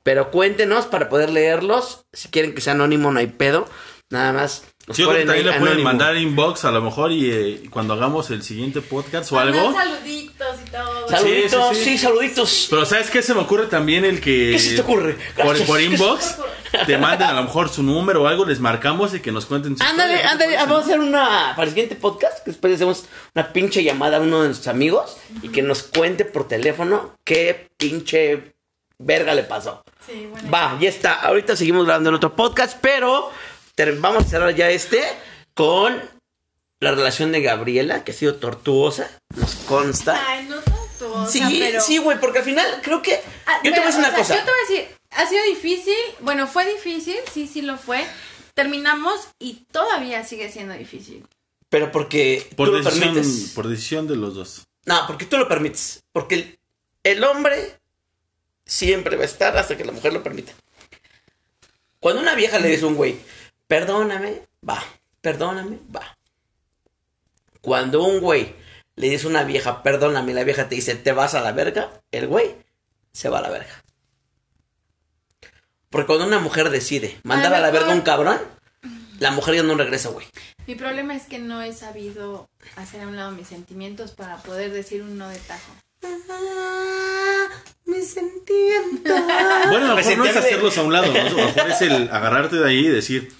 Pero 0.02 0.30
cuéntenos 0.30 0.86
para 0.86 1.08
poder 1.08 1.30
leerlos. 1.30 2.06
Si 2.12 2.28
quieren 2.28 2.54
que 2.54 2.60
sea 2.60 2.74
anónimo, 2.74 3.10
no 3.10 3.18
hay 3.18 3.26
pedo. 3.26 3.68
Nada 4.10 4.32
más. 4.32 4.64
Sí, 4.90 5.00
yo 5.02 5.08
creo 5.08 5.20
que 5.20 5.26
también 5.26 5.46
ahí 5.48 5.52
le 5.52 5.58
pueden 5.58 5.66
anónimo. 5.78 5.84
mandar 5.88 6.16
inbox 6.16 6.64
a 6.66 6.70
lo 6.70 6.82
mejor 6.82 7.10
y 7.10 7.30
eh, 7.30 7.62
cuando 7.70 7.94
hagamos 7.94 8.30
el 8.30 8.42
siguiente 8.42 8.82
podcast 8.82 9.32
o 9.32 9.38
algo. 9.38 9.72
saluditos 9.72 10.56
y 10.66 10.70
todo. 10.70 11.08
Saluditos, 11.08 11.68
Sí, 11.70 11.74
sí, 11.76 11.84
sí, 11.84 11.90
sí. 11.92 11.98
saluditos. 11.98 12.66
Pero 12.68 12.84
¿sabes 12.84 13.08
qué? 13.10 13.22
Se 13.22 13.32
me 13.32 13.40
ocurre 13.40 13.66
también 13.66 14.04
el 14.04 14.20
que... 14.20 14.50
¿Qué 14.52 14.58
se 14.58 14.74
te 14.74 14.82
ocurre? 14.82 15.14
Por, 15.36 15.46
Gracias. 15.46 15.66
por 15.68 15.78
¿Qué 15.78 15.84
se 15.84 15.88
te 15.88 15.94
inbox 15.94 16.36
te 16.86 16.98
manden 16.98 17.28
a 17.28 17.32
lo 17.34 17.44
mejor 17.44 17.68
su 17.68 17.82
número 17.84 18.24
o 18.24 18.26
algo, 18.26 18.44
les 18.44 18.58
marcamos 18.58 19.14
y 19.14 19.20
que 19.20 19.30
nos 19.30 19.46
cuenten 19.46 19.78
su 19.78 19.82
Ándale, 19.84 20.14
historia. 20.14 20.32
ándale, 20.32 20.56
vamos 20.56 20.76
a 20.80 20.80
hacer 20.84 20.98
una 20.98 21.52
para 21.54 21.62
el 21.62 21.68
siguiente 21.68 21.94
podcast, 21.94 22.38
que 22.44 22.50
después 22.50 22.74
hacemos 22.74 23.04
una 23.32 23.52
pinche 23.52 23.84
llamada 23.84 24.16
a 24.16 24.20
uno 24.20 24.42
de 24.42 24.48
nuestros 24.48 24.74
amigos 24.74 25.16
y 25.40 25.50
que 25.50 25.62
nos 25.62 25.84
cuente 25.84 26.24
por 26.24 26.48
teléfono 26.48 27.16
qué 27.22 27.68
pinche 27.76 28.56
verga 28.98 29.34
le 29.34 29.44
pasó. 29.44 29.84
Sí, 30.04 30.26
bueno. 30.30 30.50
Va, 30.50 30.76
ya 30.80 30.88
está. 30.88 31.14
Ahorita 31.22 31.54
seguimos 31.54 31.84
grabando 31.86 32.08
en 32.08 32.16
otro 32.16 32.34
podcast, 32.34 32.76
pero 32.80 33.30
vamos 34.00 34.24
a 34.24 34.28
cerrar 34.28 34.54
ya 34.54 34.70
este 34.70 35.02
con 35.54 36.00
la 36.80 36.90
relación 36.92 37.32
de 37.32 37.40
Gabriela, 37.40 38.04
que 38.04 38.12
ha 38.12 38.14
sido 38.14 38.36
tortuosa, 38.36 39.10
nos 39.36 39.54
consta. 39.66 40.22
Ay, 40.28 40.46
no 40.48 40.56
tanto. 40.60 41.14
o 41.14 41.26
Sí, 41.26 41.40
pero... 41.58 41.80
sí, 41.80 41.98
güey, 41.98 42.20
porque 42.20 42.38
al 42.40 42.44
final 42.44 42.66
creo 42.82 43.00
que... 43.00 43.20
Ah, 43.46 43.58
yo 43.64 43.72
te 43.72 43.78
voy 43.80 43.84
a 43.84 43.86
decir 43.86 44.00
una 44.00 44.10
sea, 44.10 44.18
cosa. 44.18 44.34
Yo 44.36 44.44
te 44.44 44.50
voy 44.50 44.58
a 44.58 44.68
decir, 44.68 44.96
ha 45.10 45.26
sido 45.26 45.42
difícil. 45.44 45.94
Bueno, 46.20 46.46
fue 46.46 46.66
difícil, 46.72 47.16
sí, 47.32 47.46
sí 47.46 47.62
lo 47.62 47.78
fue. 47.78 48.04
Terminamos 48.54 49.28
y 49.38 49.64
todavía 49.72 50.24
sigue 50.24 50.50
siendo 50.50 50.74
difícil. 50.74 51.26
Pero 51.68 51.90
porque 51.90 52.48
Por 52.56 52.68
tú 52.68 52.72
lo 52.74 52.82
decisión, 52.82 53.14
permites. 53.14 53.52
por 53.54 53.68
decisión 53.68 54.06
de 54.06 54.16
los 54.16 54.34
dos. 54.34 54.64
No, 54.84 55.06
porque 55.06 55.24
tú 55.26 55.38
lo 55.38 55.48
permites. 55.48 56.04
Porque 56.12 56.34
el, 56.34 56.58
el 57.02 57.24
hombre 57.24 57.78
siempre 58.66 59.16
va 59.16 59.22
a 59.22 59.26
estar 59.26 59.56
hasta 59.56 59.76
que 59.76 59.84
la 59.84 59.92
mujer 59.92 60.12
lo 60.12 60.22
permita. 60.22 60.52
Cuando 61.98 62.20
una 62.20 62.34
vieja 62.34 62.58
le 62.58 62.68
dice 62.68 62.84
a 62.84 62.88
un 62.88 62.94
güey, 62.96 63.16
perdóname, 63.66 64.42
va, 64.68 64.82
perdóname, 65.20 65.78
va. 65.94 66.16
Cuando 67.60 68.02
un 68.02 68.20
güey 68.20 68.54
le 68.96 69.08
dice 69.08 69.26
a 69.26 69.30
una 69.30 69.44
vieja, 69.44 69.82
perdóname, 69.82 70.32
y 70.32 70.34
la 70.34 70.44
vieja 70.44 70.68
te 70.68 70.74
dice, 70.74 70.94
te 70.94 71.12
vas 71.12 71.34
a 71.34 71.40
la 71.40 71.52
verga, 71.52 71.90
el 72.10 72.26
güey 72.26 72.54
se 73.12 73.28
va 73.28 73.38
a 73.38 73.42
la 73.42 73.50
verga. 73.50 73.82
Porque 75.90 76.06
cuando 76.06 76.26
una 76.26 76.40
mujer 76.40 76.70
decide 76.70 77.18
mandar 77.22 77.54
A 77.54 77.58
a 77.58 77.60
la 77.60 77.70
verga 77.70 77.92
a 77.92 77.94
un 77.94 78.02
cabrón, 78.02 78.38
la 79.20 79.30
mujer 79.30 79.54
ya 79.54 79.62
no 79.62 79.76
regresa, 79.76 80.08
güey. 80.10 80.26
Mi 80.66 80.74
problema 80.74 81.14
es 81.14 81.24
que 81.24 81.38
no 81.38 81.62
he 81.62 81.72
sabido 81.72 82.48
hacer 82.76 83.02
a 83.02 83.08
un 83.08 83.16
lado 83.16 83.30
mis 83.32 83.48
sentimientos 83.48 84.12
para 84.12 84.38
poder 84.38 84.72
decir 84.72 85.02
un 85.02 85.18
no 85.18 85.28
de 85.28 85.38
tajo. 85.38 85.72
Me 87.84 88.02
sentimiento. 88.02 89.12
Bueno, 89.68 89.86
a 89.86 89.88
lo 89.90 89.96
mejor 89.96 90.18
no 90.18 90.24
es 90.24 90.36
hacerlos 90.36 90.76
a 90.78 90.82
un 90.82 90.92
lado, 90.92 91.12
¿no? 91.12 91.20
A 91.20 91.30
lo 91.30 91.36
mejor 91.36 91.70
es 91.70 91.80
el 91.82 92.08
agarrarte 92.10 92.56
de 92.56 92.68
ahí 92.68 92.86
y 92.86 92.88
decir, 92.88 93.32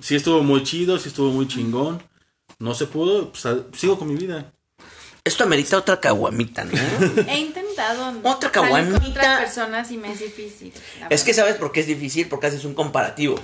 sí 0.00 0.14
estuvo 0.16 0.42
muy 0.42 0.62
chido, 0.62 0.98
sí 0.98 1.08
estuvo 1.08 1.30
muy 1.30 1.46
chingón, 1.48 2.02
no 2.58 2.74
se 2.74 2.86
pudo, 2.86 3.30
pues 3.32 3.44
sigo 3.76 3.98
con 3.98 4.08
mi 4.08 4.16
vida. 4.16 4.52
Esto 5.24 5.44
amerita 5.44 5.76
otra 5.76 6.00
caguamita, 6.00 6.64
¿no? 6.64 6.72
He 7.28 7.38
intentado 7.40 8.08
Otra 8.22 8.24
salir 8.24 8.40
con 8.40 8.50
caguamita. 8.50 9.08
otras 9.08 9.40
personas 9.40 9.90
y 9.90 9.98
me 9.98 10.12
es 10.12 10.20
difícil. 10.20 10.72
Es 11.10 11.22
que 11.22 11.34
sabes 11.34 11.56
por 11.56 11.70
qué 11.70 11.80
es 11.80 11.86
difícil, 11.86 12.28
porque 12.28 12.46
haces 12.46 12.64
un 12.64 12.74
comparativo. 12.74 13.38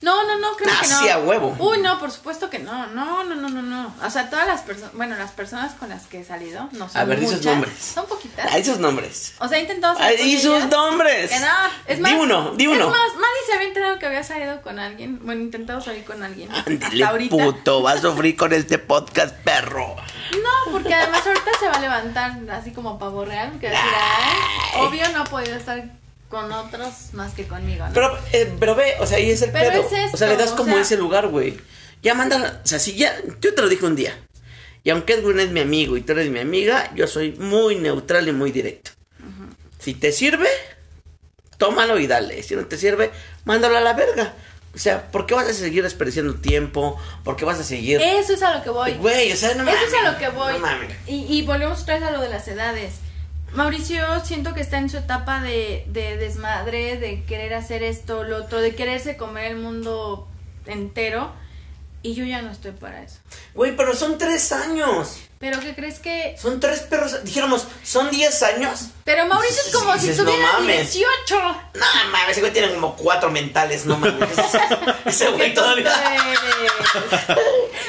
No, 0.00 0.26
no, 0.26 0.38
no, 0.38 0.56
creo 0.56 0.72
Ah, 0.74 0.80
que 0.82 0.88
no. 0.88 1.18
huevo. 1.28 1.56
Uy, 1.60 1.78
no, 1.78 1.98
por 2.00 2.10
supuesto 2.10 2.50
que 2.50 2.58
no. 2.58 2.88
No, 2.88 3.22
no, 3.22 3.36
no, 3.36 3.48
no, 3.50 3.62
no. 3.62 3.94
O 4.04 4.10
sea, 4.10 4.28
todas 4.28 4.46
las 4.48 4.62
personas, 4.62 4.92
bueno, 4.94 5.14
las 5.16 5.30
personas 5.30 5.74
con 5.74 5.90
las 5.90 6.06
que 6.06 6.20
he 6.20 6.24
salido, 6.24 6.68
no 6.72 6.88
son 6.88 7.00
A 7.00 7.04
ver, 7.04 7.20
di 7.20 7.26
sus 7.26 7.36
muchas, 7.36 7.52
nombres. 7.52 7.78
Son 7.78 8.06
poquitas. 8.06 8.52
Ahí 8.52 8.64
sus 8.64 8.78
nombres. 8.78 9.34
O 9.38 9.46
sea, 9.46 9.58
he 9.58 9.60
intentado 9.60 9.96
salir 9.96 10.18
Ahí 10.18 10.40
sus 10.40 10.64
nombres. 10.66 11.30
Que 11.30 11.38
no, 11.38 11.46
es 11.86 12.00
más. 12.00 12.10
Di 12.12 12.18
uno, 12.18 12.52
di 12.56 12.66
uno. 12.66 12.84
Es 12.86 12.90
más, 12.90 13.12
Mandy 13.12 13.40
se 13.46 13.52
había 13.54 13.68
enterado 13.68 13.98
que 14.00 14.06
había 14.06 14.24
salido 14.24 14.60
con 14.62 14.78
alguien. 14.80 15.20
Bueno, 15.22 15.42
intentado 15.42 15.80
salir 15.80 16.04
con 16.04 16.20
alguien. 16.22 16.50
Ándale, 16.52 17.04
ahorita. 17.04 17.36
puto, 17.36 17.82
vas 17.82 17.98
a 17.98 18.02
sufrir 18.02 18.36
con 18.36 18.52
este 18.52 18.78
podcast, 18.78 19.36
perro. 19.44 19.94
No, 20.32 20.72
porque 20.72 20.94
además 20.94 21.24
ahorita 21.24 21.50
se 21.60 21.68
va 21.68 21.74
a 21.74 21.80
levantar 21.80 22.38
así 22.50 22.72
como 22.72 22.98
pavo 22.98 23.24
real. 23.24 23.52
Que 23.60 23.68
decir, 23.68 23.84
ay, 23.94 24.80
obvio 24.80 25.08
no 25.10 25.20
ha 25.20 25.24
podido 25.24 25.54
estar 25.56 25.84
con 26.30 26.50
otros 26.52 27.12
más 27.12 27.34
que 27.34 27.46
conmigo, 27.46 27.86
¿no? 27.86 27.92
Pero, 27.92 28.18
eh, 28.32 28.50
pero 28.58 28.74
ve, 28.74 28.94
o 29.00 29.06
sea, 29.06 29.18
ahí 29.18 29.30
es 29.30 29.42
el 29.42 29.50
Pero 29.50 29.70
pedo. 29.70 29.82
es 29.86 29.92
esto, 29.92 30.10
o 30.14 30.16
sea, 30.16 30.28
le 30.28 30.36
das 30.36 30.52
o 30.52 30.56
como 30.56 30.72
sea- 30.74 30.82
ese 30.82 30.96
lugar, 30.96 31.26
güey. 31.28 31.58
Ya 32.02 32.14
manda, 32.14 32.62
o 32.64 32.66
sea, 32.66 32.78
si 32.78 32.94
ya, 32.94 33.14
yo 33.42 33.52
te 33.54 33.60
lo 33.60 33.68
dije 33.68 33.84
un 33.84 33.96
día. 33.96 34.16
Y 34.82 34.88
aunque 34.90 35.12
Edwin 35.14 35.40
es 35.40 35.50
mi 35.50 35.60
amigo 35.60 35.96
y 35.98 36.00
tú 36.00 36.12
eres 36.12 36.30
mi 36.30 36.38
amiga, 36.38 36.90
yo 36.94 37.06
soy 37.06 37.32
muy 37.32 37.76
neutral 37.76 38.26
y 38.28 38.32
muy 38.32 38.50
directo. 38.52 38.92
Si 39.78 39.92
te 39.94 40.12
sirve, 40.12 40.48
tómalo 41.58 41.98
y 41.98 42.06
dale. 42.06 42.42
Si 42.42 42.54
no 42.56 42.64
te 42.66 42.78
sirve, 42.78 43.10
mándalo 43.44 43.76
a 43.76 43.80
la 43.80 43.92
verga. 43.94 44.34
O 44.74 44.78
sea, 44.78 45.10
¿por 45.10 45.26
qué 45.26 45.34
vas 45.34 45.48
a 45.48 45.52
seguir 45.52 45.82
desperdiciando 45.82 46.34
tiempo? 46.34 46.96
¿Por 47.24 47.34
qué 47.36 47.44
vas 47.44 47.58
a 47.58 47.64
seguir... 47.64 48.00
Eso 48.00 48.34
es 48.34 48.42
a 48.42 48.56
lo 48.56 48.62
que 48.62 48.70
voy. 48.70 48.92
Güey, 48.94 49.32
o 49.32 49.36
sea, 49.36 49.52
no 49.54 49.68
Eso 49.68 49.84
es 49.86 49.94
a 49.94 50.12
lo 50.12 50.16
que 50.18 50.28
voy. 50.28 50.52
no 50.52 50.58
mames. 50.60 50.90
y, 51.08 51.26
y 51.28 51.42
volvemos 51.42 51.82
otra 51.82 51.94
vez 51.98 52.04
a 52.04 52.10
lo 52.12 52.20
de 52.20 52.28
las 52.28 52.46
edades. 52.46 52.94
Mauricio 53.54 54.02
siento 54.24 54.54
que 54.54 54.60
está 54.60 54.78
en 54.78 54.88
su 54.88 54.98
etapa 54.98 55.42
de, 55.42 55.84
de 55.88 56.16
desmadre, 56.16 56.98
de 56.98 57.24
querer 57.24 57.54
hacer 57.54 57.82
esto, 57.82 58.24
lo 58.24 58.36
otro, 58.38 58.60
de 58.60 58.74
quererse 58.74 59.16
comer 59.16 59.52
el 59.52 59.56
mundo 59.56 60.28
entero. 60.66 61.32
Y 62.02 62.14
yo 62.14 62.24
ya 62.24 62.42
no 62.42 62.50
estoy 62.50 62.72
para 62.72 63.02
eso. 63.02 63.18
Güey, 63.54 63.76
pero 63.76 63.94
son 63.94 64.18
tres 64.18 64.52
años. 64.52 65.29
Pero 65.40 65.58
¿qué 65.58 65.74
crees 65.74 66.00
que...? 66.00 66.36
Son 66.38 66.60
tres 66.60 66.80
perros. 66.80 67.24
Dijéramos, 67.24 67.66
son 67.82 68.10
diez 68.10 68.42
años. 68.42 68.88
Pero 69.04 69.24
Mauricio 69.24 69.62
es 69.66 69.74
como 69.74 69.96
si 69.96 70.08
no 70.08 70.16
tuviera 70.16 70.52
mames. 70.52 70.92
18. 70.92 71.34
No 71.34 71.86
mames, 72.12 72.32
ese 72.32 72.40
güey 72.40 72.52
tiene 72.52 72.74
como 72.74 72.94
cuatro 72.94 73.30
mentales, 73.30 73.86
no 73.86 73.96
mames. 73.96 74.28
ese 75.06 75.28
güey 75.30 75.54
todavía. 75.54 75.94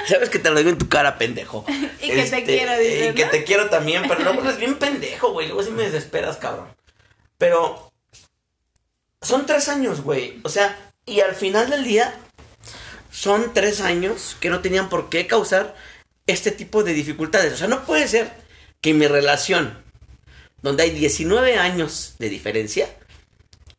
Sabes 0.08 0.30
que 0.30 0.39
te 0.39 0.49
lo 0.49 0.56
digo 0.60 0.70
en 0.70 0.78
tu 0.78 0.88
cara, 0.88 1.18
pendejo. 1.18 1.66
Y 2.02 2.12
que 2.12 2.24
te 2.24 2.43
quiero, 2.45 2.78
dices, 2.78 3.10
Y 3.10 3.16
que 3.16 3.26
¿no? 3.26 3.32
te 3.32 3.43
quiero 3.43 3.70
también, 3.70 4.04
pero 4.08 4.22
luego 4.22 4.41
eres 4.43 4.58
bien 4.58 4.80
pendejo, 4.80 5.34
güey. 5.34 5.47
Luego 5.47 5.62
sí 5.62 5.72
me 5.72 5.84
desesperas, 5.84 6.38
cabrón. 6.38 6.74
Pero. 7.38 7.91
Son 9.22 9.45
tres 9.45 9.68
años, 9.68 10.02
güey. 10.04 10.39
O 10.43 10.49
sea, 10.49 10.80
y 11.06 11.20
al 11.20 11.36
final 11.36 11.70
del 11.70 11.84
día. 11.84 12.16
Son 13.12 13.54
tres 13.54 13.82
años 13.82 14.38
que 14.39 14.49
no 14.49 14.62
tenían 14.62 14.88
por 14.88 15.10
qué 15.10 15.28
causar 15.28 15.76
este 16.28 16.52
tipo 16.52 16.84
de 16.84 16.94
dificultades. 16.94 17.54
O 17.54 17.58
sea, 17.58 17.68
no 17.68 17.84
puede 17.84 18.08
ser 18.08 18.32
que 18.82 18.94
mi 18.94 19.08
relación, 19.08 19.78
donde 20.62 20.84
hay 20.84 20.92
19 20.92 21.58
años 21.58 22.16
de 22.20 22.30
diferencia, 22.30 22.88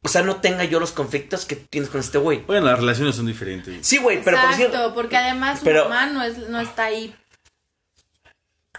o 0.03 0.09
sea, 0.09 0.23
no 0.23 0.37
tenga 0.41 0.65
yo 0.65 0.81
los 0.81 0.91
conflictos 0.93 1.45
que 1.45 1.55
tienes 1.57 1.89
con 1.91 2.01
este 2.01 2.19
güey. 2.19 2.39
Bueno, 2.41 2.67
las 2.67 2.79
relaciones 2.79 3.15
son 3.17 3.27
diferentes. 3.27 3.87
Sí, 3.87 3.99
güey, 3.99 4.23
pero 4.25 4.37
por 4.37 4.51
Exacto, 4.51 4.57
cierto, 4.71 4.95
porque 4.95 5.17
además 5.17 5.61
su 5.61 5.65
pero- 5.65 5.85
mamá 5.85 6.07
no, 6.07 6.23
es, 6.25 6.39
no 6.39 6.61
está 6.61 6.85
ahí. 6.87 7.15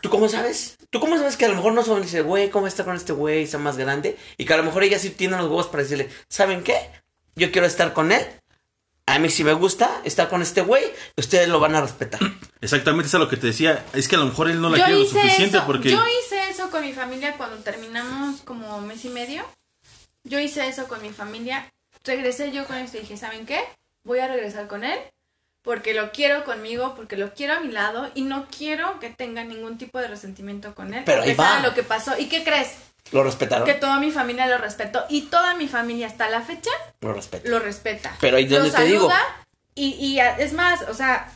¿tú 0.01 0.09
cómo 0.09 0.27
sabes? 0.27 0.75
¿Tú 0.89 0.99
cómo 0.99 1.17
sabes 1.17 1.37
que 1.37 1.45
a 1.45 1.47
lo 1.47 1.55
mejor 1.55 1.71
no 1.73 1.81
son 1.83 2.01
dice, 2.01 2.21
güey, 2.21 2.49
¿cómo 2.49 2.67
está 2.67 2.83
con 2.83 2.95
este 2.97 3.13
güey? 3.13 3.43
Está 3.43 3.57
más 3.57 3.77
grande. 3.77 4.17
Y 4.37 4.43
que 4.43 4.53
a 4.53 4.57
lo 4.57 4.63
mejor 4.63 4.83
ella 4.83 4.99
sí 4.99 5.11
tiene 5.11 5.37
los 5.37 5.45
huevos 5.45 5.67
para 5.67 5.83
decirle, 5.83 6.09
¿saben 6.27 6.61
qué? 6.61 6.75
Yo 7.35 7.51
quiero 7.53 7.65
estar 7.67 7.93
con 7.93 8.11
él. 8.11 8.25
A 9.05 9.19
mí 9.19 9.29
sí 9.29 9.43
me 9.43 9.53
gusta 9.53 10.01
estar 10.05 10.29
con 10.29 10.41
este 10.41 10.61
güey. 10.61 10.83
Ustedes 11.17 11.49
lo 11.49 11.59
van 11.59 11.75
a 11.75 11.81
respetar. 11.81 12.19
Exactamente, 12.61 13.07
eso 13.07 13.17
es 13.17 13.23
lo 13.23 13.29
que 13.29 13.37
te 13.37 13.47
decía. 13.47 13.85
Es 13.93 14.07
que 14.07 14.15
a 14.15 14.19
lo 14.19 14.25
mejor 14.25 14.49
él 14.49 14.61
no 14.61 14.69
la 14.69 14.77
yo 14.77 14.85
quiere 14.85 14.99
lo 14.99 15.05
suficiente 15.05 15.57
eso, 15.57 15.65
porque... 15.65 15.91
yo 15.91 16.03
hice 16.19 16.49
eso 16.49 16.69
con 16.69 16.81
mi 16.81 16.93
familia 16.93 17.35
cuando 17.37 17.57
terminamos 17.57 18.41
como 18.41 18.79
mes 18.81 19.03
y 19.05 19.09
medio. 19.09 19.43
Yo 20.23 20.39
hice 20.39 20.67
eso 20.67 20.87
con 20.87 21.01
mi 21.01 21.09
familia. 21.09 21.71
Regresé 22.03 22.51
yo 22.51 22.65
con 22.65 22.77
esto 22.77 22.97
y 22.97 23.01
dije, 23.01 23.17
¿saben 23.17 23.45
qué? 23.45 23.61
Voy 24.05 24.19
a 24.19 24.27
regresar 24.27 24.67
con 24.67 24.83
él 24.83 24.99
porque 25.63 25.93
lo 25.93 26.11
quiero 26.11 26.43
conmigo, 26.43 26.93
porque 26.95 27.15
lo 27.17 27.33
quiero 27.33 27.53
a 27.55 27.59
mi 27.61 27.71
lado 27.71 28.11
y 28.13 28.21
no 28.23 28.47
quiero 28.55 28.99
que 28.99 29.09
tenga 29.09 29.43
ningún 29.43 29.77
tipo 29.77 29.97
de 29.99 30.09
resentimiento 30.09 30.75
con 30.75 30.93
él. 30.93 31.03
Pero 31.05 31.23
ahí 31.23 31.33
va. 31.33 31.61
lo 31.61 31.73
que 31.73 31.83
pasó. 31.83 32.17
¿Y 32.19 32.27
qué 32.27 32.43
crees? 32.43 32.75
¿Lo 33.11 33.23
respetaron? 33.23 33.65
Que 33.65 33.73
toda 33.73 33.99
mi 33.99 34.11
familia 34.11 34.47
lo 34.47 34.57
respetó 34.57 35.05
y 35.09 35.23
toda 35.23 35.55
mi 35.55 35.67
familia 35.67 36.07
hasta 36.07 36.29
la 36.29 36.41
fecha 36.41 36.71
Lo 37.01 37.13
respeto. 37.13 37.49
lo 37.49 37.59
respeta. 37.59 38.15
Pero 38.19 38.37
ahí 38.37 38.45
donde 38.45 38.71
te 38.71 38.83
digo. 38.85 39.09
Y, 39.75 39.91
y 39.95 40.19
es 40.19 40.53
más, 40.53 40.83
o 40.83 40.93
sea, 40.93 41.31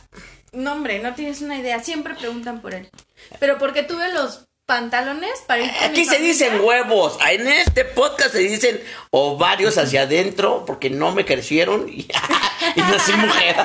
no 0.52 0.72
hombre, 0.72 1.00
no 1.00 1.14
tienes 1.14 1.42
una 1.42 1.56
idea, 1.56 1.82
siempre 1.82 2.14
preguntan 2.14 2.60
por 2.60 2.74
él. 2.74 2.88
Pero 3.40 3.58
porque 3.58 3.82
tuve 3.82 4.12
los 4.12 4.47
pantalones 4.68 5.40
para 5.46 5.62
ir 5.62 5.72
con 5.72 5.82
Aquí 5.84 6.00
mi 6.00 6.04
se 6.04 6.12
familia. 6.12 6.28
dicen 6.32 6.60
huevos. 6.60 7.18
En 7.30 7.48
este 7.48 7.86
podcast 7.86 8.32
se 8.32 8.40
dicen 8.40 8.78
ovarios 9.10 9.78
hacia 9.78 10.02
adentro 10.02 10.64
porque 10.66 10.90
no 10.90 11.12
me 11.12 11.24
crecieron 11.24 11.88
y, 11.88 12.02
y 12.76 12.80
nací 12.80 13.12
mujer. 13.16 13.56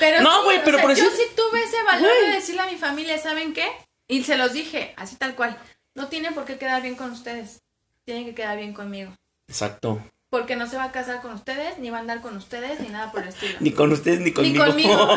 Pero 0.00 0.22
No, 0.22 0.44
güey, 0.44 0.60
pero 0.64 0.78
sea, 0.78 0.86
por 0.86 0.96
yo 0.96 1.04
eso- 1.04 1.14
sí 1.16 1.22
tuve 1.36 1.62
ese 1.62 1.82
valor 1.82 2.10
de 2.24 2.32
decirle 2.32 2.62
a 2.62 2.66
mi 2.66 2.76
familia, 2.76 3.18
¿saben 3.18 3.52
qué? 3.52 3.68
Y 4.08 4.24
se 4.24 4.38
los 4.38 4.54
dije, 4.54 4.94
así 4.96 5.16
tal 5.16 5.34
cual. 5.34 5.58
No 5.94 6.08
tiene 6.08 6.32
por 6.32 6.46
qué 6.46 6.56
quedar 6.58 6.80
bien 6.80 6.94
con 6.94 7.10
ustedes. 7.10 7.60
Tiene 8.06 8.24
que 8.24 8.34
quedar 8.34 8.56
bien 8.56 8.72
conmigo. 8.72 9.12
Exacto. 9.48 10.00
Porque 10.30 10.56
no 10.56 10.66
se 10.66 10.76
va 10.78 10.84
a 10.84 10.92
casar 10.92 11.20
con 11.20 11.32
ustedes, 11.34 11.78
ni 11.78 11.90
va 11.90 11.98
a 11.98 12.00
andar 12.00 12.20
con 12.22 12.36
ustedes, 12.36 12.80
ni 12.80 12.88
nada 12.88 13.12
por 13.12 13.22
el 13.22 13.28
estilo. 13.28 13.56
Ni 13.60 13.72
con 13.72 13.92
ustedes 13.92 14.20
ni 14.20 14.30
Ni 14.30 14.56
conmigo. 14.56 15.16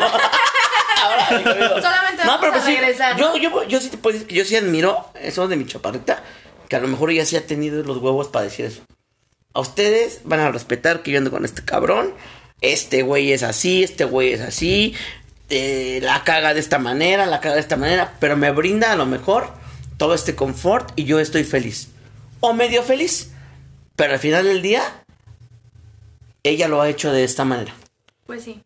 Ahora. 1.02 1.28
Solamente 1.80 2.24
No, 2.24 2.38
pero 2.40 2.52
a 2.52 2.54
pues 2.54 2.64
sí, 2.64 2.76
regresar. 2.76 3.16
yo, 3.18 3.36
yo, 3.36 3.64
yo 3.64 3.80
sí 3.80 3.88
te 3.88 3.98
puedo 3.98 4.14
decir 4.14 4.28
que 4.28 4.34
yo 4.34 4.44
sí 4.44 4.56
admiro 4.56 5.06
eso 5.20 5.48
de 5.48 5.56
mi 5.56 5.66
chaparrita, 5.66 6.22
que 6.68 6.76
a 6.76 6.80
lo 6.80 6.88
mejor 6.88 7.10
ella 7.10 7.24
sí 7.24 7.36
ha 7.36 7.46
tenido 7.46 7.82
los 7.82 7.98
huevos 7.98 8.28
para 8.28 8.44
decir 8.44 8.66
eso. 8.66 8.82
A 9.54 9.60
ustedes 9.60 10.20
van 10.24 10.40
a 10.40 10.50
respetar 10.50 11.02
que 11.02 11.10
yo 11.10 11.18
ando 11.18 11.30
con 11.30 11.44
este 11.44 11.64
cabrón, 11.64 12.14
este 12.60 13.02
güey 13.02 13.32
es 13.32 13.42
así, 13.42 13.82
este 13.82 14.04
güey 14.04 14.32
es 14.32 14.40
así, 14.40 14.94
eh, 15.50 16.00
la 16.02 16.24
caga 16.24 16.54
de 16.54 16.60
esta 16.60 16.78
manera, 16.78 17.26
la 17.26 17.40
caga 17.40 17.56
de 17.56 17.60
esta 17.60 17.76
manera, 17.76 18.14
pero 18.20 18.36
me 18.36 18.50
brinda 18.52 18.92
a 18.92 18.96
lo 18.96 19.04
mejor 19.04 19.50
todo 19.98 20.14
este 20.14 20.34
confort 20.34 20.92
y 20.96 21.04
yo 21.04 21.20
estoy 21.20 21.44
feliz. 21.44 21.88
O 22.40 22.54
medio 22.54 22.82
feliz, 22.82 23.30
pero 23.94 24.14
al 24.14 24.18
final 24.18 24.44
del 24.44 24.62
día, 24.62 24.82
ella 26.42 26.68
lo 26.68 26.80
ha 26.80 26.88
hecho 26.88 27.12
de 27.12 27.24
esta 27.24 27.44
manera. 27.44 27.74
Pues 28.26 28.44
sí. 28.44 28.62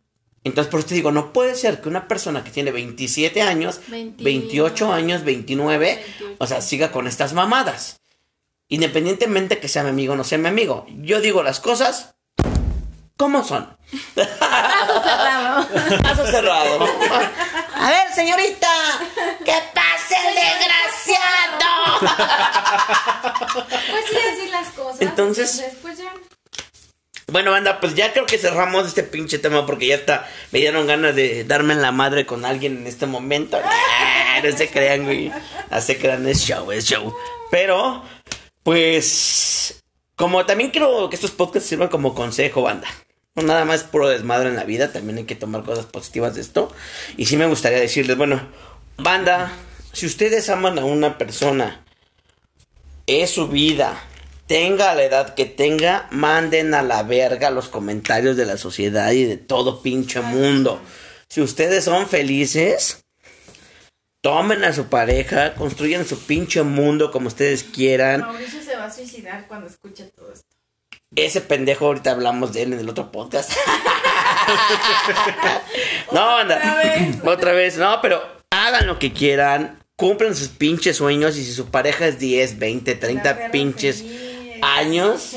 Entonces, 0.47 0.71
por 0.71 0.79
eso 0.79 0.91
te 0.91 0.95
digo, 0.95 1.11
no 1.11 1.33
puede 1.33 1.57
ser 1.57 1.81
que 1.81 1.89
una 1.89 2.07
persona 2.07 2.45
que 2.45 2.51
tiene 2.53 2.71
27 2.71 3.43
años, 3.43 3.81
20 3.89 4.23
28 4.23 4.93
años, 4.93 5.25
29, 5.25 5.79
28. 6.19 6.37
o 6.39 6.47
sea, 6.47 6.61
siga 6.61 6.93
con 6.93 7.09
estas 7.09 7.33
mamadas. 7.33 8.01
Independientemente 8.69 9.59
que 9.59 9.67
sea 9.67 9.83
mi 9.83 9.89
amigo 9.91 10.13
o 10.13 10.17
no 10.17 10.23
sea 10.23 10.39
mi 10.39 10.47
amigo. 10.47 10.87
Yo 11.03 11.21
digo 11.21 11.43
las 11.43 11.59
cosas 11.59 12.15
como 13.17 13.43
son. 13.43 13.77
Caso 14.15 15.03
cerrado. 15.03 15.67
Caso 16.03 16.27
cerrado. 16.27 16.89
A 17.75 17.91
ver, 17.91 18.13
señorita, 18.15 18.69
¿qué 19.45 19.55
pasa 19.75 20.29
el 20.29 20.35
desgraciado? 20.35 21.73
Pues 23.91 24.05
sí, 24.09 24.15
decir 24.15 24.51
las 24.51 24.69
cosas. 24.69 25.01
Entonces- 25.01 25.65
pues 25.83 25.99
ya. 25.99 26.13
Bueno, 27.29 27.51
banda, 27.51 27.81
pues 27.81 27.97
ya 27.97 28.12
creo 28.12 28.24
que 28.24 28.39
cerramos 28.39 28.87
este 28.87 29.03
pinche 29.03 29.39
tema 29.39 29.66
porque 29.66 29.89
ya 29.89 29.97
está. 29.97 30.29
Me 30.53 30.61
dieron 30.61 30.87
ganas 30.87 31.16
de 31.16 31.43
darme 31.43 31.74
en 31.74 31.83
la 31.83 31.91
madre 31.91 32.24
con 32.24 32.45
alguien 32.45 32.79
en 32.79 32.87
este 32.87 33.07
momento. 33.07 33.59
No 34.45 34.55
se 34.55 34.68
crean, 34.68 35.05
güey. 35.05 35.33
No 35.70 35.81
se 35.81 35.97
crean, 35.97 36.29
es 36.29 36.45
show, 36.45 36.70
es 36.70 36.85
show. 36.85 37.12
Pero, 37.51 38.05
pues. 38.62 39.83
Como 40.14 40.45
también 40.45 40.70
quiero 40.70 41.09
que 41.09 41.16
estos 41.16 41.31
podcasts 41.31 41.68
sirvan 41.70 41.89
como 41.89 42.14
consejo, 42.14 42.61
banda. 42.61 42.87
No 43.35 43.43
nada 43.43 43.64
más 43.64 43.83
puro 43.85 44.09
desmadre 44.09 44.51
en 44.51 44.57
la 44.57 44.64
vida, 44.64 44.93
también 44.93 45.18
hay 45.18 45.24
que 45.24 45.37
tomar 45.37 45.62
cosas 45.64 45.87
positivas 45.87 46.35
de 46.35 46.43
esto. 46.43 46.70
Y 47.16 47.27
sí 47.27 47.39
me 47.39 47.47
gustaría 47.47 47.81
decirles, 47.81 48.18
bueno, 48.18 48.47
banda, 48.99 49.53
si 49.93 50.05
ustedes 50.05 50.51
aman 50.51 50.79
a 50.79 50.85
una 50.85 51.16
persona, 51.16 51.83
es 53.07 53.31
su 53.31 53.49
vida. 53.49 53.99
Tenga 54.47 54.95
la 54.95 55.03
edad 55.03 55.35
que 55.35 55.45
tenga, 55.45 56.07
manden 56.11 56.75
a 56.75 56.83
la 56.83 57.03
verga 57.03 57.51
los 57.51 57.69
comentarios 57.69 58.37
de 58.37 58.47
la 58.47 58.57
sociedad 58.57 59.11
y 59.11 59.25
de 59.25 59.37
todo 59.37 59.83
pinche 59.83 60.21
mundo. 60.21 60.81
Si 61.29 61.41
ustedes 61.41 61.85
son 61.85 62.09
felices, 62.09 63.05
tomen 64.21 64.65
a 64.65 64.73
su 64.73 64.87
pareja, 64.87 65.55
construyan 65.55 66.07
su 66.07 66.21
pinche 66.21 66.63
mundo 66.63 67.11
como 67.11 67.27
ustedes 67.27 67.65
quieran. 67.65 68.21
Mauricio 68.21 68.63
se 68.63 68.77
va 68.77 68.85
a 68.85 68.93
suicidar 68.93 69.49
cuando 69.49 69.67
escuche 69.67 70.05
todo 70.15 70.33
esto. 70.33 70.47
Ese 71.17 71.41
pendejo 71.41 71.87
ahorita 71.87 72.13
hablamos 72.13 72.53
de 72.53 72.63
él 72.63 72.73
en 72.73 72.81
el 72.81 72.89
otro 72.89 73.11
podcast. 73.11 73.51
no, 76.13 76.37
anda. 76.37 76.57
Otra 76.57 76.77
vez. 76.77 77.17
Otra 77.25 77.53
vez. 77.53 77.79
No, 77.79 78.01
pero 78.01 78.23
hagan 78.51 78.87
lo 78.87 78.99
que 78.99 79.13
quieran. 79.13 79.79
Cumplan 79.97 80.35
sus 80.35 80.49
pinches 80.49 80.99
sueños. 80.99 81.37
Y 81.37 81.45
si 81.45 81.53
su 81.53 81.71
pareja 81.71 82.07
es 82.07 82.18
10, 82.18 82.59
20, 82.59 82.95
30 82.97 83.25
La 83.25 83.37
perra 83.37 83.51
pinches 83.51 83.99
feliz. 83.99 84.36
Años, 84.62 85.33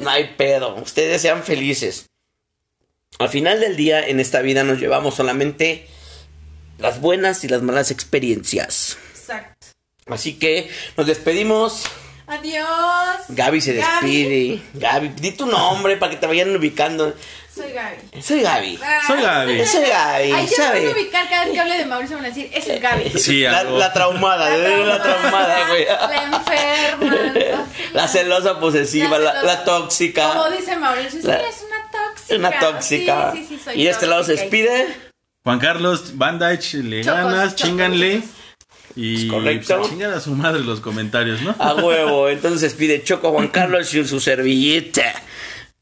no 0.00 0.10
hay 0.10 0.34
pedo. 0.36 0.74
Ustedes 0.76 1.22
sean 1.22 1.42
felices. 1.42 2.06
Al 3.18 3.28
final 3.28 3.60
del 3.60 3.76
día, 3.76 4.06
en 4.06 4.20
esta 4.20 4.40
vida 4.42 4.62
nos 4.64 4.78
llevamos 4.78 5.14
solamente 5.14 5.86
las 6.78 7.00
buenas 7.00 7.44
y 7.44 7.48
las 7.48 7.62
malas 7.62 7.90
experiencias. 7.90 8.98
Exacto. 9.14 9.66
Así 10.06 10.34
que 10.34 10.70
nos 10.96 11.06
despedimos. 11.06 11.84
Adiós. 12.26 12.66
Gaby 13.28 13.60
se 13.60 13.74
Gaby. 13.74 14.24
despide. 14.24 14.62
Gaby, 14.74 15.08
di 15.20 15.30
tu 15.32 15.46
nombre 15.46 15.96
para 15.96 16.10
que 16.10 16.18
te 16.18 16.26
vayan 16.26 16.54
ubicando. 16.54 17.14
Soy 17.56 17.72
Gaby. 17.72 18.22
Soy 18.22 18.42
Gaby. 18.42 18.78
Soy 19.06 19.22
Gaby. 19.22 19.66
Soy 19.66 19.86
Gaby, 19.88 20.32
Ay, 20.32 20.46
ya 20.46 20.72
me 20.72 20.80
voy 20.80 20.88
a 20.88 20.92
ubicar 20.92 21.30
cada 21.30 21.44
vez 21.46 21.54
que 21.54 21.60
hable 21.60 21.78
de 21.78 21.86
Mauricio, 21.86 22.16
van 22.16 22.26
a 22.26 22.28
decir, 22.28 22.50
ese 22.52 22.74
es 22.76 22.82
Gaby. 22.82 23.10
Sí, 23.18 23.40
La, 23.40 23.64
la 23.64 23.92
traumada, 23.94 24.50
La 24.50 24.56
eh, 24.56 24.84
la 24.84 25.02
traumada, 25.02 25.68
güey. 25.68 25.86
La 25.86 26.22
enferma. 26.24 27.66
La 27.94 28.08
celosa 28.08 28.60
posesiva, 28.60 29.18
la, 29.18 29.32
celosa. 29.32 29.46
la 29.46 29.64
tóxica. 29.64 30.28
Como 30.28 30.50
dice 30.50 30.76
Mauricio, 30.76 31.10
sí, 31.12 31.18
es 31.18 31.64
una 31.66 31.90
tóxica. 31.90 32.36
Una 32.36 32.58
tóxica. 32.60 33.32
Sí, 33.32 33.38
sí, 33.38 33.46
sí, 33.56 33.60
soy 33.64 33.80
y 33.80 33.84
de 33.84 33.90
este 33.90 34.06
lado 34.06 34.22
se 34.22 34.32
despide. 34.32 34.88
Juan 35.42 35.58
Carlos, 35.58 36.18
banda, 36.18 36.52
échale 36.52 37.04
Chocos, 37.04 37.18
ganas, 37.22 37.56
chocos. 37.56 37.90
Y 38.96 39.28
correcto. 39.28 39.78
pues, 39.78 39.90
chingan 39.90 40.12
a 40.12 40.20
su 40.20 40.32
madre 40.32 40.60
los 40.60 40.80
comentarios, 40.80 41.40
¿no? 41.40 41.54
A 41.58 41.74
huevo, 41.74 42.28
entonces 42.28 42.74
pide 42.74 43.02
Choco 43.02 43.30
Juan 43.32 43.48
Carlos 43.52 43.94
y 43.94 44.04
su 44.06 44.20
servilleta. 44.20 45.14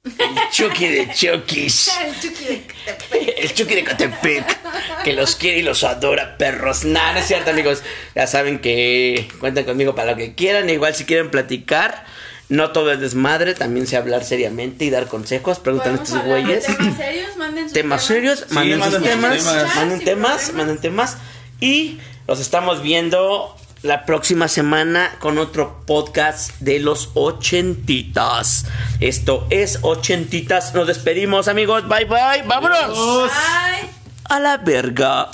El 0.05 0.51
Chucky 0.53 0.87
de 0.87 1.11
Chokis. 1.15 1.91
El 2.07 2.21
Chucky 2.21 2.45
de 2.45 2.63
Catepec. 2.63 3.39
El 3.39 3.55
Chucky 3.55 3.75
de 3.75 3.85
Catepec. 3.85 4.59
Que 5.03 5.13
los 5.15 5.35
quiere 5.37 5.59
y 5.59 5.63
los 5.63 5.83
adora, 5.83 6.37
perros. 6.37 6.85
Nah, 6.85 7.13
no 7.13 7.21
es 7.21 7.27
cierto, 7.27 7.51
amigos. 7.51 7.83
Ya 8.15 8.27
saben 8.27 8.59
que 8.59 9.29
cuentan 9.41 9.65
conmigo 9.65 9.95
para 9.95 10.11
lo 10.13 10.17
que 10.19 10.35
quieran. 10.35 10.69
Igual 10.69 10.95
si 10.95 11.05
quieren 11.05 11.31
platicar. 11.31 12.05
No 12.51 12.73
todo 12.73 12.93
es 12.93 13.01
desmadre, 13.01 13.55
también 13.55 13.87
sé 13.87 13.97
hablar 13.97 14.23
seriamente 14.23 14.85
y 14.85 14.91
dar 14.91 15.07
consejos. 15.07 15.59
Preguntan 15.59 15.95
a 15.95 16.05
¿Podemos 16.05 16.09
estos 16.11 16.25
güeyes. 16.27 16.67
temas 16.67 16.97
serios? 16.99 17.37
Manden 17.39 17.65
sus 17.65 17.73
temas 17.73 18.05
serios, 18.05 18.51
manden 18.51 18.83
sus 18.83 18.93
manden 18.93 19.01
sus 19.01 19.11
temas, 19.11 19.39
temas. 19.39 19.77
manden 19.77 20.01
temas, 20.01 20.43
problemas. 20.43 20.53
manden 20.53 20.79
temas 20.81 21.17
y 21.61 21.99
los 22.29 22.41
estamos 22.41 22.83
viendo 22.83 23.57
la 23.85 24.07
próxima 24.07 24.49
semana 24.49 25.15
con 25.19 25.37
otro 25.37 25.83
podcast 25.87 26.59
de 26.61 26.81
los 26.81 27.11
ochentitas. 27.13 28.65
Esto 29.01 29.47
es 29.51 29.79
ochentitas. 29.83 30.75
Nos 30.75 30.87
despedimos, 30.87 31.49
amigos. 31.49 31.87
Bye 31.87 32.07
bye. 32.07 32.43
Vámonos. 32.47 33.31
Ay. 33.31 33.91
A 34.25 34.41
la 34.41 34.57
verga. 34.57 35.29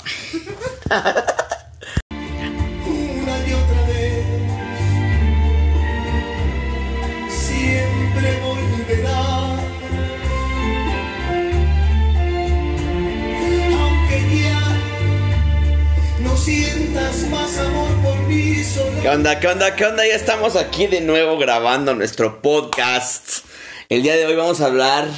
una 2.85 3.37
y 3.47 3.53
otra 3.53 3.85
vez. 3.87 4.25
Siempre 7.29 8.41
volverá. 8.41 9.55
Aunque 13.79 14.43
ya 14.43 14.61
no 16.19 16.35
sientas 16.35 17.15
más 17.29 17.57
amor 17.59 17.90
¿Qué 18.35 19.09
onda? 19.09 19.41
¿Qué 19.41 19.47
onda? 19.47 19.75
¿Qué 19.75 19.85
onda? 19.85 20.07
Ya 20.07 20.15
estamos 20.15 20.55
aquí 20.55 20.87
de 20.87 21.01
nuevo 21.01 21.37
grabando 21.37 21.93
nuestro 21.95 22.41
podcast. 22.41 23.45
El 23.89 24.03
día 24.03 24.15
de 24.15 24.25
hoy 24.25 24.35
vamos 24.35 24.61
a 24.61 24.67
hablar 24.67 25.09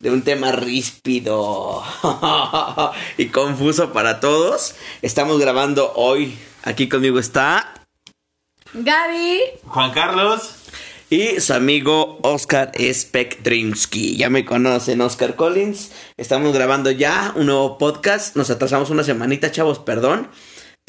de 0.00 0.10
un 0.10 0.20
tema 0.20 0.52
ríspido 0.52 1.82
y 3.16 3.28
confuso 3.28 3.94
para 3.94 4.20
todos. 4.20 4.74
Estamos 5.00 5.40
grabando 5.40 5.94
hoy. 5.96 6.36
Aquí 6.62 6.90
conmigo 6.90 7.18
está 7.18 7.72
Gaby. 8.74 9.40
Juan 9.64 9.90
Carlos. 9.92 10.56
y 11.08 11.40
su 11.40 11.54
amigo 11.54 12.18
Oscar 12.22 12.70
Spektrinsky. 12.78 14.18
Ya 14.18 14.28
me 14.28 14.44
conocen, 14.44 15.00
Oscar 15.00 15.36
Collins. 15.36 15.90
Estamos 16.18 16.52
grabando 16.52 16.90
ya 16.90 17.32
un 17.34 17.46
nuevo 17.46 17.78
podcast. 17.78 18.36
Nos 18.36 18.50
atrasamos 18.50 18.90
una 18.90 19.04
semanita, 19.04 19.50
chavos, 19.50 19.78
perdón. 19.78 20.28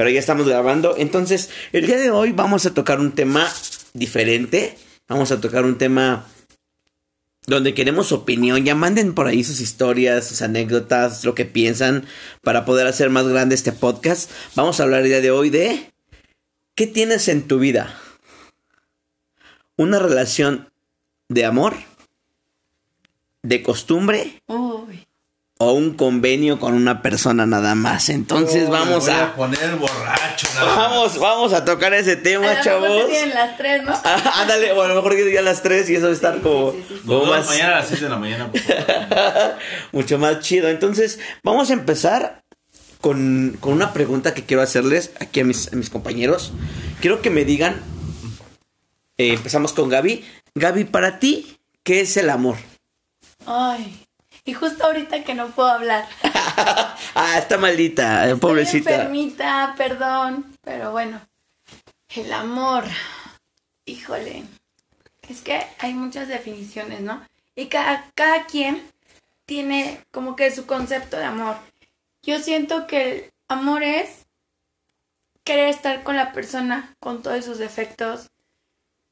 Pero 0.02 0.10
ya 0.10 0.20
estamos 0.20 0.48
grabando. 0.48 0.96
Entonces, 0.98 1.52
el 1.74 1.86
día 1.86 2.00
de 2.00 2.10
hoy 2.10 2.32
vamos 2.32 2.66
a 2.66 2.74
tocar 2.74 3.00
un 3.00 3.12
tema 3.12 3.48
diferente. 3.94 4.76
Vamos 5.08 5.32
a 5.32 5.40
tocar 5.40 5.64
un 5.64 5.78
tema 5.78 6.26
donde 7.46 7.76
queremos 7.76 8.12
opinión. 8.12 8.66
Ya 8.66 8.74
manden 8.74 9.14
por 9.14 9.28
ahí 9.28 9.44
sus 9.44 9.60
historias, 9.60 10.26
sus 10.26 10.42
anécdotas, 10.42 11.24
lo 11.24 11.36
que 11.36 11.46
piensan 11.46 12.08
para 12.42 12.66
poder 12.66 12.88
hacer 12.88 13.12
más 13.12 13.28
grande 13.28 13.54
este 13.54 13.74
podcast. 13.74 14.32
Vamos 14.56 14.80
a 14.80 14.84
hablar 14.86 15.02
el 15.02 15.10
día 15.10 15.22
de 15.22 15.30
hoy 15.30 15.52
de 15.52 15.94
¿qué 16.74 16.88
tienes 16.88 17.28
en 17.28 17.48
tu 17.48 17.60
vida? 17.60 17.96
¿Una 19.78 20.00
relación 20.00 20.72
de 21.30 21.46
amor? 21.46 21.76
¿De 23.44 23.62
costumbre? 23.62 24.42
Uy. 24.48 24.61
¿O 25.64 25.74
un 25.74 25.94
convenio 25.94 26.60
con 26.60 26.74
una 26.74 27.04
persona 27.04 27.46
nada 27.46 27.76
más? 27.76 28.10
Entonces 28.10 28.64
Oh, 28.68 28.72
vamos 28.72 29.06
me 29.06 29.14
voy 29.14 29.22
a... 29.22 29.36
poner 29.36 29.76
borracho. 29.76 30.48
nada 30.56 30.66
más. 30.66 30.76
Vamos, 30.76 31.20
vamos 31.20 31.54
a 31.54 31.64
tocar 31.64 31.94
ese 31.94 32.14
A 32.14 32.24
tema, 32.24 32.46
lo 32.48 32.50
mejor 32.50 32.64
chavos. 32.64 33.28
las 33.36 33.58
tres, 33.58 33.84
¿no? 33.84 33.92
Ah, 34.04 34.34
Ándale, 34.42 34.72
o 34.72 34.82
a 34.82 34.88
lo 34.88 34.96
mejor 34.96 35.16
que 35.16 35.38
a 35.38 35.42
las 35.44 35.62
3 35.62 35.88
y 35.92 35.96
eso 35.98 36.06
va 36.06 36.10
a 36.12 36.14
estar 36.16 36.42
como, 36.42 36.72
sí, 36.72 36.84
sí, 36.88 36.96
sí. 36.96 37.02
como 37.06 37.20
Nos 37.20 37.22
vemos 37.30 37.38
más, 37.38 37.48
mañana 37.48 37.74
a 37.74 37.80
las 37.82 37.88
6 37.90 38.02
de 38.02 38.10
la 38.10 38.18
mañana. 38.18 38.52
por 38.52 38.60
favor. 38.60 39.58
mucho 39.92 40.18
más 40.18 40.40
chido. 40.40 40.68
Entonces, 40.68 41.20
vamos 41.44 41.70
a 41.70 41.74
empezar 41.74 42.42
con, 43.00 43.56
con 43.60 43.74
una 43.74 43.94
pregunta 43.94 44.34
que 44.34 44.44
quiero 44.44 44.64
hacerles 44.64 45.12
aquí 45.20 45.42
a 45.42 45.44
mis, 45.46 45.72
a 45.72 45.76
mis 45.76 45.92
compañeros. 45.92 46.54
Quiero 47.02 47.22
que 47.22 47.30
me 47.30 47.46
digan, 47.46 47.76
eh, 49.20 49.34
empezamos 49.34 49.74
con 49.74 49.90
Gaby. 49.90 50.26
Gaby, 50.56 50.86
para 50.86 51.20
ti, 51.20 51.60
¿qué 51.84 52.02
es 52.02 52.18
el 52.18 52.32
amor? 52.32 52.56
Ay. 53.46 54.01
Y 54.44 54.54
justo 54.54 54.86
ahorita 54.86 55.24
que 55.24 55.36
no 55.36 55.50
puedo 55.50 55.70
hablar. 55.70 56.08
ah, 57.16 57.36
está 57.38 57.58
maldita, 57.58 58.24
eh, 58.24 58.34
Estoy 58.34 58.40
pobrecita. 58.40 58.96
enfermita, 58.96 59.76
perdón. 59.78 60.46
Pero 60.62 60.92
bueno. 60.92 61.22
El 62.16 62.34
amor. 62.34 62.84
Híjole. 63.86 64.44
Es 65.30 65.42
que 65.42 65.66
hay 65.80 65.94
muchas 65.94 66.28
definiciones, 66.28 67.02
¿no? 67.02 67.26
Y 67.56 67.68
cada, 67.68 68.10
cada 68.16 68.46
quien 68.46 68.82
tiene 69.46 70.04
como 70.12 70.36
que 70.36 70.50
su 70.52 70.66
concepto 70.66 71.18
de 71.18 71.26
amor. 71.26 71.58
Yo 72.24 72.40
siento 72.40 72.88
que 72.88 73.12
el 73.12 73.32
amor 73.48 73.84
es 73.84 74.26
querer 75.44 75.70
estar 75.70 76.04
con 76.04 76.16
la 76.16 76.32
persona, 76.34 76.96
con 77.00 77.22
todos 77.22 77.46
sus 77.46 77.58
defectos, 77.58 78.30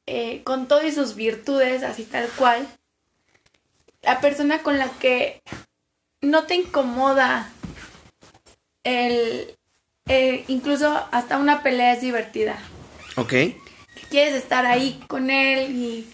eh, 0.06 0.42
con 0.44 0.68
todas 0.68 0.94
sus 0.94 1.14
virtudes, 1.14 1.82
así 1.82 2.04
tal 2.04 2.28
cual. 2.30 2.66
La 4.02 4.20
persona 4.20 4.62
con 4.62 4.78
la 4.78 4.88
que 4.98 5.42
no 6.22 6.44
te 6.44 6.54
incomoda 6.54 7.50
el, 8.84 9.56
el- 10.06 10.44
incluso 10.48 11.06
hasta 11.12 11.38
una 11.38 11.62
pelea 11.62 11.92
es 11.94 12.00
divertida. 12.00 12.56
Ok, 13.16 13.28
Que 13.30 13.54
quieres 14.08 14.34
estar 14.34 14.64
ahí 14.66 15.00
con 15.08 15.30
él 15.30 15.74
y, 15.76 16.12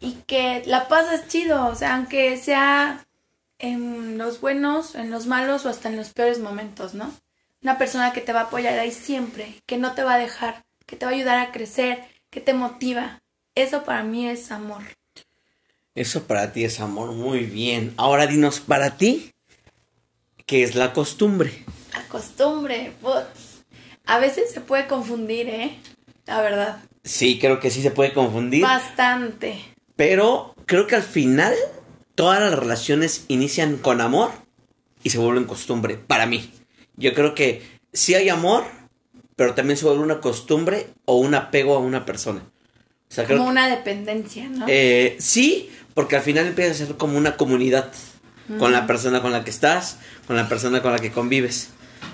y 0.00 0.12
que 0.26 0.62
la 0.66 0.88
pasas 0.88 1.28
chido, 1.28 1.66
o 1.66 1.74
sea, 1.74 1.96
aunque 1.96 2.36
sea 2.36 3.04
en 3.58 4.18
los 4.18 4.40
buenos, 4.40 4.94
en 4.94 5.10
los 5.10 5.26
malos 5.26 5.64
o 5.64 5.68
hasta 5.70 5.88
en 5.88 5.96
los 5.96 6.10
peores 6.12 6.38
momentos, 6.38 6.94
¿no? 6.94 7.12
Una 7.62 7.78
persona 7.78 8.12
que 8.12 8.20
te 8.20 8.32
va 8.32 8.40
a 8.40 8.44
apoyar 8.44 8.78
ahí 8.78 8.92
siempre, 8.92 9.54
que 9.66 9.78
no 9.78 9.92
te 9.94 10.04
va 10.04 10.14
a 10.14 10.18
dejar, 10.18 10.64
que 10.86 10.96
te 10.96 11.06
va 11.06 11.12
a 11.12 11.14
ayudar 11.14 11.38
a 11.38 11.50
crecer, 11.52 12.04
que 12.30 12.40
te 12.40 12.52
motiva. 12.52 13.20
Eso 13.54 13.84
para 13.84 14.02
mí 14.02 14.28
es 14.28 14.50
amor. 14.52 14.82
Eso 15.94 16.24
para 16.24 16.52
ti 16.52 16.64
es 16.64 16.80
amor, 16.80 17.12
muy 17.12 17.40
bien. 17.40 17.92
Ahora 17.96 18.26
dinos, 18.26 18.60
para 18.60 18.96
ti, 18.96 19.32
¿qué 20.46 20.62
es 20.64 20.74
la 20.74 20.92
costumbre? 20.92 21.64
La 21.92 22.02
costumbre, 22.08 22.92
putz. 23.00 23.64
A 24.06 24.18
veces 24.18 24.50
se 24.52 24.60
puede 24.60 24.86
confundir, 24.86 25.48
¿eh? 25.48 25.78
La 26.26 26.40
verdad. 26.42 26.82
Sí, 27.04 27.38
creo 27.38 27.60
que 27.60 27.70
sí 27.70 27.82
se 27.82 27.90
puede 27.90 28.12
confundir. 28.12 28.62
Bastante. 28.62 29.58
Pero 29.96 30.54
creo 30.66 30.86
que 30.86 30.96
al 30.96 31.02
final 31.02 31.54
todas 32.14 32.40
las 32.40 32.58
relaciones 32.58 33.24
inician 33.28 33.76
con 33.76 34.00
amor 34.00 34.30
y 35.02 35.10
se 35.10 35.18
vuelven 35.18 35.44
costumbre, 35.44 35.96
para 35.96 36.26
mí. 36.26 36.50
Yo 36.96 37.12
creo 37.14 37.34
que 37.34 37.62
sí 37.92 38.14
hay 38.14 38.28
amor, 38.28 38.64
pero 39.36 39.54
también 39.54 39.76
se 39.76 39.84
vuelve 39.84 40.02
una 40.02 40.20
costumbre 40.20 40.88
o 41.04 41.16
un 41.18 41.34
apego 41.34 41.76
a 41.76 41.78
una 41.78 42.04
persona. 42.04 42.42
O 43.10 43.14
sea, 43.14 43.24
creo 43.26 43.38
Como 43.38 43.50
una 43.50 43.68
dependencia, 43.68 44.48
¿no? 44.48 44.66
eh, 44.68 45.16
sí, 45.20 45.70
porque 45.94 46.16
al 46.16 46.22
final 46.22 46.46
empieza 46.46 46.72
a 46.72 46.86
ser 46.86 46.96
como 46.96 47.16
una 47.16 47.36
comunidad 47.36 47.90
con 48.58 48.72
la 48.72 48.86
persona 48.86 49.22
con 49.22 49.32
la 49.32 49.42
que 49.42 49.50
estás, 49.50 49.96
con 50.26 50.36
la 50.36 50.48
persona 50.48 50.82
con 50.82 50.92
la 50.92 50.98
que 50.98 51.10
convives. 51.10 51.70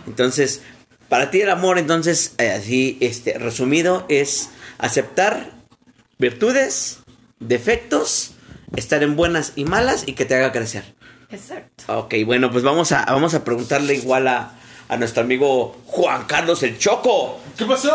Entonces, 0.07 0.62
para 1.09 1.31
ti 1.31 1.40
el 1.40 1.51
amor, 1.51 1.78
entonces, 1.78 2.35
eh, 2.39 2.51
así, 2.51 2.97
este, 3.01 3.36
resumido, 3.39 4.07
es 4.09 4.51
aceptar 4.78 5.51
virtudes, 6.19 7.01
defectos, 7.40 8.32
estar 8.77 9.02
en 9.02 9.16
buenas 9.16 9.55
y 9.57 9.65
malas 9.65 10.05
y 10.07 10.12
que 10.12 10.24
te 10.24 10.36
haga 10.36 10.52
crecer. 10.52 10.94
Exacto. 11.31 11.85
Ok, 11.98 12.15
bueno, 12.24 12.51
pues 12.51 12.62
vamos 12.62 12.93
a, 12.93 13.05
vamos 13.07 13.35
a 13.35 13.43
preguntarle 13.43 13.94
igual 13.94 14.28
a, 14.28 14.52
a 14.89 14.97
nuestro 14.97 15.23
amigo 15.23 15.77
Juan 15.86 16.27
Carlos 16.27 16.62
el 16.62 16.78
Choco. 16.78 17.40
¿Qué 17.57 17.65
pasó? 17.65 17.93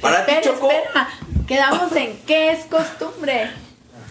Para 0.00 0.26
ti, 0.26 0.32
espera, 0.32 0.54
Choco. 0.54 0.70
espera. 0.70 1.08
Quedamos 1.46 1.92
en 1.96 2.18
qué 2.26 2.52
es 2.52 2.64
costumbre. 2.66 3.50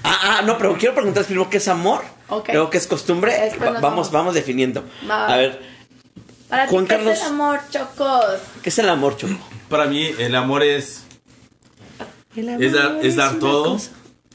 Ah, 0.04 0.38
ah, 0.40 0.42
no, 0.44 0.58
pero 0.58 0.78
quiero 0.78 0.96
preguntar 0.96 1.26
primero 1.26 1.50
qué 1.50 1.58
es 1.58 1.68
amor. 1.68 2.04
Ok. 2.30 2.50
Luego 2.54 2.70
qué 2.70 2.78
es 2.78 2.88
costumbre. 2.88 3.34
Después 3.34 3.60
vamos, 3.70 3.82
vamos. 3.82 4.12
vamos 4.12 4.34
definiendo. 4.34 4.84
Va. 5.10 5.28
A 5.28 5.38
ver, 5.38 5.62
Para 6.48 6.68
Juan 6.68 6.86
ti, 6.86 6.90
¿qué 6.90 6.96
Carlos. 6.96 7.14
es 7.14 7.22
el 7.22 7.28
amor, 7.28 7.60
Chocos? 7.70 8.26
¿qué 8.64 8.70
es 8.70 8.80
el 8.80 8.90
amor, 8.90 9.18
Choco? 9.18 9.38
Para 9.70 9.86
mí, 9.86 10.10
el 10.18 10.36
amor 10.36 10.64
es. 10.64 11.04
Es 12.36 12.74
dar, 12.74 13.00
es 13.04 13.16
dar 13.16 13.40
todo. 13.40 13.80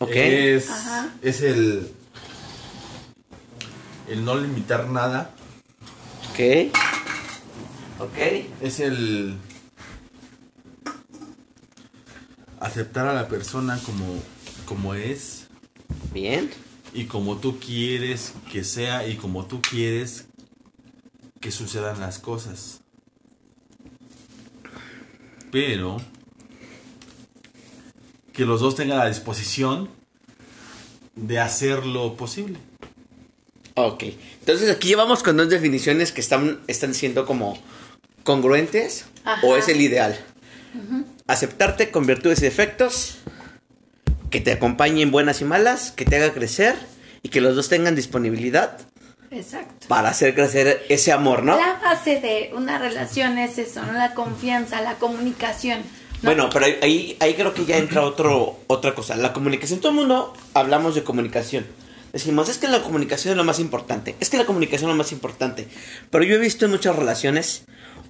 Ok. 0.01 0.11
Es, 0.12 0.70
Ajá. 0.70 1.09
es 1.23 1.41
el. 1.41 1.91
El 4.09 4.24
no 4.24 4.36
limitar 4.36 4.86
nada. 4.89 5.31
Ok. 6.31 6.73
Ok. 8.01 8.19
Es 8.61 8.81
el. 8.81 9.36
Aceptar 12.61 13.07
a 13.07 13.12
la 13.15 13.28
persona 13.28 13.78
como, 13.85 14.05
como 14.66 14.95
es 14.95 15.34
Bien. 16.15 16.51
y 16.95 17.05
como 17.07 17.36
tú 17.39 17.59
quieres 17.59 18.32
que 18.51 18.62
sea 18.65 19.07
y 19.07 19.16
como 19.16 19.47
tú 19.47 19.61
quieres 19.61 20.27
que 21.41 21.51
sucedan 21.51 21.99
las 22.01 22.19
cosas. 22.20 22.81
Pero 25.51 25.97
que 28.32 28.45
los 28.45 28.61
dos 28.61 28.74
tengan 28.77 28.99
la 28.99 29.09
disposición 29.09 29.89
de 31.15 31.39
hacer 31.39 31.85
lo 31.86 32.16
posible. 32.16 32.59
Ok. 33.74 34.05
Entonces 34.41 34.70
aquí 34.70 34.89
llevamos 34.89 35.23
con 35.23 35.36
dos 35.36 35.49
definiciones 35.51 36.12
que 36.12 36.20
están, 36.20 36.61
están 36.66 36.95
siendo 36.95 37.27
como 37.27 37.59
congruentes 38.24 39.07
Ajá. 39.24 39.45
o 39.47 39.57
es 39.57 39.69
el 39.69 39.81
ideal. 39.81 40.19
Aceptarte 41.27 41.91
con 41.91 42.07
virtudes 42.07 42.41
y 42.41 42.43
defectos, 42.43 43.19
que 44.35 44.40
te 44.40 44.51
acompañen 44.51 45.12
buenas 45.12 45.40
y 45.43 45.44
malas, 45.44 45.93
que 45.93 46.05
te 46.05 46.16
haga 46.16 46.32
crecer 46.35 46.74
y 47.23 47.28
que 47.28 47.40
los 47.40 47.55
dos 47.55 47.69
tengan 47.69 47.94
disponibilidad 47.94 48.78
Exacto. 49.31 49.86
para 49.86 50.09
hacer 50.09 50.35
crecer 50.35 50.85
ese 50.89 51.12
amor, 51.12 51.44
¿no? 51.44 51.56
La 51.56 51.78
base 51.81 52.20
de 52.20 52.51
una 52.52 52.81
relación 52.81 53.39
es 53.39 53.59
eso, 53.59 53.81
¿no? 53.86 53.93
La 53.93 54.12
confianza, 54.15 54.81
la 54.81 54.94
comunicación. 54.94 55.82
¿no? 56.23 56.31
Bueno, 56.31 56.51
pero 56.52 56.66
ahí, 56.66 57.16
ahí, 57.20 57.35
creo 57.35 57.55
que 57.55 57.65
ya 57.65 57.77
entra 57.77 58.02
otro, 58.02 58.59
otra 58.66 58.93
cosa. 58.97 59.15
La 59.15 59.32
comunicación, 59.32 59.78
todo 59.78 59.90
el 59.90 59.98
mundo 59.98 60.32
hablamos 60.52 60.97
de 60.97 61.05
comunicación. 61.05 61.65
Decimos, 62.12 62.48
es 62.48 62.59
que 62.59 62.66
la 62.66 62.82
comunicación 62.82 63.31
es 63.35 63.36
lo 63.36 63.44
más 63.44 63.61
importante. 63.61 64.16
Es 64.19 64.31
que 64.31 64.36
la 64.36 64.47
comunicación 64.47 64.90
es 64.90 64.97
lo 64.97 64.98
más 64.98 65.12
importante. 65.12 65.69
Pero 66.11 66.24
yo 66.24 66.35
he 66.35 66.39
visto 66.39 66.65
en 66.65 66.73
muchas 66.73 66.97
relaciones, 66.97 67.66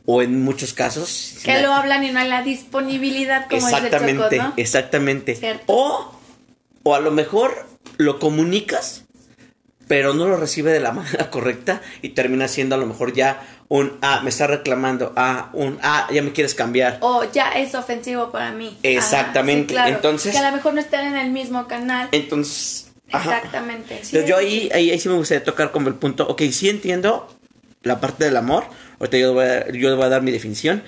o 0.06 0.22
en 0.22 0.42
muchos 0.42 0.74
casos... 0.74 1.36
que 1.42 1.60
lo 1.62 1.72
hablan 1.72 2.04
y 2.04 2.10
no 2.10 2.20
hay 2.20 2.28
la 2.28 2.42
disponibilidad, 2.42 3.48
como 3.48 3.66
Exactamente, 3.66 4.12
dice 4.12 4.36
Choco, 4.36 4.48
¿no? 4.48 4.54
exactamente. 4.56 5.34
Cierto. 5.34 5.64
O, 5.66 6.13
o 6.84 6.94
a 6.94 7.00
lo 7.00 7.10
mejor 7.10 7.66
lo 7.96 8.18
comunicas, 8.20 9.04
pero 9.88 10.14
no 10.14 10.28
lo 10.28 10.36
recibe 10.36 10.72
de 10.72 10.80
la 10.80 10.92
manera 10.98 11.30
correcta 11.30 11.82
y 12.02 12.10
termina 12.10 12.46
siendo 12.48 12.76
a 12.76 12.78
lo 12.78 12.86
mejor 12.86 13.12
ya 13.12 13.42
un, 13.68 13.98
ah, 14.02 14.20
me 14.22 14.30
está 14.30 14.46
reclamando, 14.46 15.12
ah, 15.16 15.50
un, 15.54 15.78
ah, 15.82 16.06
ya 16.12 16.22
me 16.22 16.32
quieres 16.32 16.54
cambiar. 16.54 16.98
O 17.00 17.24
ya 17.32 17.52
es 17.52 17.74
ofensivo 17.74 18.30
para 18.30 18.52
mí. 18.52 18.78
Exactamente, 18.82 19.74
Ajá, 19.74 19.84
sí, 19.86 19.88
claro. 19.90 19.96
entonces- 19.96 20.32
Que 20.32 20.38
a 20.38 20.50
lo 20.50 20.56
mejor 20.56 20.74
no 20.74 20.80
están 20.80 21.06
en 21.06 21.16
el 21.16 21.30
mismo 21.32 21.66
canal. 21.66 22.08
Entonces... 22.12 22.92
ajá. 23.10 23.36
Exactamente. 23.38 24.00
sí. 24.02 24.16
Entonces 24.16 24.28
yo 24.28 24.36
ahí, 24.36 24.70
ahí, 24.72 24.90
ahí 24.90 24.98
sí 25.00 25.08
me 25.08 25.16
gustaría 25.16 25.42
tocar 25.44 25.72
como 25.72 25.88
el 25.88 25.94
punto, 25.94 26.26
ok, 26.28 26.42
sí 26.52 26.68
entiendo 26.68 27.28
la 27.82 28.00
parte 28.00 28.24
del 28.24 28.36
amor, 28.36 28.64
ahorita 29.00 29.18
yo, 29.18 29.34
voy 29.34 29.44
a, 29.46 29.66
yo 29.70 29.88
le 29.90 29.94
voy 29.96 30.04
a 30.04 30.08
dar 30.08 30.22
mi 30.22 30.30
definición, 30.30 30.82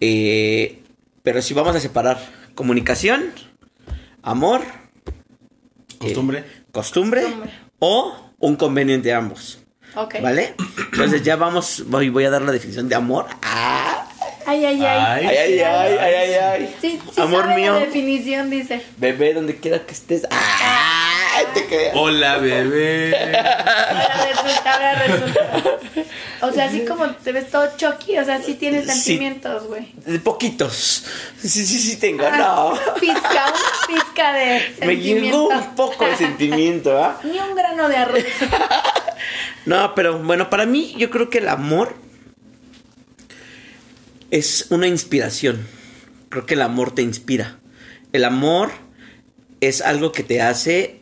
eh, 0.00 0.82
pero 1.22 1.40
si 1.42 1.54
vamos 1.54 1.76
a 1.76 1.80
separar 1.80 2.18
comunicación, 2.54 3.32
amor, 4.22 4.62
Costumbre. 6.02 6.44
costumbre, 6.72 7.22
Costumbre. 7.22 7.50
o 7.78 8.14
un 8.38 8.56
convenio 8.56 8.94
entre 8.94 9.12
ambos, 9.14 9.58
Ok. 9.94 10.16
¿vale? 10.22 10.54
Entonces 10.92 11.22
ya 11.22 11.36
vamos, 11.36 11.84
voy, 11.86 12.08
voy 12.08 12.24
a 12.24 12.30
dar 12.30 12.42
la 12.42 12.52
definición 12.52 12.88
de 12.88 12.94
amor. 12.94 13.26
Ah, 13.42 14.06
Ay, 14.44 14.64
ay, 14.64 14.84
ay. 14.84 14.84
Ay. 14.84 15.26
ay, 15.26 15.36
ay, 15.36 15.96
ay, 16.00 16.14
ay, 16.14 16.34
ay. 16.34 16.74
Sí, 16.80 17.00
sí 17.14 17.20
amor 17.20 17.42
sabe 17.44 17.56
mío, 17.56 17.74
la 17.74 17.80
definición, 17.80 18.50
dice. 18.50 18.82
bebé, 18.96 19.34
donde 19.34 19.54
quiera 19.56 19.78
que 19.86 19.92
estés. 19.92 20.26
Ah, 20.30 21.40
te. 21.54 21.90
Hola, 21.94 22.38
bebé. 22.38 23.14
Resulta, 24.30 24.72
ahora 24.72 24.94
resulta. 24.94 25.78
O 26.42 26.52
sea, 26.52 26.64
así 26.66 26.84
como 26.84 27.08
te 27.10 27.32
ves 27.32 27.50
todo 27.50 27.68
choqui, 27.76 28.18
o 28.18 28.24
sea, 28.24 28.42
sí 28.42 28.54
tienes 28.54 28.86
Sí. 28.86 28.92
sentimientos, 28.92 29.66
güey. 29.66 29.92
De 30.06 30.18
poquitos. 30.18 31.04
Sí, 31.40 31.48
sí, 31.48 31.78
sí 31.78 31.96
tengo, 31.96 32.24
Ah, 32.26 32.36
no. 32.36 32.94
Pizca, 33.00 33.20
una 33.46 33.86
pizca 34.02 34.32
de 34.32 34.74
Me 34.86 34.96
llegó 34.96 35.48
sentimiento. 35.48 35.48
un 35.48 35.74
poco 35.76 36.04
de 36.06 36.16
sentimiento, 36.16 37.02
¿ah? 37.02 37.20
Ni 37.24 37.38
un 37.38 37.54
grano 37.54 37.88
de 37.88 37.96
arroz. 37.96 38.22
No, 39.64 39.94
pero 39.94 40.18
bueno, 40.18 40.50
para 40.50 40.66
mí 40.66 40.92
yo 40.98 41.08
creo 41.10 41.30
que 41.30 41.38
el 41.38 41.48
amor 41.48 41.94
es 44.30 44.66
una 44.70 44.86
inspiración. 44.88 45.66
Creo 46.28 46.46
que 46.46 46.54
el 46.54 46.62
amor 46.62 46.94
te 46.94 47.02
inspira. 47.02 47.58
El 48.12 48.24
amor 48.24 48.72
es 49.60 49.80
algo 49.80 50.10
que 50.12 50.22
te 50.24 50.42
hace 50.42 51.00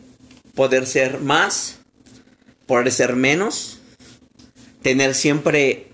poder 0.54 0.86
ser 0.86 1.20
más, 1.20 1.78
poder 2.70 2.92
ser 2.92 3.16
menos, 3.16 3.78
tener 4.80 5.14
siempre 5.16 5.88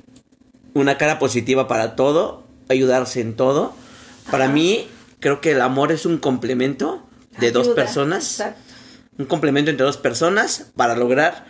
una 0.75 0.99
cara 0.99 1.19
positiva 1.19 1.67
para 1.69 1.97
todo, 1.97 2.45
ayudarse 2.69 3.23
en 3.23 3.35
todo. 3.35 3.75
Para 4.31 4.49
mí, 4.49 4.87
creo 5.19 5.41
que 5.41 5.53
el 5.53 5.63
amor 5.63 5.91
es 5.91 6.05
un 6.05 6.19
complemento 6.19 7.03
de 7.39 7.51
dos 7.51 7.69
personas 7.69 8.33
Exacto. 8.41 8.61
un 9.19 9.25
complemento 9.25 9.71
entre 9.71 9.87
dos 9.87 9.97
personas 9.97 10.67
para 10.77 10.95
lograr 10.97 11.47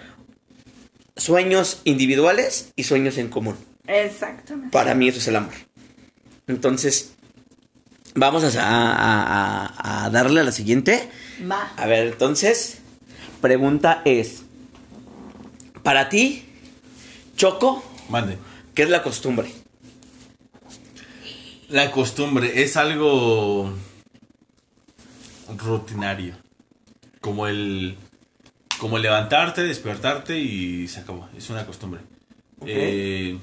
sueños 1.16 1.81
individuales 1.85 2.73
y 2.77 2.85
sueños 2.85 3.19
en 3.19 3.28
común. 3.28 3.57
Exactamente. 3.89 4.70
Para 4.70 4.94
mí 4.94 5.09
eso 5.09 5.19
es 5.19 5.27
el 5.28 5.36
amor. 5.36 5.55
Entonces, 6.47 7.12
vamos 8.15 8.44
a, 8.44 8.62
a- 8.62 9.66
a- 9.66 10.05
a 10.05 10.11
darle 10.11 10.40
a 10.40 10.44
la 10.44 10.53
siguiente. 10.53 11.09
Va. 11.51 11.73
A 11.77 11.86
ver, 11.86 12.07
entonces, 12.07 12.78
pregunta 13.40 14.03
es, 14.05 14.43
para 15.86 16.08
ti, 16.08 16.42
Choco, 17.36 17.80
Mande. 18.08 18.38
¿qué 18.74 18.82
es 18.82 18.90
la 18.90 19.04
costumbre? 19.04 19.48
La 21.68 21.92
costumbre 21.92 22.60
es 22.60 22.76
algo 22.76 23.72
rutinario. 25.56 26.34
Como 27.20 27.46
el 27.46 27.96
como 28.80 28.98
levantarte, 28.98 29.62
despertarte 29.62 30.40
y 30.40 30.88
se 30.88 30.98
acabó. 30.98 31.28
Es 31.36 31.50
una 31.50 31.64
costumbre. 31.64 32.00
Eh, 32.66 33.38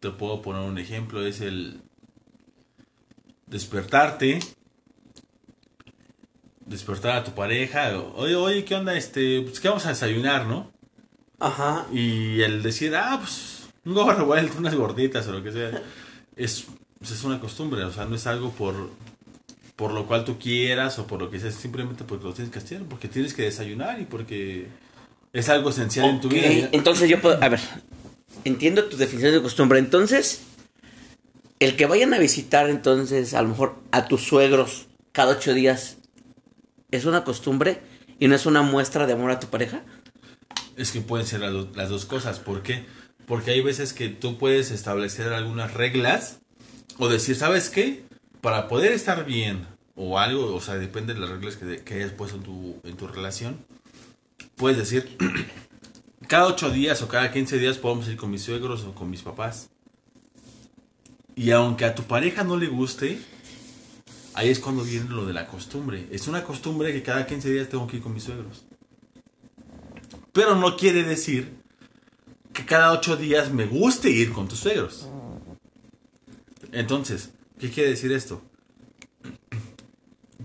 te 0.00 0.10
puedo 0.10 0.42
poner 0.42 0.68
un 0.68 0.78
ejemplo. 0.78 1.24
Es 1.24 1.40
el 1.40 1.82
despertarte. 3.46 4.40
Despertar 6.66 7.18
a 7.18 7.22
tu 7.22 7.30
pareja. 7.30 7.96
Oye, 8.16 8.34
oye, 8.34 8.64
¿qué 8.64 8.74
onda? 8.74 8.96
Este, 8.96 9.42
pues, 9.42 9.60
¿qué 9.60 9.68
vamos 9.68 9.86
a 9.86 9.90
desayunar, 9.90 10.46
no? 10.46 10.72
Ajá. 11.42 11.86
Y 11.92 12.40
el 12.42 12.62
decir, 12.62 12.94
ah, 12.94 13.18
pues 13.20 13.64
un 13.84 13.94
gorro 13.94 14.14
revuelto, 14.14 14.54
unas 14.58 14.74
gorditas 14.74 15.26
o 15.26 15.32
lo 15.32 15.42
que 15.42 15.52
sea, 15.52 15.82
es, 16.36 16.66
pues, 16.98 17.10
es 17.10 17.24
una 17.24 17.40
costumbre, 17.40 17.82
o 17.84 17.92
sea, 17.92 18.04
no 18.04 18.14
es 18.14 18.26
algo 18.28 18.50
por, 18.50 18.90
por 19.74 19.92
lo 19.92 20.06
cual 20.06 20.24
tú 20.24 20.38
quieras 20.38 20.98
o 21.00 21.06
por 21.06 21.20
lo 21.20 21.30
que 21.30 21.40
sea, 21.40 21.50
simplemente 21.50 22.04
porque 22.04 22.24
lo 22.24 22.32
tienes 22.32 22.52
que 22.52 22.60
hacer, 22.60 22.84
porque 22.84 23.08
tienes 23.08 23.34
que 23.34 23.42
desayunar 23.42 24.00
y 24.00 24.04
porque 24.04 24.68
es 25.32 25.48
algo 25.48 25.70
esencial 25.70 26.08
en 26.08 26.20
tu 26.20 26.28
vida. 26.28 26.68
Entonces 26.70 27.10
yo 27.10 27.20
puedo, 27.20 27.42
a 27.42 27.48
ver, 27.48 27.60
entiendo 28.44 28.84
tu 28.84 28.96
definición 28.96 29.32
de 29.32 29.42
costumbre. 29.42 29.80
Entonces, 29.80 30.42
el 31.58 31.74
que 31.74 31.86
vayan 31.86 32.14
a 32.14 32.18
visitar 32.18 32.70
entonces 32.70 33.34
a 33.34 33.42
lo 33.42 33.48
mejor 33.48 33.74
a 33.90 34.06
tus 34.06 34.22
suegros 34.22 34.86
cada 35.10 35.32
ocho 35.32 35.54
días, 35.54 35.98
¿es 36.92 37.04
una 37.04 37.24
costumbre 37.24 37.80
y 38.20 38.28
no 38.28 38.36
es 38.36 38.46
una 38.46 38.62
muestra 38.62 39.08
de 39.08 39.14
amor 39.14 39.32
a 39.32 39.40
tu 39.40 39.48
pareja? 39.48 39.82
Es 40.76 40.90
que 40.92 41.00
pueden 41.00 41.26
ser 41.26 41.40
las, 41.40 41.52
do- 41.52 41.70
las 41.74 41.88
dos 41.90 42.04
cosas, 42.06 42.38
¿por 42.38 42.62
qué? 42.62 42.84
Porque 43.26 43.50
hay 43.52 43.60
veces 43.60 43.92
que 43.92 44.08
tú 44.08 44.38
puedes 44.38 44.70
establecer 44.70 45.32
algunas 45.32 45.74
reglas 45.74 46.40
o 46.98 47.08
decir, 47.08 47.36
¿sabes 47.36 47.70
qué? 47.70 48.04
Para 48.40 48.68
poder 48.68 48.92
estar 48.92 49.24
bien 49.24 49.66
o 49.94 50.18
algo, 50.18 50.54
o 50.54 50.60
sea, 50.60 50.74
depende 50.76 51.14
de 51.14 51.20
las 51.20 51.30
reglas 51.30 51.56
que, 51.56 51.82
que 51.82 51.94
hayas 51.94 52.12
puesto 52.12 52.36
en 52.38 52.42
tu, 52.42 52.76
en 52.84 52.96
tu 52.96 53.06
relación, 53.06 53.58
puedes 54.56 54.78
decir, 54.78 55.16
cada 56.28 56.46
ocho 56.46 56.70
días 56.70 57.02
o 57.02 57.08
cada 57.08 57.30
15 57.30 57.58
días 57.58 57.78
podemos 57.78 58.08
ir 58.08 58.16
con 58.16 58.30
mis 58.30 58.42
suegros 58.42 58.84
o 58.84 58.94
con 58.94 59.10
mis 59.10 59.22
papás. 59.22 59.68
Y 61.34 61.50
aunque 61.50 61.84
a 61.84 61.94
tu 61.94 62.02
pareja 62.04 62.44
no 62.44 62.56
le 62.56 62.66
guste, 62.66 63.18
ahí 64.34 64.48
es 64.50 64.58
cuando 64.58 64.82
viene 64.84 65.08
lo 65.10 65.24
de 65.26 65.32
la 65.32 65.46
costumbre. 65.46 66.06
Es 66.10 66.28
una 66.28 66.42
costumbre 66.44 66.92
que 66.92 67.02
cada 67.02 67.26
15 67.26 67.50
días 67.50 67.68
tengo 67.68 67.86
que 67.86 67.98
ir 67.98 68.02
con 68.02 68.12
mis 68.14 68.24
suegros. 68.24 68.64
Pero 70.32 70.54
no 70.56 70.76
quiere 70.76 71.02
decir 71.04 71.54
que 72.52 72.64
cada 72.64 72.92
ocho 72.92 73.16
días 73.16 73.52
me 73.52 73.66
guste 73.66 74.10
ir 74.10 74.32
con 74.32 74.48
tus 74.48 74.60
suegros. 74.60 75.08
Entonces, 76.72 77.30
¿qué 77.58 77.70
quiere 77.70 77.90
decir 77.90 78.12
esto? 78.12 78.42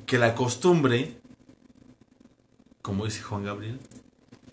Que 0.05 0.17
la 0.17 0.35
costumbre, 0.35 1.17
como 2.81 3.05
dice 3.05 3.21
Juan 3.21 3.43
Gabriel, 3.43 3.79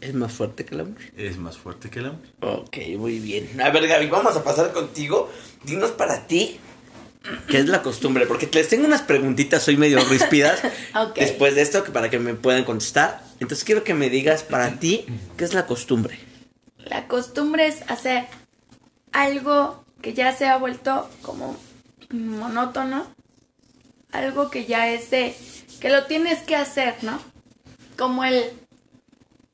¿Es 0.00 0.12
más 0.12 0.32
fuerte 0.32 0.66
que 0.66 0.74
el 0.74 0.80
amor? 0.82 0.98
es 1.16 1.38
más 1.38 1.56
fuerte 1.56 1.88
que 1.88 2.00
el 2.00 2.06
amor. 2.06 2.20
Ok, 2.42 2.76
muy 2.98 3.20
bien. 3.20 3.58
A 3.60 3.70
ver, 3.70 3.88
Gaby, 3.88 4.08
vamos 4.08 4.36
a 4.36 4.44
pasar 4.44 4.70
contigo. 4.72 5.30
Dinos 5.64 5.92
para 5.92 6.26
ti, 6.26 6.58
¿qué 7.48 7.58
es 7.58 7.68
la 7.68 7.82
costumbre? 7.82 8.26
Porque 8.26 8.48
les 8.52 8.68
tengo 8.68 8.86
unas 8.86 9.02
preguntitas 9.02 9.66
hoy 9.68 9.76
medio 9.76 10.00
ríspidas 10.04 10.60
Ok. 10.94 11.16
después 11.16 11.54
de 11.54 11.62
esto 11.62 11.84
que 11.84 11.90
para 11.90 12.10
que 12.10 12.18
me 12.18 12.34
puedan 12.34 12.64
contestar. 12.64 13.22
Entonces 13.40 13.64
quiero 13.64 13.84
que 13.84 13.94
me 13.94 14.10
digas 14.10 14.42
para 14.42 14.78
ti, 14.78 15.06
¿qué 15.36 15.44
es 15.44 15.54
la 15.54 15.66
costumbre? 15.66 16.18
La 16.78 17.06
costumbre 17.08 17.66
es 17.66 17.82
hacer 17.88 18.26
algo 19.12 19.84
que 20.02 20.14
ya 20.14 20.32
se 20.32 20.46
ha 20.46 20.56
vuelto 20.58 21.08
como 21.22 21.56
monótono, 22.10 23.06
algo 24.12 24.50
que 24.50 24.66
ya 24.66 24.88
es 24.90 25.10
de 25.10 25.34
que 25.80 25.88
lo 25.88 26.04
tienes 26.04 26.40
que 26.40 26.56
hacer, 26.56 26.96
¿no? 27.02 27.20
Como 27.96 28.24
el, 28.24 28.44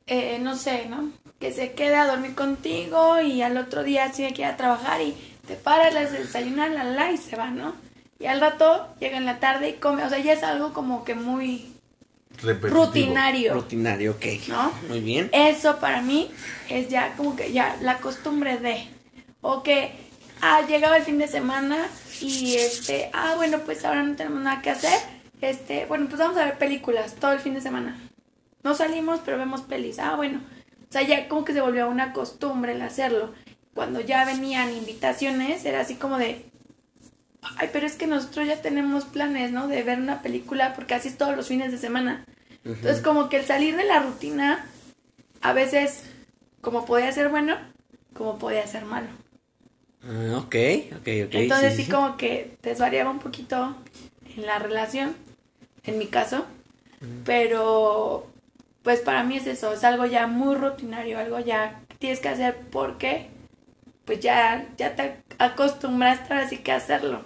eh, 0.07 0.39
no 0.41 0.57
sé, 0.57 0.87
¿no? 0.87 1.13
que 1.41 1.53
se 1.55 1.73
quede 1.73 1.97
a 1.97 2.07
dormir 2.07 2.35
contigo 2.35 3.19
y 3.21 3.41
al 3.41 3.57
otro 3.57 3.83
día 3.83 4.13
tiene 4.13 4.35
que 4.35 4.43
ir 4.43 4.49
a 4.49 4.59
trabajar 4.59 5.01
y 5.01 5.17
te 5.51 5.57
paras, 5.57 5.93
le 5.93 6.01
haces 6.01 6.21
desayunar, 6.21 6.71
la 6.71 6.85
la 6.85 7.11
y 7.11 7.17
se 7.17 7.35
va, 7.35 7.51
¿no? 7.51 7.75
Y 8.21 8.27
al 8.27 8.41
rato 8.41 8.87
llega 9.01 9.17
en 9.17 9.25
la 9.25 9.41
tarde 9.41 9.71
y 9.71 9.73
come, 9.75 10.05
o 10.05 10.09
sea, 10.09 10.21
ya 10.21 10.33
es 10.33 10.45
algo 10.45 10.73
como 10.73 11.03
que 11.03 11.17
muy 11.17 11.73
Repetitivo. 12.41 12.85
rutinario, 12.85 13.55
Rutinario, 13.55 14.13
ok. 14.13 14.25
¿no? 14.47 14.73
Muy 14.89 15.01
bien. 15.01 15.29
Eso 15.33 15.79
para 15.81 16.03
mí 16.03 16.31
es 16.69 16.89
ya 16.89 17.15
como 17.17 17.35
que 17.35 17.53
ya 17.53 17.77
la 17.81 17.99
costumbre 17.99 18.59
de. 18.59 18.87
O 19.41 19.65
que, 19.65 19.91
ah, 20.41 20.61
llegaba 20.69 20.99
el 20.99 21.03
fin 21.03 21.19
de 21.19 21.27
semana 21.27 21.79
y 22.21 22.55
este, 22.55 23.11
ah, 23.13 23.35
bueno, 23.37 23.59
pues 23.65 23.85
ahora 23.85 24.05
no 24.05 24.15
tenemos 24.15 24.41
nada 24.43 24.63
que 24.63 24.71
hacer. 24.71 24.97
Este, 25.41 25.87
bueno, 25.87 26.07
pues 26.07 26.21
vamos 26.21 26.37
a 26.37 26.45
ver 26.45 26.59
películas 26.59 27.17
todo 27.17 27.33
el 27.33 27.41
fin 27.41 27.55
de 27.55 27.61
semana. 27.61 27.99
No 28.63 28.77
salimos, 28.77 29.21
pero 29.25 29.37
vemos 29.37 29.63
pelis. 29.63 29.99
Ah, 29.99 30.15
bueno. 30.15 30.39
O 30.89 30.93
sea, 30.93 31.03
ya 31.03 31.27
como 31.27 31.45
que 31.45 31.55
se 31.55 31.61
volvió 31.61 31.89
una 31.89 32.13
costumbre 32.13 32.73
el 32.73 32.83
hacerlo. 32.83 33.33
Cuando 33.75 34.01
ya 34.01 34.25
venían 34.25 34.73
invitaciones, 34.75 35.65
era 35.65 35.81
así 35.81 35.95
como 35.95 36.19
de, 36.19 36.45
ay, 37.57 37.71
pero 37.73 37.87
es 37.87 37.95
que 37.95 38.07
nosotros 38.07 38.47
ya 38.47 38.61
tenemos 38.61 39.05
planes, 39.05 39.53
¿no? 39.53 39.69
De 39.69 39.83
ver 39.83 39.99
una 39.99 40.23
película 40.23 40.75
porque 40.75 40.95
así 40.95 41.09
es 41.09 41.19
todos 41.19 41.37
los 41.37 41.49
fines 41.49 41.73
de 41.73 41.79
semana. 41.79 42.25
Entonces, 42.65 43.01
como 43.01 43.29
que 43.29 43.39
el 43.39 43.47
salir 43.47 43.77
de 43.77 43.85
la 43.85 44.01
rutina, 44.01 44.67
a 45.41 45.53
veces, 45.53 46.05
como 46.61 46.85
podía 46.85 47.11
ser 47.13 47.31
bueno, 47.31 47.57
como 48.13 48.39
podía 48.39 48.67
ser 48.67 48.85
malo. 48.85 49.09
Ah, 50.03 50.39
ok, 50.39 50.57
ok, 50.93 51.09
ok. 51.27 51.35
Entonces, 51.35 51.77
sí, 51.77 51.87
como 51.87 52.17
que 52.17 52.57
desvariaba 52.63 53.11
un 53.11 53.19
poquito 53.19 53.77
en 54.37 54.47
la 54.47 54.59
relación, 54.59 55.15
en 55.85 55.99
mi 55.99 56.07
caso. 56.07 56.45
Pero, 57.25 58.27
pues 58.83 59.01
para 59.01 59.25
mí 59.25 59.39
es 59.39 59.47
eso, 59.47 59.73
es 59.73 59.85
algo 59.85 60.05
ya 60.05 60.27
muy 60.27 60.55
rutinario, 60.55 61.19
algo 61.19 61.41
ya 61.41 61.81
que 61.89 61.97
tienes 61.97 62.21
que 62.21 62.29
hacer 62.29 62.59
porque, 62.71 63.29
pues 64.11 64.19
ya, 64.19 64.67
ya 64.77 64.97
te 64.97 65.23
acostumbraste 65.39 66.35
ahora 66.35 66.49
sí 66.49 66.59
que 66.59 66.73
a 66.73 66.79
hacerlo. 66.79 67.23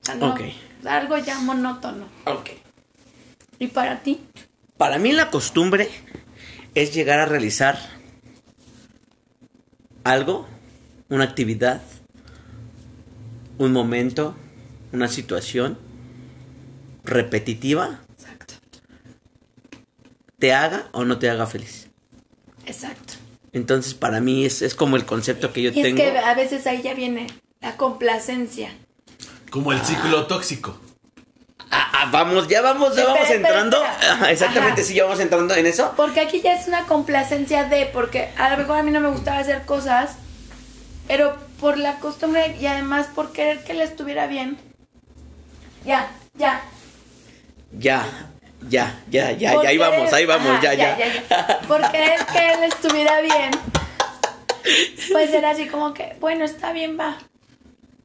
O 0.00 0.04
sea, 0.04 0.14
no, 0.14 0.30
Ok. 0.30 0.42
algo 0.86 1.18
ya 1.18 1.40
monótono. 1.40 2.06
Ok. 2.24 2.50
¿Y 3.58 3.66
para 3.66 4.00
ti? 4.04 4.20
Para 4.76 5.00
mí 5.00 5.10
la 5.10 5.32
costumbre 5.32 5.90
es 6.76 6.94
llegar 6.94 7.18
a 7.18 7.26
realizar 7.26 7.80
algo, 10.04 10.46
una 11.08 11.24
actividad, 11.24 11.82
un 13.58 13.72
momento, 13.72 14.36
una 14.92 15.08
situación 15.08 15.78
repetitiva, 17.02 17.98
Exacto. 18.16 18.54
te 20.38 20.54
haga 20.54 20.90
o 20.92 21.04
no 21.04 21.18
te 21.18 21.28
haga 21.28 21.48
feliz. 21.48 21.88
Exacto. 22.66 23.14
Entonces 23.52 23.94
para 23.94 24.20
mí 24.20 24.44
es, 24.44 24.62
es 24.62 24.74
como 24.74 24.96
el 24.96 25.04
concepto 25.04 25.52
que 25.52 25.62
yo 25.62 25.70
Y 25.72 25.80
es 25.80 25.82
tengo. 25.82 25.96
que 25.96 26.18
a 26.18 26.34
veces 26.34 26.66
ahí 26.66 26.82
ya 26.82 26.94
viene 26.94 27.26
la 27.60 27.76
complacencia. 27.76 28.70
Como 29.50 29.72
el 29.72 29.80
ciclo 29.82 30.26
tóxico. 30.26 30.78
Ah, 31.72 31.90
ah, 31.92 32.08
vamos, 32.10 32.48
ya 32.48 32.62
vamos, 32.62 32.94
ya 32.96 33.02
Espera, 33.02 33.14
vamos 33.14 33.30
entrando. 33.30 33.76
espera. 33.84 34.12
Ajá, 34.14 34.30
exactamente, 34.32 34.80
Ajá. 34.80 34.88
sí, 34.88 34.94
ya 34.94 35.04
vamos 35.04 35.20
entrando 35.20 35.54
en 35.54 35.66
eso. 35.66 35.92
Porque 35.96 36.20
aquí 36.20 36.40
ya 36.40 36.54
es 36.54 36.66
una 36.68 36.84
complacencia 36.86 37.64
de, 37.64 37.86
porque 37.86 38.30
a 38.38 38.50
lo 38.50 38.56
mejor 38.56 38.78
a 38.78 38.82
mí 38.82 38.90
no 38.90 39.00
me 39.00 39.08
gustaba 39.08 39.38
hacer 39.38 39.64
cosas, 39.66 40.16
pero 41.06 41.36
por 41.60 41.78
la 41.78 41.98
costumbre 42.00 42.56
y 42.60 42.66
además 42.66 43.06
por 43.14 43.32
querer 43.32 43.62
que 43.64 43.74
le 43.74 43.84
estuviera 43.84 44.26
bien. 44.26 44.58
Ya, 45.84 46.10
ya. 46.34 46.62
Ya, 47.78 48.29
ya, 48.68 49.02
ya, 49.10 49.32
ya, 49.32 49.62
ya, 49.62 49.68
ahí 49.68 49.78
vamos, 49.78 50.12
ahí 50.12 50.26
vamos, 50.26 50.52
ajá, 50.52 50.74
ya, 50.74 50.98
ya. 50.98 51.60
Por 51.66 51.80
querer 51.90 52.24
que 52.26 52.52
él 52.52 52.64
estuviera 52.64 53.20
bien. 53.20 53.50
Pues 55.12 55.32
era 55.32 55.50
así 55.50 55.66
como 55.66 55.94
que, 55.94 56.16
bueno, 56.20 56.44
está 56.44 56.72
bien, 56.72 56.98
va. 56.98 57.18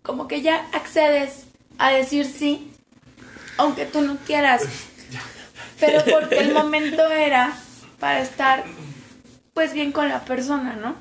Como 0.02 0.28
que 0.28 0.42
ya 0.42 0.68
accedes 0.74 1.46
a 1.78 1.92
decir 1.92 2.26
sí, 2.26 2.72
aunque 3.58 3.86
tú 3.86 4.02
no 4.02 4.18
quieras. 4.26 4.64
Pero 5.80 6.04
porque 6.06 6.40
el 6.40 6.54
momento 6.54 7.06
era 7.12 7.54
para 8.00 8.22
estar, 8.22 8.64
pues 9.54 9.74
bien 9.74 9.92
con 9.92 10.08
la 10.08 10.24
persona, 10.24 10.76
¿no? 10.76 10.96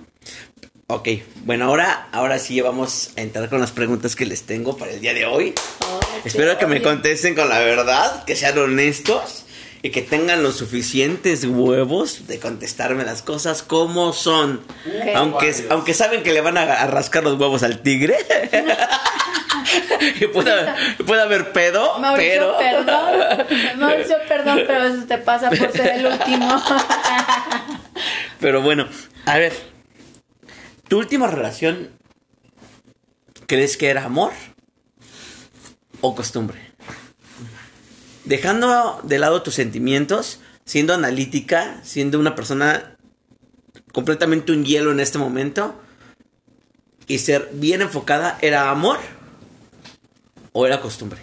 Ok, 0.86 1.08
bueno, 1.44 1.66
ahora, 1.66 2.08
ahora 2.12 2.38
sí 2.38 2.60
vamos 2.60 3.12
a 3.16 3.22
entrar 3.22 3.48
con 3.48 3.60
las 3.60 3.72
preguntas 3.72 4.16
que 4.16 4.26
les 4.26 4.42
tengo 4.42 4.76
para 4.76 4.92
el 4.92 5.00
día 5.00 5.14
de 5.14 5.24
hoy. 5.24 5.54
Espero 6.24 6.58
que 6.58 6.66
me 6.66 6.82
contesten 6.82 7.34
con 7.34 7.48
la 7.48 7.60
verdad, 7.60 8.24
que 8.24 8.36
sean 8.36 8.58
honestos 8.58 9.43
y 9.84 9.90
que 9.90 10.00
tengan 10.00 10.42
los 10.42 10.56
suficientes 10.56 11.44
huevos 11.44 12.26
de 12.26 12.40
contestarme 12.40 13.04
las 13.04 13.20
cosas 13.20 13.62
como 13.62 14.14
son. 14.14 14.62
Aunque, 15.14 15.54
aunque 15.68 15.92
saben 15.92 16.22
que 16.22 16.32
le 16.32 16.40
van 16.40 16.56
a, 16.56 16.86
rascar 16.86 17.22
los 17.22 17.38
huevos 17.38 17.62
al 17.62 17.80
tigre. 17.82 18.16
y 20.20 20.26
pueda, 20.28 20.74
pueda 21.06 21.24
haber 21.24 21.52
pedo, 21.52 21.98
Mauricio, 21.98 22.32
pero... 22.32 22.86
perdón. 22.86 23.46
Mauricio, 23.78 24.16
perdón, 24.26 24.62
pero 24.66 24.84
eso 24.86 25.04
te 25.04 25.18
pasa 25.18 25.50
por 25.50 25.70
ser 25.70 25.98
el 25.98 26.06
último. 26.06 26.62
Pero 28.40 28.62
bueno, 28.62 28.88
a 29.26 29.36
ver. 29.36 29.52
¿Tu 30.88 30.98
última 30.98 31.26
relación 31.26 31.90
crees 33.46 33.76
que 33.76 33.88
era 33.88 34.04
amor 34.04 34.32
o 36.00 36.14
costumbre? 36.14 36.63
Dejando 38.24 39.00
de 39.02 39.18
lado 39.18 39.42
tus 39.42 39.54
sentimientos, 39.54 40.40
siendo 40.64 40.94
analítica, 40.94 41.80
siendo 41.82 42.18
una 42.18 42.34
persona 42.34 42.96
completamente 43.92 44.52
un 44.52 44.64
hielo 44.64 44.90
en 44.90 45.00
este 45.00 45.18
momento 45.18 45.80
y 47.06 47.18
ser 47.18 47.50
bien 47.52 47.82
enfocada, 47.82 48.38
¿era 48.40 48.70
amor 48.70 48.98
o 50.52 50.66
era 50.66 50.80
costumbre? 50.80 51.20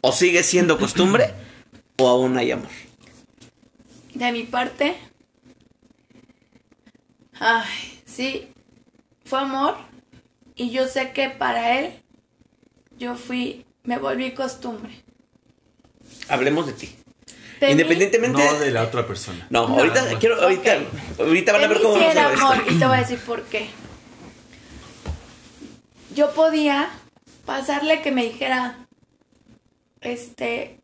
¿O 0.00 0.12
sigue 0.12 0.42
siendo 0.42 0.78
costumbre 0.78 1.32
o 1.98 2.08
aún 2.08 2.36
hay 2.36 2.50
amor? 2.50 2.68
De 4.12 4.32
mi 4.32 4.42
parte, 4.42 4.96
ay, 7.38 8.02
sí, 8.04 8.52
fue 9.24 9.40
amor. 9.40 9.76
Y 10.56 10.70
yo 10.70 10.86
sé 10.86 11.12
que 11.12 11.30
para 11.30 11.78
él, 11.78 12.02
yo 12.96 13.16
fui, 13.16 13.66
me 13.82 13.98
volví 13.98 14.32
costumbre. 14.32 15.03
Hablemos 16.28 16.66
de 16.66 16.72
ti. 16.72 16.96
De 17.60 17.66
mí, 17.66 17.72
Independientemente 17.72 18.44
No 18.44 18.58
de 18.58 18.70
la 18.70 18.82
otra 18.82 19.06
persona. 19.06 19.46
No, 19.50 19.60
ahorita 19.60 20.10
no. 20.10 20.18
quiero, 20.18 20.40
ahorita, 20.42 20.78
ahorita 21.18 21.52
van 21.52 21.64
a 21.64 21.66
ver 21.68 21.80
cómo 21.80 21.94
sí 21.94 22.00
vamos 22.00 22.16
a 22.16 22.20
era 22.20 22.32
amor, 22.32 22.56
esto. 22.56 22.72
y 22.72 22.78
te 22.78 22.86
voy 22.86 22.96
a 22.96 23.00
decir 23.00 23.18
por 23.20 23.42
qué. 23.44 23.68
Yo 26.14 26.32
podía 26.32 26.90
pasarle 27.44 28.02
que 28.02 28.10
me 28.12 28.24
dijera, 28.24 28.86
este, 30.00 30.80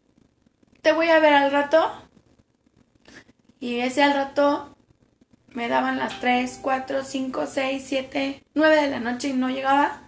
te 0.82 0.92
voy 0.92 1.09
a 1.09 1.18
ver 1.20 1.32
al 1.34 1.51
rato. 1.51 1.92
Y 3.60 3.80
ese 3.80 4.02
al 4.02 4.14
rato 4.14 4.74
me 5.48 5.68
daban 5.68 5.98
las 5.98 6.18
3, 6.20 6.60
4, 6.62 7.05
5, 7.05 7.47
6, 7.47 7.84
7, 7.86 8.42
9 8.55 8.76
de 8.82 8.88
la 8.88 9.01
noche 9.01 9.28
y 9.28 9.32
no 9.34 9.51
llegaba 9.51 10.02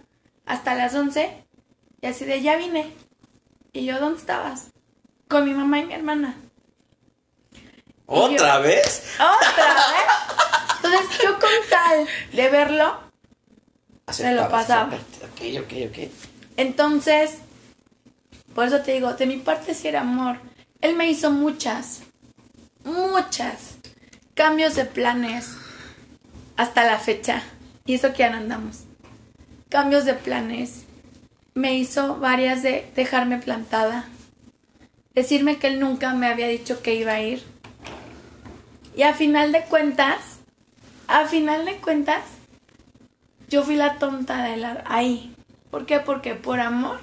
hasta 0.45 0.75
las 0.75 0.95
11. 0.95 1.45
Y 2.01 2.05
así 2.07 2.25
de 2.25 2.41
ya 2.41 2.57
vine. 2.57 2.91
Y 3.71 3.85
yo, 3.85 3.99
¿dónde 3.99 4.19
estabas? 4.19 4.72
Con 5.27 5.45
mi 5.45 5.53
mamá 5.53 5.79
y 5.79 5.85
mi 5.85 5.93
hermana. 5.93 6.35
¿Otra 8.05 8.59
vez? 8.59 9.03
¿Otra 9.15 9.75
vez? 9.75 10.83
Entonces 10.83 11.17
yo 11.23 11.33
con 11.39 11.49
tal 11.69 12.07
de 12.33 12.49
verlo, 12.49 12.99
Me 14.21 14.33
lo 14.33 14.49
pasaba. 14.49 14.93
Ok, 14.93 15.41
ok, 15.61 15.73
ok. 15.89 16.11
entonces, 16.57 17.37
por 18.53 18.67
eso 18.67 18.81
te 18.81 18.93
digo, 18.93 19.13
de 19.13 19.25
mi 19.25 19.37
parte 19.37 19.73
sí 19.73 19.87
era 19.87 20.01
amor. 20.01 20.37
Él 20.81 20.95
me 20.95 21.09
hizo 21.09 21.31
muchas, 21.31 22.01
muchas 22.83 23.75
cambios 24.35 24.75
de 24.75 24.85
planes 24.85 25.55
hasta 26.57 26.83
la 26.85 26.99
fecha. 26.99 27.41
Y 27.85 27.95
eso 27.95 28.11
que 28.11 28.19
ya 28.19 28.29
no 28.29 28.37
andamos. 28.37 28.81
Cambios 29.69 30.05
de 30.05 30.13
planes. 30.13 30.83
Me 31.55 31.75
hizo 31.75 32.17
varias 32.17 32.63
de 32.63 32.91
dejarme 32.95 33.37
plantada. 33.37 34.05
Decirme 35.13 35.59
que 35.59 35.67
él 35.67 35.79
nunca 35.79 36.13
me 36.13 36.27
había 36.27 36.47
dicho 36.47 36.81
que 36.81 36.95
iba 36.95 37.13
a 37.13 37.21
ir. 37.21 37.43
Y 38.95 39.03
a 39.03 39.13
final 39.13 39.51
de 39.51 39.61
cuentas, 39.63 40.19
a 41.07 41.27
final 41.27 41.65
de 41.65 41.77
cuentas, 41.77 42.23
yo 43.49 43.63
fui 43.63 43.75
la 43.75 43.97
tonta 43.99 44.43
de 44.43 44.57
la 44.57 44.83
ahí. 44.87 45.35
¿Por 45.69 45.85
qué? 45.85 45.99
Porque 45.99 46.35
por 46.35 46.59
amor 46.59 46.99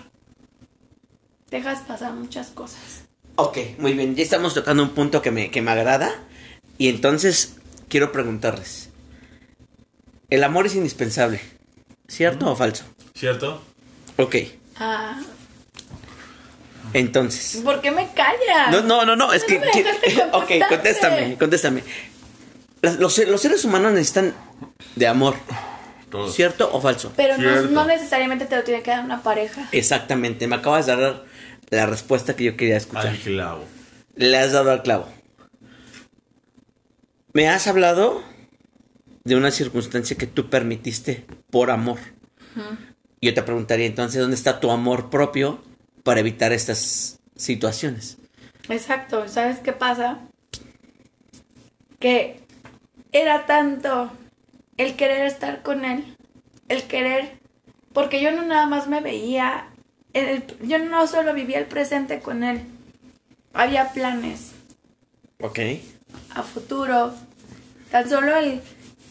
dejas 1.51 1.81
pasar 1.81 2.13
muchas 2.15 2.49
cosas. 2.49 3.05
Ok, 3.37 3.59
muy 3.79 3.93
bien. 3.95 4.15
Ya 4.17 4.23
estamos 4.23 4.55
tocando 4.55 4.83
un 4.83 4.91
punto 4.91 5.23
que 5.23 5.31
me, 5.31 5.51
que 5.51 5.63
me 5.63 5.71
agrada. 5.71 6.13
Y 6.79 6.89
entonces 6.89 7.57
quiero 7.89 8.13
preguntarles. 8.13 8.91
¿El 10.31 10.45
amor 10.45 10.67
es 10.67 10.75
indispensable? 10.75 11.41
¿Cierto 12.09 12.51
o 12.51 12.57
falso? 12.57 12.85
¿Cierto? 13.15 13.63
Ok, 14.17 14.37
Ah, 14.77 15.21
entonces. 16.93 17.61
¿Por 17.65 17.81
qué 17.81 17.91
me 17.91 18.09
callas? 18.13 18.71
No, 18.71 18.83
no, 18.83 19.05
no, 19.05 19.17
no, 19.17 19.33
es 19.33 19.43
No 19.43 19.49
que... 19.49 19.59
me 19.59 19.71
que- 19.71 20.23
ok, 20.33 20.69
contéstame, 20.69 21.37
contéstame. 21.39 21.83
Las- 22.83 22.99
Los, 22.99 23.19
los 23.19 23.41
seres 23.41 23.65
humanos 23.65 23.93
necesitan 23.93 24.35
de 24.97 25.07
amor. 25.07 25.35
Todos. 26.11 26.35
¿Cierto 26.35 26.69
o 26.73 26.81
falso? 26.81 27.13
Pero 27.17 27.39
no, 27.39 27.61
no 27.63 27.85
necesariamente 27.85 28.45
te 28.47 28.57
lo 28.57 28.65
tiene 28.65 28.83
que 28.83 28.91
dar 28.91 29.05
una 29.05 29.23
pareja. 29.23 29.69
Exactamente, 29.71 30.47
me 30.49 30.57
acabas 30.57 30.87
de 30.87 30.97
dar 30.97 31.25
la 31.71 31.87
respuesta 31.87 32.35
que 32.35 32.43
yo 32.45 32.57
quería 32.57 32.77
escuchar. 32.77 33.07
Al 33.07 33.17
clavo. 33.19 33.65
Le 34.17 34.37
has 34.37 34.51
dado 34.53 34.73
al 34.73 34.83
clavo. 34.83 35.09
Me 37.33 37.49
has 37.49 37.67
hablado 37.69 38.23
de 39.25 39.37
una 39.37 39.51
circunstancia 39.53 40.17
que 40.17 40.27
tú 40.27 40.51
permitiste 40.51 41.25
por 41.51 41.71
amor. 41.71 41.99
Yo 43.23 43.33
te 43.35 43.43
preguntaría 43.43 43.87
entonces, 43.87 44.21
¿dónde 44.21 44.35
está 44.35 44.59
tu 44.59 44.71
amor 44.73 45.11
propio 45.11 45.63
para 46.11 46.19
evitar 46.23 46.53
estas 46.53 47.21
situaciones? 47.37 48.17
Exacto, 48.69 49.29
¿sabes 49.29 49.61
qué 49.61 49.73
pasa? 49.73 50.19
Que 52.01 52.41
era 53.13 53.47
tanto 53.47 54.11
el 54.77 54.97
querer 54.97 55.25
estar 55.25 55.63
con 55.63 55.85
él, 55.85 56.17
el 56.69 56.83
querer, 56.89 57.39
porque 57.93 58.21
yo 58.21 58.33
no 58.33 58.43
nada 58.43 58.67
más 58.67 58.89
me 58.89 59.01
veía, 59.01 59.69
el- 60.13 60.43
yo 60.67 60.81
no 60.81 61.07
solo 61.07 61.33
vivía 61.33 61.61
el 61.61 61.67
presente 61.67 62.19
con 62.19 62.43
él, 62.43 62.63
había 63.55 63.93
planes 63.93 64.51
Ok. 65.41 65.61
a 66.35 66.43
futuro, 66.43 67.15
tan 67.93 68.11
solo 68.11 68.35
el, 68.35 68.61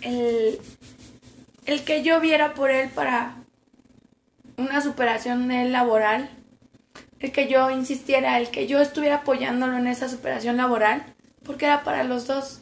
el, 0.02 0.60
el 1.66 1.84
que 1.86 2.04
yo 2.04 2.20
viera 2.20 2.54
por 2.56 2.72
él 2.72 2.90
para 2.90 3.36
una 4.58 4.82
superación 4.82 5.48
de 5.48 5.62
él 5.62 5.72
laboral, 5.72 6.30
el 7.20 7.32
que 7.32 7.48
yo 7.48 7.70
insistiera, 7.70 8.40
el 8.40 8.50
que 8.50 8.68
yo 8.68 8.82
estuviera 8.82 9.18
apoyándolo 9.18 9.78
en 9.78 9.88
esa 9.88 10.10
superación 10.10 10.58
laboral, 10.58 11.16
porque 11.44 11.66
era 11.66 11.84
para 11.84 12.04
los 12.04 12.28
dos. 12.28 12.62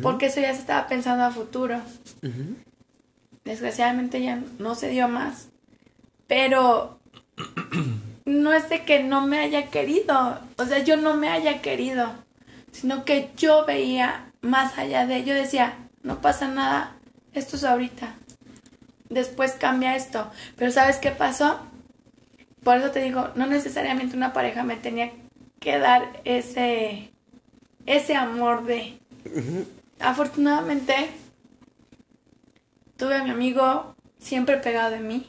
Porque 0.00 0.26
eso 0.26 0.40
ya 0.40 0.54
se 0.54 0.60
estaba 0.60 0.86
pensando 0.86 1.24
a 1.24 1.30
futuro. 1.30 1.80
Desgraciadamente 3.44 4.22
ya 4.22 4.40
no 4.58 4.74
se 4.74 4.88
dio 4.88 5.08
más. 5.08 5.48
Pero 6.28 7.00
no 8.24 8.52
es 8.52 8.68
de 8.68 8.84
que 8.84 9.02
no 9.02 9.26
me 9.26 9.40
haya 9.40 9.70
querido, 9.70 10.38
o 10.56 10.64
sea, 10.64 10.78
yo 10.80 10.96
no 10.96 11.14
me 11.14 11.28
haya 11.28 11.60
querido, 11.60 12.12
sino 12.70 13.04
que 13.04 13.30
yo 13.36 13.64
veía 13.66 14.30
más 14.40 14.78
allá 14.78 15.06
de, 15.06 15.24
yo 15.24 15.34
decía, 15.34 15.76
no 16.02 16.20
pasa 16.20 16.48
nada, 16.48 16.96
esto 17.32 17.56
es 17.56 17.64
ahorita, 17.64 18.14
después 19.08 19.52
cambia 19.52 19.96
esto, 19.96 20.30
pero 20.56 20.70
¿sabes 20.70 20.96
qué 20.96 21.10
pasó? 21.10 21.60
Por 22.62 22.76
eso 22.78 22.90
te 22.90 23.00
digo, 23.02 23.30
no 23.34 23.46
necesariamente 23.46 24.16
una 24.16 24.32
pareja 24.32 24.62
me 24.62 24.76
tenía 24.76 25.10
que 25.60 25.78
dar 25.78 26.20
ese, 26.24 27.10
ese 27.86 28.14
amor 28.14 28.64
de... 28.64 28.98
Afortunadamente, 30.00 30.94
tuve 32.96 33.16
a 33.16 33.24
mi 33.24 33.30
amigo 33.30 33.94
siempre 34.18 34.56
pegado 34.58 34.90
de 34.92 35.00
mí. 35.00 35.28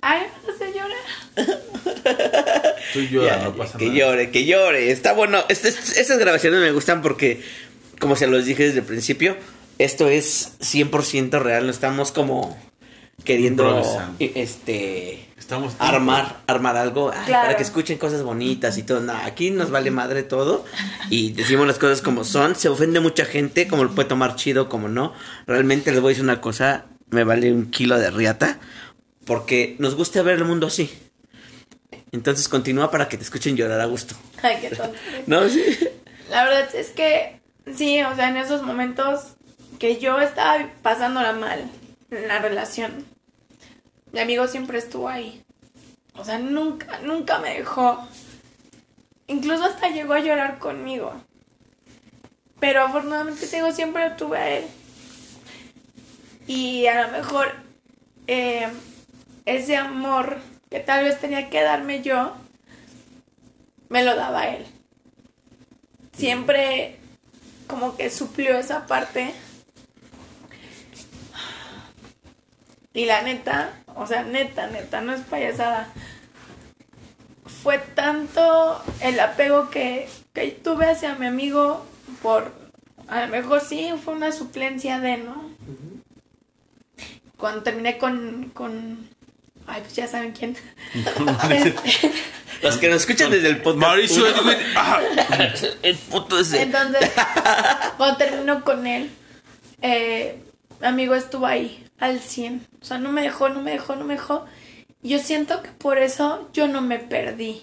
Ay, 0.00 0.22
no 0.46 0.52
se 0.56 0.72
llora. 0.72 0.96
Tú 2.92 3.00
llora, 3.02 3.36
Ya, 3.36 3.44
no 3.44 3.50
ya, 3.52 3.56
pasa 3.56 3.78
que 3.78 3.86
nada. 3.86 3.98
llore, 3.98 4.30
que 4.30 4.44
llore. 4.44 4.90
Está 4.90 5.12
bueno. 5.12 5.38
Estas 5.48 6.18
grabaciones 6.18 6.60
me 6.60 6.72
gustan 6.72 7.02
porque, 7.02 7.40
como 8.00 8.16
se 8.16 8.26
los 8.26 8.44
dije 8.44 8.64
desde 8.64 8.80
el 8.80 8.84
principio, 8.84 9.36
esto 9.78 10.08
es 10.08 10.58
100% 10.60 11.40
real. 11.40 11.66
No 11.66 11.70
estamos 11.70 12.10
como 12.10 12.56
queriendo 13.22 13.82
este 14.18 15.28
Estamos 15.38 15.74
armar 15.80 16.40
armar 16.46 16.76
algo 16.76 17.10
ay, 17.12 17.26
Claro. 17.26 17.42
para 17.46 17.56
que 17.56 17.62
escuchen 17.64 17.98
cosas 17.98 18.22
bonitas 18.22 18.78
y 18.78 18.84
todo. 18.84 19.00
No, 19.00 19.12
aquí 19.12 19.50
nos 19.50 19.70
vale 19.70 19.90
madre 19.90 20.22
todo 20.22 20.64
y 21.10 21.32
decimos 21.32 21.66
las 21.66 21.78
cosas 21.78 22.00
como 22.00 22.24
son. 22.24 22.54
Se 22.54 22.68
ofende 22.68 23.00
mucha 23.00 23.24
gente, 23.24 23.66
como 23.66 23.84
lo 23.84 23.90
puede 23.90 24.08
tomar 24.08 24.36
chido, 24.36 24.68
como 24.68 24.88
no. 24.88 25.12
Realmente 25.46 25.90
les 25.90 26.00
voy 26.00 26.10
a 26.10 26.12
decir 26.12 26.24
una 26.24 26.40
cosa, 26.40 26.86
me 27.10 27.24
vale 27.24 27.52
un 27.52 27.70
kilo 27.70 27.98
de 27.98 28.10
riata 28.10 28.58
porque 29.24 29.76
nos 29.78 29.94
gusta 29.96 30.22
ver 30.22 30.36
el 30.36 30.44
mundo 30.44 30.68
así. 30.68 30.90
Entonces 32.12 32.48
continúa 32.48 32.90
para 32.90 33.08
que 33.08 33.16
te 33.16 33.24
escuchen 33.24 33.56
llorar 33.56 33.80
a 33.80 33.86
gusto. 33.86 34.14
Ay, 34.42 34.58
qué 34.60 34.68
tonto. 34.74 34.94
¿No? 35.26 35.48
Sí. 35.48 35.62
La 36.30 36.44
verdad 36.44 36.68
es 36.74 36.88
que 36.90 37.40
sí, 37.76 38.02
o 38.02 38.14
sea, 38.14 38.28
en 38.28 38.36
esos 38.36 38.62
momentos 38.62 39.20
que 39.78 39.98
yo 39.98 40.20
estaba 40.20 40.68
pasándola 40.82 41.32
mal 41.32 41.68
en 42.10 42.28
la 42.28 42.38
relación, 42.38 43.04
mi 44.12 44.20
amigo 44.20 44.46
siempre 44.46 44.78
estuvo 44.78 45.08
ahí. 45.08 45.42
O 46.14 46.24
sea, 46.24 46.38
nunca, 46.38 46.98
nunca 47.00 47.38
me 47.38 47.54
dejó. 47.54 48.06
Incluso 49.26 49.64
hasta 49.64 49.88
llegó 49.88 50.14
a 50.14 50.20
llorar 50.20 50.58
conmigo. 50.58 51.12
Pero 52.60 52.82
afortunadamente 52.84 53.46
te 53.46 53.72
siempre 53.72 54.08
lo 54.08 54.16
tuve 54.16 54.38
a 54.38 54.48
él. 54.58 54.66
Y 56.46 56.86
a 56.86 57.06
lo 57.06 57.12
mejor 57.12 57.52
eh, 58.26 58.68
ese 59.46 59.76
amor 59.76 60.38
que 60.70 60.80
tal 60.80 61.04
vez 61.04 61.20
tenía 61.20 61.50
que 61.50 61.62
darme 61.62 62.02
yo, 62.02 62.34
me 63.88 64.04
lo 64.04 64.14
daba 64.16 64.48
él 64.48 64.66
siempre 66.16 66.96
como 67.66 67.96
que 67.96 68.10
suplió 68.10 68.56
esa 68.58 68.86
parte. 68.86 69.32
Y 72.94 73.06
la 73.06 73.22
neta, 73.22 73.72
o 73.94 74.06
sea, 74.06 74.22
neta, 74.22 74.66
neta, 74.66 75.00
no 75.00 75.14
es 75.14 75.22
payasada. 75.22 75.88
Fue 77.62 77.78
tanto 77.78 78.82
el 79.00 79.18
apego 79.18 79.70
que, 79.70 80.08
que 80.34 80.48
tuve 80.48 80.90
hacia 80.90 81.14
mi 81.14 81.26
amigo 81.26 81.86
por, 82.20 82.52
a 83.08 83.22
lo 83.22 83.28
mejor 83.28 83.60
sí, 83.60 83.90
fue 84.02 84.14
una 84.14 84.30
suplencia 84.30 85.00
de, 85.00 85.18
¿no? 85.18 85.50
Cuando 87.38 87.62
terminé 87.62 87.98
con, 87.98 88.50
con, 88.52 89.08
ay, 89.66 89.80
pues 89.80 89.96
ya 89.96 90.06
saben 90.06 90.32
quién. 90.32 90.56
Los 92.62 92.76
que 92.76 92.88
nos 92.88 92.98
escuchan 92.98 93.30
desde 93.30 93.48
el 93.48 93.56
podcast. 93.56 93.80
Mauricio 93.80 94.26
Edwin. 94.26 94.58
ah, 94.76 95.00
el 95.82 95.96
puto 95.96 96.38
ese. 96.38 96.62
Entonces, 96.62 97.10
cuando 97.96 98.18
terminó 98.18 98.62
con 98.62 98.86
él, 98.86 99.10
eh, 99.80 100.38
mi 100.80 100.86
amigo 100.86 101.14
estuvo 101.16 101.46
ahí 101.46 101.84
al 102.02 102.18
100. 102.18 102.66
O 102.80 102.84
sea, 102.84 102.98
no 102.98 103.12
me 103.12 103.22
dejó, 103.22 103.48
no 103.48 103.62
me 103.62 103.70
dejó, 103.70 103.94
no 103.94 104.04
me 104.04 104.14
dejó. 104.14 104.44
Yo 105.02 105.20
siento 105.20 105.62
que 105.62 105.70
por 105.70 105.98
eso 105.98 106.50
yo 106.52 106.66
no 106.66 106.82
me 106.82 106.98
perdí. 106.98 107.62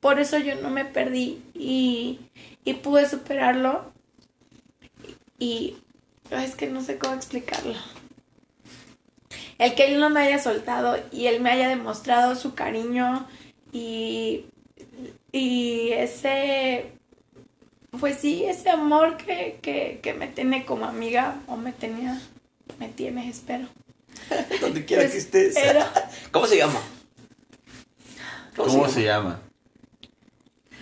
Por 0.00 0.18
eso 0.18 0.38
yo 0.38 0.56
no 0.56 0.70
me 0.70 0.84
perdí 0.84 1.40
y, 1.54 2.18
y 2.64 2.74
pude 2.74 3.08
superarlo. 3.08 3.92
Y 5.38 5.76
es 6.30 6.56
que 6.56 6.66
no 6.66 6.82
sé 6.82 6.98
cómo 6.98 7.14
explicarlo. 7.14 7.74
El 9.58 9.74
que 9.76 9.86
él 9.86 10.00
no 10.00 10.10
me 10.10 10.20
haya 10.20 10.40
soltado 10.40 10.96
y 11.12 11.26
él 11.26 11.40
me 11.40 11.50
haya 11.50 11.68
demostrado 11.68 12.34
su 12.34 12.56
cariño 12.56 13.28
y, 13.70 14.46
y 15.30 15.92
ese, 15.92 16.90
pues 18.00 18.18
sí, 18.18 18.44
ese 18.44 18.70
amor 18.70 19.16
que, 19.16 19.60
que, 19.62 20.00
que 20.02 20.12
me 20.12 20.26
tiene 20.26 20.66
como 20.66 20.86
amiga 20.86 21.40
o 21.46 21.56
me 21.56 21.72
tenía, 21.72 22.20
me 22.78 22.88
tiene, 22.88 23.28
espero. 23.28 23.66
Donde 24.60 24.84
quiera 24.84 25.08
que 25.10 25.16
estés. 25.18 25.54
¿Cómo 26.30 26.46
se 26.46 26.56
llama? 26.56 26.80
¿Cómo 28.56 28.88
se 28.88 29.02
llama? 29.02 29.40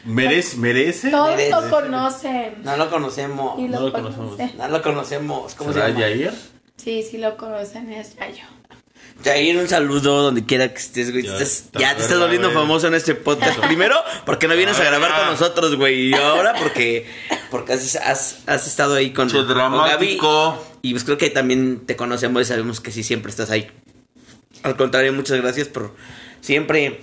¿Merece? 0.04 0.56
¿Merece? 0.56 1.10
Todos 1.10 1.30
Merece. 1.36 1.50
lo 1.50 1.70
conocen. 1.70 2.62
No 2.64 2.76
lo 2.76 2.90
conocemos. 2.90 3.58
no 3.58 3.80
lo 3.80 3.92
conocemos. 3.92 4.38
No 4.56 4.68
lo 4.68 4.82
conocemos. 4.82 5.54
¿Cómo 5.54 5.72
se 5.72 5.78
¿Será 5.78 5.88
llama? 5.88 6.00
Yair? 6.00 6.32
Sí, 6.76 7.02
sí 7.08 7.18
lo 7.18 7.36
conocen, 7.36 7.92
es 7.92 8.16
Yayo. 8.16 8.44
Jair, 9.24 9.56
un 9.58 9.68
saludo 9.68 10.22
donde 10.22 10.44
quiera 10.44 10.68
que 10.72 10.78
estés, 10.80 11.12
güey. 11.12 11.22
Ya 11.24 11.32
Estás- 11.34 11.42
está, 11.66 11.78
ya 11.78 11.88
te 11.90 12.02
estás 12.02 12.08
¿verdad, 12.10 12.22
volviendo 12.24 12.50
famoso 12.50 12.88
en 12.88 12.94
este 12.94 13.14
podcast. 13.14 13.58
Primero, 13.66 13.96
porque 14.26 14.48
no 14.48 14.56
vienes 14.56 14.78
a 14.80 14.84
grabar 14.84 15.14
con 15.16 15.26
nosotros, 15.26 15.76
güey. 15.76 16.08
Y 16.08 16.14
ahora, 16.14 16.54
porque, 16.58 17.06
porque 17.50 17.74
has, 17.74 17.94
has- 17.96 18.38
has 18.46 18.66
estado 18.66 18.94
ahí 18.94 19.12
con, 19.12 19.30
con 19.30 19.46
Gaby. 19.46 20.18
Y 20.82 20.90
pues 20.92 21.04
creo 21.04 21.16
que 21.16 21.30
también 21.30 21.82
te 21.86 21.96
conocemos 21.96 22.42
y 22.42 22.44
sabemos 22.44 22.80
que 22.80 22.90
sí 22.90 23.02
siempre 23.02 23.30
estás 23.30 23.50
ahí. 23.50 23.68
Al 24.62 24.76
contrario, 24.76 25.12
muchas 25.12 25.40
gracias 25.40 25.68
por 25.68 25.94
siempre 26.40 27.00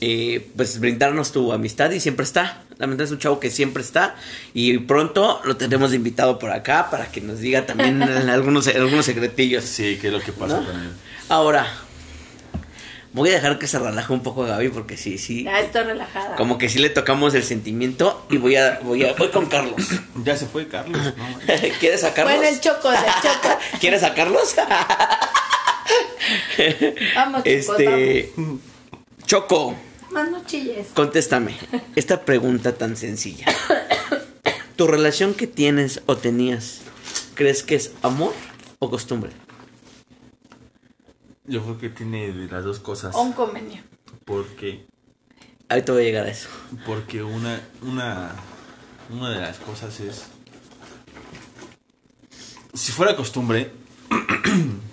eh, 0.00 0.50
pues 0.56 0.80
brindarnos 0.80 1.32
tu 1.32 1.52
amistad 1.52 1.90
y 1.90 2.00
siempre 2.00 2.24
está. 2.24 2.62
La 2.76 2.86
verdad 2.86 3.06
es 3.06 3.12
un 3.12 3.18
chavo 3.18 3.40
que 3.40 3.50
siempre 3.50 3.82
está. 3.82 4.16
Y 4.52 4.78
pronto 4.78 5.40
lo 5.44 5.56
tendremos 5.56 5.90
de 5.90 5.96
invitado 5.96 6.38
por 6.38 6.50
acá 6.50 6.90
para 6.90 7.06
que 7.10 7.20
nos 7.20 7.38
diga 7.38 7.64
también 7.64 8.02
algunos, 8.28 8.68
algunos 8.68 9.06
secretillos. 9.06 9.64
Sí, 9.64 9.98
¿qué 10.00 10.08
es 10.08 10.12
lo 10.12 10.20
que 10.20 10.32
pasa 10.32 10.60
¿No? 10.60 10.66
con 10.66 10.80
él? 10.80 10.90
Ahora, 11.30 11.66
voy 13.14 13.30
a 13.30 13.34
dejar 13.34 13.58
que 13.58 13.66
se 13.66 13.78
relaje 13.78 14.12
un 14.12 14.22
poco 14.22 14.44
Gaby 14.44 14.68
porque 14.68 14.98
sí, 14.98 15.16
sí. 15.18 15.44
Ya 15.44 15.60
estoy 15.60 15.84
relajada. 15.84 16.36
Como 16.36 16.58
que 16.58 16.68
sí 16.68 16.80
le 16.80 16.90
tocamos 16.90 17.32
el 17.34 17.44
sentimiento 17.44 18.26
y 18.28 18.36
voy 18.36 18.56
a, 18.56 18.80
voy 18.82 19.04
a, 19.04 19.14
voy 19.14 19.28
con 19.28 19.46
Carlos. 19.46 19.80
Ya 20.24 20.36
se 20.36 20.46
fue 20.46 20.68
Carlos, 20.68 21.00
¿no? 21.16 21.24
¿Quieres 21.80 22.02
sacarlos? 22.02 22.36
Bueno, 22.36 22.48
el 22.48 22.60
choco, 22.60 22.90
el 22.90 22.98
choco. 22.98 23.56
¿Quieres 23.80 24.02
sacarlos? 24.02 24.54
Vamos, 27.14 27.44
chicos, 27.44 27.78
este. 27.78 28.32
Choco, 29.26 29.66
vamos. 29.66 29.80
Más 30.10 30.30
no 30.30 30.44
chilles. 30.44 30.88
contéstame 30.94 31.56
esta 31.96 32.24
pregunta 32.24 32.74
tan 32.74 32.96
sencilla. 32.96 33.46
¿Tu 34.76 34.86
relación 34.86 35.34
que 35.34 35.46
tienes 35.46 36.02
o 36.06 36.16
tenías, 36.16 36.80
crees 37.34 37.62
que 37.62 37.74
es 37.74 37.92
amor 38.02 38.32
o 38.78 38.88
costumbre? 38.90 39.30
Yo 41.46 41.62
creo 41.62 41.78
que 41.78 41.88
tiene 41.90 42.32
de 42.32 42.46
las 42.50 42.64
dos 42.64 42.80
cosas. 42.80 43.14
Un 43.14 43.32
convenio. 43.32 43.82
Porque, 44.24 44.86
Ahorita 45.68 45.92
voy 45.92 46.02
a 46.02 46.04
llegar 46.04 46.26
a 46.26 46.30
eso. 46.30 46.48
porque 46.86 47.22
una, 47.22 47.60
una, 47.82 48.32
una 49.10 49.30
de 49.30 49.40
las 49.40 49.58
cosas 49.58 49.98
es. 50.00 50.24
Si 52.72 52.92
fuera 52.92 53.14
costumbre, 53.16 53.70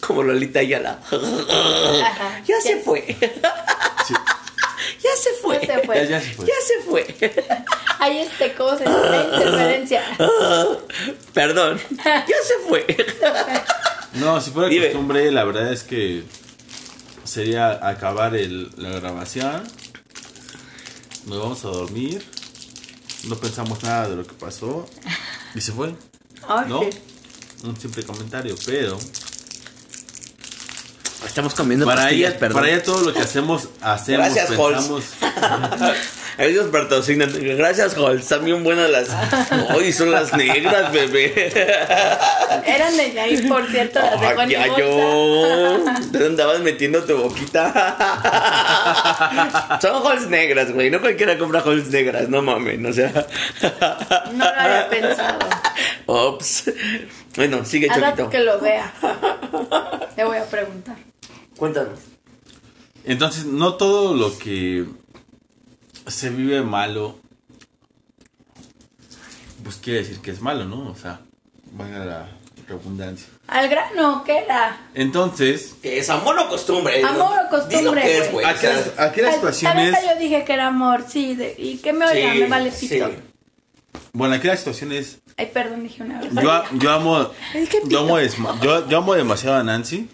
Como 0.00 0.22
Lolita 0.24 0.60
Ayala. 0.60 0.98
Ajá. 1.04 2.42
Ya 2.46 2.60
se 2.60 2.76
fue. 2.80 3.04
sí, 4.06 4.14
Ya 5.02 5.10
se 5.16 5.30
fue. 5.40 5.60
Ya 5.66 5.74
se 5.78 5.86
fue. 5.86 5.96
ya, 5.96 6.04
ya 6.04 6.20
se 6.20 6.30
fue. 6.32 6.46
Ya 6.46 6.54
se 6.66 6.80
fue. 6.88 7.34
Hay 8.00 8.18
este 8.18 8.54
cosa, 8.54 8.82
hay 8.84 9.26
interferencia. 9.34 10.02
Perdón. 11.34 11.78
Ya 12.02 12.22
se 12.42 12.54
fue. 12.66 12.86
No, 14.14 14.40
si 14.40 14.50
fuera 14.50 14.68
Dime. 14.68 14.86
costumbre, 14.86 15.30
la 15.30 15.44
verdad 15.44 15.72
es 15.72 15.82
que 15.84 16.24
sería 17.24 17.86
acabar 17.86 18.34
el, 18.34 18.70
la 18.76 18.90
grabación. 18.90 19.62
Nos 21.26 21.38
vamos 21.38 21.64
a 21.64 21.68
dormir. 21.68 22.24
No 23.24 23.36
pensamos 23.36 23.82
nada 23.82 24.08
de 24.08 24.16
lo 24.16 24.26
que 24.26 24.34
pasó. 24.34 24.88
Y 25.54 25.60
se 25.60 25.72
fue. 25.72 25.94
¿No? 26.68 26.80
Un 27.62 27.76
simple 27.78 28.02
comentario, 28.04 28.56
pero 28.64 28.98
Estamos 31.26 31.54
comiendo 31.54 31.86
para 31.86 32.02
pastillas, 32.02 32.30
ella, 32.30 32.38
perdón. 32.40 32.60
para 32.62 32.72
ella 32.72 32.82
todo 32.82 33.00
lo 33.02 33.12
que 33.14 33.20
hacemos, 33.20 33.68
hacemos, 33.82 34.24
Gracias, 34.34 34.50
Holz. 34.58 34.76
pensamos. 34.76 35.04
Ellos 36.38 36.66
patrocinan. 36.72 37.30
Gracias, 37.58 37.96
Holz. 37.98 38.22
Están 38.22 38.44
bien 38.46 38.64
buenas 38.64 38.88
las. 38.88 39.08
Hoy 39.74 39.92
son 39.92 40.10
las 40.10 40.32
negras, 40.32 40.90
bebé. 40.90 41.52
Eran 42.66 42.96
de 42.96 43.12
Yair, 43.12 43.46
por 43.46 43.68
cierto, 43.70 44.00
las 44.00 44.18
dejó 44.20 44.40
en 44.42 44.48
mi 44.48 44.54
yo. 44.78 45.78
¿Dónde 45.84 46.26
andabas 46.26 46.60
metiendo 46.60 47.04
tu 47.04 47.16
boquita? 47.18 47.98
Son 49.82 49.96
Holz 50.02 50.28
negras, 50.28 50.72
güey. 50.72 50.90
No 50.90 51.00
cualquiera 51.00 51.36
compra 51.36 51.62
Holz 51.62 51.88
negras, 51.88 52.28
no 52.30 52.40
mames. 52.40 52.82
O 52.86 52.92
sea. 52.92 53.26
No 54.32 54.44
lo 54.44 54.60
había 54.60 54.88
pensado. 54.88 55.38
Ops. 56.06 56.70
Bueno, 57.36 57.64
sigue, 57.66 57.88
Al 57.90 58.00
rato 58.00 58.22
Choquito. 58.24 58.30
que 58.30 58.38
lo 58.40 58.58
vea. 58.60 58.92
Le 60.16 60.24
voy 60.24 60.38
a 60.38 60.44
preguntar. 60.44 60.96
Cuéntanos. 61.60 61.98
Entonces, 63.04 63.44
no 63.44 63.74
todo 63.74 64.14
lo 64.14 64.38
que 64.38 64.86
se 66.06 66.30
vive 66.30 66.62
malo, 66.62 67.18
pues 69.62 69.76
quiere 69.76 69.98
decir 69.98 70.20
que 70.20 70.30
es 70.30 70.40
malo, 70.40 70.64
¿no? 70.64 70.88
O 70.90 70.94
sea, 70.94 71.20
valga 71.72 72.06
la 72.06 72.28
redundancia. 72.66 73.26
Al 73.46 73.68
grano, 73.68 74.24
¿qué 74.24 74.38
era? 74.38 74.88
Entonces, 74.94 75.74
¿Qué 75.82 75.98
es 75.98 76.08
amor 76.08 76.38
o 76.38 76.48
costumbre? 76.48 77.04
Amor 77.04 77.38
o 77.46 77.50
costumbre, 77.50 78.00
que 78.00 78.18
es, 78.20 78.32
güey. 78.32 78.46
aquí, 78.46 79.20
la 79.20 79.30
es... 79.32 80.04
yo 80.06 80.18
dije 80.18 80.42
que 80.46 80.54
era 80.54 80.68
amor, 80.68 81.04
sí. 81.06 81.34
de- 81.34 81.56
y 81.58 81.76
que 81.76 81.92
me 81.92 82.06
oiga, 82.06 82.32
me 82.32 82.46
vale 82.48 82.70
sí. 82.70 82.88
pito. 82.88 83.10
Bueno, 84.14 84.34
aquí 84.36 84.46
la 84.46 84.56
situación 84.56 84.92
es... 84.92 85.18
Ay, 85.36 85.50
perdón, 85.52 85.82
dije 85.82 86.02
una 86.04 86.20
vez. 86.22 86.32
Yo, 86.32 86.78
yo 86.78 86.90
amo... 86.90 87.30
Ay, 87.54 87.68
Yo 87.86 88.00
amo, 88.00 88.18
yo, 88.62 88.88
yo 88.88 88.96
amo 88.96 89.12
demasiado 89.12 89.56
a 89.58 89.62
Nancy. 89.62 90.08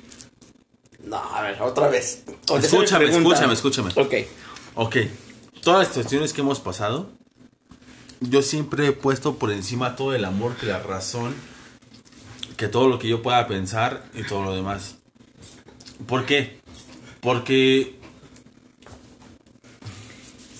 No, 1.06 1.16
a 1.16 1.42
ver, 1.42 1.60
otra 1.62 1.88
vez. 1.88 2.24
Escúchame, 2.58 3.04
escúchame, 3.06 3.54
escúchame. 3.54 3.90
Ok. 3.96 4.14
Ok, 4.74 4.96
todas 5.62 5.80
las 5.80 5.88
situaciones 5.88 6.32
que 6.34 6.42
hemos 6.42 6.60
pasado, 6.60 7.10
yo 8.20 8.42
siempre 8.42 8.88
he 8.88 8.92
puesto 8.92 9.36
por 9.36 9.50
encima 9.52 9.96
todo 9.96 10.14
el 10.14 10.24
amor, 10.24 10.54
que 10.56 10.66
la 10.66 10.80
razón, 10.80 11.34
que 12.56 12.68
todo 12.68 12.88
lo 12.88 12.98
que 12.98 13.08
yo 13.08 13.22
pueda 13.22 13.46
pensar 13.46 14.04
y 14.14 14.22
todo 14.24 14.42
lo 14.44 14.54
demás. 14.54 14.96
¿Por 16.06 16.26
qué? 16.26 16.60
Porque 17.20 17.98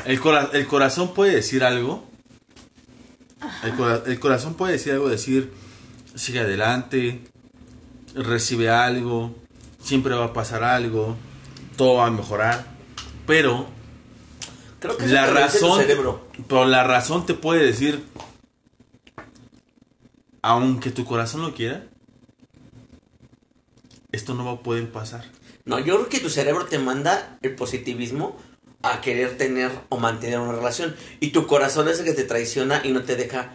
el, 0.04 0.20
cora- 0.20 0.50
el 0.52 0.66
corazón 0.66 1.12
puede 1.14 1.34
decir 1.34 1.64
algo. 1.64 2.04
El, 3.64 3.74
cora- 3.74 4.02
el 4.06 4.18
corazón 4.20 4.54
puede 4.54 4.72
decir 4.74 4.92
algo, 4.92 5.08
decir, 5.08 5.52
sigue 6.14 6.40
adelante, 6.40 7.20
recibe 8.14 8.70
algo, 8.70 9.34
siempre 9.86 10.14
va 10.16 10.26
a 10.26 10.32
pasar 10.32 10.64
algo, 10.64 11.16
todo 11.76 11.94
va 11.94 12.06
a 12.06 12.10
mejorar. 12.10 12.66
Pero 13.24 13.68
Creo 14.80 14.96
que 14.96 15.06
la 15.06 15.26
razón, 15.26 15.80
cerebro. 15.80 16.28
pero 16.48 16.64
la 16.64 16.82
razón 16.84 17.24
te 17.24 17.34
puede 17.34 17.64
decir, 17.64 18.04
aunque 20.42 20.90
tu 20.90 21.04
corazón 21.04 21.42
lo 21.42 21.54
quiera, 21.54 21.84
esto 24.10 24.34
no 24.34 24.44
va 24.44 24.52
a 24.52 24.60
poder 24.60 24.90
pasar. 24.90 25.24
No, 25.64 25.78
yo 25.78 25.96
creo 25.96 26.08
que 26.08 26.20
tu 26.20 26.30
cerebro 26.30 26.66
te 26.66 26.78
manda 26.78 27.38
el 27.42 27.54
positivismo 27.54 28.36
a 28.82 29.00
querer 29.00 29.36
tener 29.38 29.70
o 29.88 29.98
mantener 29.98 30.38
una 30.40 30.52
relación. 30.52 30.96
Y 31.20 31.30
tu 31.30 31.46
corazón 31.46 31.88
es 31.88 32.00
el 32.00 32.04
que 32.04 32.12
te 32.12 32.24
traiciona 32.24 32.80
y 32.84 32.90
no 32.92 33.02
te 33.02 33.16
deja 33.16 33.52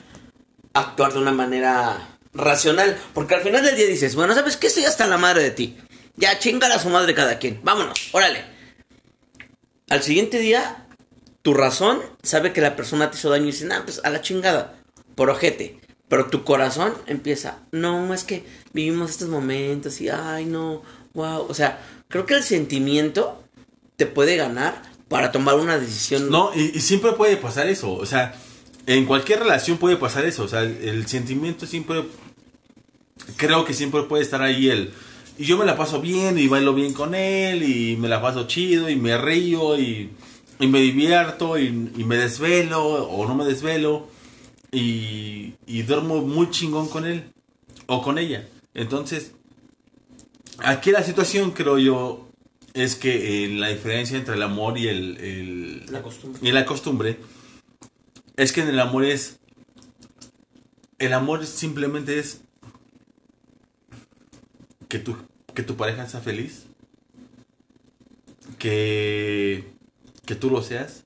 actuar 0.73 1.13
de 1.13 1.19
una 1.19 1.31
manera 1.31 2.17
racional. 2.33 2.97
Porque 3.13 3.35
al 3.35 3.41
final 3.41 3.63
del 3.63 3.75
día 3.75 3.87
dices, 3.87 4.15
bueno, 4.15 4.33
¿sabes 4.33 4.57
qué? 4.57 4.67
Estoy 4.67 4.85
hasta 4.85 5.07
la 5.07 5.17
madre 5.17 5.43
de 5.43 5.51
ti. 5.51 5.77
Ya 6.21 6.37
chingala 6.37 6.75
a 6.75 6.79
su 6.79 6.89
madre 6.89 7.15
cada 7.15 7.39
quien. 7.39 7.59
Vámonos, 7.63 8.09
órale. 8.11 8.45
Al 9.89 10.03
siguiente 10.03 10.39
día, 10.39 10.87
tu 11.41 11.53
razón 11.53 11.99
sabe 12.21 12.53
que 12.53 12.61
la 12.61 12.75
persona 12.75 13.09
te 13.09 13.17
hizo 13.17 13.29
daño 13.29 13.45
y 13.45 13.51
dice, 13.51 13.65
nah, 13.65 13.81
pues 13.83 13.99
a 14.03 14.09
la 14.11 14.21
chingada, 14.21 14.79
por 15.15 15.31
ojete. 15.31 15.79
Pero 16.07 16.27
tu 16.27 16.43
corazón 16.43 16.93
empieza, 17.07 17.59
no, 17.71 18.13
es 18.13 18.23
que 18.23 18.45
vivimos 18.71 19.11
estos 19.11 19.29
momentos 19.29 19.99
y, 19.99 20.09
ay, 20.09 20.45
no, 20.45 20.83
wow. 21.13 21.47
O 21.49 21.53
sea, 21.53 21.81
creo 22.07 22.25
que 22.25 22.35
el 22.35 22.43
sentimiento 22.43 23.43
te 23.95 24.05
puede 24.05 24.35
ganar 24.35 24.81
para 25.07 25.31
tomar 25.31 25.55
una 25.55 25.79
decisión. 25.79 26.29
No, 26.29 26.51
y, 26.53 26.77
y 26.77 26.81
siempre 26.81 27.13
puede 27.13 27.37
pasar 27.37 27.67
eso. 27.67 27.93
O 27.93 28.05
sea, 28.05 28.35
en 28.85 29.05
cualquier 29.05 29.39
relación 29.39 29.77
puede 29.77 29.97
pasar 29.97 30.25
eso. 30.25 30.43
O 30.43 30.47
sea, 30.47 30.61
el, 30.61 30.87
el 30.87 31.07
sentimiento 31.07 31.65
siempre. 31.65 32.05
Creo 33.37 33.65
que 33.65 33.73
siempre 33.73 34.03
puede 34.03 34.23
estar 34.23 34.41
ahí 34.41 34.69
el. 34.69 34.93
Y 35.37 35.45
yo 35.45 35.57
me 35.57 35.65
la 35.65 35.75
paso 35.77 36.01
bien 36.01 36.37
y 36.37 36.47
bailo 36.47 36.73
bien 36.73 36.93
con 36.93 37.15
él 37.15 37.63
y 37.63 37.95
me 37.97 38.07
la 38.07 38.21
paso 38.21 38.45
chido 38.47 38.89
y 38.89 38.95
me 38.95 39.17
río 39.17 39.79
y, 39.79 40.09
y 40.59 40.67
me 40.67 40.79
divierto 40.81 41.57
y, 41.57 41.67
y 41.97 42.03
me 42.03 42.17
desvelo 42.17 42.83
o 42.85 43.27
no 43.27 43.33
me 43.35 43.45
desvelo 43.45 44.07
y, 44.71 45.53
y 45.65 45.81
duermo 45.83 46.21
muy 46.21 46.49
chingón 46.51 46.87
con 46.89 47.05
él 47.05 47.23
o 47.87 48.01
con 48.03 48.17
ella. 48.19 48.47
Entonces, 48.73 49.31
aquí 50.59 50.91
la 50.91 51.03
situación 51.03 51.51
creo 51.51 51.79
yo 51.79 52.27
es 52.73 52.95
que 52.95 53.45
eh, 53.45 53.49
la 53.49 53.69
diferencia 53.69 54.17
entre 54.17 54.35
el 54.35 54.43
amor 54.43 54.77
y 54.77 54.87
el, 54.87 55.17
el- 55.17 55.85
La 55.91 56.01
costumbre. 56.03 56.39
y 56.47 56.51
la 56.51 56.65
costumbre 56.65 57.17
es 58.37 58.53
que 58.53 58.61
en 58.61 58.67
el 58.69 58.79
amor 58.79 59.03
es 59.05 59.39
el 60.99 61.13
amor 61.13 61.45
simplemente 61.47 62.19
es 62.19 62.41
que 64.91 64.99
tu 64.99 65.15
que 65.55 65.63
tu 65.63 65.75
pareja 65.77 66.07
sea 66.09 66.19
feliz 66.19 66.65
que 68.59 69.63
que 70.25 70.35
tú 70.35 70.49
lo 70.49 70.61
seas 70.61 71.03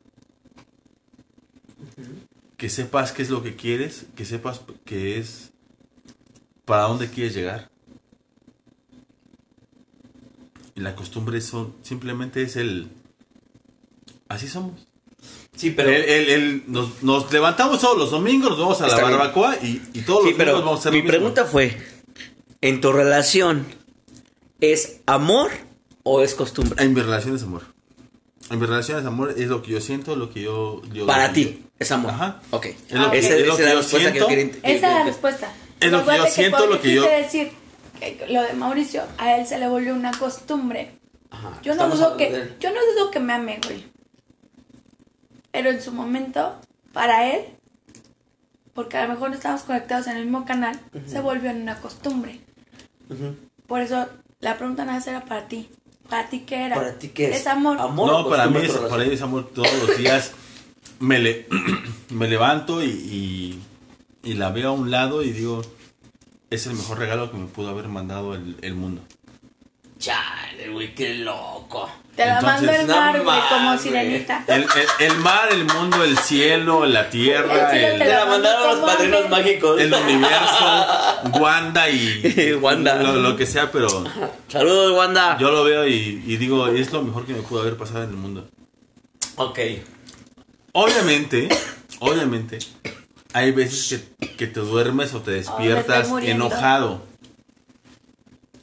que 2.57 2.70
sepas 2.70 3.12
qué 3.12 3.22
es 3.22 3.30
lo 3.30 3.44
que 3.44 3.56
quieres 3.56 4.06
que 4.16 4.26
sepas 4.26 4.62
que 4.86 5.20
es 5.20 5.52
para 6.66 6.84
dónde 6.84 7.07
quieres 7.12 7.36
llegar. 7.36 7.70
Y 10.74 10.80
la 10.82 10.95
costumbre 10.95 11.40
son 11.41 11.76
simplemente 11.84 12.41
es 12.41 12.56
el 12.56 12.90
así 14.30 14.48
somos 14.48 14.88
Sí, 15.56 15.72
pero... 15.72 15.90
el, 15.90 16.03
el- 16.03 16.30
el- 16.30 16.64
nos, 16.68 17.02
nos 17.02 17.32
levantamos 17.32 17.80
todos 17.80 17.98
los 17.98 18.12
domingos, 18.12 18.49
nos 18.49 18.60
vamos 18.60 18.82
a 18.82 18.88
la 18.88 18.95
barbacoa 19.02 19.56
y, 19.64 19.82
y 19.94 20.02
todos 20.02 20.24
Sí, 20.26 20.30
los 20.32 20.38
domingos 20.38 20.64
vamos 20.66 20.76
a 20.78 20.80
hacer 20.80 20.91
mi 20.91 20.98
lo 20.98 21.03
mismo. 21.03 21.18
pregunta 21.18 21.45
fue, 21.45 21.78
¿en 22.61 22.82
tu 22.82 22.91
relación 22.91 23.65
es 24.61 25.02
amor 25.06 25.52
o 26.03 26.22
es 26.22 26.34
costumbre? 26.36 26.84
En 26.84 26.94
mi 26.94 27.02
relación 27.02 27.36
es 27.36 27.44
amor. 27.44 27.64
En 28.52 28.60
mi 28.60 28.65
relación 28.65 28.99
es 28.99 29.06
amor, 29.06 29.34
es 29.38 29.48
lo 29.48 29.61
que 29.64 29.72
yo 29.72 29.82
siento, 29.82 30.15
lo 30.15 30.32
que 30.32 30.41
yo... 30.41 30.82
yo- 30.94 31.06
Para 31.07 31.27
yo- 31.27 31.34
ti, 31.34 31.64
es 31.80 31.91
amor. 31.91 32.11
Ajá. 32.11 32.41
Ok. 32.52 32.65
Es 32.68 32.91
lo 32.91 33.10
que- 33.11 33.18
Esa- 33.19 33.36
es 33.36 33.48
lo 33.48 33.53
esa 33.53 33.57
que 33.57 33.64
la 33.64 33.69
yo 33.73 33.77
respuesta 33.80 34.11
siento. 34.11 34.27
quería- 34.27 34.45
Esa 34.64 34.69
es 34.73 34.82
la 34.82 34.98
que- 34.99 35.03
respuesta. 35.06 35.53
Es 35.80 35.91
lo 35.91 36.06
que 36.06 36.18
yo 36.18 36.26
siento, 36.27 36.57
cuando 36.57 36.76
lo 36.76 36.82
que 36.82 36.94
yo- 36.94 37.02
quise 37.03 37.15
decir 37.15 37.52
que 37.99 38.26
lo 38.30 38.41
de 38.44 38.53
Mauricio, 38.53 39.03
a 39.18 39.36
él 39.38 39.48
se 39.48 39.57
le 39.57 39.68
volvió 39.68 39.94
una 39.95 40.11
costumbre. 40.18 40.91
Ajá, 41.32 41.60
Yo 41.64 41.76
no 41.76 41.90
dudo 41.90 42.15
de 42.15 42.27
que, 42.30 42.49
yo 42.60 42.69
no 42.72 42.80
dudo 42.94 43.11
que 43.11 43.19
me 43.19 43.34
ame, 43.34 43.60
güey. 43.65 43.84
Pero 45.52 45.69
en 45.72 45.82
su 45.82 45.91
momento, 45.91 46.56
para 46.94 47.32
él, 47.34 47.45
porque 48.76 48.97
a 48.97 49.07
lo 49.07 49.14
mejor 49.14 49.30
no 49.30 49.35
estábamos 49.35 49.64
conectados 49.64 50.06
en 50.07 50.18
el 50.18 50.26
mismo 50.26 50.45
canal, 50.45 50.77
se 51.07 51.22
volvió 51.22 51.49
en 51.49 51.61
una 51.61 51.80
costumbre. 51.80 52.41
Por 53.65 53.81
eso 53.81 54.07
la 54.41 54.57
pregunta 54.57 54.84
nada 54.84 54.99
más 54.99 55.07
era 55.07 55.26
para 55.26 55.47
ti. 55.47 55.69
¿Para 56.10 56.30
ti 56.30 56.41
qué 56.41 56.65
era? 56.65 56.76
¿Para 56.76 56.99
ti 56.99 57.07
qué 57.07 57.31
es? 57.31 57.38
Es 57.38 57.47
amor. 57.47 57.80
Amor 57.80 58.11
No, 58.11 58.30
para 58.30 58.47
mí, 58.47 58.60
es, 58.61 58.72
para 58.73 59.06
mí 59.06 59.14
es 59.14 59.22
amor 59.22 59.49
todos 59.49 59.72
los 59.88 59.97
días. 59.97 60.34
me, 60.99 61.18
le, 61.19 61.47
me 62.11 62.27
levanto 62.27 62.84
y, 62.84 62.89
y, 62.89 63.60
y 64.23 64.34
la 64.35 64.52
veo 64.52 64.69
a 64.69 64.73
un 64.73 64.91
lado 64.91 65.23
y 65.23 65.31
digo, 65.31 65.64
es 66.52 66.68
el 66.68 66.73
mejor 66.73 66.99
regalo 66.99 67.31
que 67.31 67.38
me 67.38 67.47
pudo 67.47 67.69
haber 67.69 67.88
mandado 67.88 68.35
el, 68.35 68.57
el 68.61 68.76
mundo. 68.76 69.02
Chale, 69.98 70.70
güey, 70.70 70.94
qué 70.94 71.16
loco. 71.16 71.90
Te 72.16 72.26
la 72.26 72.40
Entonces, 72.40 72.62
mando 72.68 72.72
el 72.82 72.88
no 72.88 72.96
mar, 72.96 73.22
güey, 73.24 73.40
como 73.50 73.78
sirenita. 73.78 74.44
El, 74.48 74.64
el- 74.64 74.68
el 75.12 75.18
mar, 75.20 75.50
el 75.52 75.66
mundo, 75.66 76.04
el 76.04 76.18
cielo, 76.18 76.86
la 76.86 77.10
tierra, 77.10 77.72
El 77.72 77.72
cielo 77.80 77.94
el, 77.94 78.00
te 78.00 78.06
la 78.10 78.26
mandaron 78.26 78.68
los 78.68 78.76
¿Cómo 78.76 78.86
padrinos 78.88 79.30
mágicos. 79.30 79.82
el 79.82 79.94
universo, 79.94 80.86
Wanda 81.40 81.90
y 81.90 82.54
Wanda. 82.62 82.96
Lo, 83.04 83.16
lo 83.16 83.36
que 83.36 83.46
sea, 83.46 83.70
pero 83.72 83.88
Saludos, 84.48 84.98
Wanda. 84.98 85.38
yo 85.40 85.52
lo 85.52 85.64
veo 85.66 85.86
y, 85.88 86.24
y 86.26 86.38
digo, 86.38 86.68
es 86.68 86.92
lo 86.94 87.02
mejor 87.02 87.26
que 87.26 87.34
me 87.34 87.42
pudo 87.42 87.62
haber 87.62 87.76
pasado 87.76 88.04
en 88.04 88.12
el 88.12 88.16
mundo. 88.18 88.48
Ok. 89.36 89.60
Obviamente, 90.74 91.48
obviamente, 92.00 92.60
hay 93.34 93.52
veces 93.52 94.06
que, 94.20 94.28
que 94.36 94.48
te 94.48 94.60
duermes 94.60 95.14
o 95.14 95.22
te 95.22 95.32
despiertas 95.32 96.10
enojado. 96.22 97.02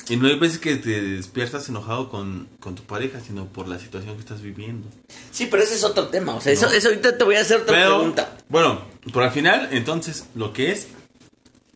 Y 0.09 0.17
no 0.17 0.27
hay 0.27 0.37
veces 0.39 0.59
que 0.59 0.77
te 0.77 1.01
despiertas 1.01 1.69
enojado 1.69 2.09
con, 2.11 2.49
con 2.61 2.75
tu 2.75 2.83
pareja, 2.83 3.21
sino 3.21 3.47
por 3.47 3.69
la 3.69 3.79
situación 3.79 4.15
que 4.17 4.21
estás 4.21 4.43
viviendo. 4.43 4.89
Sí, 5.31 5.47
pero 5.51 5.63
ese 5.63 5.75
es 5.75 5.85
otro 5.85 6.09
tema. 6.09 6.35
O 6.35 6.41
sea, 6.41 6.53
eso, 6.53 6.67
No. 6.67 6.73
eso 6.73 6.89
ahorita 6.89 7.17
te 7.17 7.25
voy 7.25 7.37
a 7.37 7.41
hacer 7.41 7.61
otra 7.61 7.75
Pero, 7.77 7.97
pregunta. 7.99 8.37
bueno, 8.49 8.83
pero 9.13 9.25
al 9.25 9.31
final, 9.31 9.69
entonces, 9.73 10.25
lo 10.35 10.53
que 10.53 10.73
es, 10.73 10.89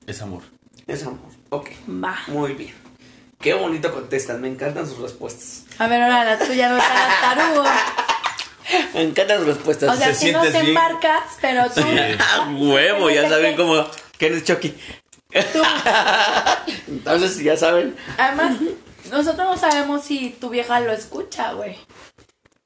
es 0.07 0.21
amor. 0.23 0.43
Es 0.87 1.03
amor. 1.05 1.21
Ok. 1.51 1.71
Va. 1.89 2.19
Muy 2.29 2.55
bien. 2.55 2.75
Qué 3.41 3.55
bonito 3.55 3.93
contestan. 3.93 4.41
Me 4.41 4.49
encantan 4.49 4.87
sus 4.89 4.99
respuestas. 4.99 5.65
A 5.79 5.87
ver, 5.87 6.03
ahora 6.03 6.25
la 6.25 6.39
tuya 6.39 6.69
no 6.71 6.79
está 6.79 7.09
tarugo. 7.21 7.65
Me 8.95 9.03
encantan 9.03 9.39
sus 9.39 9.47
respuestas. 9.47 9.95
O 9.95 9.97
sea, 9.99 10.13
Se 10.15 10.27
si 10.27 10.33
no 10.33 10.43
bien. 10.43 10.57
embarcas, 10.57 11.23
pero 11.41 11.71
tú. 11.71 11.81
Ah, 12.19 12.53
huevo, 12.59 13.09
ya 13.11 13.29
saben 13.29 13.55
cómo. 13.57 13.87
¿Quién 14.19 14.35
es 14.35 14.45
Chucky? 14.45 14.75
Entonces, 16.89 17.39
ya 17.39 17.57
saben. 17.57 17.97
Además, 18.19 18.57
nosotros 19.11 19.47
no 19.47 19.57
sabemos 19.57 20.05
si 20.05 20.31
tu 20.31 20.51
vieja 20.51 20.81
lo 20.81 20.93
escucha, 20.93 21.53
güey. 21.53 21.77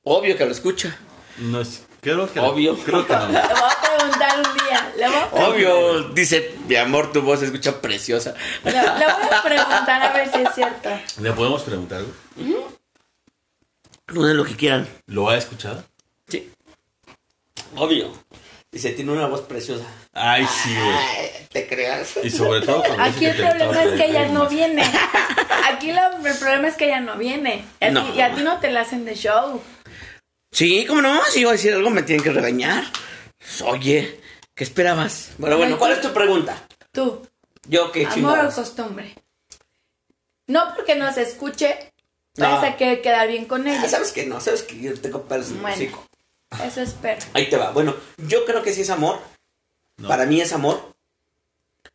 Obvio 0.02 0.36
que 0.36 0.44
lo 0.44 0.52
escucha. 0.52 0.97
No 1.38 1.60
es, 1.60 1.84
creo 2.01 2.30
que 2.32 2.40
Obvio. 2.40 2.76
Creo 2.78 3.06
que 3.06 3.12
no. 3.14 3.26
Le 3.28 3.40
voy 3.40 3.40
a 3.42 3.97
preguntar 3.97 4.36
un 4.38 4.55
día. 4.55 4.92
Le 4.97 5.06
voy 5.09 5.16
a 5.16 5.30
preguntar, 5.30 5.51
Obvio, 5.51 6.02
dice, 6.10 6.55
mi 6.66 6.76
amor, 6.76 7.12
tu 7.12 7.22
voz 7.22 7.40
se 7.40 7.47
escucha 7.47 7.80
preciosa. 7.80 8.34
le, 8.64 8.72
le 8.72 8.80
voy 8.80 8.88
a 9.32 9.42
preguntar 9.42 10.02
a 10.02 10.12
ver 10.12 10.30
si 10.32 10.40
es 10.40 10.48
cierto. 10.55 10.88
¿Le 11.20 11.32
podemos 11.32 11.62
preguntar 11.62 11.98
algo? 11.98 12.12
No 14.12 14.24
de 14.26 14.34
lo 14.34 14.44
que 14.44 14.56
quieran. 14.56 14.88
¿Lo 15.06 15.28
ha 15.28 15.36
escuchado? 15.36 15.84
Sí. 16.28 16.51
Obvio. 17.76 18.12
Dice, 18.72 18.90
tiene 18.92 19.10
una 19.12 19.26
voz 19.26 19.40
preciosa. 19.42 19.84
Ay, 20.12 20.47
sí, 20.47 20.72
güey. 20.74 21.48
¿Te 21.51 21.66
creas? 21.66 22.14
Y 22.22 22.30
sobre 22.30 22.60
todo 22.60 22.82
cuando 22.84 23.02
Aquí 23.02 23.26
el 23.26 23.36
problema 23.36 23.82
es 23.82 23.92
que 24.01 24.05
ella 24.06 24.28
no 24.28 24.48
viene. 24.48 24.82
Aquí 25.72 25.90
el 25.90 25.98
problema 26.38 26.68
es 26.68 26.76
que 26.76 26.84
ella 26.86 27.01
no 27.01 27.16
viene. 27.16 27.64
Y 27.80 27.84
a, 27.84 27.88
ti, 27.88 27.94
No. 27.94 28.14
y 28.14 28.20
a 28.20 28.34
ti 28.34 28.42
no 28.42 28.60
te 28.60 28.70
la 28.70 28.82
hacen 28.82 29.05
de 29.05 29.14
show. 29.16 29.60
Sí, 30.52 30.84
¿cómo 30.86 31.02
no? 31.02 31.20
Si 31.24 31.40
iba 31.40 31.51
a 31.51 31.55
decir 31.55 31.72
algo, 31.74 31.90
me 31.90 32.02
tienen 32.05 32.22
que 32.22 32.30
regañar. 32.30 32.84
Oye, 33.64 34.20
¿qué 34.55 34.62
esperabas? 34.64 35.30
Bueno, 35.38 35.56
bueno, 35.56 35.76
¿cuál 35.78 35.92
es 35.92 36.01
tu 36.01 36.12
pregunta? 36.12 36.66
Tú, 36.92 37.26
Yo 37.68 37.90
qué 37.90 38.02
amor 38.06 38.12
o 38.12 38.14
chingados. 38.14 38.55
costumbre. 38.55 39.14
No 40.47 40.74
porque 40.76 40.94
nos 40.94 41.16
escuche, 41.18 41.92
No. 42.36 42.51
vas 42.51 42.64
a 42.64 42.76
querer 42.76 43.02
quedar 43.02 43.26
bien 43.26 43.47
con 43.47 43.66
Ah, 43.66 43.72
ella. 43.78 43.88
¿Sabes 43.88 44.12
que 44.12 44.26
no? 44.26 44.40
¿Sabes 44.40 44.62
que 44.62 44.78
yo 44.80 44.94
tengo 45.01 45.22
pelos 45.24 45.48
en 45.48 45.55
el 45.56 45.60
Bueno. 45.60 45.76
hocico? 45.76 46.06
Eso 46.64 46.81
espero. 46.81 47.24
Ahí 47.35 47.48
te 47.48 47.56
va. 47.56 47.70
Bueno, 47.72 47.94
yo 48.18 48.44
creo 48.44 48.62
que 48.62 48.72
sí 48.72 48.81
es 48.82 48.90
amor. 48.90 49.20
No. 49.97 50.09
Para 50.09 50.27
mí 50.27 50.40
es 50.40 50.52
amor. 50.52 50.97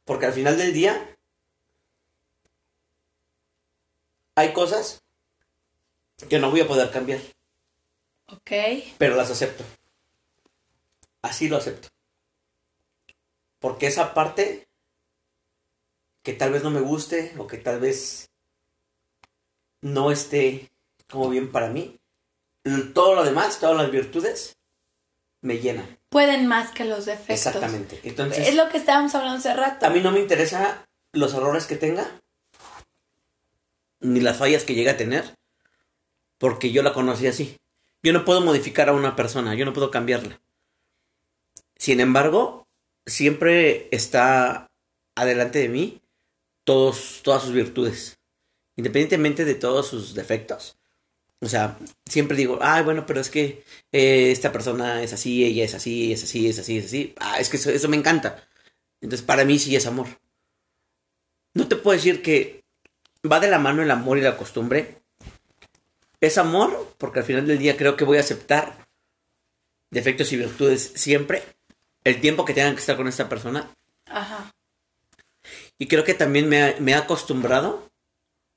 Porque 0.06 0.26
al 0.28 0.34
final 0.34 0.58
del 0.58 0.74
día 0.74 1.16
hay 4.36 4.54
cosas 4.54 5.02
que 6.30 6.40
no 6.40 6.52
voy 6.52 6.62
a 6.62 6.68
poder 6.68 6.92
cambiar, 6.92 7.20
Ok. 8.28 8.52
pero 8.98 9.16
las 9.16 9.32
acepto. 9.32 9.64
Así 11.22 11.48
lo 11.48 11.58
acepto. 11.58 11.88
Porque 13.60 13.88
esa 13.88 14.14
parte 14.14 14.68
que 16.22 16.34
tal 16.34 16.52
vez 16.52 16.64
no 16.64 16.70
me 16.72 16.82
guste 16.82 17.34
o 17.38 17.48
que 17.48 17.58
tal 17.58 17.80
vez 17.80 18.30
no 19.82 20.12
esté 20.12 20.72
como 21.10 21.30
bien 21.30 21.52
para 21.52 21.70
mí, 21.70 22.00
todo 22.94 23.16
lo 23.16 23.24
demás, 23.24 23.60
todas 23.60 23.78
las 23.78 23.92
virtudes, 23.92 24.58
me 25.42 25.60
llenan. 25.60 26.00
Pueden 26.10 26.48
más 26.48 26.72
que 26.72 26.86
los 26.86 27.06
defectos. 27.06 27.46
Exactamente. 27.46 28.00
Entonces, 28.04 28.48
Es 28.48 28.56
lo 28.56 28.70
que 28.70 28.78
estábamos 28.78 29.14
hablando 29.16 29.38
hace 29.38 29.54
rato. 29.54 29.86
a 29.86 29.90
mí 29.90 30.02
no 30.02 30.12
me 30.12 30.20
interesa 30.20 30.88
los 31.14 31.34
errores 31.34 31.66
que 31.68 31.76
tenga, 31.76 32.10
ni 34.00 34.20
las 34.20 34.38
fallas 34.38 34.64
que 34.64 34.74
llegue 34.74 34.90
a 34.90 34.98
tener, 34.98 35.36
porque 36.38 36.72
yo 36.72 36.84
la 36.84 36.94
conocí 36.94 37.28
así. 37.28 37.58
Yo 38.04 38.14
no 38.14 38.26
puedo 38.26 38.42
modificar 38.42 38.90
a 38.90 38.94
una 38.94 39.16
persona, 39.16 39.56
yo 39.56 39.66
no 39.66 39.74
puedo 39.74 39.92
cambiarla. 39.92 40.42
Sin 41.76 42.00
embargo, 42.00 42.68
siempre 43.06 43.88
está 43.92 44.68
adelante 45.16 45.60
de 45.60 45.70
mí 45.70 46.02
todos, 46.64 47.22
todas 47.24 47.44
sus 47.44 47.52
virtudes, 47.54 48.18
independientemente 48.76 49.46
de 49.46 49.56
todos 49.56 49.88
sus 49.88 50.14
defectos. 50.14 50.78
O 51.42 51.48
sea, 51.48 51.78
siempre 52.06 52.38
digo, 52.38 52.60
ay, 52.62 52.84
bueno, 52.84 53.06
pero 53.06 53.20
es 53.20 53.30
que 53.30 53.64
eh, 53.92 54.32
esta 54.32 54.52
persona 54.52 55.04
es 55.04 55.14
así, 55.14 55.46
ella 55.46 55.66
es 55.66 55.76
así, 55.76 56.12
es 56.14 56.24
así, 56.24 56.48
es 56.48 56.60
así, 56.60 56.78
es 56.78 56.86
así. 56.86 57.14
Ah, 57.20 57.40
es 57.40 57.50
que 57.50 57.58
eso, 57.58 57.70
eso 57.70 57.90
me 57.90 57.98
encanta. 57.98 58.48
Entonces, 59.02 59.26
para 59.26 59.46
mí 59.46 59.60
sí 59.60 59.76
es 59.76 59.86
amor. 59.86 60.08
No 61.54 61.68
te 61.68 61.76
puedo 61.76 61.96
decir 61.96 62.22
que 62.22 62.64
va 63.30 63.40
de 63.40 63.50
la 63.50 63.60
mano 63.60 63.82
el 63.82 63.92
amor 63.92 64.18
y 64.18 64.22
la 64.22 64.38
costumbre. 64.38 65.02
Es 66.22 66.38
amor 66.38 66.96
porque 66.98 67.20
al 67.20 67.26
final 67.26 67.46
del 67.46 67.60
día 67.60 67.78
creo 67.78 67.96
que 67.96 68.06
voy 68.06 68.18
a 68.18 68.22
aceptar 68.22 68.88
defectos 69.92 70.32
y 70.32 70.38
virtudes 70.38 70.94
siempre. 70.96 71.44
El 72.04 72.22
tiempo 72.22 72.46
que 72.46 72.54
tengan 72.54 72.74
que 72.74 72.80
estar 72.80 72.98
con 72.98 73.08
esta 73.08 73.30
persona. 73.30 73.70
Ajá. 74.06 74.54
Y 75.78 75.88
creo 75.88 76.04
que 76.04 76.14
también 76.14 76.48
me, 76.48 76.76
me 76.80 76.92
he 76.92 76.96
acostumbrado 76.96 77.92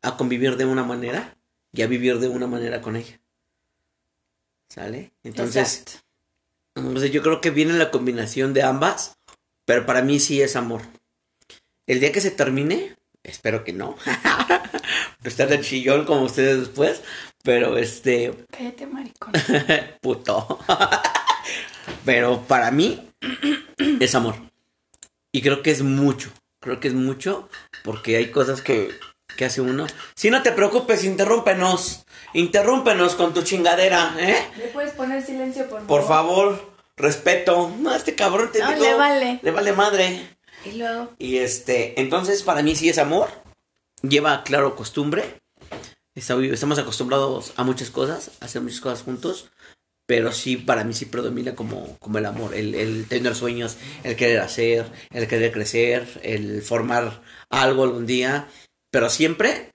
a 0.02 0.16
convivir 0.16 0.56
de 0.56 0.64
una 0.64 0.84
manera 0.84 1.37
y 1.72 1.82
a 1.82 1.86
vivir 1.86 2.18
de 2.18 2.28
una 2.28 2.46
manera 2.46 2.80
con 2.80 2.96
ella. 2.96 3.20
¿Sale? 4.68 5.12
Entonces, 5.22 6.02
entonces 6.74 7.10
yo 7.10 7.22
creo 7.22 7.40
que 7.40 7.50
viene 7.50 7.72
la 7.74 7.90
combinación 7.90 8.52
de 8.54 8.62
ambas, 8.62 9.18
pero 9.64 9.86
para 9.86 10.02
mí 10.02 10.20
sí 10.20 10.42
es 10.42 10.56
amor. 10.56 10.82
El 11.86 12.00
día 12.00 12.12
que 12.12 12.20
se 12.20 12.30
termine, 12.30 12.96
espero 13.22 13.64
que 13.64 13.72
no. 13.72 13.96
Estar 15.24 15.48
de 15.48 15.60
chillón 15.60 16.04
como 16.04 16.22
ustedes 16.22 16.58
después, 16.58 17.02
pero 17.42 17.76
este, 17.76 18.32
Cállate, 18.50 18.86
maricón. 18.86 19.32
puto. 20.00 20.58
pero 22.04 22.42
para 22.42 22.70
mí 22.70 23.10
es 24.00 24.14
amor. 24.14 24.36
Y 25.32 25.42
creo 25.42 25.62
que 25.62 25.70
es 25.70 25.82
mucho. 25.82 26.30
Creo 26.60 26.80
que 26.80 26.88
es 26.88 26.94
mucho 26.94 27.48
porque 27.84 28.16
hay 28.16 28.30
cosas 28.30 28.62
que, 28.62 28.90
que 29.38 29.44
hace 29.44 29.60
uno. 29.60 29.86
Si 30.16 30.30
no 30.30 30.42
te 30.42 30.50
preocupes, 30.50 31.04
interrúmpenos. 31.04 32.04
Interrúmpenos 32.34 33.14
con 33.14 33.32
tu 33.32 33.42
chingadera, 33.42 34.16
¿eh? 34.18 34.36
¿Le 34.58 34.66
puedes 34.66 34.92
poner 34.92 35.24
silencio, 35.24 35.68
por 35.68 35.78
favor? 35.78 35.86
Por 35.86 36.08
favor, 36.08 36.72
respeto. 36.96 37.72
No, 37.78 37.94
este 37.94 38.16
cabrón 38.16 38.50
te 38.50 38.58
No, 38.58 38.70
digo, 38.72 38.82
le 38.82 38.94
vale. 38.94 39.38
Le 39.40 39.50
vale 39.52 39.72
madre. 39.72 40.36
Y 40.64 40.72
luego, 40.72 41.12
Y 41.18 41.38
este, 41.38 42.00
entonces 42.00 42.42
para 42.42 42.62
mí 42.62 42.74
sí 42.74 42.88
es 42.88 42.98
amor. 42.98 43.28
Lleva, 44.02 44.42
claro, 44.42 44.74
costumbre. 44.74 45.40
Estamos 46.16 46.80
acostumbrados 46.80 47.52
a 47.54 47.62
muchas 47.62 47.90
cosas, 47.90 48.32
a 48.40 48.46
hacer 48.46 48.60
muchas 48.60 48.80
cosas 48.80 49.02
juntos. 49.02 49.50
Pero 50.04 50.32
sí, 50.32 50.56
para 50.56 50.82
mí 50.82 50.94
sí 50.94 51.04
predomina 51.04 51.54
como, 51.54 51.96
como 52.00 52.18
el 52.18 52.26
amor. 52.26 52.54
El, 52.54 52.74
el 52.74 53.06
tener 53.06 53.36
sueños, 53.36 53.76
el 54.02 54.16
querer 54.16 54.40
hacer, 54.40 54.86
el 55.12 55.28
querer 55.28 55.52
crecer, 55.52 56.08
el 56.24 56.60
formar 56.62 57.22
algo 57.50 57.84
algún 57.84 58.04
día. 58.06 58.48
Pero 58.90 59.10
siempre 59.10 59.72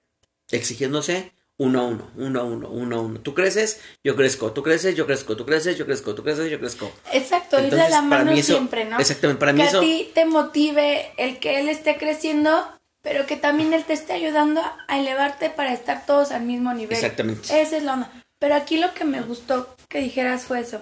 exigiéndose 0.51 1.33
uno 1.57 1.81
a 1.81 1.83
uno, 1.85 2.11
uno 2.17 2.39
a 2.39 2.43
uno, 2.43 2.69
uno 2.69 2.95
a 2.97 2.99
uno. 3.01 3.19
Tú 3.19 3.33
creces, 3.33 3.79
yo 4.03 4.15
crezco, 4.15 4.51
tú 4.53 4.63
creces, 4.63 4.95
yo 4.95 5.05
crezco, 5.05 5.35
tú 5.37 5.45
creces, 5.45 5.77
yo 5.77 5.85
crezco, 5.85 6.15
tú 6.15 6.23
creces, 6.23 6.49
yo 6.49 6.59
crezco. 6.59 6.91
exacto, 7.11 7.57
ir 7.57 7.63
de 7.63 7.69
Entonces, 7.69 7.89
la 7.91 8.01
mano 8.01 8.31
eso- 8.31 8.53
siempre, 8.53 8.85
¿no? 8.85 8.99
exactamente, 8.99 9.39
para 9.39 9.53
mí 9.53 9.61
que 9.61 9.67
eso- 9.67 9.77
a 9.77 9.81
ti 9.81 10.11
te 10.13 10.25
motive 10.25 11.11
el 11.17 11.39
que 11.39 11.59
él 11.59 11.69
esté 11.69 11.97
creciendo, 11.97 12.67
pero 13.01 13.25
que 13.27 13.35
también 13.37 13.71
él 13.73 13.83
te 13.85 13.93
esté 13.93 14.13
ayudando 14.13 14.61
a 14.87 14.99
elevarte 14.99 15.49
para 15.51 15.73
estar 15.73 16.05
todos 16.05 16.31
al 16.31 16.41
mismo 16.43 16.73
nivel. 16.73 16.95
Exactamente. 16.95 17.61
Esa 17.61 17.77
es 17.77 17.83
la 17.83 17.93
onda. 17.93 18.23
Pero 18.39 18.55
aquí 18.55 18.77
lo 18.77 18.93
que 18.93 19.05
me 19.05 19.21
gustó 19.21 19.75
que 19.89 19.99
dijeras 19.99 20.43
fue 20.45 20.59
eso, 20.61 20.81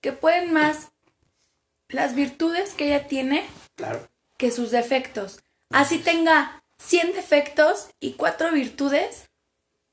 que 0.00 0.12
pueden 0.12 0.52
más 0.52 0.88
las 1.88 2.14
virtudes 2.14 2.74
que 2.74 2.86
ella 2.88 3.06
tiene 3.08 3.46
Claro. 3.76 4.06
que 4.36 4.50
sus 4.50 4.70
defectos. 4.70 5.40
Así 5.70 5.98
tenga 5.98 6.62
100 6.78 7.14
defectos 7.14 7.88
y 8.00 8.12
4 8.12 8.52
virtudes, 8.52 9.28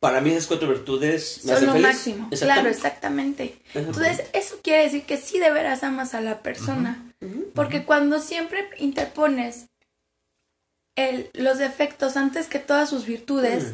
para 0.02 0.20
mí 0.20 0.32
esas 0.32 0.48
cuatro 0.48 0.68
virtudes 0.68 1.42
me 1.46 1.54
Son 1.54 1.66
lo 1.68 1.72
feliz. 1.74 1.88
máximo. 1.88 2.30
Claro, 2.32 2.70
Exactamente. 2.70 3.60
Entonces, 3.76 4.24
eso 4.34 4.60
quiere 4.64 4.82
decir 4.82 5.04
que 5.04 5.16
sí 5.16 5.38
de 5.38 5.52
veras 5.52 5.84
amas 5.84 6.16
a 6.16 6.22
la 6.22 6.42
persona. 6.42 7.14
Porque 7.54 7.86
cuando 7.86 8.20
siempre 8.20 8.68
interpones 8.80 9.68
el, 10.96 11.30
los 11.34 11.60
defectos 11.60 12.18
antes 12.18 12.48
que 12.48 12.58
todas 12.58 12.90
sus 12.90 13.06
virtudes, 13.06 13.74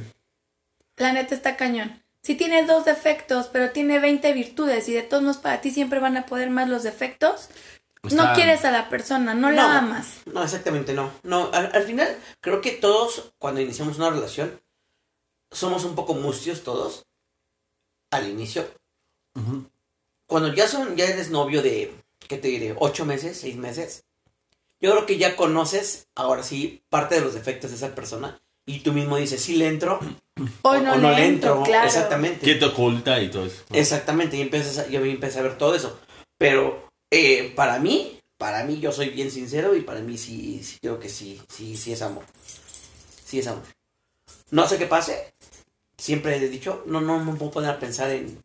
la 0.97 1.13
neta 1.13 1.33
está 1.33 1.55
cañón. 1.55 2.03
Si 2.23 2.35
tiene 2.35 2.65
dos 2.65 2.83
defectos, 2.83 3.47
pero 3.47 3.71
tiene 3.71 3.99
20 3.99 4.33
virtudes 4.33 4.89
y 4.89 4.93
de 4.93 5.03
todos 5.03 5.23
modos 5.23 5.37
para 5.37 5.61
ti 5.61 5.71
siempre 5.71 5.99
van 6.01 6.17
a 6.17 6.25
poder 6.25 6.49
más 6.49 6.67
los 6.67 6.83
defectos, 6.83 7.47
no 8.13 8.23
Está- 8.23 8.33
quieres 8.33 8.65
a 8.65 8.71
la 8.71 8.89
persona, 8.89 9.33
no, 9.33 9.51
la 9.51 9.77
amas. 9.79 10.21
No, 10.25 10.43
exactamente 10.43 10.93
no. 10.93 11.11
No, 11.23 11.49
al, 11.53 11.71
al 11.73 11.83
final 11.83 12.17
creo 12.41 12.61
que 12.61 12.71
todos 12.71 13.31
cuando 13.39 13.61
iniciamos 13.61 13.97
una 13.97 14.09
relación 14.09 14.59
somos 15.51 15.83
un 15.85 15.95
poco 15.95 16.13
mustios 16.13 16.63
todos 16.63 17.05
al 18.11 18.27
inicio. 18.29 18.67
Cuando 20.27 20.53
ya 20.53 20.67
son 20.67 20.95
ya 20.95 21.05
eres 21.05 21.29
novio 21.29 21.61
de 21.61 21.95
¿qué 22.27 22.37
te 22.37 22.47
diré? 22.49 22.75
ocho 22.79 23.05
meses, 23.05 23.37
seis 23.39 23.55
meses. 23.55 24.03
Yo 24.81 24.91
creo 24.91 25.05
que 25.05 25.17
ya 25.17 25.35
conoces 25.35 26.07
ahora 26.15 26.43
sí 26.43 26.83
parte 26.89 27.15
de 27.15 27.21
los 27.21 27.33
defectos 27.33 27.71
de 27.71 27.77
esa 27.77 27.95
persona 27.95 28.39
y 28.65 28.79
tú 28.81 28.91
mismo 28.93 29.17
dices 29.17 29.41
si 29.41 29.55
le 29.55 29.67
entro 29.67 29.99
Hoy 30.61 30.77
o- 30.79 30.81
no, 30.81 30.93
o 30.93 30.97
no 30.97 31.11
le 31.11 31.25
entro, 31.25 31.63
claro. 31.63 31.87
Exactamente. 31.87 32.45
¿Qué 32.45 32.55
te 32.55 32.65
oculta 32.65 33.19
y 33.21 33.29
todo 33.31 33.45
eso? 33.45 33.63
Exactamente, 33.71 34.37
y 34.37 34.41
empiezas 34.41 34.77
a, 34.79 34.87
yo 34.87 35.03
empecé 35.03 35.39
a 35.39 35.43
ver 35.43 35.57
todo 35.57 35.73
eso. 35.73 35.99
Pero 36.37 36.86
eh, 37.11 37.53
para 37.55 37.79
mí, 37.79 38.19
para 38.37 38.63
mí 38.63 38.79
yo 38.79 38.91
soy 38.91 39.09
bien 39.09 39.31
sincero 39.31 39.75
y 39.75 39.81
para 39.81 40.01
mí 40.01 40.17
sí, 40.17 40.63
sí 40.63 40.77
creo 40.79 40.99
que 40.99 41.09
sí, 41.09 41.41
sí, 41.49 41.75
sí 41.75 41.93
es 41.93 42.01
amor. 42.01 42.25
Sí 43.25 43.39
es 43.39 43.47
amor. 43.47 43.63
No 44.51 44.67
sé 44.67 44.77
qué 44.77 44.85
pase. 44.85 45.33
Siempre 45.97 46.37
he 46.37 46.49
dicho, 46.49 46.83
no, 46.85 47.01
no 47.01 47.19
me 47.23 47.33
puedo 47.33 47.51
poner 47.51 47.71
a 47.71 47.79
pensar 47.79 48.11
en... 48.11 48.43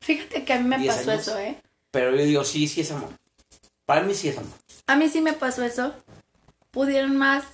Fíjate 0.00 0.44
que 0.44 0.52
a 0.52 0.60
mí 0.60 0.68
me 0.68 0.78
10 0.78 0.96
pasó 0.96 1.10
años. 1.10 1.28
eso, 1.28 1.38
¿eh? 1.38 1.60
Pero 1.90 2.14
yo 2.16 2.24
digo, 2.24 2.44
sí, 2.44 2.66
sí 2.68 2.80
es 2.80 2.90
amor. 2.90 3.10
Para 3.84 4.02
mí 4.02 4.14
sí 4.14 4.28
es 4.28 4.38
amor. 4.38 4.52
A 4.86 4.96
mí 4.96 5.08
sí 5.08 5.20
me 5.20 5.32
pasó 5.32 5.62
eso. 5.62 5.94
Pudieron 6.70 7.16
más, 7.16 7.44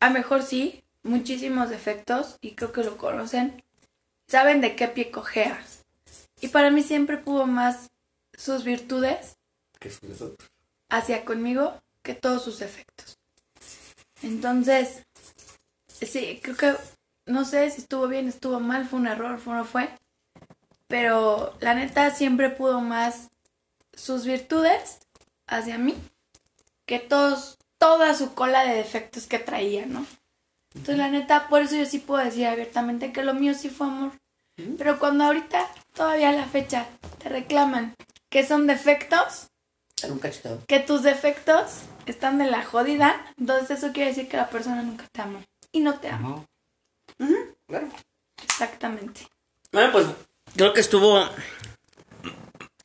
a 0.00 0.10
mejor 0.10 0.42
sí, 0.42 0.82
muchísimos 1.02 1.70
defectos 1.70 2.36
y 2.40 2.52
creo 2.52 2.72
que 2.72 2.84
lo 2.84 2.96
conocen. 2.96 3.62
Saben 4.26 4.60
de 4.60 4.76
qué 4.76 4.88
pie 4.88 5.10
cojea. 5.10 5.64
Y 6.40 6.48
para 6.48 6.70
mí 6.70 6.82
siempre 6.82 7.18
pudo 7.18 7.46
más 7.46 7.90
sus 8.36 8.64
virtudes 8.64 9.36
¿Qué 9.80 9.88
es 9.88 10.00
eso? 10.04 10.36
hacia 10.90 11.24
conmigo 11.24 11.80
que 12.02 12.14
todos 12.14 12.44
sus 12.44 12.58
defectos. 12.58 13.18
Entonces, 14.22 15.04
sí, 15.88 16.40
creo 16.42 16.56
que 16.56 16.74
no 17.26 17.44
sé 17.44 17.70
si 17.70 17.80
estuvo 17.80 18.08
bien, 18.08 18.28
estuvo 18.28 18.60
mal, 18.60 18.86
fue 18.86 18.98
un 18.98 19.06
error, 19.06 19.38
fue 19.38 19.54
no 19.54 19.64
fue. 19.64 19.88
Pero 20.88 21.56
la 21.60 21.74
neta 21.74 22.10
siempre 22.10 22.50
pudo 22.50 22.80
más 22.80 23.30
sus 23.94 24.26
virtudes 24.26 24.98
hacia 25.46 25.78
mí 25.78 25.94
que 26.84 26.98
todos, 26.98 27.58
toda 27.78 28.14
su 28.14 28.34
cola 28.34 28.64
de 28.64 28.74
defectos 28.74 29.26
que 29.26 29.38
traía, 29.38 29.86
¿no? 29.86 30.04
Entonces 30.74 30.98
la 30.98 31.08
neta, 31.08 31.48
por 31.48 31.62
eso 31.62 31.76
yo 31.76 31.86
sí 31.86 31.98
puedo 31.98 32.24
decir 32.24 32.46
abiertamente 32.46 33.12
que 33.12 33.22
lo 33.22 33.34
mío 33.34 33.54
sí 33.54 33.70
fue 33.70 33.86
amor. 33.86 34.12
Pero 34.76 34.98
cuando 34.98 35.24
ahorita, 35.24 35.66
todavía 35.94 36.30
a 36.30 36.32
la 36.32 36.46
fecha, 36.46 36.86
te 37.18 37.28
reclaman 37.28 37.94
que 38.28 38.46
son 38.46 38.66
defectos, 38.66 39.49
Dale 40.02 40.12
un 40.12 40.18
cachetado. 40.18 40.62
que 40.66 40.80
tus 40.80 41.02
defectos 41.02 41.82
están 42.06 42.38
de 42.38 42.50
la 42.50 42.64
jodida, 42.64 43.32
entonces 43.38 43.78
eso 43.78 43.92
quiere 43.92 44.10
decir 44.10 44.28
que 44.28 44.36
la 44.36 44.50
persona 44.50 44.82
nunca 44.82 45.06
te 45.12 45.22
amó. 45.22 45.42
Y 45.72 45.80
no 45.80 45.98
te 46.00 46.08
ama. 46.08 46.44
Claro. 47.66 47.88
Exactamente. 48.42 49.28
Bueno, 49.72 49.92
pues 49.92 50.06
creo 50.56 50.72
que 50.72 50.80
estuvo 50.80 51.24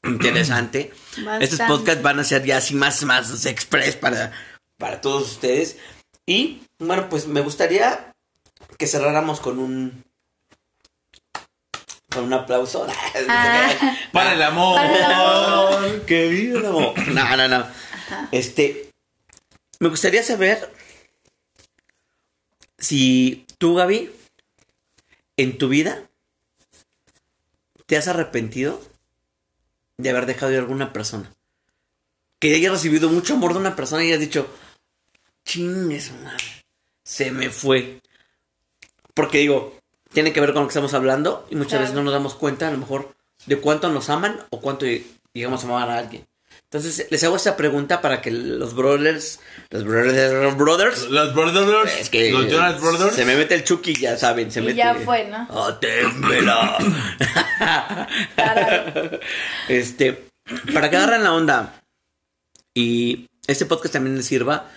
interesante. 0.03 0.93
Bastante. 1.17 1.45
Estos 1.45 1.61
podcasts 1.61 2.03
van 2.03 2.19
a 2.19 2.23
ser 2.23 2.43
ya 2.45 2.57
así 2.57 2.75
más, 2.75 3.03
más 3.03 3.45
express 3.45 3.95
para, 3.95 4.31
para 4.77 5.01
todos 5.01 5.31
ustedes. 5.31 5.77
Y 6.25 6.61
bueno, 6.77 7.09
pues 7.09 7.27
me 7.27 7.41
gustaría 7.41 8.13
que 8.77 8.87
cerráramos 8.87 9.39
con 9.39 9.59
un 9.59 10.05
con 12.15 12.25
un 12.25 12.33
aplauso. 12.33 12.87
Ah. 13.27 13.97
Para 14.11 14.33
el 14.33 14.41
amor. 14.41 14.75
Para 14.75 14.97
el 14.97 15.03
amor. 15.03 16.05
No, 17.09 17.37
no, 17.37 17.47
no. 17.47 17.67
Este, 18.31 18.89
me 19.79 19.89
gustaría 19.89 20.23
saber 20.23 20.71
si 22.77 23.45
tú, 23.57 23.75
Gaby, 23.75 24.11
en 25.37 25.57
tu 25.57 25.69
vida, 25.69 26.07
¿te 27.85 27.97
has 27.97 28.07
arrepentido 28.07 28.81
de 29.97 30.09
haber 30.09 30.25
dejado 30.25 30.51
ir 30.51 30.57
a 30.57 30.61
alguna 30.61 30.93
persona? 30.93 31.33
Que 32.39 32.53
hayas 32.53 32.71
recibido 32.71 33.09
mucho 33.09 33.33
amor 33.33 33.53
de 33.53 33.59
una 33.59 33.75
persona 33.75 34.03
y 34.03 34.07
hayas 34.07 34.19
dicho, 34.19 34.53
chingue 35.45 36.01
su 36.01 36.13
madre, 36.15 36.65
se 37.03 37.31
me 37.31 37.49
fue. 37.49 38.01
Porque 39.13 39.39
digo, 39.39 39.79
tiene 40.15 40.33
que 40.33 40.41
ver 40.41 40.53
con 40.53 40.63
lo 40.63 40.67
que 40.67 40.71
estamos 40.71 40.95
hablando 40.95 41.45
y 41.51 41.55
muchas 41.55 41.69
Claro. 41.73 41.81
veces 41.83 41.95
no 41.95 42.01
nos 42.03 42.13
damos 42.13 42.33
cuenta 42.33 42.67
a 42.67 42.71
lo 42.71 42.79
mejor 42.79 43.13
de 43.45 43.59
cuánto 43.59 43.89
nos 43.89 44.09
aman 44.09 44.39
o 44.49 44.59
cuánto 44.59 44.87
llegamos 45.33 45.63
a 45.63 45.67
amar 45.67 45.89
a 45.91 45.99
alguien. 45.99 46.25
Entonces 46.63 47.07
les 47.11 47.23
hago 47.23 47.35
esta 47.35 47.55
pregunta 47.55 48.01
para 48.01 48.21
que 48.21 48.31
los 48.31 48.73
brothers, 48.75 49.39
los 49.69 49.83
brothers, 49.85 50.33
los 50.33 50.57
brothers, 50.57 51.07
Los 51.09 51.33
Brothers. 51.35 51.93
es 51.99 52.09
que 52.09 52.31
los 52.31 52.47
Jonas 52.51 52.81
Brothers. 52.81 53.15
se 53.15 53.23
me 53.25 53.35
mete 53.35 53.53
el 53.55 53.63
Chucky, 53.63 53.93
ya 53.93 54.17
saben, 54.17 54.51
se 54.51 54.61
Y 54.61 54.63
mete. 54.63 54.77
ya 54.77 54.95
fue, 54.95 55.25
¿no? 55.25 55.47
Claro. 58.35 59.19
este, 59.69 60.27
para 60.73 60.89
que 60.89 60.97
agarren 60.97 61.23
la 61.23 61.33
onda 61.33 61.81
y 62.73 63.27
este 63.47 63.65
podcast 63.65 63.93
también 63.93 64.17
les 64.17 64.25
sirva, 64.25 64.69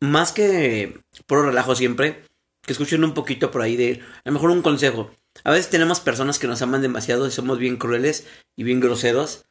más 0.00 0.32
que 0.32 0.98
puro 1.26 1.42
relajo 1.42 1.74
siempre, 1.74 2.22
que 2.70 2.74
escuchen 2.74 3.02
un 3.02 3.14
poquito 3.14 3.50
por 3.50 3.62
ahí 3.62 3.74
de, 3.74 4.00
a 4.18 4.28
lo 4.28 4.32
mejor 4.32 4.50
un 4.50 4.62
consejo. 4.62 5.10
A 5.42 5.50
veces 5.50 5.70
tenemos 5.70 5.98
personas 5.98 6.38
que 6.38 6.46
nos 6.46 6.62
aman 6.62 6.82
demasiado 6.82 7.26
y 7.26 7.32
somos 7.32 7.58
bien 7.58 7.78
crueles 7.78 8.28
y 8.54 8.62
bien 8.62 8.78
groseros 8.78 9.44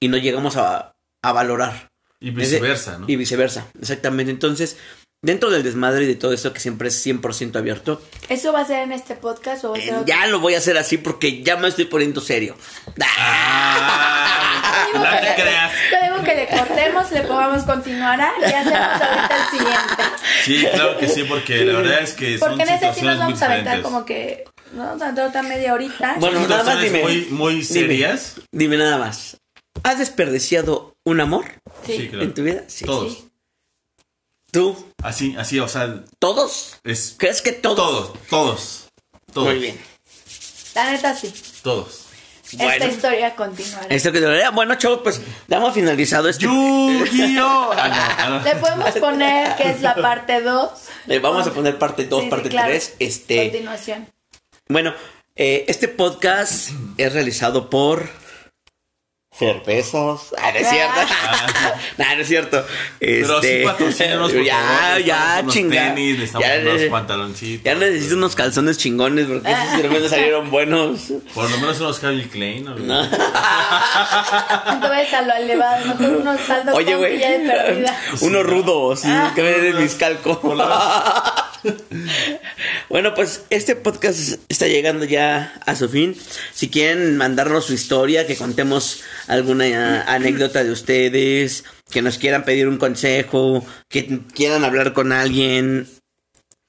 y 0.00 0.08
no 0.08 0.16
llegamos 0.16 0.56
a, 0.56 0.96
a 1.22 1.32
valorar. 1.32 1.92
Y 2.18 2.30
viceversa, 2.30 2.98
¿no? 2.98 3.04
Y 3.06 3.14
viceversa, 3.14 3.68
exactamente. 3.80 4.32
Entonces, 4.32 4.76
dentro 5.22 5.50
del 5.50 5.62
desmadre 5.62 6.02
y 6.02 6.08
de 6.08 6.16
todo 6.16 6.32
esto 6.32 6.52
que 6.52 6.58
siempre 6.58 6.88
es 6.88 7.06
100% 7.06 7.54
abierto, 7.54 8.02
¿Eso 8.28 8.52
va 8.52 8.62
a 8.62 8.66
ser 8.66 8.80
en 8.80 8.90
este 8.90 9.14
podcast 9.14 9.64
o 9.64 9.70
va 9.70 9.76
a 9.76 9.78
eh, 9.78 9.82
ser 9.84 9.94
otro? 9.94 10.06
ya 10.06 10.26
lo 10.26 10.40
voy 10.40 10.54
a 10.54 10.58
hacer 10.58 10.76
así 10.76 10.98
porque 10.98 11.44
ya 11.44 11.56
me 11.58 11.68
estoy 11.68 11.84
poniendo 11.84 12.20
serio. 12.20 12.56
Ah, 13.00 14.88
no 14.94 15.02
te 15.02 15.40
creas. 15.40 15.72
Que 16.24 16.34
le 16.34 16.48
cortemos, 16.48 17.10
le 17.10 17.20
pongamos 17.22 17.62
continuará 17.64 18.32
y 18.40 18.44
hacemos 18.44 18.74
ahorita 18.74 19.36
el 19.36 19.50
siguiente. 19.58 20.02
Sí, 20.44 20.66
claro 20.72 20.98
que 20.98 21.08
sí, 21.08 21.24
porque 21.24 21.64
la 21.64 21.78
verdad 21.78 22.00
es 22.02 22.12
que 22.14 22.38
son 22.38 22.48
Porque 22.50 22.62
en 22.64 22.68
ese 22.70 22.94
sí 22.94 23.02
nos 23.04 23.18
vamos 23.18 23.42
a 23.42 23.46
aventar 23.46 23.82
como 23.82 24.04
que. 24.04 24.44
No, 24.72 24.84
vamos 24.84 25.02
a 25.02 25.04
aventar 25.06 25.28
otra 25.28 25.42
media 25.42 25.74
horita. 25.74 26.16
Bueno, 26.18 26.40
Son 26.40 26.48
nada 26.50 26.64
más 26.64 26.80
dime. 26.82 27.02
muy, 27.02 27.26
muy 27.26 27.52
Dime. 27.54 27.64
serias. 27.64 28.34
Dime 28.50 28.76
nada 28.78 28.98
más. 28.98 29.36
¿Has 29.82 29.98
desperdiciado 29.98 30.94
un 31.04 31.20
amor 31.20 31.44
sí. 31.86 31.96
Sí, 31.96 32.08
claro. 32.08 32.24
en 32.24 32.34
tu 32.34 32.42
vida? 32.42 32.62
Sí. 32.68 32.84
Todos. 32.84 33.12
Sí. 33.12 33.28
¿Tú? 34.50 34.92
Así, 35.02 35.34
así, 35.38 35.58
o 35.60 35.68
sea, 35.68 36.04
¿Todos? 36.18 36.76
es 36.84 37.14
¿Crees 37.18 37.40
que 37.42 37.52
todos? 37.52 37.76
todos, 37.76 38.12
todos, 38.28 38.88
todos. 39.32 39.46
Muy 39.48 39.58
bien. 39.58 39.80
La 40.74 40.90
neta 40.90 41.14
sí. 41.14 41.32
Todos. 41.62 42.01
Esta 42.52 42.64
Bueno. 42.64 42.86
historia 42.86 43.34
continuará. 43.34 43.86
Esto 43.88 44.12
que 44.12 44.20
Bueno, 44.52 44.74
chavos, 44.74 45.00
pues 45.02 45.20
damos 45.48 45.72
finalizado 45.74 46.28
este. 46.28 46.44
Yu-Gi-Oh! 46.44 47.72
Ah, 47.76 48.16
ah. 48.18 48.42
Le 48.44 48.56
podemos 48.56 48.90
poner 48.92 49.56
que 49.56 49.70
es 49.70 49.80
la 49.80 49.94
parte 49.94 50.40
2. 50.42 50.70
Le 51.06 51.18
vamos 51.18 51.46
a 51.46 51.52
poner 51.52 51.78
parte 51.78 52.04
2, 52.06 52.20
Sí, 52.20 52.26
sí, 52.26 52.30
parte 52.30 52.48
claro. 52.50 52.68
3. 52.68 52.96
Este. 52.98 53.36
Continuación. 53.50 54.08
Bueno, 54.68 54.94
eh, 55.34 55.64
este 55.68 55.88
podcast 55.88 56.70
es 56.98 57.12
realizado 57.12 57.70
por 57.70 58.08
cervezas. 59.34 60.20
Ah, 60.38 60.50
no 60.52 60.58
es 60.58 60.68
cierto. 60.68 61.00
no, 61.98 62.04
no 62.16 62.20
es 62.22 62.28
cierto. 62.28 62.66
Pero 62.98 63.34
Este, 63.36 63.60
sí 63.60 63.64
patrocínanos, 63.66 64.32
por 64.32 64.44
ya, 64.44 64.56
favor. 64.58 65.02
ya, 65.04 65.16
Necesitamos 65.42 65.42
unos 65.42 65.54
chinga. 65.54 65.82
tenis, 65.94 66.18
necesitamos 66.18 66.46
Ya, 66.48 66.60
unos 66.70 66.82
pantaloncitos. 66.90 67.64
ya 67.64 67.74
necesito 67.74 68.14
unos 68.16 68.34
calzones 68.36 68.78
chingones 68.78 69.26
porque 69.26 69.50
esos 69.50 69.68
cervezas 69.80 70.10
salieron 70.10 70.50
buenos. 70.50 71.00
Por 71.34 71.50
lo 71.50 71.56
menos 71.58 71.80
unos 71.80 71.98
Calvin 71.98 72.28
Klein. 72.28 72.64
¿no? 72.66 72.74
No 72.76 73.08
te 74.80 74.88
vayas 74.88 75.14
a 75.14 75.22
lo 75.22 75.34
elevado, 75.34 75.86
mejor 75.86 76.16
unos 76.16 76.40
saldos 76.42 76.74
Oye, 76.74 76.94
güey. 76.94 77.20
Unos 78.20 78.44
rudos, 78.46 79.02
Ah. 79.04 79.32
que 79.34 79.42
me 79.42 79.50
den 79.52 79.78
mis 79.82 79.94
calco. 79.94 80.40
bueno, 82.88 83.14
pues 83.14 83.44
este 83.50 83.76
podcast 83.76 84.40
está 84.48 84.66
llegando 84.66 85.04
ya 85.04 85.60
a 85.66 85.74
su 85.74 85.88
fin. 85.88 86.16
Si 86.52 86.68
quieren 86.68 87.16
mandarnos 87.16 87.66
su 87.66 87.74
historia, 87.74 88.26
que 88.26 88.36
contemos 88.36 89.02
alguna 89.26 89.66
eh, 89.68 89.74
anécdota 90.06 90.64
de 90.64 90.70
ustedes, 90.70 91.64
que 91.90 92.02
nos 92.02 92.18
quieran 92.18 92.44
pedir 92.44 92.68
un 92.68 92.78
consejo, 92.78 93.64
que 93.88 94.20
quieran 94.34 94.64
hablar 94.64 94.92
con 94.92 95.12
alguien, 95.12 95.88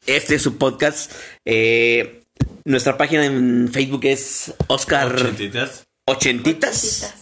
este 0.06 0.36
es 0.36 0.41
su 0.41 0.57
podcast. 0.57 1.11
Eh, 1.45 2.22
Nuestra 2.65 2.98
página 2.98 3.26
en 3.26 3.70
Facebook 3.72 4.06
es 4.06 4.53
Oscar 4.68 5.14
Ochentitas. 5.14 5.84
Ochentitas. 6.06 7.14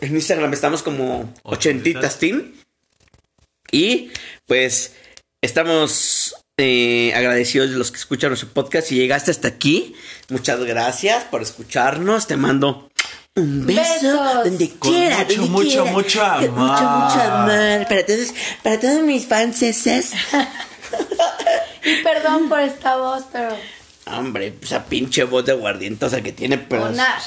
En 0.00 0.14
Instagram 0.14 0.52
estamos 0.52 0.82
como 0.82 1.32
Ochentitas 1.42 2.16
Ochentitas. 2.16 2.18
Team. 2.18 2.54
Y 3.72 4.10
pues 4.46 4.94
estamos 5.40 6.34
eh, 6.56 7.12
agradecidos 7.14 7.70
de 7.70 7.76
los 7.76 7.90
que 7.90 7.98
escuchan 7.98 8.30
nuestro 8.30 8.48
podcast. 8.50 8.88
Si 8.88 8.94
llegaste 8.94 9.30
hasta 9.30 9.48
aquí, 9.48 9.94
muchas 10.28 10.60
gracias 10.60 11.24
por 11.24 11.42
escucharnos. 11.42 12.26
Te 12.26 12.36
mando 12.36 12.90
un 13.34 13.66
beso 13.66 13.80
Besos. 13.82 14.44
donde 14.44 14.70
Con 14.78 14.92
quiera, 14.92 15.18
mucho, 15.18 15.36
donde 15.36 15.50
mucho, 15.50 15.68
quiera. 15.68 15.92
mucho 15.92 16.20
amor. 16.30 16.52
Mucho, 16.52 16.82
mucho 16.84 17.20
amor. 17.22 17.88
Para 17.88 18.06
todos, 18.06 18.28
para 18.62 18.80
todos 18.80 19.02
mis 19.02 19.26
fans. 19.26 19.62
Y 21.86 22.02
perdón 22.02 22.48
por 22.48 22.60
esta 22.60 22.96
voz, 22.96 23.24
pero 23.30 23.50
Hombre, 24.06 24.54
esa 24.62 24.84
pinche 24.84 25.24
voz 25.24 25.44
de 25.46 25.52
aguardientosa 25.52 26.20
que 26.22 26.32
tiene, 26.32 26.58
pero. 26.58 26.86
Una- 26.86 27.18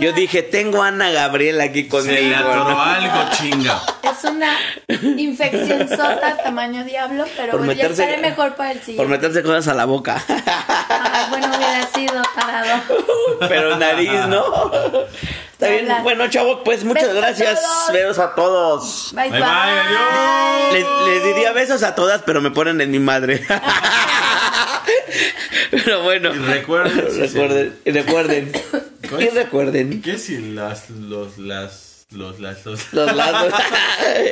Yo 0.00 0.12
dije, 0.12 0.42
tengo 0.42 0.82
a 0.82 0.88
Ana 0.88 1.10
Gabriel 1.10 1.60
aquí 1.60 1.84
Se 1.84 1.88
conmigo. 1.88 2.12
le 2.20 2.34
atoró 2.34 2.64
¿no? 2.70 2.82
algo, 2.82 3.30
chinga. 3.38 3.80
es 4.02 4.24
una 4.24 4.58
infección 5.16 5.88
sota 5.88 6.36
tamaño 6.42 6.84
diablo, 6.84 7.24
pero 7.36 7.52
Por 7.52 7.60
bueno, 7.60 7.72
ya 7.72 7.84
meterse- 7.88 7.90
estaré 8.02 8.18
mejor 8.18 8.54
para 8.56 8.72
el 8.72 8.78
Por 8.78 8.84
siguiente. 8.86 9.12
meterse 9.12 9.42
cosas 9.42 9.68
a 9.68 9.74
la 9.74 9.84
boca. 9.84 10.22
Ay, 10.28 11.24
bueno, 11.30 11.46
hubiera 11.56 11.86
sido 11.94 12.22
tarado. 12.34 12.82
Pero 13.48 13.76
nariz, 13.76 14.10
¿no? 14.28 14.44
Está 15.52 15.68
bien. 15.68 15.88
Bueno, 16.02 16.28
chavo, 16.28 16.62
pues 16.64 16.84
muchas 16.84 17.04
Besos 17.08 17.16
a 17.18 17.20
gracias. 17.26 17.60
todos. 17.62 17.92
Besos 17.92 18.18
a 18.18 18.34
todos. 18.34 19.10
Bye, 19.14 19.30
Bye, 19.30 19.40
bye, 19.40 19.48
adiós. 19.50 20.72
Les, 20.72 20.84
les 21.14 21.24
diría 21.24 21.52
besos 21.52 21.82
a 21.82 21.94
todas, 21.94 22.22
pero 22.22 22.40
me 22.40 22.50
ponen 22.50 22.80
en 22.80 22.90
mi 22.90 22.98
madre. 22.98 23.44
pero 25.70 26.02
bueno. 26.02 26.34
Y 26.34 26.38
recuerden, 26.38 27.12
si 27.12 27.20
recuerden, 27.20 27.78
y 27.84 27.90
recuerden. 27.90 28.52
¿Cómo 29.08 29.20
Y 29.20 29.28
recuerden. 29.28 30.02
¿Qué 30.02 30.18
si 30.18 30.38
las, 30.38 30.90
los, 30.90 31.38
las, 31.38 32.06
los, 32.10 32.40
las, 32.40 32.64
los... 32.64 32.92
Los 32.92 33.14
lazos. 33.14 33.52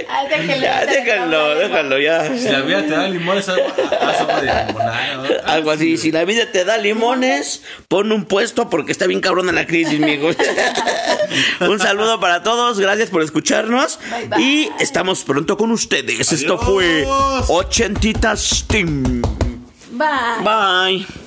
Ay, 0.08 0.28
déjenlo, 0.30 0.62
ya, 0.64 0.86
déjalo, 0.86 1.54
déjalo, 1.56 1.98
ya. 1.98 2.36
Si 2.36 2.48
la 2.48 2.60
vida 2.62 2.82
te 2.82 2.90
da 2.90 3.08
limones, 3.08 3.48
agua 3.48 4.40
de. 4.40 5.40
Algo 5.44 5.70
así, 5.70 5.96
si 5.96 6.10
la 6.10 6.24
vida 6.24 6.50
te 6.50 6.64
da 6.64 6.78
limones, 6.78 7.62
pon 7.88 8.12
un 8.12 8.24
puesto 8.24 8.68
porque 8.70 8.92
está 8.92 9.06
bien 9.06 9.20
cabrona 9.20 9.52
la 9.52 9.66
crisis, 9.66 9.98
mijo. 10.00 10.30
un 11.60 11.78
saludo 11.78 12.20
para 12.20 12.42
todos, 12.42 12.78
gracias 12.78 13.10
por 13.10 13.22
escucharnos 13.22 13.98
Bye, 14.10 14.28
bye. 14.28 14.42
y 14.42 14.70
estamos 14.80 15.24
pronto 15.24 15.56
con 15.56 15.70
ustedes. 15.70 16.32
Esto 16.32 16.58
fue 16.58 17.04
Ochentitas 17.48 18.64
Team. 18.68 19.22
Bye. 19.96 20.42
Bye. 20.44 21.23